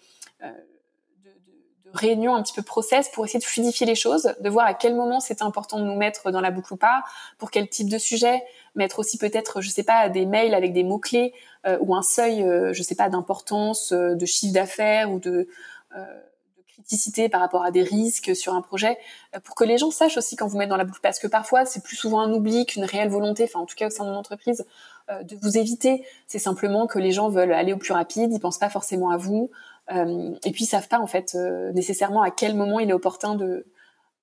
réunions 1.92 2.34
un 2.34 2.42
petit 2.42 2.54
peu 2.54 2.62
process 2.62 3.08
pour 3.08 3.24
essayer 3.24 3.40
de 3.40 3.44
fluidifier 3.44 3.86
les 3.86 3.94
choses, 3.94 4.34
de 4.40 4.48
voir 4.48 4.66
à 4.66 4.74
quel 4.74 4.94
moment 4.94 5.20
c'est 5.20 5.42
important 5.42 5.78
de 5.78 5.84
nous 5.84 5.96
mettre 5.96 6.30
dans 6.30 6.40
la 6.40 6.50
boucle 6.50 6.74
ou 6.74 6.76
pas, 6.76 7.02
pour 7.38 7.50
quel 7.50 7.68
type 7.68 7.88
de 7.88 7.98
sujet, 7.98 8.42
mettre 8.76 8.98
aussi 8.98 9.18
peut-être, 9.18 9.60
je 9.60 9.70
sais 9.70 9.82
pas, 9.82 10.08
des 10.08 10.26
mails 10.26 10.54
avec 10.54 10.72
des 10.72 10.84
mots 10.84 10.98
clés 10.98 11.32
euh, 11.66 11.78
ou 11.80 11.94
un 11.94 12.02
seuil, 12.02 12.42
euh, 12.42 12.72
je 12.72 12.82
sais 12.82 12.94
pas, 12.94 13.08
d'importance, 13.08 13.92
euh, 13.92 14.14
de 14.14 14.26
chiffre 14.26 14.54
d'affaires 14.54 15.10
ou 15.10 15.18
de, 15.18 15.48
de, 15.94 16.62
criticité 16.68 17.28
par 17.28 17.40
rapport 17.40 17.64
à 17.64 17.70
des 17.70 17.82
risques 17.82 18.36
sur 18.36 18.54
un 18.54 18.60
projet, 18.60 18.98
pour 19.44 19.54
que 19.54 19.64
les 19.64 19.78
gens 19.78 19.90
sachent 19.90 20.18
aussi 20.18 20.36
quand 20.36 20.46
vous 20.46 20.58
mettez 20.58 20.68
dans 20.68 20.76
la 20.76 20.84
boucle, 20.84 21.00
parce 21.02 21.18
que 21.18 21.26
parfois 21.26 21.64
c'est 21.64 21.82
plus 21.82 21.96
souvent 21.96 22.20
un 22.20 22.30
oubli 22.32 22.66
qu'une 22.66 22.84
réelle 22.84 23.08
volonté, 23.08 23.44
enfin 23.44 23.60
en 23.60 23.66
tout 23.66 23.74
cas 23.74 23.86
au 23.86 23.90
sein 23.90 24.04
mon 24.04 24.14
entreprise, 24.14 24.66
de 25.08 25.36
vous 25.40 25.56
éviter. 25.56 26.04
C'est 26.26 26.38
simplement 26.38 26.86
que 26.86 26.98
les 26.98 27.12
gens 27.12 27.30
veulent 27.30 27.54
aller 27.54 27.72
au 27.72 27.78
plus 27.78 27.92
rapide, 27.92 28.30
ils 28.30 28.40
pensent 28.40 28.58
pas 28.58 28.68
forcément 28.68 29.08
à 29.08 29.16
vous, 29.16 29.50
et 29.90 30.50
puis 30.52 30.64
ils 30.64 30.68
savent 30.68 30.88
pas 30.88 31.00
en 31.00 31.06
fait 31.06 31.34
nécessairement 31.72 32.22
à 32.22 32.30
quel 32.30 32.54
moment 32.54 32.78
il 32.78 32.90
est 32.90 32.92
opportun 32.92 33.36
de, 33.36 33.66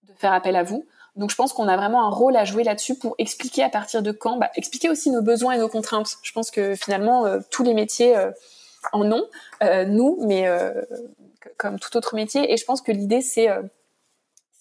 de 0.04 0.14
faire 0.16 0.32
appel 0.32 0.56
à 0.56 0.64
vous. 0.64 0.86
Donc 1.16 1.30
je 1.30 1.36
pense 1.36 1.54
qu'on 1.54 1.68
a 1.68 1.78
vraiment 1.78 2.06
un 2.06 2.10
rôle 2.10 2.36
à 2.36 2.44
jouer 2.44 2.64
là-dessus 2.64 2.96
pour 2.96 3.16
expliquer 3.20 3.64
à 3.64 3.70
partir 3.70 4.02
de 4.02 4.12
quand, 4.12 4.38
bah, 4.38 4.50
expliquer 4.56 4.90
aussi 4.90 5.12
nos 5.12 5.22
besoins 5.22 5.54
et 5.54 5.60
nos 5.60 5.70
contraintes. 5.70 6.16
Je 6.24 6.32
pense 6.32 6.50
que 6.50 6.76
finalement 6.76 7.26
euh, 7.26 7.40
tous 7.52 7.64
les 7.64 7.74
métiers 7.74 8.18
euh, 8.18 8.32
en 8.94 9.10
ont, 9.12 9.26
euh, 9.62 9.86
nous, 9.86 10.18
mais 10.26 10.46
comme 11.58 11.80
tout 11.80 11.96
autre 11.96 12.16
métier. 12.16 12.52
Et 12.52 12.58
je 12.58 12.66
pense 12.66 12.82
que 12.82 12.92
l'idée 12.92 13.22
c'est 13.22 13.50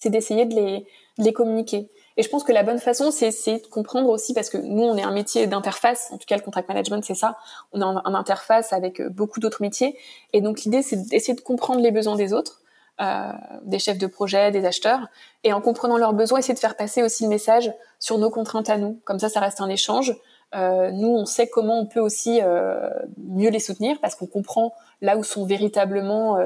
d'essayer 0.05 0.45
de 0.45 0.83
les, 1.17 1.33
communiquer. 1.33 1.89
Et 2.15 2.21
je 2.21 2.29
pense 2.29 2.43
que 2.43 2.51
la 2.51 2.61
bonne 2.61 2.77
façon, 2.77 3.09
c'est 3.09 3.31
de 3.31 3.67
comprendre 3.67 4.09
aussi, 4.09 4.35
parce 4.35 4.49
que 4.49 4.57
nous, 4.57 4.83
on 4.83 4.95
est 4.97 5.03
un 5.03 5.11
métier 5.11 5.47
d'interface, 5.47 6.09
en 6.11 6.17
tout 6.17 6.25
cas 6.27 6.35
le 6.35 6.43
contract 6.43 6.69
management, 6.69 7.03
c'est 7.03 7.15
ça, 7.15 7.37
on 7.71 7.81
est 7.81 7.83
en, 7.83 8.13
interface 8.13 8.71
avec 8.71 9.01
beaucoup 9.01 9.39
d'autres 9.39 9.61
métiers. 9.61 9.97
Et 10.31 10.41
donc 10.41 10.61
l'idée, 10.61 10.83
c'est 10.83 10.97
d'essayer 10.97 11.33
de 11.33 11.41
comprendre 11.41 11.81
les 11.81 11.91
besoins 11.91 12.15
des 12.15 12.33
autres, 12.33 12.61
euh, 13.01 13.31
des 13.63 13.79
chefs 13.79 13.97
de 13.97 14.05
projet, 14.05 14.51
des 14.51 14.65
acheteurs, 14.65 15.07
et 15.43 15.51
en 15.51 15.61
comprenant 15.61 15.97
leurs 15.97 16.13
besoins, 16.13 16.39
essayer 16.39 16.53
de 16.53 16.59
faire 16.59 16.77
passer 16.77 17.01
aussi 17.01 17.23
le 17.23 17.29
message 17.29 17.73
sur 17.99 18.19
nos 18.19 18.29
contraintes 18.29 18.69
à 18.69 18.77
nous. 18.77 18.99
Comme 19.03 19.17
ça, 19.17 19.29
ça 19.29 19.39
reste 19.39 19.61
un 19.61 19.69
échange. 19.69 20.15
Euh, 20.53 20.91
nous, 20.91 21.09
on 21.09 21.25
sait 21.25 21.47
comment 21.47 21.79
on 21.79 21.87
peut 21.87 21.99
aussi 21.99 22.39
euh, 22.43 22.89
mieux 23.17 23.49
les 23.49 23.59
soutenir 23.59 23.99
parce 23.99 24.13
qu'on 24.13 24.27
comprend 24.27 24.75
là 25.01 25.17
où 25.17 25.23
sont 25.23 25.43
véritablement 25.43 26.37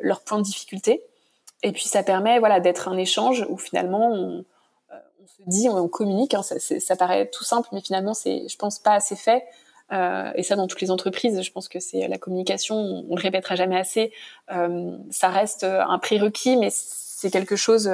leurs 0.00 0.20
points 0.20 0.38
de 0.38 0.44
difficulté. 0.44 1.02
Et 1.62 1.72
puis, 1.72 1.84
ça 1.84 2.02
permet 2.02 2.38
voilà 2.38 2.60
d'être 2.60 2.88
un 2.88 2.98
échange 2.98 3.46
où 3.48 3.56
finalement 3.56 4.10
on, 4.12 4.44
se 5.26 5.42
dit, 5.46 5.68
on, 5.70 5.76
on 5.78 5.88
communique. 5.88 6.34
Hein, 6.34 6.42
ça, 6.42 6.56
ça, 6.60 6.96
paraît 6.96 7.30
tout 7.30 7.44
simple, 7.44 7.68
mais 7.72 7.80
finalement, 7.80 8.12
c'est, 8.12 8.46
je 8.46 8.56
pense, 8.58 8.78
pas 8.78 8.92
assez 8.92 9.16
fait. 9.16 9.42
Euh, 9.92 10.32
et 10.34 10.42
ça 10.42 10.56
dans 10.56 10.66
toutes 10.66 10.80
les 10.80 10.90
entreprises. 10.90 11.40
Je 11.40 11.52
pense 11.52 11.68
que 11.68 11.78
c'est 11.78 12.08
la 12.08 12.18
communication, 12.18 12.76
on, 12.76 13.14
le 13.14 13.20
répétera 13.20 13.54
jamais 13.54 13.78
assez. 13.78 14.12
Euh, 14.52 14.96
ça 15.10 15.28
reste 15.28 15.64
un 15.64 15.98
prérequis, 15.98 16.56
mais 16.56 16.68
c'est 16.70 17.30
quelque 17.30 17.56
chose 17.56 17.90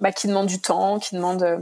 bah, 0.00 0.12
qui 0.12 0.28
demande 0.28 0.46
du 0.46 0.60
temps, 0.60 0.98
qui 0.98 1.14
demande 1.14 1.42
euh, 1.42 1.58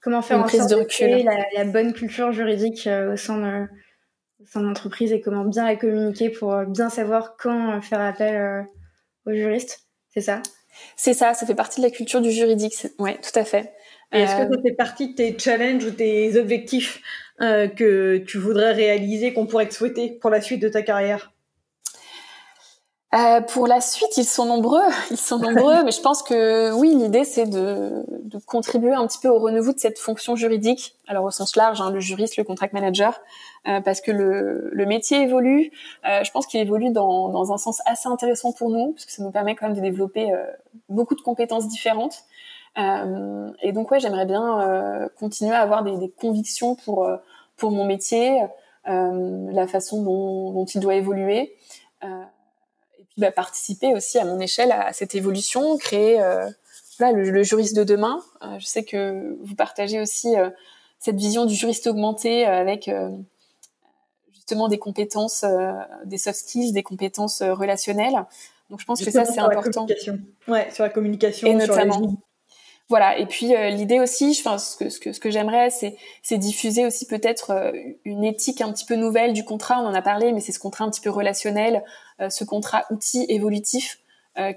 comment 0.00 0.22
faire 0.22 0.36
une 0.36 0.44
en 0.44 0.46
prise 0.46 0.60
sorte 0.60 0.72
de 0.72 0.76
recul, 0.76 1.24
la, 1.24 1.46
la, 1.54 1.64
bonne 1.64 1.92
culture 1.92 2.32
juridique 2.32 2.86
euh, 2.86 3.14
au 3.14 3.16
sein 3.16 3.38
de 3.38 4.60
l'entreprise 4.60 5.12
et 5.12 5.20
comment 5.20 5.44
bien 5.44 5.64
la 5.64 5.76
communiquer 5.76 6.30
pour 6.30 6.54
bien 6.66 6.90
savoir 6.90 7.36
quand 7.36 7.80
faire 7.80 8.00
appel 8.00 8.66
aux 9.26 9.32
juristes? 9.32 9.86
C'est 10.12 10.20
ça? 10.20 10.42
C'est 10.94 11.14
ça. 11.14 11.34
Ça 11.34 11.46
fait 11.46 11.54
partie 11.54 11.80
de 11.80 11.86
la 11.86 11.90
culture 11.90 12.20
du 12.20 12.30
juridique. 12.30 12.86
Ouais, 12.98 13.18
tout 13.18 13.38
à 13.38 13.44
fait. 13.44 13.72
Et 14.12 14.20
est-ce 14.20 14.36
que 14.36 14.54
ça 14.54 14.62
fait 14.62 14.74
partie 14.74 15.08
de 15.08 15.14
tes 15.14 15.38
challenges 15.38 15.84
ou 15.84 15.90
tes 15.90 16.38
objectifs 16.38 17.00
euh, 17.40 17.68
que 17.68 18.18
tu 18.18 18.38
voudrais 18.38 18.72
réaliser, 18.72 19.32
qu'on 19.32 19.46
pourrait 19.46 19.68
te 19.68 19.74
souhaiter 19.74 20.10
pour 20.10 20.30
la 20.30 20.40
suite 20.40 20.62
de 20.62 20.68
ta 20.68 20.82
carrière? 20.82 21.32
Euh, 23.14 23.40
pour 23.40 23.66
la 23.66 23.80
suite, 23.80 24.16
ils 24.16 24.24
sont 24.24 24.46
nombreux, 24.46 24.82
ils 25.10 25.16
sont 25.16 25.38
nombreux, 25.38 25.84
mais 25.84 25.92
je 25.92 26.00
pense 26.00 26.22
que 26.22 26.72
oui, 26.72 26.94
l'idée 26.94 27.24
c'est 27.24 27.46
de, 27.46 28.04
de, 28.24 28.38
contribuer 28.44 28.94
un 28.94 29.06
petit 29.06 29.18
peu 29.18 29.28
au 29.28 29.38
renouveau 29.38 29.72
de 29.72 29.78
cette 29.78 29.98
fonction 29.98 30.34
juridique, 30.34 30.96
alors 31.06 31.24
au 31.24 31.30
sens 31.30 31.56
large, 31.56 31.80
hein, 31.80 31.90
le 31.90 32.00
juriste, 32.00 32.36
le 32.36 32.44
contract 32.44 32.74
manager, 32.74 33.20
euh, 33.68 33.80
parce 33.80 34.00
que 34.00 34.10
le, 34.10 34.70
le 34.72 34.86
métier 34.86 35.22
évolue. 35.22 35.70
Euh, 36.06 36.24
je 36.24 36.30
pense 36.30 36.46
qu'il 36.46 36.60
évolue 36.60 36.90
dans, 36.90 37.28
dans, 37.28 37.52
un 37.52 37.58
sens 37.58 37.80
assez 37.86 38.08
intéressant 38.08 38.52
pour 38.52 38.70
nous, 38.70 38.92
parce 38.92 39.06
que 39.06 39.12
ça 39.12 39.22
nous 39.22 39.30
permet 39.30 39.54
quand 39.54 39.66
même 39.66 39.76
de 39.76 39.82
développer 39.82 40.32
euh, 40.32 40.44
beaucoup 40.88 41.14
de 41.14 41.20
compétences 41.20 41.68
différentes. 41.68 42.24
Euh, 42.78 43.50
et 43.62 43.72
donc 43.72 43.90
ouais, 43.90 44.00
j'aimerais 44.00 44.26
bien 44.26 44.60
euh, 44.60 45.08
continuer 45.18 45.54
à 45.54 45.60
avoir 45.60 45.82
des, 45.82 45.96
des, 45.96 46.10
convictions 46.10 46.74
pour 46.74 47.04
euh, 47.04 47.16
pour 47.56 47.70
mon 47.70 47.86
métier, 47.86 48.42
la 48.84 49.66
façon 49.66 50.02
dont, 50.02 50.52
dont, 50.52 50.66
il 50.66 50.78
doit 50.78 50.94
évoluer, 50.94 51.56
et 52.02 53.04
puis 53.08 53.16
bah, 53.16 53.32
participer 53.32 53.94
aussi 53.94 54.18
à 54.18 54.26
mon 54.26 54.38
échelle 54.40 54.70
à, 54.72 54.92
cette 54.92 55.14
évolution, 55.14 55.78
créer 55.78 56.20
voilà, 56.98 57.16
le, 57.16 57.30
le, 57.30 57.42
juriste 57.42 57.74
de 57.74 57.82
demain. 57.82 58.20
je 58.58 58.66
sais 58.66 58.84
que 58.84 59.38
vous 59.40 59.54
partagez 59.54 60.00
aussi 60.02 60.34
cette 60.98 61.16
vision 61.16 61.46
du 61.46 61.54
juriste 61.54 61.86
augmenté 61.86 62.44
avec 62.44 62.90
justement 64.34 64.68
des 64.68 64.78
compétences, 64.78 65.46
des 66.04 66.18
soft 66.18 66.38
skills, 66.38 66.72
des 66.72 66.82
compétences 66.82 67.40
relationnelles. 67.40 68.26
Donc 68.68 68.80
je 68.80 68.84
pense 68.84 69.02
que 69.02 69.10
ça 69.10 69.24
c'est 69.24 69.40
important. 69.40 69.86
Ouais, 70.46 70.70
sur 70.72 70.84
la 70.84 70.90
communication, 70.90 71.48
et 71.48 71.54
notamment. 71.54 72.18
Voilà. 72.88 73.18
Et 73.18 73.26
puis 73.26 73.54
euh, 73.54 73.70
l'idée 73.70 73.98
aussi, 73.98 74.36
enfin 74.38 74.58
ce 74.58 74.76
que 74.76 74.88
ce 74.90 75.00
que, 75.00 75.12
ce 75.12 75.18
que 75.18 75.30
j'aimerais, 75.30 75.70
c'est 75.70 75.96
c'est 76.22 76.38
diffuser 76.38 76.86
aussi 76.86 77.06
peut-être 77.06 77.50
euh, 77.50 77.72
une 78.04 78.24
éthique 78.24 78.60
un 78.60 78.72
petit 78.72 78.84
peu 78.84 78.94
nouvelle 78.94 79.32
du 79.32 79.44
contrat. 79.44 79.80
On 79.80 79.86
en 79.86 79.94
a 79.94 80.02
parlé, 80.02 80.32
mais 80.32 80.40
c'est 80.40 80.52
ce 80.52 80.60
contrat 80.60 80.84
un 80.84 80.90
petit 80.90 81.00
peu 81.00 81.10
relationnel, 81.10 81.82
euh, 82.20 82.30
ce 82.30 82.44
contrat 82.44 82.84
outil 82.90 83.26
évolutif 83.28 83.98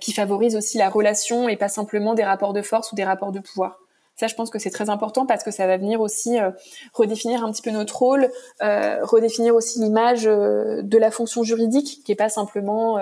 qui 0.01 0.11
favorise 0.11 0.57
aussi 0.57 0.77
la 0.77 0.89
relation 0.89 1.47
et 1.47 1.55
pas 1.55 1.69
simplement 1.69 2.13
des 2.13 2.25
rapports 2.25 2.51
de 2.51 2.61
force 2.61 2.91
ou 2.91 2.95
des 2.95 3.05
rapports 3.05 3.31
de 3.31 3.39
pouvoir. 3.39 3.79
Ça, 4.17 4.27
je 4.27 4.35
pense 4.35 4.49
que 4.49 4.59
c'est 4.59 4.71
très 4.71 4.89
important 4.89 5.25
parce 5.25 5.41
que 5.41 5.51
ça 5.51 5.67
va 5.67 5.77
venir 5.77 6.01
aussi 6.01 6.37
redéfinir 6.91 7.45
un 7.45 7.51
petit 7.53 7.61
peu 7.61 7.71
notre 7.71 7.97
rôle, 7.97 8.29
redéfinir 8.59 9.55
aussi 9.55 9.79
l'image 9.79 10.25
de 10.25 10.97
la 10.97 11.11
fonction 11.11 11.43
juridique, 11.43 12.03
qui 12.03 12.11
est 12.11 12.15
pas 12.15 12.27
simplement 12.27 12.99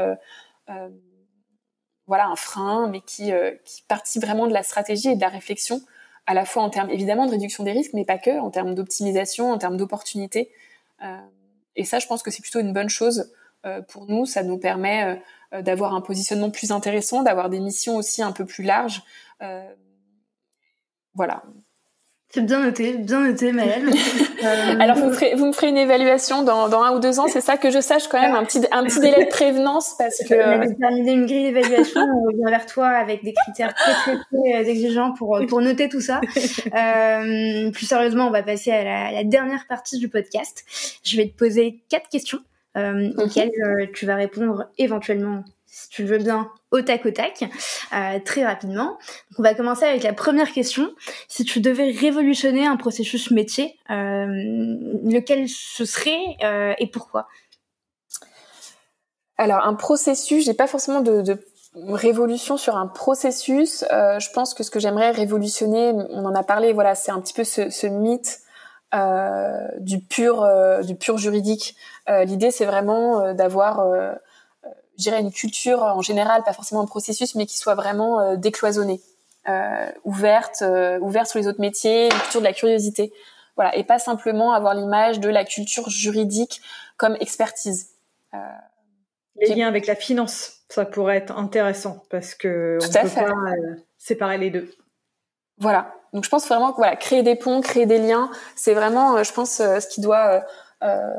voilà 2.07 2.27
un 2.27 2.35
frein, 2.35 2.87
mais 2.87 3.01
qui, 3.01 3.31
euh, 3.31 3.51
qui 3.65 3.83
participe 3.83 4.23
vraiment 4.23 4.47
de 4.47 4.53
la 4.53 4.63
stratégie 4.63 5.09
et 5.09 5.15
de 5.15 5.21
la 5.21 5.29
réflexion, 5.29 5.81
à 6.25 6.33
la 6.33 6.45
fois 6.45 6.63
en 6.63 6.69
termes 6.69 6.89
évidemment 6.89 7.25
de 7.25 7.31
réduction 7.31 7.63
des 7.63 7.71
risques, 7.71 7.93
mais 7.93 8.05
pas 8.05 8.17
que, 8.17 8.39
en 8.39 8.49
termes 8.49 8.73
d'optimisation, 8.75 9.51
en 9.51 9.57
termes 9.57 9.77
d'opportunités. 9.77 10.51
Euh, 11.03 11.17
et 11.75 11.85
ça, 11.85 11.99
je 11.99 12.07
pense 12.07 12.23
que 12.23 12.31
c'est 12.31 12.41
plutôt 12.41 12.59
une 12.59 12.73
bonne 12.73 12.89
chose 12.89 13.31
euh, 13.65 13.81
pour 13.81 14.07
nous. 14.07 14.25
Ça 14.25 14.43
nous 14.43 14.57
permet 14.57 15.19
euh, 15.53 15.61
d'avoir 15.61 15.93
un 15.93 16.01
positionnement 16.01 16.49
plus 16.49 16.71
intéressant, 16.71 17.23
d'avoir 17.23 17.49
des 17.49 17.59
missions 17.59 17.97
aussi 17.97 18.21
un 18.23 18.31
peu 18.31 18.45
plus 18.45 18.63
larges. 18.63 19.03
Voilà, 21.13 21.43
c'est 22.29 22.45
bien 22.45 22.59
noté, 22.59 22.93
bien 22.93 23.21
noté, 23.21 23.51
Maëlle. 23.51 23.89
Euh, 24.43 24.75
Alors, 24.79 24.97
vous 24.97 25.07
me, 25.07 25.13
ferez, 25.13 25.33
vous 25.33 25.47
me 25.47 25.51
ferez 25.51 25.69
une 25.69 25.77
évaluation 25.77 26.43
dans, 26.43 26.69
dans 26.69 26.83
un 26.83 26.95
ou 26.95 26.99
deux 26.99 27.19
ans, 27.19 27.25
c'est 27.27 27.41
ça 27.41 27.57
que 27.57 27.71
je 27.71 27.81
sache 27.81 28.07
quand 28.07 28.21
même, 28.21 28.35
un 28.35 28.43
petit, 28.43 28.61
un 28.71 28.83
petit 28.83 28.99
délai 28.99 29.25
de 29.25 29.29
prévenance 29.29 29.95
parce 29.97 30.19
que... 30.19 30.35
On 30.35 30.61
a 30.61 30.75
terminé 30.75 31.13
une 31.13 31.25
grille 31.25 31.45
d'évaluation, 31.45 32.01
on 32.01 32.27
revient 32.27 32.43
vers 32.47 32.67
toi 32.67 32.87
avec 32.89 33.23
des 33.23 33.33
critères 33.33 33.73
très, 33.73 33.93
très, 33.93 34.15
très 34.15 34.53
euh, 34.55 34.69
exigeants 34.69 35.11
pour, 35.13 35.37
euh, 35.37 35.47
pour 35.47 35.59
noter 35.61 35.89
tout 35.89 36.01
ça. 36.01 36.21
Euh, 36.27 37.71
plus 37.71 37.87
sérieusement, 37.87 38.27
on 38.27 38.31
va 38.31 38.43
passer 38.43 38.71
à 38.71 38.83
la, 38.83 39.11
la, 39.11 39.23
dernière 39.23 39.65
partie 39.67 39.97
du 39.97 40.07
podcast. 40.07 40.63
Je 41.03 41.17
vais 41.17 41.27
te 41.27 41.35
poser 41.35 41.81
quatre 41.89 42.09
questions 42.09 42.39
euh, 42.77 43.11
auxquelles 43.17 43.51
tu 43.95 44.05
vas 44.05 44.15
répondre 44.15 44.69
éventuellement 44.77 45.43
si 45.77 45.89
tu 45.89 46.01
le 46.01 46.09
veux 46.09 46.17
bien, 46.17 46.49
au 46.71 46.81
tac 46.81 47.05
au 47.05 47.11
tac, 47.11 47.45
très 48.25 48.43
rapidement. 48.43 48.97
Donc 49.29 49.39
on 49.39 49.43
va 49.43 49.53
commencer 49.53 49.85
avec 49.85 50.01
la 50.01 50.11
première 50.11 50.51
question. 50.51 50.89
Si 51.27 51.45
tu 51.45 51.61
devais 51.61 51.91
révolutionner 51.91 52.65
un 52.65 52.77
processus 52.77 53.29
métier, 53.29 53.77
euh, 53.91 54.25
lequel 55.03 55.47
ce 55.47 55.85
serait 55.85 56.17
euh, 56.43 56.73
et 56.79 56.87
pourquoi? 56.87 57.27
Alors 59.37 59.63
un 59.65 59.75
processus, 59.75 60.45
j'ai 60.45 60.55
pas 60.55 60.65
forcément 60.65 61.01
de, 61.01 61.39
révolution 61.75 62.57
sur 62.57 62.75
un 62.75 62.87
processus. 62.87 63.85
Euh, 63.91 64.17
je 64.17 64.31
pense 64.31 64.55
que 64.55 64.63
ce 64.63 64.71
que 64.71 64.79
j'aimerais 64.79 65.11
révolutionner, 65.11 65.91
on 66.09 66.25
en 66.25 66.33
a 66.33 66.41
parlé, 66.41 66.73
voilà, 66.73 66.95
c'est 66.95 67.11
un 67.11 67.21
petit 67.21 67.35
peu 67.35 67.43
ce, 67.43 67.69
ce 67.69 67.85
mythe. 67.85 68.39
Du 69.79 69.99
pur 69.99 70.47
du 70.83 70.95
pur 70.95 71.17
juridique. 71.17 71.75
L'idée 72.07 72.51
c'est 72.51 72.65
vraiment 72.65 73.33
d'avoir 73.33 73.85
je 74.97 75.03
dirais 75.03 75.19
une 75.19 75.31
culture 75.31 75.83
en 75.83 76.01
général, 76.01 76.43
pas 76.43 76.53
forcément 76.53 76.81
un 76.81 76.85
processus, 76.85 77.35
mais 77.35 77.45
qui 77.45 77.57
soit 77.57 77.75
vraiment 77.75 78.19
euh, 78.19 78.35
décloisonné. 78.35 79.01
ouverte, 80.03 80.63
ouverte 80.99 81.27
sur 81.27 81.39
les 81.39 81.47
autres 81.47 81.61
métiers, 81.61 82.05
une 82.05 82.19
culture 82.19 82.41
de 82.41 82.45
la 82.45 82.53
curiosité. 82.53 83.13
Voilà, 83.55 83.75
et 83.75 83.83
pas 83.83 83.97
simplement 83.97 84.51
avoir 84.51 84.73
l'image 84.75 85.19
de 85.19 85.29
la 85.29 85.45
culture 85.45 85.89
juridique 85.89 86.61
comme 86.97 87.15
expertise. 87.19 87.91
les 89.35 89.55
liens 89.55 89.67
avec 89.67 89.87
la 89.87 89.95
finance, 89.95 90.63
ça 90.69 90.83
pourrait 90.85 91.17
être 91.17 91.37
intéressant 91.37 92.03
parce 92.09 92.35
que 92.35 92.77
on 92.81 92.85
peut 92.85 93.09
pas 93.09 93.45
séparer 93.97 94.37
les 94.37 94.49
deux. 94.49 94.69
Voilà. 95.59 95.93
Donc 96.13 96.25
je 96.25 96.29
pense 96.29 96.45
vraiment 96.47 96.71
que 96.71 96.77
voilà, 96.77 96.95
créer 96.97 97.23
des 97.23 97.35
ponts, 97.35 97.61
créer 97.61 97.85
des 97.85 97.99
liens, 97.99 98.29
c'est 98.55 98.73
vraiment, 98.73 99.23
je 99.23 99.31
pense, 99.31 99.57
ce 99.57 99.87
qui 99.87 100.01
doit 100.01 100.43
euh, 100.83 101.13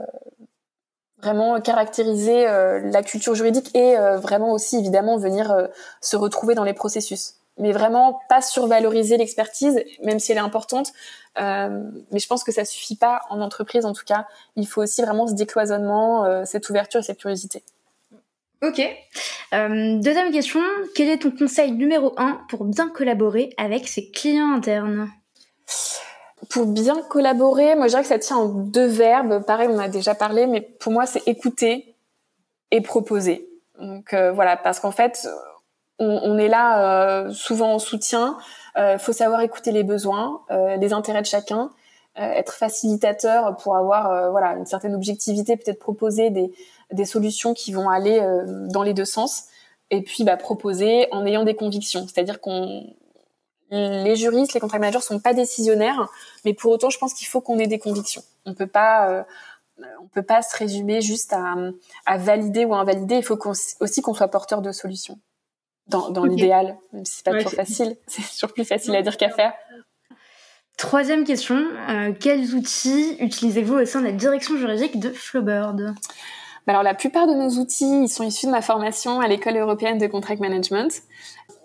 vraiment 1.22 1.60
caractériser 1.60 2.46
euh, 2.48 2.80
la 2.80 3.02
culture 3.02 3.34
juridique 3.34 3.74
et 3.74 3.98
euh, 3.98 4.18
vraiment 4.18 4.52
aussi 4.52 4.76
évidemment 4.76 5.16
venir 5.18 5.68
se 6.00 6.16
retrouver 6.16 6.54
dans 6.54 6.64
les 6.64 6.74
processus 6.74 7.38
mais 7.58 7.72
vraiment 7.72 8.20
pas 8.28 8.40
survaloriser 8.40 9.16
l'expertise, 9.16 9.82
même 10.02 10.18
si 10.18 10.32
elle 10.32 10.38
est 10.38 10.42
importante. 10.42 10.92
Euh, 11.40 11.82
mais 12.10 12.18
je 12.18 12.26
pense 12.26 12.44
que 12.44 12.52
ça 12.52 12.64
suffit 12.64 12.96
pas 12.96 13.22
en 13.30 13.40
entreprise, 13.40 13.84
en 13.84 13.92
tout 13.92 14.04
cas. 14.06 14.26
Il 14.56 14.66
faut 14.66 14.82
aussi 14.82 15.02
vraiment 15.02 15.26
ce 15.26 15.34
décloisonnement, 15.34 16.24
euh, 16.24 16.44
cette 16.44 16.68
ouverture 16.70 17.00
et 17.00 17.02
cette 17.02 17.18
curiosité. 17.18 17.62
Ok. 18.62 18.80
Euh, 19.52 19.98
deuxième 20.00 20.32
question, 20.32 20.60
quel 20.94 21.08
est 21.08 21.18
ton 21.18 21.30
conseil 21.30 21.72
numéro 21.72 22.12
un 22.16 22.40
pour 22.48 22.64
bien 22.64 22.88
collaborer 22.88 23.50
avec 23.56 23.86
ses 23.86 24.10
clients 24.10 24.52
internes? 24.52 25.10
Pour 26.48 26.66
bien 26.66 27.02
collaborer, 27.02 27.74
moi 27.74 27.86
je 27.86 27.90
dirais 27.90 28.02
que 28.02 28.08
ça 28.08 28.18
tient 28.18 28.36
en 28.36 28.48
deux 28.48 28.86
verbes. 28.86 29.44
Pareil, 29.44 29.68
on 29.70 29.78
a 29.78 29.88
déjà 29.88 30.14
parlé, 30.14 30.46
mais 30.46 30.60
pour 30.60 30.92
moi 30.92 31.06
c'est 31.06 31.26
écouter 31.26 31.96
et 32.70 32.80
proposer. 32.80 33.48
Donc 33.78 34.12
euh, 34.12 34.32
voilà, 34.32 34.56
parce 34.56 34.80
qu'en 34.80 34.90
fait, 34.90 35.28
on, 35.98 36.06
on, 36.06 36.38
est 36.38 36.48
là 36.48 37.26
euh, 37.26 37.32
souvent 37.32 37.74
en 37.74 37.78
soutien. 37.78 38.38
Euh, 38.76 38.98
faut 38.98 39.12
savoir 39.12 39.40
écouter 39.40 39.72
les 39.72 39.84
besoins, 39.84 40.42
euh, 40.50 40.76
les 40.76 40.92
intérêts 40.92 41.22
de 41.22 41.26
chacun, 41.26 41.70
être 42.20 42.54
facilitateur 42.54 43.56
pour 43.58 43.76
avoir 43.76 44.32
voilà 44.32 44.56
une 44.56 44.66
certaine 44.66 44.92
objectivité, 44.92 45.56
peut-être 45.56 45.78
proposer 45.78 46.30
des, 46.30 46.52
des 46.90 47.04
solutions 47.04 47.54
qui 47.54 47.70
vont 47.70 47.88
aller 47.88 48.20
dans 48.72 48.82
les 48.82 48.92
deux 48.92 49.04
sens. 49.04 49.44
Et 49.92 50.02
puis 50.02 50.24
bah, 50.24 50.36
proposer 50.36 51.06
en 51.12 51.24
ayant 51.24 51.44
des 51.44 51.54
convictions, 51.54 52.08
c'est-à-dire 52.08 52.40
qu'on 52.40 52.92
les 53.70 54.16
juristes, 54.16 54.54
les 54.54 54.60
contract 54.60 54.80
managers 54.80 55.00
sont 55.00 55.20
pas 55.20 55.34
décisionnaires, 55.34 56.08
mais 56.44 56.54
pour 56.54 56.72
autant, 56.72 56.90
je 56.90 56.98
pense 56.98 57.14
qu'il 57.14 57.26
faut 57.26 57.40
qu'on 57.40 57.58
ait 57.58 57.66
des 57.66 57.78
convictions. 57.78 58.22
On 58.46 58.54
peut 58.54 58.66
pas, 58.66 59.10
euh, 59.10 59.22
on 60.00 60.08
peut 60.08 60.22
pas 60.22 60.42
se 60.42 60.56
résumer 60.56 61.00
juste 61.00 61.32
à, 61.32 61.54
à 62.06 62.18
valider 62.18 62.64
ou 62.64 62.74
à 62.74 62.78
invalider. 62.78 63.16
Il 63.16 63.24
faut 63.24 63.38
aussi 63.80 64.02
qu'on 64.02 64.14
soit 64.14 64.28
porteur 64.28 64.62
de 64.62 64.72
solutions. 64.72 65.18
Dans, 65.86 66.10
dans 66.10 66.24
l'idéal, 66.24 66.76
même 66.92 67.06
si 67.06 67.16
c'est 67.16 67.24
pas 67.24 67.32
toujours 67.32 67.52
facile, 67.52 67.96
c'est 68.06 68.20
toujours 68.20 68.52
plus 68.52 68.66
facile 68.66 68.94
à 68.94 69.00
dire 69.00 69.16
qu'à 69.16 69.30
faire. 69.30 69.54
Troisième 70.76 71.24
question, 71.24 71.56
euh, 71.56 72.12
quels 72.12 72.54
outils 72.54 73.16
utilisez-vous 73.20 73.74
au 73.74 73.84
sein 73.86 74.00
de 74.00 74.06
la 74.06 74.12
direction 74.12 74.56
juridique 74.58 75.00
de 75.00 75.10
Flowbird? 75.10 75.94
Bah 76.66 76.74
alors 76.74 76.82
la 76.82 76.94
plupart 76.94 77.26
de 77.26 77.32
nos 77.32 77.48
outils, 77.60 78.02
ils 78.04 78.08
sont 78.08 78.22
issus 78.22 78.44
de 78.44 78.50
ma 78.50 78.60
formation 78.60 79.20
à 79.20 79.26
l'école 79.26 79.56
européenne 79.56 79.96
de 79.96 80.06
contract 80.06 80.40
management 80.40 81.02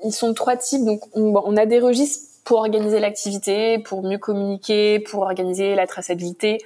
ils 0.04 0.12
sont 0.12 0.34
trois 0.34 0.58
types. 0.58 0.84
Donc, 0.84 1.02
on, 1.14 1.58
a 1.58 1.66
des 1.66 1.80
registres 1.80 2.30
pour 2.44 2.60
organiser 2.60 3.00
l'activité, 3.00 3.80
pour 3.80 4.04
mieux 4.04 4.18
communiquer, 4.18 5.00
pour 5.00 5.22
organiser 5.22 5.76
la 5.76 5.88
traçabilité. 5.88 6.60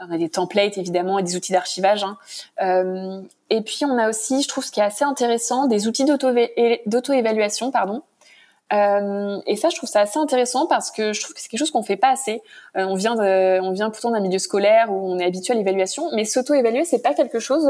On 0.00 0.12
a 0.12 0.18
des 0.18 0.28
templates 0.28 0.78
évidemment 0.78 1.18
et 1.18 1.22
des 1.22 1.36
outils 1.36 1.52
d'archivage. 1.52 2.04
Hein. 2.04 2.16
Euh, 2.62 3.20
et 3.50 3.62
puis 3.62 3.80
on 3.84 3.98
a 3.98 4.08
aussi, 4.08 4.42
je 4.42 4.48
trouve, 4.48 4.64
ce 4.64 4.70
qui 4.70 4.80
est 4.80 4.84
assez 4.84 5.04
intéressant, 5.04 5.66
des 5.66 5.88
outils 5.88 6.04
d'auto-évaluation, 6.04 7.70
pardon. 7.70 8.02
Euh, 8.72 9.40
et 9.46 9.56
ça, 9.56 9.70
je 9.70 9.76
trouve 9.76 9.88
ça 9.88 10.00
assez 10.00 10.18
intéressant 10.18 10.66
parce 10.66 10.90
que 10.90 11.14
je 11.14 11.22
trouve 11.22 11.34
que 11.34 11.40
c'est 11.40 11.48
quelque 11.48 11.60
chose 11.60 11.70
qu'on 11.70 11.82
fait 11.82 11.96
pas 11.96 12.10
assez. 12.10 12.42
Euh, 12.76 12.84
on 12.84 12.94
vient, 12.94 13.16
on 13.16 13.72
vient 13.72 13.90
pourtant 13.90 14.10
d'un 14.10 14.20
milieu 14.20 14.38
scolaire 14.38 14.92
où 14.92 15.12
on 15.12 15.18
est 15.18 15.24
habitué 15.24 15.54
à 15.54 15.56
l'évaluation, 15.56 16.10
mais 16.14 16.24
s'auto-évaluer, 16.24 16.84
c'est 16.84 17.02
pas 17.02 17.14
quelque 17.14 17.40
chose 17.40 17.68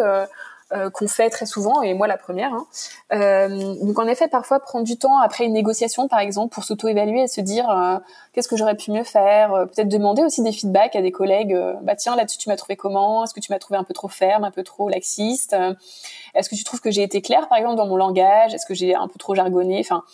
euh, 0.73 0.79
euh, 0.79 0.91
qu'on 0.91 1.09
fait 1.09 1.31
très 1.31 1.47
souvent, 1.47 1.83
et 1.83 1.95
moi 1.95 2.07
la 2.07 2.17
première. 2.17 2.53
Hein. 2.53 2.67
Euh, 3.13 3.75
donc 3.83 3.99
en 3.99 4.07
effet, 4.07 4.29
parfois 4.29 4.61
prendre 4.61 4.85
du 4.85 4.97
temps 4.97 5.19
après 5.19 5.45
une 5.45 5.53
négociation, 5.53 6.09
par 6.09 6.21
exemple, 6.21 6.55
pour 6.55 6.65
s'auto-évaluer 6.65 7.23
et 7.23 7.27
se 7.27 7.41
dire 7.41 7.69
euh, 7.71 7.99
qu'est-ce 8.33 8.49
que 8.49 8.57
j'aurais 8.57 8.77
pu 8.77 8.91
mieux 8.91 9.05
faire? 9.05 9.51
Peut-être 9.75 9.89
demander 9.89 10.23
aussi 10.23 10.43
des 10.43 10.53
feedbacks 10.53 10.97
à 10.97 11.03
des 11.03 11.13
collègues. 11.13 11.57
bah 11.83 11.97
tiens, 11.97 12.17
là-dessus 12.17 12.39
tu 12.39 12.49
m'as 12.49 12.57
trouvé 12.57 12.77
comment? 12.77 13.25
Est-ce 13.25 13.35
que 13.35 13.41
tu 13.41 13.53
m'as 13.53 13.59
trouvé 13.59 13.79
un 13.79 13.85
peu 13.85 13.95
trop 13.95 14.09
ferme, 14.09 14.45
un 14.45 14.51
peu 14.51 14.63
trop 14.63 14.89
laxiste? 14.89 15.57
Est-ce 16.35 16.49
que 16.49 16.55
tu 16.55 16.65
trouves 16.65 16.81
que 16.81 16.91
j'ai 16.91 17.03
été 17.03 17.23
claire, 17.23 17.49
par 17.49 17.59
exemple, 17.59 17.77
dans 17.77 17.87
mon 17.87 17.97
langage? 17.97 18.55
Est-ce 18.55 18.67
que 18.67 18.75
j'ai 18.75 18.95
un 18.95 19.09
peu 19.09 19.19
trop 19.19 19.35
jargonné? 19.35 19.81
Enfin 19.81 20.05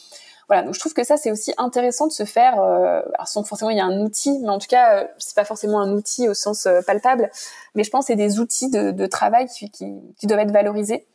voilà, 0.49 0.63
donc 0.63 0.75
je 0.75 0.81
trouve 0.81 0.93
que 0.95 1.05
ça 1.05 1.17
c'est 1.17 1.31
aussi 1.31 1.53
intéressant 1.59 2.07
de 2.07 2.13
se 2.13 2.25
faire, 2.25 2.61
euh, 2.61 3.01
alors 3.15 3.29
sans 3.29 3.45
forcément 3.45 3.71
il 3.71 3.79
y 3.79 3.81
a 3.81 3.85
un 3.85 4.01
outil, 4.01 4.39
mais 4.43 4.51
en 4.51 4.59
tout 4.59 4.67
cas 4.69 4.99
euh, 4.99 5.07
c'est 5.19 5.35
pas 5.35 5.45
forcément 5.45 5.81
un 5.81 5.93
outil 5.93 6.29
au 6.29 6.35
sens 6.35 6.67
euh, 6.67 6.81
palpable, 6.87 7.31
mais 7.75 7.85
je 7.85 7.91
pense 7.91 8.07
que 8.07 8.13
c'est 8.13 8.17
des 8.17 8.41
outils 8.41 8.71
de, 8.71 8.91
de 8.91 9.07
travail 9.07 9.47
qui, 9.47 9.71
qui, 9.71 9.87
qui, 10.19 10.27
doivent 10.27 10.41
être 10.41 10.53
valorisés. 10.53 11.07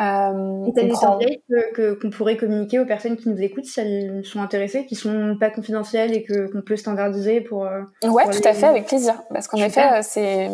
Euh, 0.00 0.64
Et 0.64 0.72
t'as 0.72 0.84
des 1.18 1.42
que 1.74 1.92
qu'on 2.00 2.08
pourrait 2.08 2.38
communiquer 2.38 2.78
aux 2.78 2.86
personnes 2.86 3.18
qui 3.18 3.28
nous 3.28 3.38
écoutent 3.42 3.66
si 3.66 3.78
elles 3.78 4.24
sont 4.24 4.40
intéressées, 4.40 4.86
qui 4.86 4.94
sont 4.94 5.36
pas 5.38 5.50
confidentielles 5.50 6.14
et 6.14 6.22
que 6.22 6.50
qu'on 6.50 6.62
peut 6.62 6.76
standardiser 6.76 7.42
pour. 7.42 7.66
Euh, 7.66 7.82
ouais, 8.04 8.24
tout 8.24 8.48
à 8.48 8.54
fait, 8.54 8.66
avec 8.66 8.86
plaisir, 8.86 9.22
parce 9.32 9.48
qu'en 9.48 9.58
effet 9.58 10.02
c'est 10.02 10.48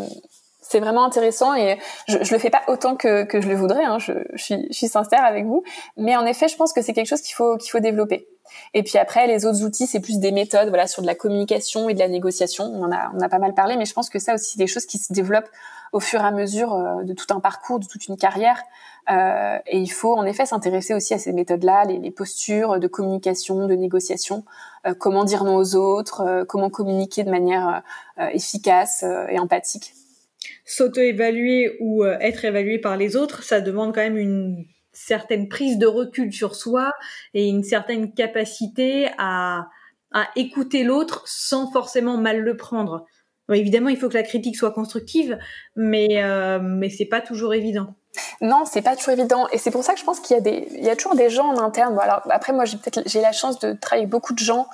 c'est 0.69 0.81
vraiment 0.81 1.05
intéressant 1.05 1.55
et 1.55 1.79
je, 2.07 2.19
je 2.23 2.33
le 2.33 2.39
fais 2.39 2.51
pas 2.51 2.63
autant 2.69 2.97
que, 2.97 3.25
que 3.25 3.41
je 3.41 3.49
le 3.49 3.55
voudrais. 3.55 3.85
Hein, 3.85 3.99
je, 3.99 4.13
je, 4.35 4.43
suis, 4.43 4.67
je 4.71 4.77
suis 4.77 4.89
sincère 4.89 5.25
avec 5.25 5.47
vous, 5.47 5.63
mais 5.97 6.17
en 6.17 6.27
effet, 6.27 6.49
je 6.49 6.57
pense 6.57 6.73
que 6.73 6.83
c'est 6.83 6.93
quelque 6.93 7.09
chose 7.09 7.23
qu'il 7.23 7.35
faut 7.35 7.57
qu'il 7.57 7.71
faut 7.71 7.81
développer. 7.81 8.29
Et 8.75 8.83
puis 8.83 8.99
après, 8.99 9.27
les 9.27 9.45
autres 9.45 9.63
outils, 9.63 9.87
c'est 9.87 10.01
plus 10.01 10.19
des 10.19 10.33
méthodes, 10.33 10.69
voilà, 10.69 10.87
sur 10.87 11.03
de 11.03 11.07
la 11.07 11.15
communication 11.15 11.89
et 11.89 11.95
de 11.95 11.99
la 11.99 12.09
négociation. 12.09 12.65
On 12.65 12.85
en 12.85 12.93
a 12.93 13.11
on 13.15 13.21
a 13.21 13.29
pas 13.29 13.39
mal 13.39 13.55
parlé, 13.55 13.77
mais 13.77 13.85
je 13.85 13.93
pense 13.93 14.09
que 14.09 14.19
ça 14.19 14.35
aussi, 14.35 14.57
des 14.59 14.67
choses 14.67 14.87
qui 14.87 14.99
se 14.99 15.13
développent 15.13 15.51
au 15.93 16.01
fur 16.01 16.21
et 16.21 16.25
à 16.25 16.31
mesure 16.31 16.75
euh, 16.75 17.03
de 17.03 17.13
tout 17.15 17.27
un 17.35 17.41
parcours, 17.41 17.79
de 17.79 17.87
toute 17.87 18.09
une 18.09 18.17
carrière. 18.17 18.63
Euh, 19.11 19.59
et 19.67 19.79
il 19.79 19.89
faut 19.89 20.15
en 20.15 20.25
effet 20.25 20.45
s'intéresser 20.45 20.93
aussi 20.93 21.15
à 21.15 21.19
ces 21.19 21.33
méthodes-là, 21.33 21.85
les, 21.87 21.99
les, 21.99 22.11
postures 22.11 22.79
de 22.79 22.87
communication, 22.89 23.67
de 23.67 23.75
négociation, 23.75 24.45
euh, 24.87 24.95
comment 24.99 25.25
dire 25.25 25.45
non 25.45 25.57
aux 25.57 25.77
autres, 25.77 26.21
euh, 26.21 26.45
comment 26.45 26.69
communiquer 26.69 27.25
de 27.25 27.31
manière 27.31 27.83
euh, 28.19 28.29
efficace 28.33 29.05
et 29.29 29.39
empathique 29.39 29.95
s'auto-évaluer 30.65 31.77
ou 31.81 32.05
euh, 32.05 32.17
être 32.21 32.45
évalué 32.45 32.79
par 32.79 32.97
les 32.97 33.17
autres, 33.17 33.43
ça 33.43 33.61
demande 33.61 33.95
quand 33.95 34.03
même 34.03 34.19
une 34.19 34.65
certaine 34.93 35.49
prise 35.49 35.79
de 35.79 35.87
recul 35.87 36.33
sur 36.33 36.55
soi 36.55 36.93
et 37.35 37.49
une 37.49 37.63
certaine 37.63 38.13
capacité 38.13 39.11
à, 39.19 39.69
écouter 40.37 40.85
l'autre 40.85 41.23
sans 41.27 41.71
forcément 41.71 42.17
mal 42.17 42.41
le 42.41 42.57
prendre. 42.57 43.05
évidemment, 43.53 43.91
il 43.91 43.99
faut 43.99 44.09
que 44.09 44.15
la 44.15 44.23
critique 44.23 44.57
soit 44.57 44.73
constructive, 44.73 45.39
mais 45.77 46.25
euh, 46.25 46.59
mais 46.61 46.89
c'est 46.89 47.05
pas 47.05 47.21
toujours 47.21 47.53
évident. 47.53 47.95
Non, 48.41 48.65
c'est 48.65 48.81
pas 48.81 48.97
toujours 48.97 49.13
évident, 49.13 49.47
et 49.53 49.59
c'est 49.59 49.71
pour 49.71 49.85
ça 49.85 49.93
que 49.93 50.01
je 50.01 50.05
pense 50.05 50.19
qu'il 50.21 50.35
y 50.35 50.39
a 50.39 50.43
des, 50.43 50.67
il 50.73 50.83
y 50.83 50.89
a 50.89 50.97
toujours 50.97 51.15
des 51.15 51.29
gens 51.29 51.49
en 51.49 51.59
interne. 51.59 51.97
Alors 52.01 52.23
après, 52.31 52.55
moi, 52.55 52.65
j'ai 52.65 52.79
peut-être, 52.79 53.03
j'ai 53.07 53.21
la 53.21 53.33
chance 53.33 53.59
de 53.59 53.75
travailler 53.75 54.07
beaucoup 54.07 54.33
de 54.33 54.39
gens. 54.39 54.67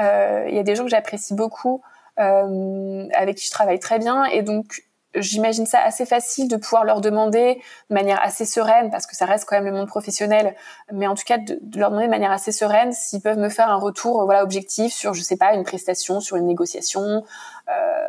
Euh, 0.00 0.44
il 0.48 0.56
y 0.56 0.58
a 0.58 0.64
des 0.64 0.74
gens 0.74 0.82
que 0.82 0.90
j'apprécie 0.90 1.34
beaucoup, 1.34 1.82
avec 2.16 3.36
qui 3.36 3.46
je 3.46 3.50
travaille 3.52 3.78
très 3.78 4.00
bien, 4.00 4.24
et 4.24 4.42
donc 4.42 4.82
j'imagine 5.14 5.66
ça 5.66 5.80
assez 5.80 6.06
facile 6.06 6.48
de 6.48 6.56
pouvoir 6.56 6.84
leur 6.84 7.00
demander 7.00 7.60
de 7.88 7.94
manière 7.94 8.20
assez 8.22 8.44
sereine, 8.44 8.90
parce 8.90 9.06
que 9.06 9.16
ça 9.16 9.26
reste 9.26 9.44
quand 9.46 9.56
même 9.56 9.66
le 9.66 9.72
monde 9.72 9.88
professionnel, 9.88 10.54
mais 10.92 11.06
en 11.06 11.14
tout 11.14 11.24
cas 11.26 11.38
de, 11.38 11.58
leur 11.74 11.90
demander 11.90 12.06
de 12.06 12.10
manière 12.10 12.32
assez 12.32 12.52
sereine 12.52 12.92
s'ils 12.92 13.20
peuvent 13.20 13.38
me 13.38 13.48
faire 13.48 13.68
un 13.68 13.76
retour 13.76 14.24
voilà 14.24 14.42
objectif 14.42 14.92
sur 14.92 15.14
je 15.14 15.22
sais 15.22 15.36
pas 15.36 15.54
une 15.54 15.64
prestation, 15.64 16.20
sur 16.20 16.36
une 16.36 16.46
négociation. 16.46 17.24
Euh, 17.68 18.00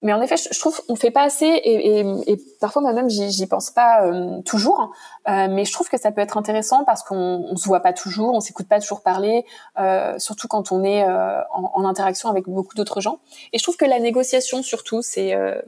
mais 0.00 0.12
en 0.12 0.22
effet, 0.22 0.36
je, 0.36 0.58
trouve 0.60 0.80
on 0.88 0.94
fait 0.94 1.10
pas 1.10 1.22
assez 1.22 1.44
et, 1.44 2.00
et, 2.00 2.32
et 2.32 2.36
parfois 2.60 2.82
moi-même 2.82 3.10
j'y 3.10 3.46
pense 3.48 3.70
pas 3.70 4.04
euh, 4.04 4.40
toujours. 4.42 4.92
Euh, 5.28 5.48
mais 5.50 5.64
je 5.64 5.72
trouve 5.72 5.88
que 5.88 5.98
ça 5.98 6.12
peut 6.12 6.20
être 6.20 6.36
intéressant 6.36 6.84
parce 6.84 7.02
qu'on 7.02 7.44
on 7.50 7.56
se 7.56 7.66
voit 7.66 7.80
pas 7.80 7.92
toujours, 7.92 8.32
on 8.32 8.40
s'écoute 8.40 8.68
pas 8.68 8.78
toujours 8.78 9.02
parler, 9.02 9.44
euh, 9.80 10.16
surtout 10.20 10.46
quand 10.46 10.70
on 10.70 10.84
est 10.84 11.02
euh, 11.02 11.40
en, 11.52 11.72
en, 11.74 11.84
interaction 11.84 12.28
avec 12.28 12.44
beaucoup 12.48 12.76
d'autres 12.76 13.00
gens. 13.00 13.18
Et 13.52 13.58
je 13.58 13.62
trouve 13.64 13.76
que 13.76 13.86
la 13.86 13.98
négociation 13.98 14.62
surtout, 14.62 15.02
c'est 15.02 15.34
euh, 15.34 15.60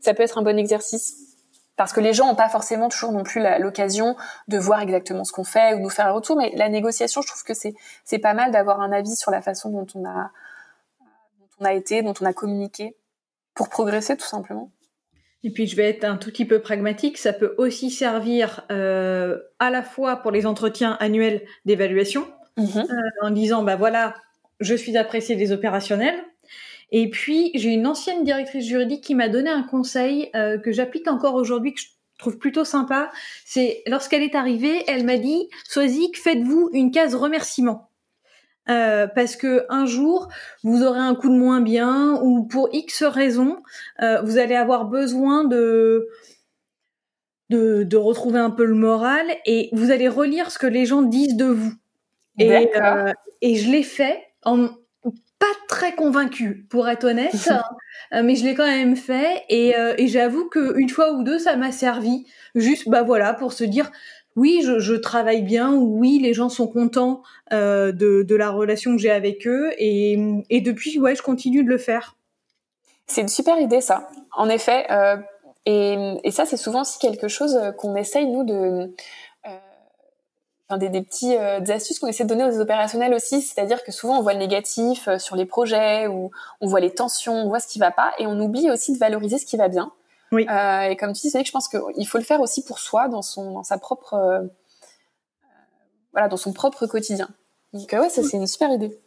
ça 0.00 0.14
peut 0.14 0.24
être 0.24 0.38
un 0.38 0.42
bon 0.42 0.58
exercice 0.58 1.14
parce 1.76 1.92
que 1.92 2.00
les 2.00 2.12
gens 2.12 2.26
n'ont 2.26 2.34
pas 2.34 2.48
forcément 2.48 2.88
toujours 2.88 3.12
non 3.12 3.22
plus 3.22 3.40
l'occasion 3.60 4.16
de 4.48 4.58
voir 4.58 4.80
exactement 4.80 5.22
ce 5.22 5.30
qu'on 5.30 5.44
fait 5.44 5.74
ou 5.74 5.78
nous 5.78 5.90
faire 5.90 6.08
un 6.08 6.12
retour. 6.12 6.36
Mais 6.36 6.50
la 6.56 6.68
négociation, 6.70 7.22
je 7.22 7.28
trouve 7.28 7.44
que 7.44 7.54
c'est 7.54 7.74
c'est 8.04 8.18
pas 8.18 8.34
mal 8.34 8.50
d'avoir 8.50 8.80
un 8.80 8.90
avis 8.90 9.14
sur 9.14 9.30
la 9.30 9.42
façon 9.42 9.70
dont 9.70 9.86
on 9.94 10.04
a 10.04 10.30
dont 11.38 11.46
on 11.60 11.64
a 11.66 11.72
été, 11.72 12.02
dont 12.02 12.14
on 12.20 12.24
a 12.24 12.32
communiqué 12.32 12.96
pour 13.56 13.68
progresser 13.68 14.16
tout 14.16 14.26
simplement. 14.26 14.70
Et 15.42 15.50
puis 15.50 15.66
je 15.66 15.76
vais 15.76 15.88
être 15.88 16.04
un 16.04 16.16
tout 16.16 16.30
petit 16.30 16.44
peu 16.44 16.60
pragmatique, 16.60 17.18
ça 17.18 17.32
peut 17.32 17.54
aussi 17.58 17.90
servir 17.90 18.64
euh, 18.70 19.38
à 19.58 19.70
la 19.70 19.82
fois 19.82 20.16
pour 20.16 20.30
les 20.30 20.46
entretiens 20.46 20.96
annuels 21.00 21.42
d'évaluation, 21.64 22.26
mm-hmm. 22.58 22.90
euh, 22.90 23.26
en 23.26 23.30
disant 23.30 23.62
bah 23.62 23.76
voilà, 23.76 24.14
je 24.60 24.74
suis 24.74 24.96
appréciée 24.96 25.36
des 25.36 25.52
opérationnels. 25.52 26.22
Et 26.92 27.10
puis 27.10 27.50
j'ai 27.54 27.70
une 27.70 27.86
ancienne 27.86 28.24
directrice 28.24 28.66
juridique 28.66 29.02
qui 29.02 29.14
m'a 29.14 29.28
donné 29.28 29.50
un 29.50 29.62
conseil 29.62 30.30
euh, 30.34 30.58
que 30.58 30.72
j'applique 30.72 31.08
encore 31.08 31.34
aujourd'hui, 31.34 31.74
que 31.74 31.80
je 31.80 31.86
trouve 32.18 32.38
plutôt 32.38 32.64
sympa. 32.64 33.10
C'est 33.44 33.82
lorsqu'elle 33.86 34.22
est 34.22 34.34
arrivée, 34.34 34.84
elle 34.88 35.04
m'a 35.04 35.18
dit 35.18 35.48
Sozik, 35.64 36.18
faites-vous 36.18 36.70
une 36.72 36.90
case 36.90 37.14
remerciement? 37.14 37.88
Euh, 38.68 39.06
parce 39.06 39.36
que 39.36 39.64
un 39.68 39.86
jour 39.86 40.28
vous 40.64 40.82
aurez 40.82 40.98
un 40.98 41.14
coup 41.14 41.28
de 41.28 41.36
moins 41.36 41.60
bien 41.60 42.20
ou 42.20 42.42
pour 42.42 42.68
X 42.72 43.04
raisons 43.04 43.62
euh, 44.02 44.20
vous 44.22 44.38
allez 44.38 44.56
avoir 44.56 44.86
besoin 44.86 45.44
de, 45.44 46.08
de 47.48 47.84
de 47.84 47.96
retrouver 47.96 48.40
un 48.40 48.50
peu 48.50 48.64
le 48.64 48.74
moral 48.74 49.24
et 49.44 49.68
vous 49.72 49.92
allez 49.92 50.08
relire 50.08 50.50
ce 50.50 50.58
que 50.58 50.66
les 50.66 50.84
gens 50.84 51.02
disent 51.02 51.36
de 51.36 51.44
vous. 51.44 51.74
Et 52.40 52.76
euh, 52.76 53.12
et 53.40 53.54
je 53.54 53.70
l'ai 53.70 53.84
fait 53.84 54.20
en 54.42 54.66
pas 55.38 55.46
très 55.68 55.94
convaincu 55.94 56.66
pour 56.68 56.88
être 56.88 57.04
honnête 57.04 57.48
hein, 58.10 58.22
mais 58.24 58.34
je 58.34 58.44
l'ai 58.44 58.56
quand 58.56 58.66
même 58.66 58.96
fait 58.96 59.44
et, 59.48 59.74
et 59.96 60.08
j'avoue 60.08 60.48
que 60.48 60.76
une 60.76 60.88
fois 60.88 61.12
ou 61.12 61.22
deux 61.22 61.38
ça 61.38 61.54
m'a 61.54 61.70
servi. 61.70 62.26
Juste 62.56 62.88
bah 62.88 63.02
voilà 63.04 63.32
pour 63.32 63.52
se 63.52 63.62
dire 63.62 63.92
oui, 64.36 64.62
je, 64.62 64.94
travaille 64.94 65.42
bien, 65.42 65.74
oui, 65.74 66.18
les 66.22 66.34
gens 66.34 66.48
sont 66.48 66.68
contents 66.68 67.22
euh, 67.52 67.90
de, 67.92 68.34
la 68.34 68.50
relation 68.50 68.92
que 68.92 68.98
j'ai 68.98 69.10
avec 69.10 69.46
eux, 69.46 69.72
et, 69.78 70.60
depuis, 70.60 70.98
ouais, 70.98 71.14
je 71.14 71.22
continue 71.22 71.64
de 71.64 71.68
le 71.68 71.78
faire. 71.78 72.16
C'est 73.06 73.22
une 73.22 73.28
super 73.28 73.58
idée, 73.58 73.80
ça. 73.80 74.08
En 74.36 74.48
effet, 74.48 74.86
euh, 74.90 75.16
et, 75.64 76.30
ça, 76.30 76.44
c'est 76.44 76.56
souvent 76.56 76.82
aussi 76.82 76.98
quelque 76.98 77.28
chose 77.28 77.58
qu'on 77.78 77.96
essaye 77.96 78.26
nous 78.26 78.44
de, 78.44 78.92
euh, 80.72 80.78
des, 80.78 81.00
petits 81.00 81.36
euh, 81.36 81.60
astuces 81.68 82.00
qu'on 82.00 82.08
essaie 82.08 82.24
de 82.24 82.28
donner 82.28 82.44
aux 82.44 82.60
opérationnels 82.60 83.14
aussi, 83.14 83.40
c'est-à-dire 83.40 83.84
que 83.84 83.92
souvent 83.92 84.18
on 84.18 84.22
voit 84.22 84.32
le 84.32 84.40
négatif 84.40 85.06
euh, 85.06 85.18
sur 85.18 85.36
les 85.36 85.46
projets, 85.46 86.08
ou 86.08 86.32
on 86.60 86.66
voit 86.66 86.80
les 86.80 86.90
tensions, 86.90 87.34
on 87.34 87.48
voit 87.48 87.60
ce 87.60 87.68
qui 87.68 87.78
va 87.78 87.92
pas, 87.92 88.12
et 88.18 88.26
on 88.26 88.40
oublie 88.40 88.68
aussi 88.70 88.92
de 88.92 88.98
valoriser 88.98 89.38
ce 89.38 89.46
qui 89.46 89.56
va 89.56 89.68
bien. 89.68 89.92
Oui. 90.32 90.46
Euh, 90.50 90.82
et 90.82 90.96
comme 90.96 91.12
tu 91.12 91.22
dis, 91.22 91.30
c'est 91.30 91.40
que 91.40 91.46
je 91.46 91.52
pense 91.52 91.68
qu'il 91.68 92.06
faut 92.06 92.18
le 92.18 92.24
faire 92.24 92.40
aussi 92.40 92.64
pour 92.64 92.78
soi, 92.78 93.08
dans 93.08 93.22
son, 93.22 93.52
dans 93.52 93.62
sa 93.62 93.78
propre, 93.78 94.14
euh, 94.14 94.40
voilà, 96.12 96.28
dans 96.28 96.36
son 96.36 96.52
propre 96.52 96.86
quotidien. 96.86 97.28
Donc 97.72 97.92
euh, 97.92 98.00
ouais, 98.00 98.08
ça 98.08 98.22
c'est 98.22 98.36
une 98.36 98.46
super 98.46 98.70
idée. 98.70 98.98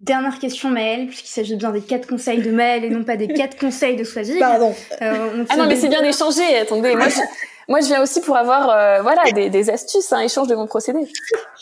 Dernière 0.00 0.38
question, 0.38 0.70
Maëlle, 0.70 1.06
puisqu'il 1.06 1.30
s'agit 1.30 1.56
bien 1.56 1.70
des 1.70 1.80
quatre 1.80 2.06
conseils 2.06 2.42
de 2.42 2.50
Maëlle 2.50 2.84
et 2.84 2.90
non 2.90 3.04
pas 3.04 3.16
des 3.16 3.28
quatre 3.28 3.58
conseils 3.58 3.96
de 3.96 4.04
Swazig. 4.04 4.38
Pardon. 4.38 4.74
Euh, 5.00 5.44
ah 5.48 5.56
non, 5.56 5.66
mais 5.66 5.76
c'est 5.76 5.88
bien 5.88 6.02
d'échanger. 6.02 6.58
Attendez, 6.58 6.94
moi 6.94 7.08
je, 7.08 7.20
moi 7.68 7.80
je 7.80 7.86
viens 7.86 8.02
aussi 8.02 8.20
pour 8.20 8.36
avoir 8.36 8.70
euh, 8.70 9.02
voilà 9.02 9.30
des, 9.32 9.50
des 9.50 9.70
astuces, 9.70 10.12
un 10.12 10.18
hein, 10.18 10.20
échange 10.20 10.48
de 10.48 10.54
mon 10.54 10.66
procédé. 10.66 11.00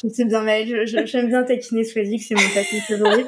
Je 0.02 0.08
sais 0.08 0.24
bien, 0.24 0.42
Maëlle, 0.42 0.86
j'aime 0.86 1.28
bien 1.28 1.42
taquiner 1.42 1.84
Swazig, 1.84 2.20
c'est 2.20 2.34
mon 2.34 2.48
papier 2.54 2.80
favori. 2.80 3.24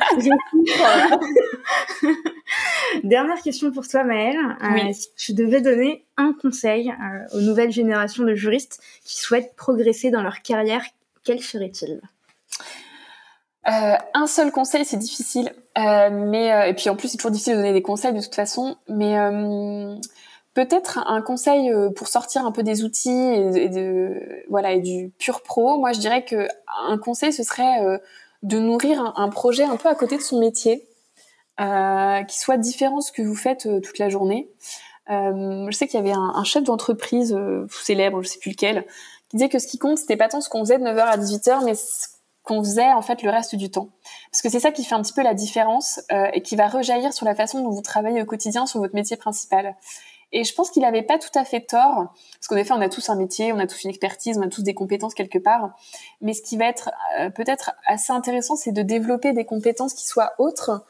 Dernière 3.05 3.43
question 3.43 3.71
pour 3.73 3.87
toi, 3.87 4.05
Maëlle. 4.05 4.37
Euh, 4.63 4.93
si 4.93 5.09
tu 5.17 5.35
devais 5.35 5.61
donner 5.61 6.05
un 6.17 6.33
conseil 6.33 6.91
euh, 6.91 7.37
aux 7.37 7.41
nouvelles 7.41 7.73
générations 7.73 8.25
de 8.25 8.35
juristes 8.35 8.81
qui 9.05 9.19
souhaitent 9.19 9.55
progresser 9.57 10.11
dans 10.11 10.23
leur 10.23 10.43
carrière, 10.43 10.85
quel 11.25 11.41
serait-il? 11.41 12.01
Euh, 13.67 13.97
un 14.13 14.27
seul 14.27 14.53
conseil, 14.53 14.85
c'est 14.85 14.99
difficile, 14.99 15.51
euh, 15.79 16.11
mais 16.11 16.53
euh, 16.53 16.67
et 16.67 16.75
puis 16.75 16.91
en 16.91 16.97
plus 16.97 17.09
c'est 17.09 17.17
toujours 17.17 17.31
difficile 17.31 17.55
de 17.55 17.59
donner 17.59 17.73
des 17.73 17.81
conseils 17.81 18.13
de 18.13 18.21
toute 18.21 18.35
façon, 18.35 18.77
mais 18.89 19.17
peut-être 20.55 20.99
un 21.07 21.21
conseil 21.21 21.73
pour 21.97 22.09
sortir 22.09 22.47
un 22.47 22.53
peu 22.53 22.63
des 22.63 22.85
outils 22.85 23.11
et, 23.11 23.69
de 23.69 24.45
voilà 24.49 24.73
et 24.73 24.81
du 24.81 25.13
pur 25.19 25.43
pro. 25.43 25.79
Moi, 25.79 25.93
je 25.93 26.01
dirais 26.01 26.25
que 26.25 26.49
un 26.87 26.99
conseil 26.99 27.33
ce 27.33 27.43
serait 27.43 28.01
de 28.43 28.59
nourrir 28.59 29.13
un, 29.17 29.29
projet 29.29 29.65
un 29.65 29.77
peu 29.77 29.89
à 29.89 29.95
côté 29.95 30.17
de 30.17 30.23
son 30.23 30.39
métier, 30.39 30.87
qui 31.59 32.39
soit 32.39 32.57
différent 32.57 32.99
de 32.99 33.03
ce 33.03 33.13
que 33.13 33.23
vous 33.23 33.37
faites 33.37 33.69
toute 33.83 33.99
la 33.99 34.09
journée. 34.09 34.49
je 35.09 35.71
sais 35.73 35.87
qu'il 35.87 35.99
y 35.99 36.03
avait 36.03 36.17
un, 36.17 36.33
un 36.35 36.45
chef 36.45 36.63
d'entreprise 36.63 37.37
célèbre, 37.71 38.23
je 38.23 38.29
sais 38.29 38.39
plus 38.39 38.51
lequel, 38.51 38.87
qui 39.29 39.37
disait 39.39 39.49
que 39.49 39.59
ce 39.59 39.67
qui 39.67 39.79
compte 39.79 39.99
c'était 39.99 40.17
pas 40.17 40.29
tant 40.29 40.41
ce 40.41 40.49
qu'on 40.49 40.61
faisait 40.61 40.79
de 40.79 40.85
9h 40.85 41.01
à 41.01 41.17
18h, 41.17 41.65
mais 41.65 41.75
qu'on 42.45 42.63
faisait 42.63 42.93
en 42.93 43.03
fait 43.03 43.23
le 43.23 43.31
reste 43.31 43.57
du 43.57 43.71
temps. 43.71 43.89
Parce 44.31 44.43
que 44.43 44.51
c'est 44.51 44.61
ça 44.61 44.71
qui 44.71 44.85
fait 44.85 44.95
un 44.95 45.03
petit 45.03 45.15
peu 45.15 45.23
la 45.23 45.35
différence 45.35 46.01
euh, 46.13 46.29
et 46.35 46.43
qui 46.43 46.57
va 46.57 46.69
rejaillir 46.69 47.13
sur 47.13 47.25
la 47.25 47.35
façon 47.35 47.63
dont 47.63 47.71
vous 47.71 47.83
travaillez 47.83 48.23
au 48.23 48.27
quotidien 48.27 48.67
sur 48.67 48.81
votre 48.81 48.95
métier 48.95 49.17
principal. 49.17 49.75
Et 50.35 50.43
je 50.43 50.53
pense 50.53 50.71
qu'il 50.71 50.83
n'avait 50.83 51.03
pas 51.03 51.19
tout 51.19 51.37
à 51.37 51.45
fait 51.45 51.61
tort, 51.61 52.13
parce 52.35 52.49
qu'en 52.49 52.57
effet, 52.57 52.73
on 52.73 52.81
a 52.81 52.89
tous 52.89 53.09
un 53.09 53.15
métier, 53.15 53.53
on 53.53 53.59
a 53.61 53.67
tous 53.69 53.85
une 53.85 53.91
expertise, 53.91 54.37
on 54.37 54.43
a 54.43 54.49
tous 54.49 54.63
des 54.63 54.75
compétences 54.75 55.15
quelque 55.15 55.39
part. 55.39 55.71
Mais 56.21 56.35
ce 56.35 56.43
qui 56.43 56.57
va 56.57 56.67
être 56.67 56.91
euh, 57.21 57.31
peut-être 57.31 57.73
assez 57.87 58.13
intéressant, 58.13 58.57
c'est 58.57 58.73
de 58.73 58.83
développer 58.83 59.33
des 59.33 59.45
compétences 59.45 59.95
qui 59.95 60.07
soient 60.07 60.33
autres. 60.39 60.85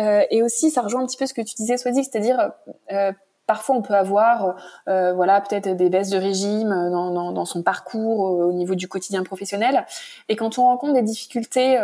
Euh, 0.00 0.22
et 0.30 0.42
aussi, 0.42 0.70
ça 0.70 0.82
rejoint 0.82 1.02
un 1.02 1.06
petit 1.06 1.16
peu 1.16 1.26
ce 1.26 1.34
que 1.34 1.42
tu 1.42 1.54
disais, 1.54 1.76
Swadi, 1.76 2.02
c'est-à-dire 2.02 2.50
euh, 2.92 3.12
parfois 3.46 3.76
on 3.76 3.82
peut 3.82 3.94
avoir 3.94 4.56
euh, 4.88 5.12
voilà 5.14 5.40
peut-être 5.40 5.74
des 5.74 5.88
baisses 5.88 6.10
de 6.10 6.18
régime 6.18 6.68
dans, 6.68 7.32
dans, 7.32 7.44
son 7.46 7.62
parcours 7.62 8.20
au 8.20 8.52
niveau 8.52 8.74
du 8.74 8.88
quotidien 8.88 9.22
professionnel 9.22 9.86
et 10.28 10.36
quand 10.36 10.58
on 10.58 10.64
rencontre 10.64 10.92
des 10.92 11.02
difficultés 11.02 11.78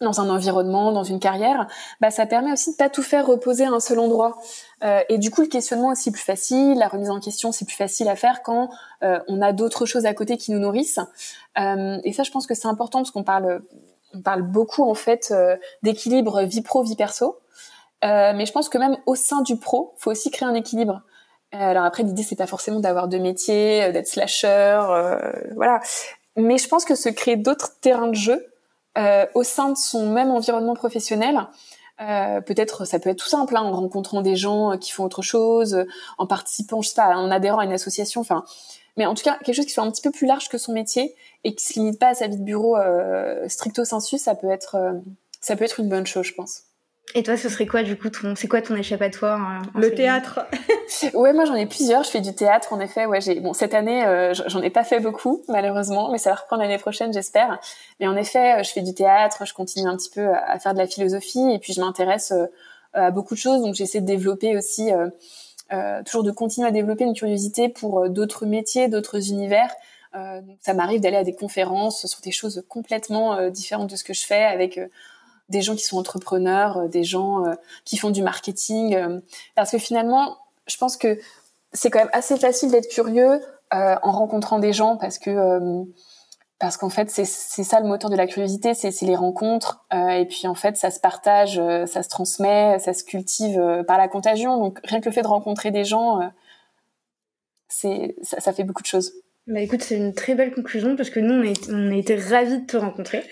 dans 0.00 0.20
un 0.20 0.28
environnement, 0.28 0.92
dans 0.92 1.04
une 1.04 1.20
carrière, 1.20 1.66
bah 2.00 2.10
ça 2.10 2.26
permet 2.26 2.52
aussi 2.52 2.72
de 2.72 2.76
pas 2.76 2.90
tout 2.90 3.02
faire 3.02 3.26
reposer 3.26 3.64
à 3.64 3.70
un 3.70 3.80
seul 3.80 3.98
endroit. 3.98 4.38
Euh, 4.84 5.00
et 5.08 5.18
du 5.18 5.30
coup, 5.30 5.40
le 5.40 5.48
questionnement 5.48 5.88
est 5.90 5.92
aussi 5.92 6.10
plus 6.10 6.22
facile, 6.22 6.78
la 6.78 6.88
remise 6.88 7.10
en 7.10 7.18
question 7.18 7.52
c'est 7.52 7.64
plus 7.64 7.76
facile 7.76 8.08
à 8.08 8.16
faire 8.16 8.42
quand 8.42 8.68
euh, 9.02 9.18
on 9.28 9.40
a 9.40 9.52
d'autres 9.52 9.86
choses 9.86 10.04
à 10.04 10.14
côté 10.14 10.36
qui 10.36 10.52
nous 10.52 10.58
nourrissent. 10.58 11.00
Euh, 11.58 11.98
et 12.04 12.12
ça, 12.12 12.22
je 12.22 12.30
pense 12.30 12.46
que 12.46 12.54
c'est 12.54 12.68
important 12.68 12.98
parce 12.98 13.10
qu'on 13.10 13.24
parle, 13.24 13.62
on 14.14 14.20
parle 14.20 14.42
beaucoup 14.42 14.88
en 14.88 14.94
fait 14.94 15.32
d'équilibre 15.82 16.42
vie 16.42 16.62
pro 16.62 16.82
vie 16.82 16.96
perso. 16.96 17.38
Euh, 18.04 18.32
mais 18.34 18.46
je 18.46 18.52
pense 18.52 18.68
que 18.68 18.78
même 18.78 18.96
au 19.06 19.14
sein 19.14 19.42
du 19.42 19.56
pro, 19.56 19.94
faut 19.98 20.10
aussi 20.10 20.30
créer 20.30 20.48
un 20.48 20.54
équilibre. 20.54 21.02
Euh, 21.54 21.58
alors 21.58 21.84
après, 21.84 22.02
l'idée 22.02 22.22
c'est 22.22 22.36
pas 22.36 22.46
forcément 22.46 22.80
d'avoir 22.80 23.08
deux 23.08 23.18
métiers, 23.18 23.84
euh, 23.84 23.92
d'être 23.92 24.06
slasher, 24.06 24.80
voilà. 25.54 25.80
Mais 26.36 26.58
je 26.58 26.68
pense 26.68 26.84
que 26.84 26.94
se 26.94 27.08
créer 27.08 27.36
d'autres 27.36 27.80
terrains 27.80 28.08
de 28.08 28.14
jeu 28.14 28.44
au 29.34 29.42
sein 29.42 29.70
de 29.70 29.76
son 29.76 30.10
même 30.10 30.30
environnement 30.30 30.74
professionnel, 30.74 31.46
euh, 32.00 32.42
peut-être 32.42 32.84
ça 32.84 32.98
peut 32.98 33.08
être 33.08 33.18
tout 33.18 33.28
simple 33.28 33.56
hein, 33.56 33.62
en 33.62 33.72
rencontrant 33.72 34.20
des 34.20 34.36
gens 34.36 34.76
qui 34.76 34.92
font 34.92 35.04
autre 35.04 35.22
chose 35.22 35.86
en 36.18 36.26
participant 36.26 36.82
je 36.82 36.90
sais 36.90 36.94
pas 36.94 37.16
en 37.16 37.30
adhérant 37.30 37.58
à 37.58 37.64
une 37.64 37.72
association 37.72 38.20
enfin. 38.20 38.44
Mais 38.98 39.06
en 39.06 39.14
tout 39.14 39.24
cas 39.24 39.38
quelque 39.42 39.54
chose 39.54 39.64
qui 39.64 39.72
soit 39.72 39.84
un 39.84 39.90
petit 39.90 40.02
peu 40.02 40.10
plus 40.10 40.26
large 40.26 40.50
que 40.50 40.58
son 40.58 40.72
métier 40.72 41.14
et 41.44 41.54
qui 41.54 41.64
se 41.64 41.74
limite 41.78 41.98
pas 41.98 42.08
à 42.08 42.14
sa 42.14 42.26
vie 42.26 42.36
de 42.36 42.42
bureau 42.42 42.76
euh, 42.76 43.48
stricto 43.48 43.86
sensu 43.86 44.18
ça 44.18 44.34
peut 44.34 44.50
être 44.50 44.76
ça 45.40 45.56
peut 45.56 45.64
être 45.64 45.80
une 45.80 45.88
bonne 45.88 46.06
chose 46.06 46.26
je 46.26 46.34
pense 46.34 46.64
et 47.14 47.22
toi, 47.22 47.36
ce 47.36 47.48
serait 47.48 47.66
quoi 47.66 47.82
du 47.82 47.96
coup 47.96 48.10
ton, 48.10 48.34
c'est 48.34 48.48
quoi 48.48 48.60
ton 48.60 48.74
échappatoire 48.74 49.62
euh, 49.76 49.80
Le 49.80 49.94
théâtre. 49.94 50.40
ouais, 51.14 51.32
moi 51.32 51.44
j'en 51.44 51.54
ai 51.54 51.66
plusieurs. 51.66 52.02
Je 52.02 52.10
fais 52.10 52.20
du 52.20 52.34
théâtre 52.34 52.72
en 52.72 52.80
effet. 52.80 53.06
Ouais, 53.06 53.20
j'ai 53.20 53.38
bon 53.40 53.52
cette 53.52 53.74
année, 53.74 54.04
euh, 54.04 54.34
j'en 54.48 54.60
ai 54.60 54.70
pas 54.70 54.82
fait 54.82 54.98
beaucoup 55.00 55.42
malheureusement, 55.48 56.10
mais 56.10 56.18
ça 56.18 56.30
va 56.30 56.36
reprendre 56.36 56.62
l'année 56.62 56.78
prochaine, 56.78 57.12
j'espère. 57.12 57.60
Mais 58.00 58.08
en 58.08 58.16
effet, 58.16 58.62
je 58.64 58.70
fais 58.70 58.82
du 58.82 58.92
théâtre. 58.92 59.46
Je 59.46 59.54
continue 59.54 59.88
un 59.88 59.96
petit 59.96 60.10
peu 60.10 60.28
à 60.34 60.58
faire 60.58 60.74
de 60.74 60.78
la 60.78 60.86
philosophie 60.86 61.52
et 61.52 61.58
puis 61.58 61.72
je 61.72 61.80
m'intéresse 61.80 62.32
euh, 62.32 62.46
à 62.92 63.10
beaucoup 63.12 63.34
de 63.34 63.40
choses. 63.40 63.62
Donc 63.62 63.76
j'essaie 63.76 64.00
de 64.00 64.06
développer 64.06 64.56
aussi, 64.56 64.90
euh, 65.72 66.02
toujours 66.02 66.24
de 66.24 66.32
continuer 66.32 66.66
à 66.66 66.72
développer 66.72 67.04
une 67.04 67.14
curiosité 67.14 67.68
pour 67.68 68.10
d'autres 68.10 68.46
métiers, 68.46 68.88
d'autres 68.88 69.30
univers. 69.30 69.70
donc 70.14 70.58
ça 70.60 70.74
m'arrive 70.74 71.00
d'aller 71.00 71.18
à 71.18 71.24
des 71.24 71.34
conférences 71.34 72.06
sur 72.06 72.20
des 72.20 72.32
choses 72.32 72.64
complètement 72.68 73.50
différentes 73.50 73.90
de 73.90 73.96
ce 73.96 74.04
que 74.04 74.14
je 74.14 74.24
fais 74.24 74.44
avec 74.44 74.80
des 75.48 75.62
gens 75.62 75.76
qui 75.76 75.84
sont 75.84 75.98
entrepreneurs, 75.98 76.78
euh, 76.78 76.88
des 76.88 77.04
gens 77.04 77.44
euh, 77.44 77.54
qui 77.84 77.96
font 77.96 78.10
du 78.10 78.22
marketing. 78.22 78.94
Euh, 78.94 79.20
parce 79.54 79.70
que 79.70 79.78
finalement, 79.78 80.36
je 80.66 80.76
pense 80.76 80.96
que 80.96 81.18
c'est 81.72 81.90
quand 81.90 82.00
même 82.00 82.10
assez 82.12 82.36
facile 82.36 82.70
d'être 82.70 82.88
curieux 82.88 83.40
en 83.72 84.12
rencontrant 84.12 84.60
des 84.60 84.72
gens 84.72 84.96
parce 84.96 85.18
que 85.18 85.84
parce 86.60 86.76
qu'en 86.76 86.88
fait 86.88 87.10
c'est 87.10 87.24
ça 87.24 87.80
le 87.80 87.86
moteur 87.86 88.10
de 88.10 88.16
la 88.16 88.28
curiosité, 88.28 88.74
c'est 88.74 89.02
les 89.02 89.16
rencontres 89.16 89.84
et 89.92 90.24
puis 90.24 90.46
en 90.46 90.54
fait 90.54 90.76
ça 90.76 90.92
se 90.92 91.00
partage, 91.00 91.60
ça 91.86 92.02
se 92.04 92.08
transmet, 92.08 92.78
ça 92.78 92.94
se 92.94 93.02
cultive 93.02 93.84
par 93.86 93.98
la 93.98 94.06
contagion. 94.06 94.56
Donc 94.58 94.78
rien 94.84 95.00
que 95.00 95.06
le 95.06 95.12
fait 95.12 95.22
de 95.22 95.26
rencontrer 95.26 95.72
des 95.72 95.84
gens, 95.84 96.20
ça 97.68 98.52
fait 98.52 98.64
beaucoup 98.64 98.82
de 98.82 98.86
choses. 98.86 99.12
Bah 99.46 99.60
écoute, 99.60 99.80
c'est 99.80 99.96
une 99.96 100.12
très 100.12 100.34
belle 100.34 100.52
conclusion 100.52 100.96
parce 100.96 101.08
que 101.08 101.20
nous, 101.20 101.32
on, 101.32 101.72
on 101.72 101.92
a 101.92 101.94
été 101.94 102.16
ravis 102.16 102.62
de 102.62 102.66
te 102.66 102.76
rencontrer, 102.76 103.22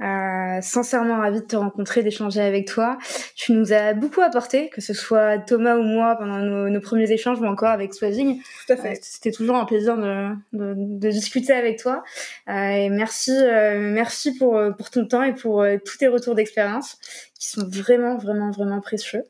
euh, 0.00 0.60
sincèrement 0.62 1.16
ravis 1.18 1.40
de 1.40 1.46
te 1.46 1.56
rencontrer, 1.56 2.04
d'échanger 2.04 2.42
avec 2.42 2.68
toi. 2.68 2.96
Tu 3.34 3.50
nous 3.50 3.72
as 3.72 3.92
beaucoup 3.92 4.20
apporté, 4.20 4.68
que 4.68 4.80
ce 4.80 4.94
soit 4.94 5.38
Thomas 5.40 5.74
ou 5.76 5.82
moi 5.82 6.14
pendant 6.16 6.38
nos, 6.38 6.68
nos 6.68 6.80
premiers 6.80 7.10
échanges 7.10 7.40
ou 7.40 7.44
encore 7.46 7.70
avec 7.70 7.92
Swazing. 7.92 8.40
Tout 8.66 8.72
à 8.72 8.76
fait. 8.76 8.92
Euh, 8.92 8.98
C'était 9.02 9.32
toujours 9.32 9.56
un 9.56 9.64
plaisir 9.64 9.96
de, 9.96 10.28
de, 10.52 10.74
de 10.76 11.10
discuter 11.10 11.52
avec 11.52 11.80
toi. 11.80 12.04
Euh, 12.48 12.52
et 12.52 12.88
merci, 12.88 13.32
euh, 13.36 13.80
merci 13.80 14.32
pour, 14.38 14.56
pour 14.78 14.90
ton 14.90 15.06
temps 15.08 15.24
et 15.24 15.32
pour 15.34 15.62
euh, 15.62 15.78
tous 15.84 15.98
tes 15.98 16.06
retours 16.06 16.36
d'expérience 16.36 16.98
qui 17.36 17.48
sont 17.48 17.66
vraiment, 17.68 18.16
vraiment, 18.16 18.52
vraiment 18.52 18.80
précieux. 18.80 19.24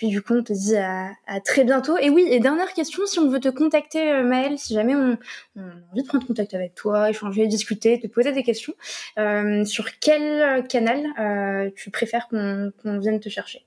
Puis 0.00 0.08
du 0.08 0.22
coup, 0.22 0.32
on 0.32 0.42
te 0.42 0.54
dit 0.54 0.78
à, 0.78 1.10
très 1.44 1.62
bientôt. 1.62 1.98
Et 1.98 2.08
oui, 2.08 2.24
et 2.26 2.40
dernière 2.40 2.72
question, 2.72 3.04
si 3.04 3.18
on 3.18 3.28
veut 3.28 3.38
te 3.38 3.50
contacter, 3.50 4.10
euh, 4.10 4.22
Maëlle, 4.22 4.58
si 4.58 4.72
jamais 4.72 4.94
on, 4.94 5.12
a 5.12 5.62
envie 5.92 6.02
de 6.02 6.08
prendre 6.08 6.26
contact 6.26 6.54
avec 6.54 6.74
toi, 6.74 7.10
échanger, 7.10 7.46
discuter, 7.46 8.00
te 8.00 8.06
poser 8.06 8.32
des 8.32 8.42
questions, 8.42 8.72
euh, 9.18 9.62
sur 9.66 9.98
quel 10.00 10.66
canal 10.68 11.04
euh, 11.18 11.70
tu 11.76 11.90
préfères 11.90 12.28
qu'on 12.28 12.72
qu 12.82 12.98
vienne 12.98 13.20
te 13.20 13.28
chercher? 13.28 13.66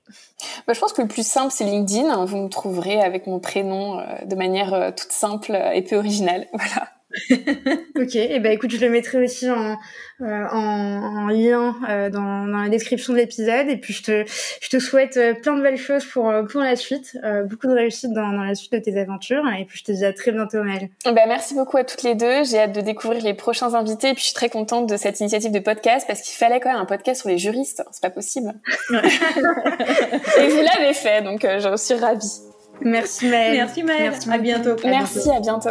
Bah, 0.66 0.72
Je 0.72 0.80
pense 0.80 0.92
que 0.92 1.02
le 1.02 1.06
plus 1.06 1.24
simple, 1.24 1.52
c'est 1.52 1.62
LinkedIn. 1.62 2.24
Vous 2.24 2.38
me 2.38 2.48
trouverez 2.48 3.00
avec 3.00 3.28
mon 3.28 3.38
prénom 3.38 4.04
de 4.26 4.34
manière 4.34 4.92
toute 4.96 5.12
simple 5.12 5.56
et 5.72 5.82
peu 5.82 5.94
originale. 5.94 6.48
Voilà. 6.52 6.88
ok, 7.96 8.16
et 8.16 8.40
ben 8.40 8.52
écoute, 8.52 8.70
je 8.70 8.80
le 8.80 8.90
mettrai 8.90 9.22
aussi 9.22 9.50
en, 9.50 9.76
euh, 10.20 10.44
en, 10.50 11.28
lien 11.28 11.76
euh, 11.88 12.10
dans, 12.10 12.46
dans, 12.46 12.62
la 12.62 12.68
description 12.68 13.12
de 13.12 13.18
l'épisode. 13.18 13.68
Et 13.68 13.76
puis 13.76 13.92
je 13.92 14.02
te, 14.02 14.24
je 14.60 14.68
te 14.68 14.78
souhaite 14.78 15.16
euh, 15.16 15.34
plein 15.34 15.56
de 15.56 15.62
belles 15.62 15.76
choses 15.76 16.04
pour, 16.04 16.32
pour 16.50 16.60
la 16.60 16.76
suite, 16.76 17.16
beaucoup 17.48 17.66
de 17.66 17.72
réussite 17.72 18.12
dans, 18.12 18.32
dans, 18.32 18.42
la 18.42 18.54
suite 18.54 18.72
de 18.72 18.78
tes 18.78 18.98
aventures. 18.98 19.44
Et 19.58 19.64
puis 19.64 19.78
je 19.78 19.84
te 19.84 19.92
dis 19.92 20.04
à 20.04 20.12
très 20.12 20.32
bientôt, 20.32 20.62
Mel. 20.62 20.88
Ben, 21.04 21.24
merci 21.26 21.54
beaucoup 21.54 21.76
à 21.76 21.84
toutes 21.84 22.02
les 22.02 22.14
deux. 22.14 22.44
J'ai 22.44 22.60
hâte 22.60 22.74
de 22.74 22.80
découvrir 22.80 23.22
les 23.22 23.34
prochains 23.34 23.74
invités. 23.74 24.10
Et 24.10 24.14
puis 24.14 24.22
je 24.22 24.26
suis 24.26 24.34
très 24.34 24.48
contente 24.48 24.88
de 24.88 24.96
cette 24.96 25.20
initiative 25.20 25.52
de 25.52 25.60
podcast 25.60 26.06
parce 26.06 26.20
qu'il 26.20 26.36
fallait 26.36 26.60
quand 26.60 26.70
même 26.70 26.80
un 26.80 26.86
podcast 26.86 27.20
sur 27.20 27.30
les 27.30 27.38
juristes. 27.38 27.82
C'est 27.92 28.02
pas 28.02 28.10
possible. 28.10 28.52
et 28.90 30.48
vous 30.48 30.62
l'avez 30.62 30.94
fait, 30.94 31.22
donc 31.22 31.42
je 31.42 31.76
suis 31.76 31.94
ravie. 31.94 32.40
Merci 32.80 33.28
Maëlle. 33.28 33.56
Merci 33.56 33.82
Maëlle. 33.82 34.12
À 34.30 34.38
bientôt. 34.38 34.76
Merci, 34.84 35.30
à 35.30 35.40
bientôt. 35.40 35.70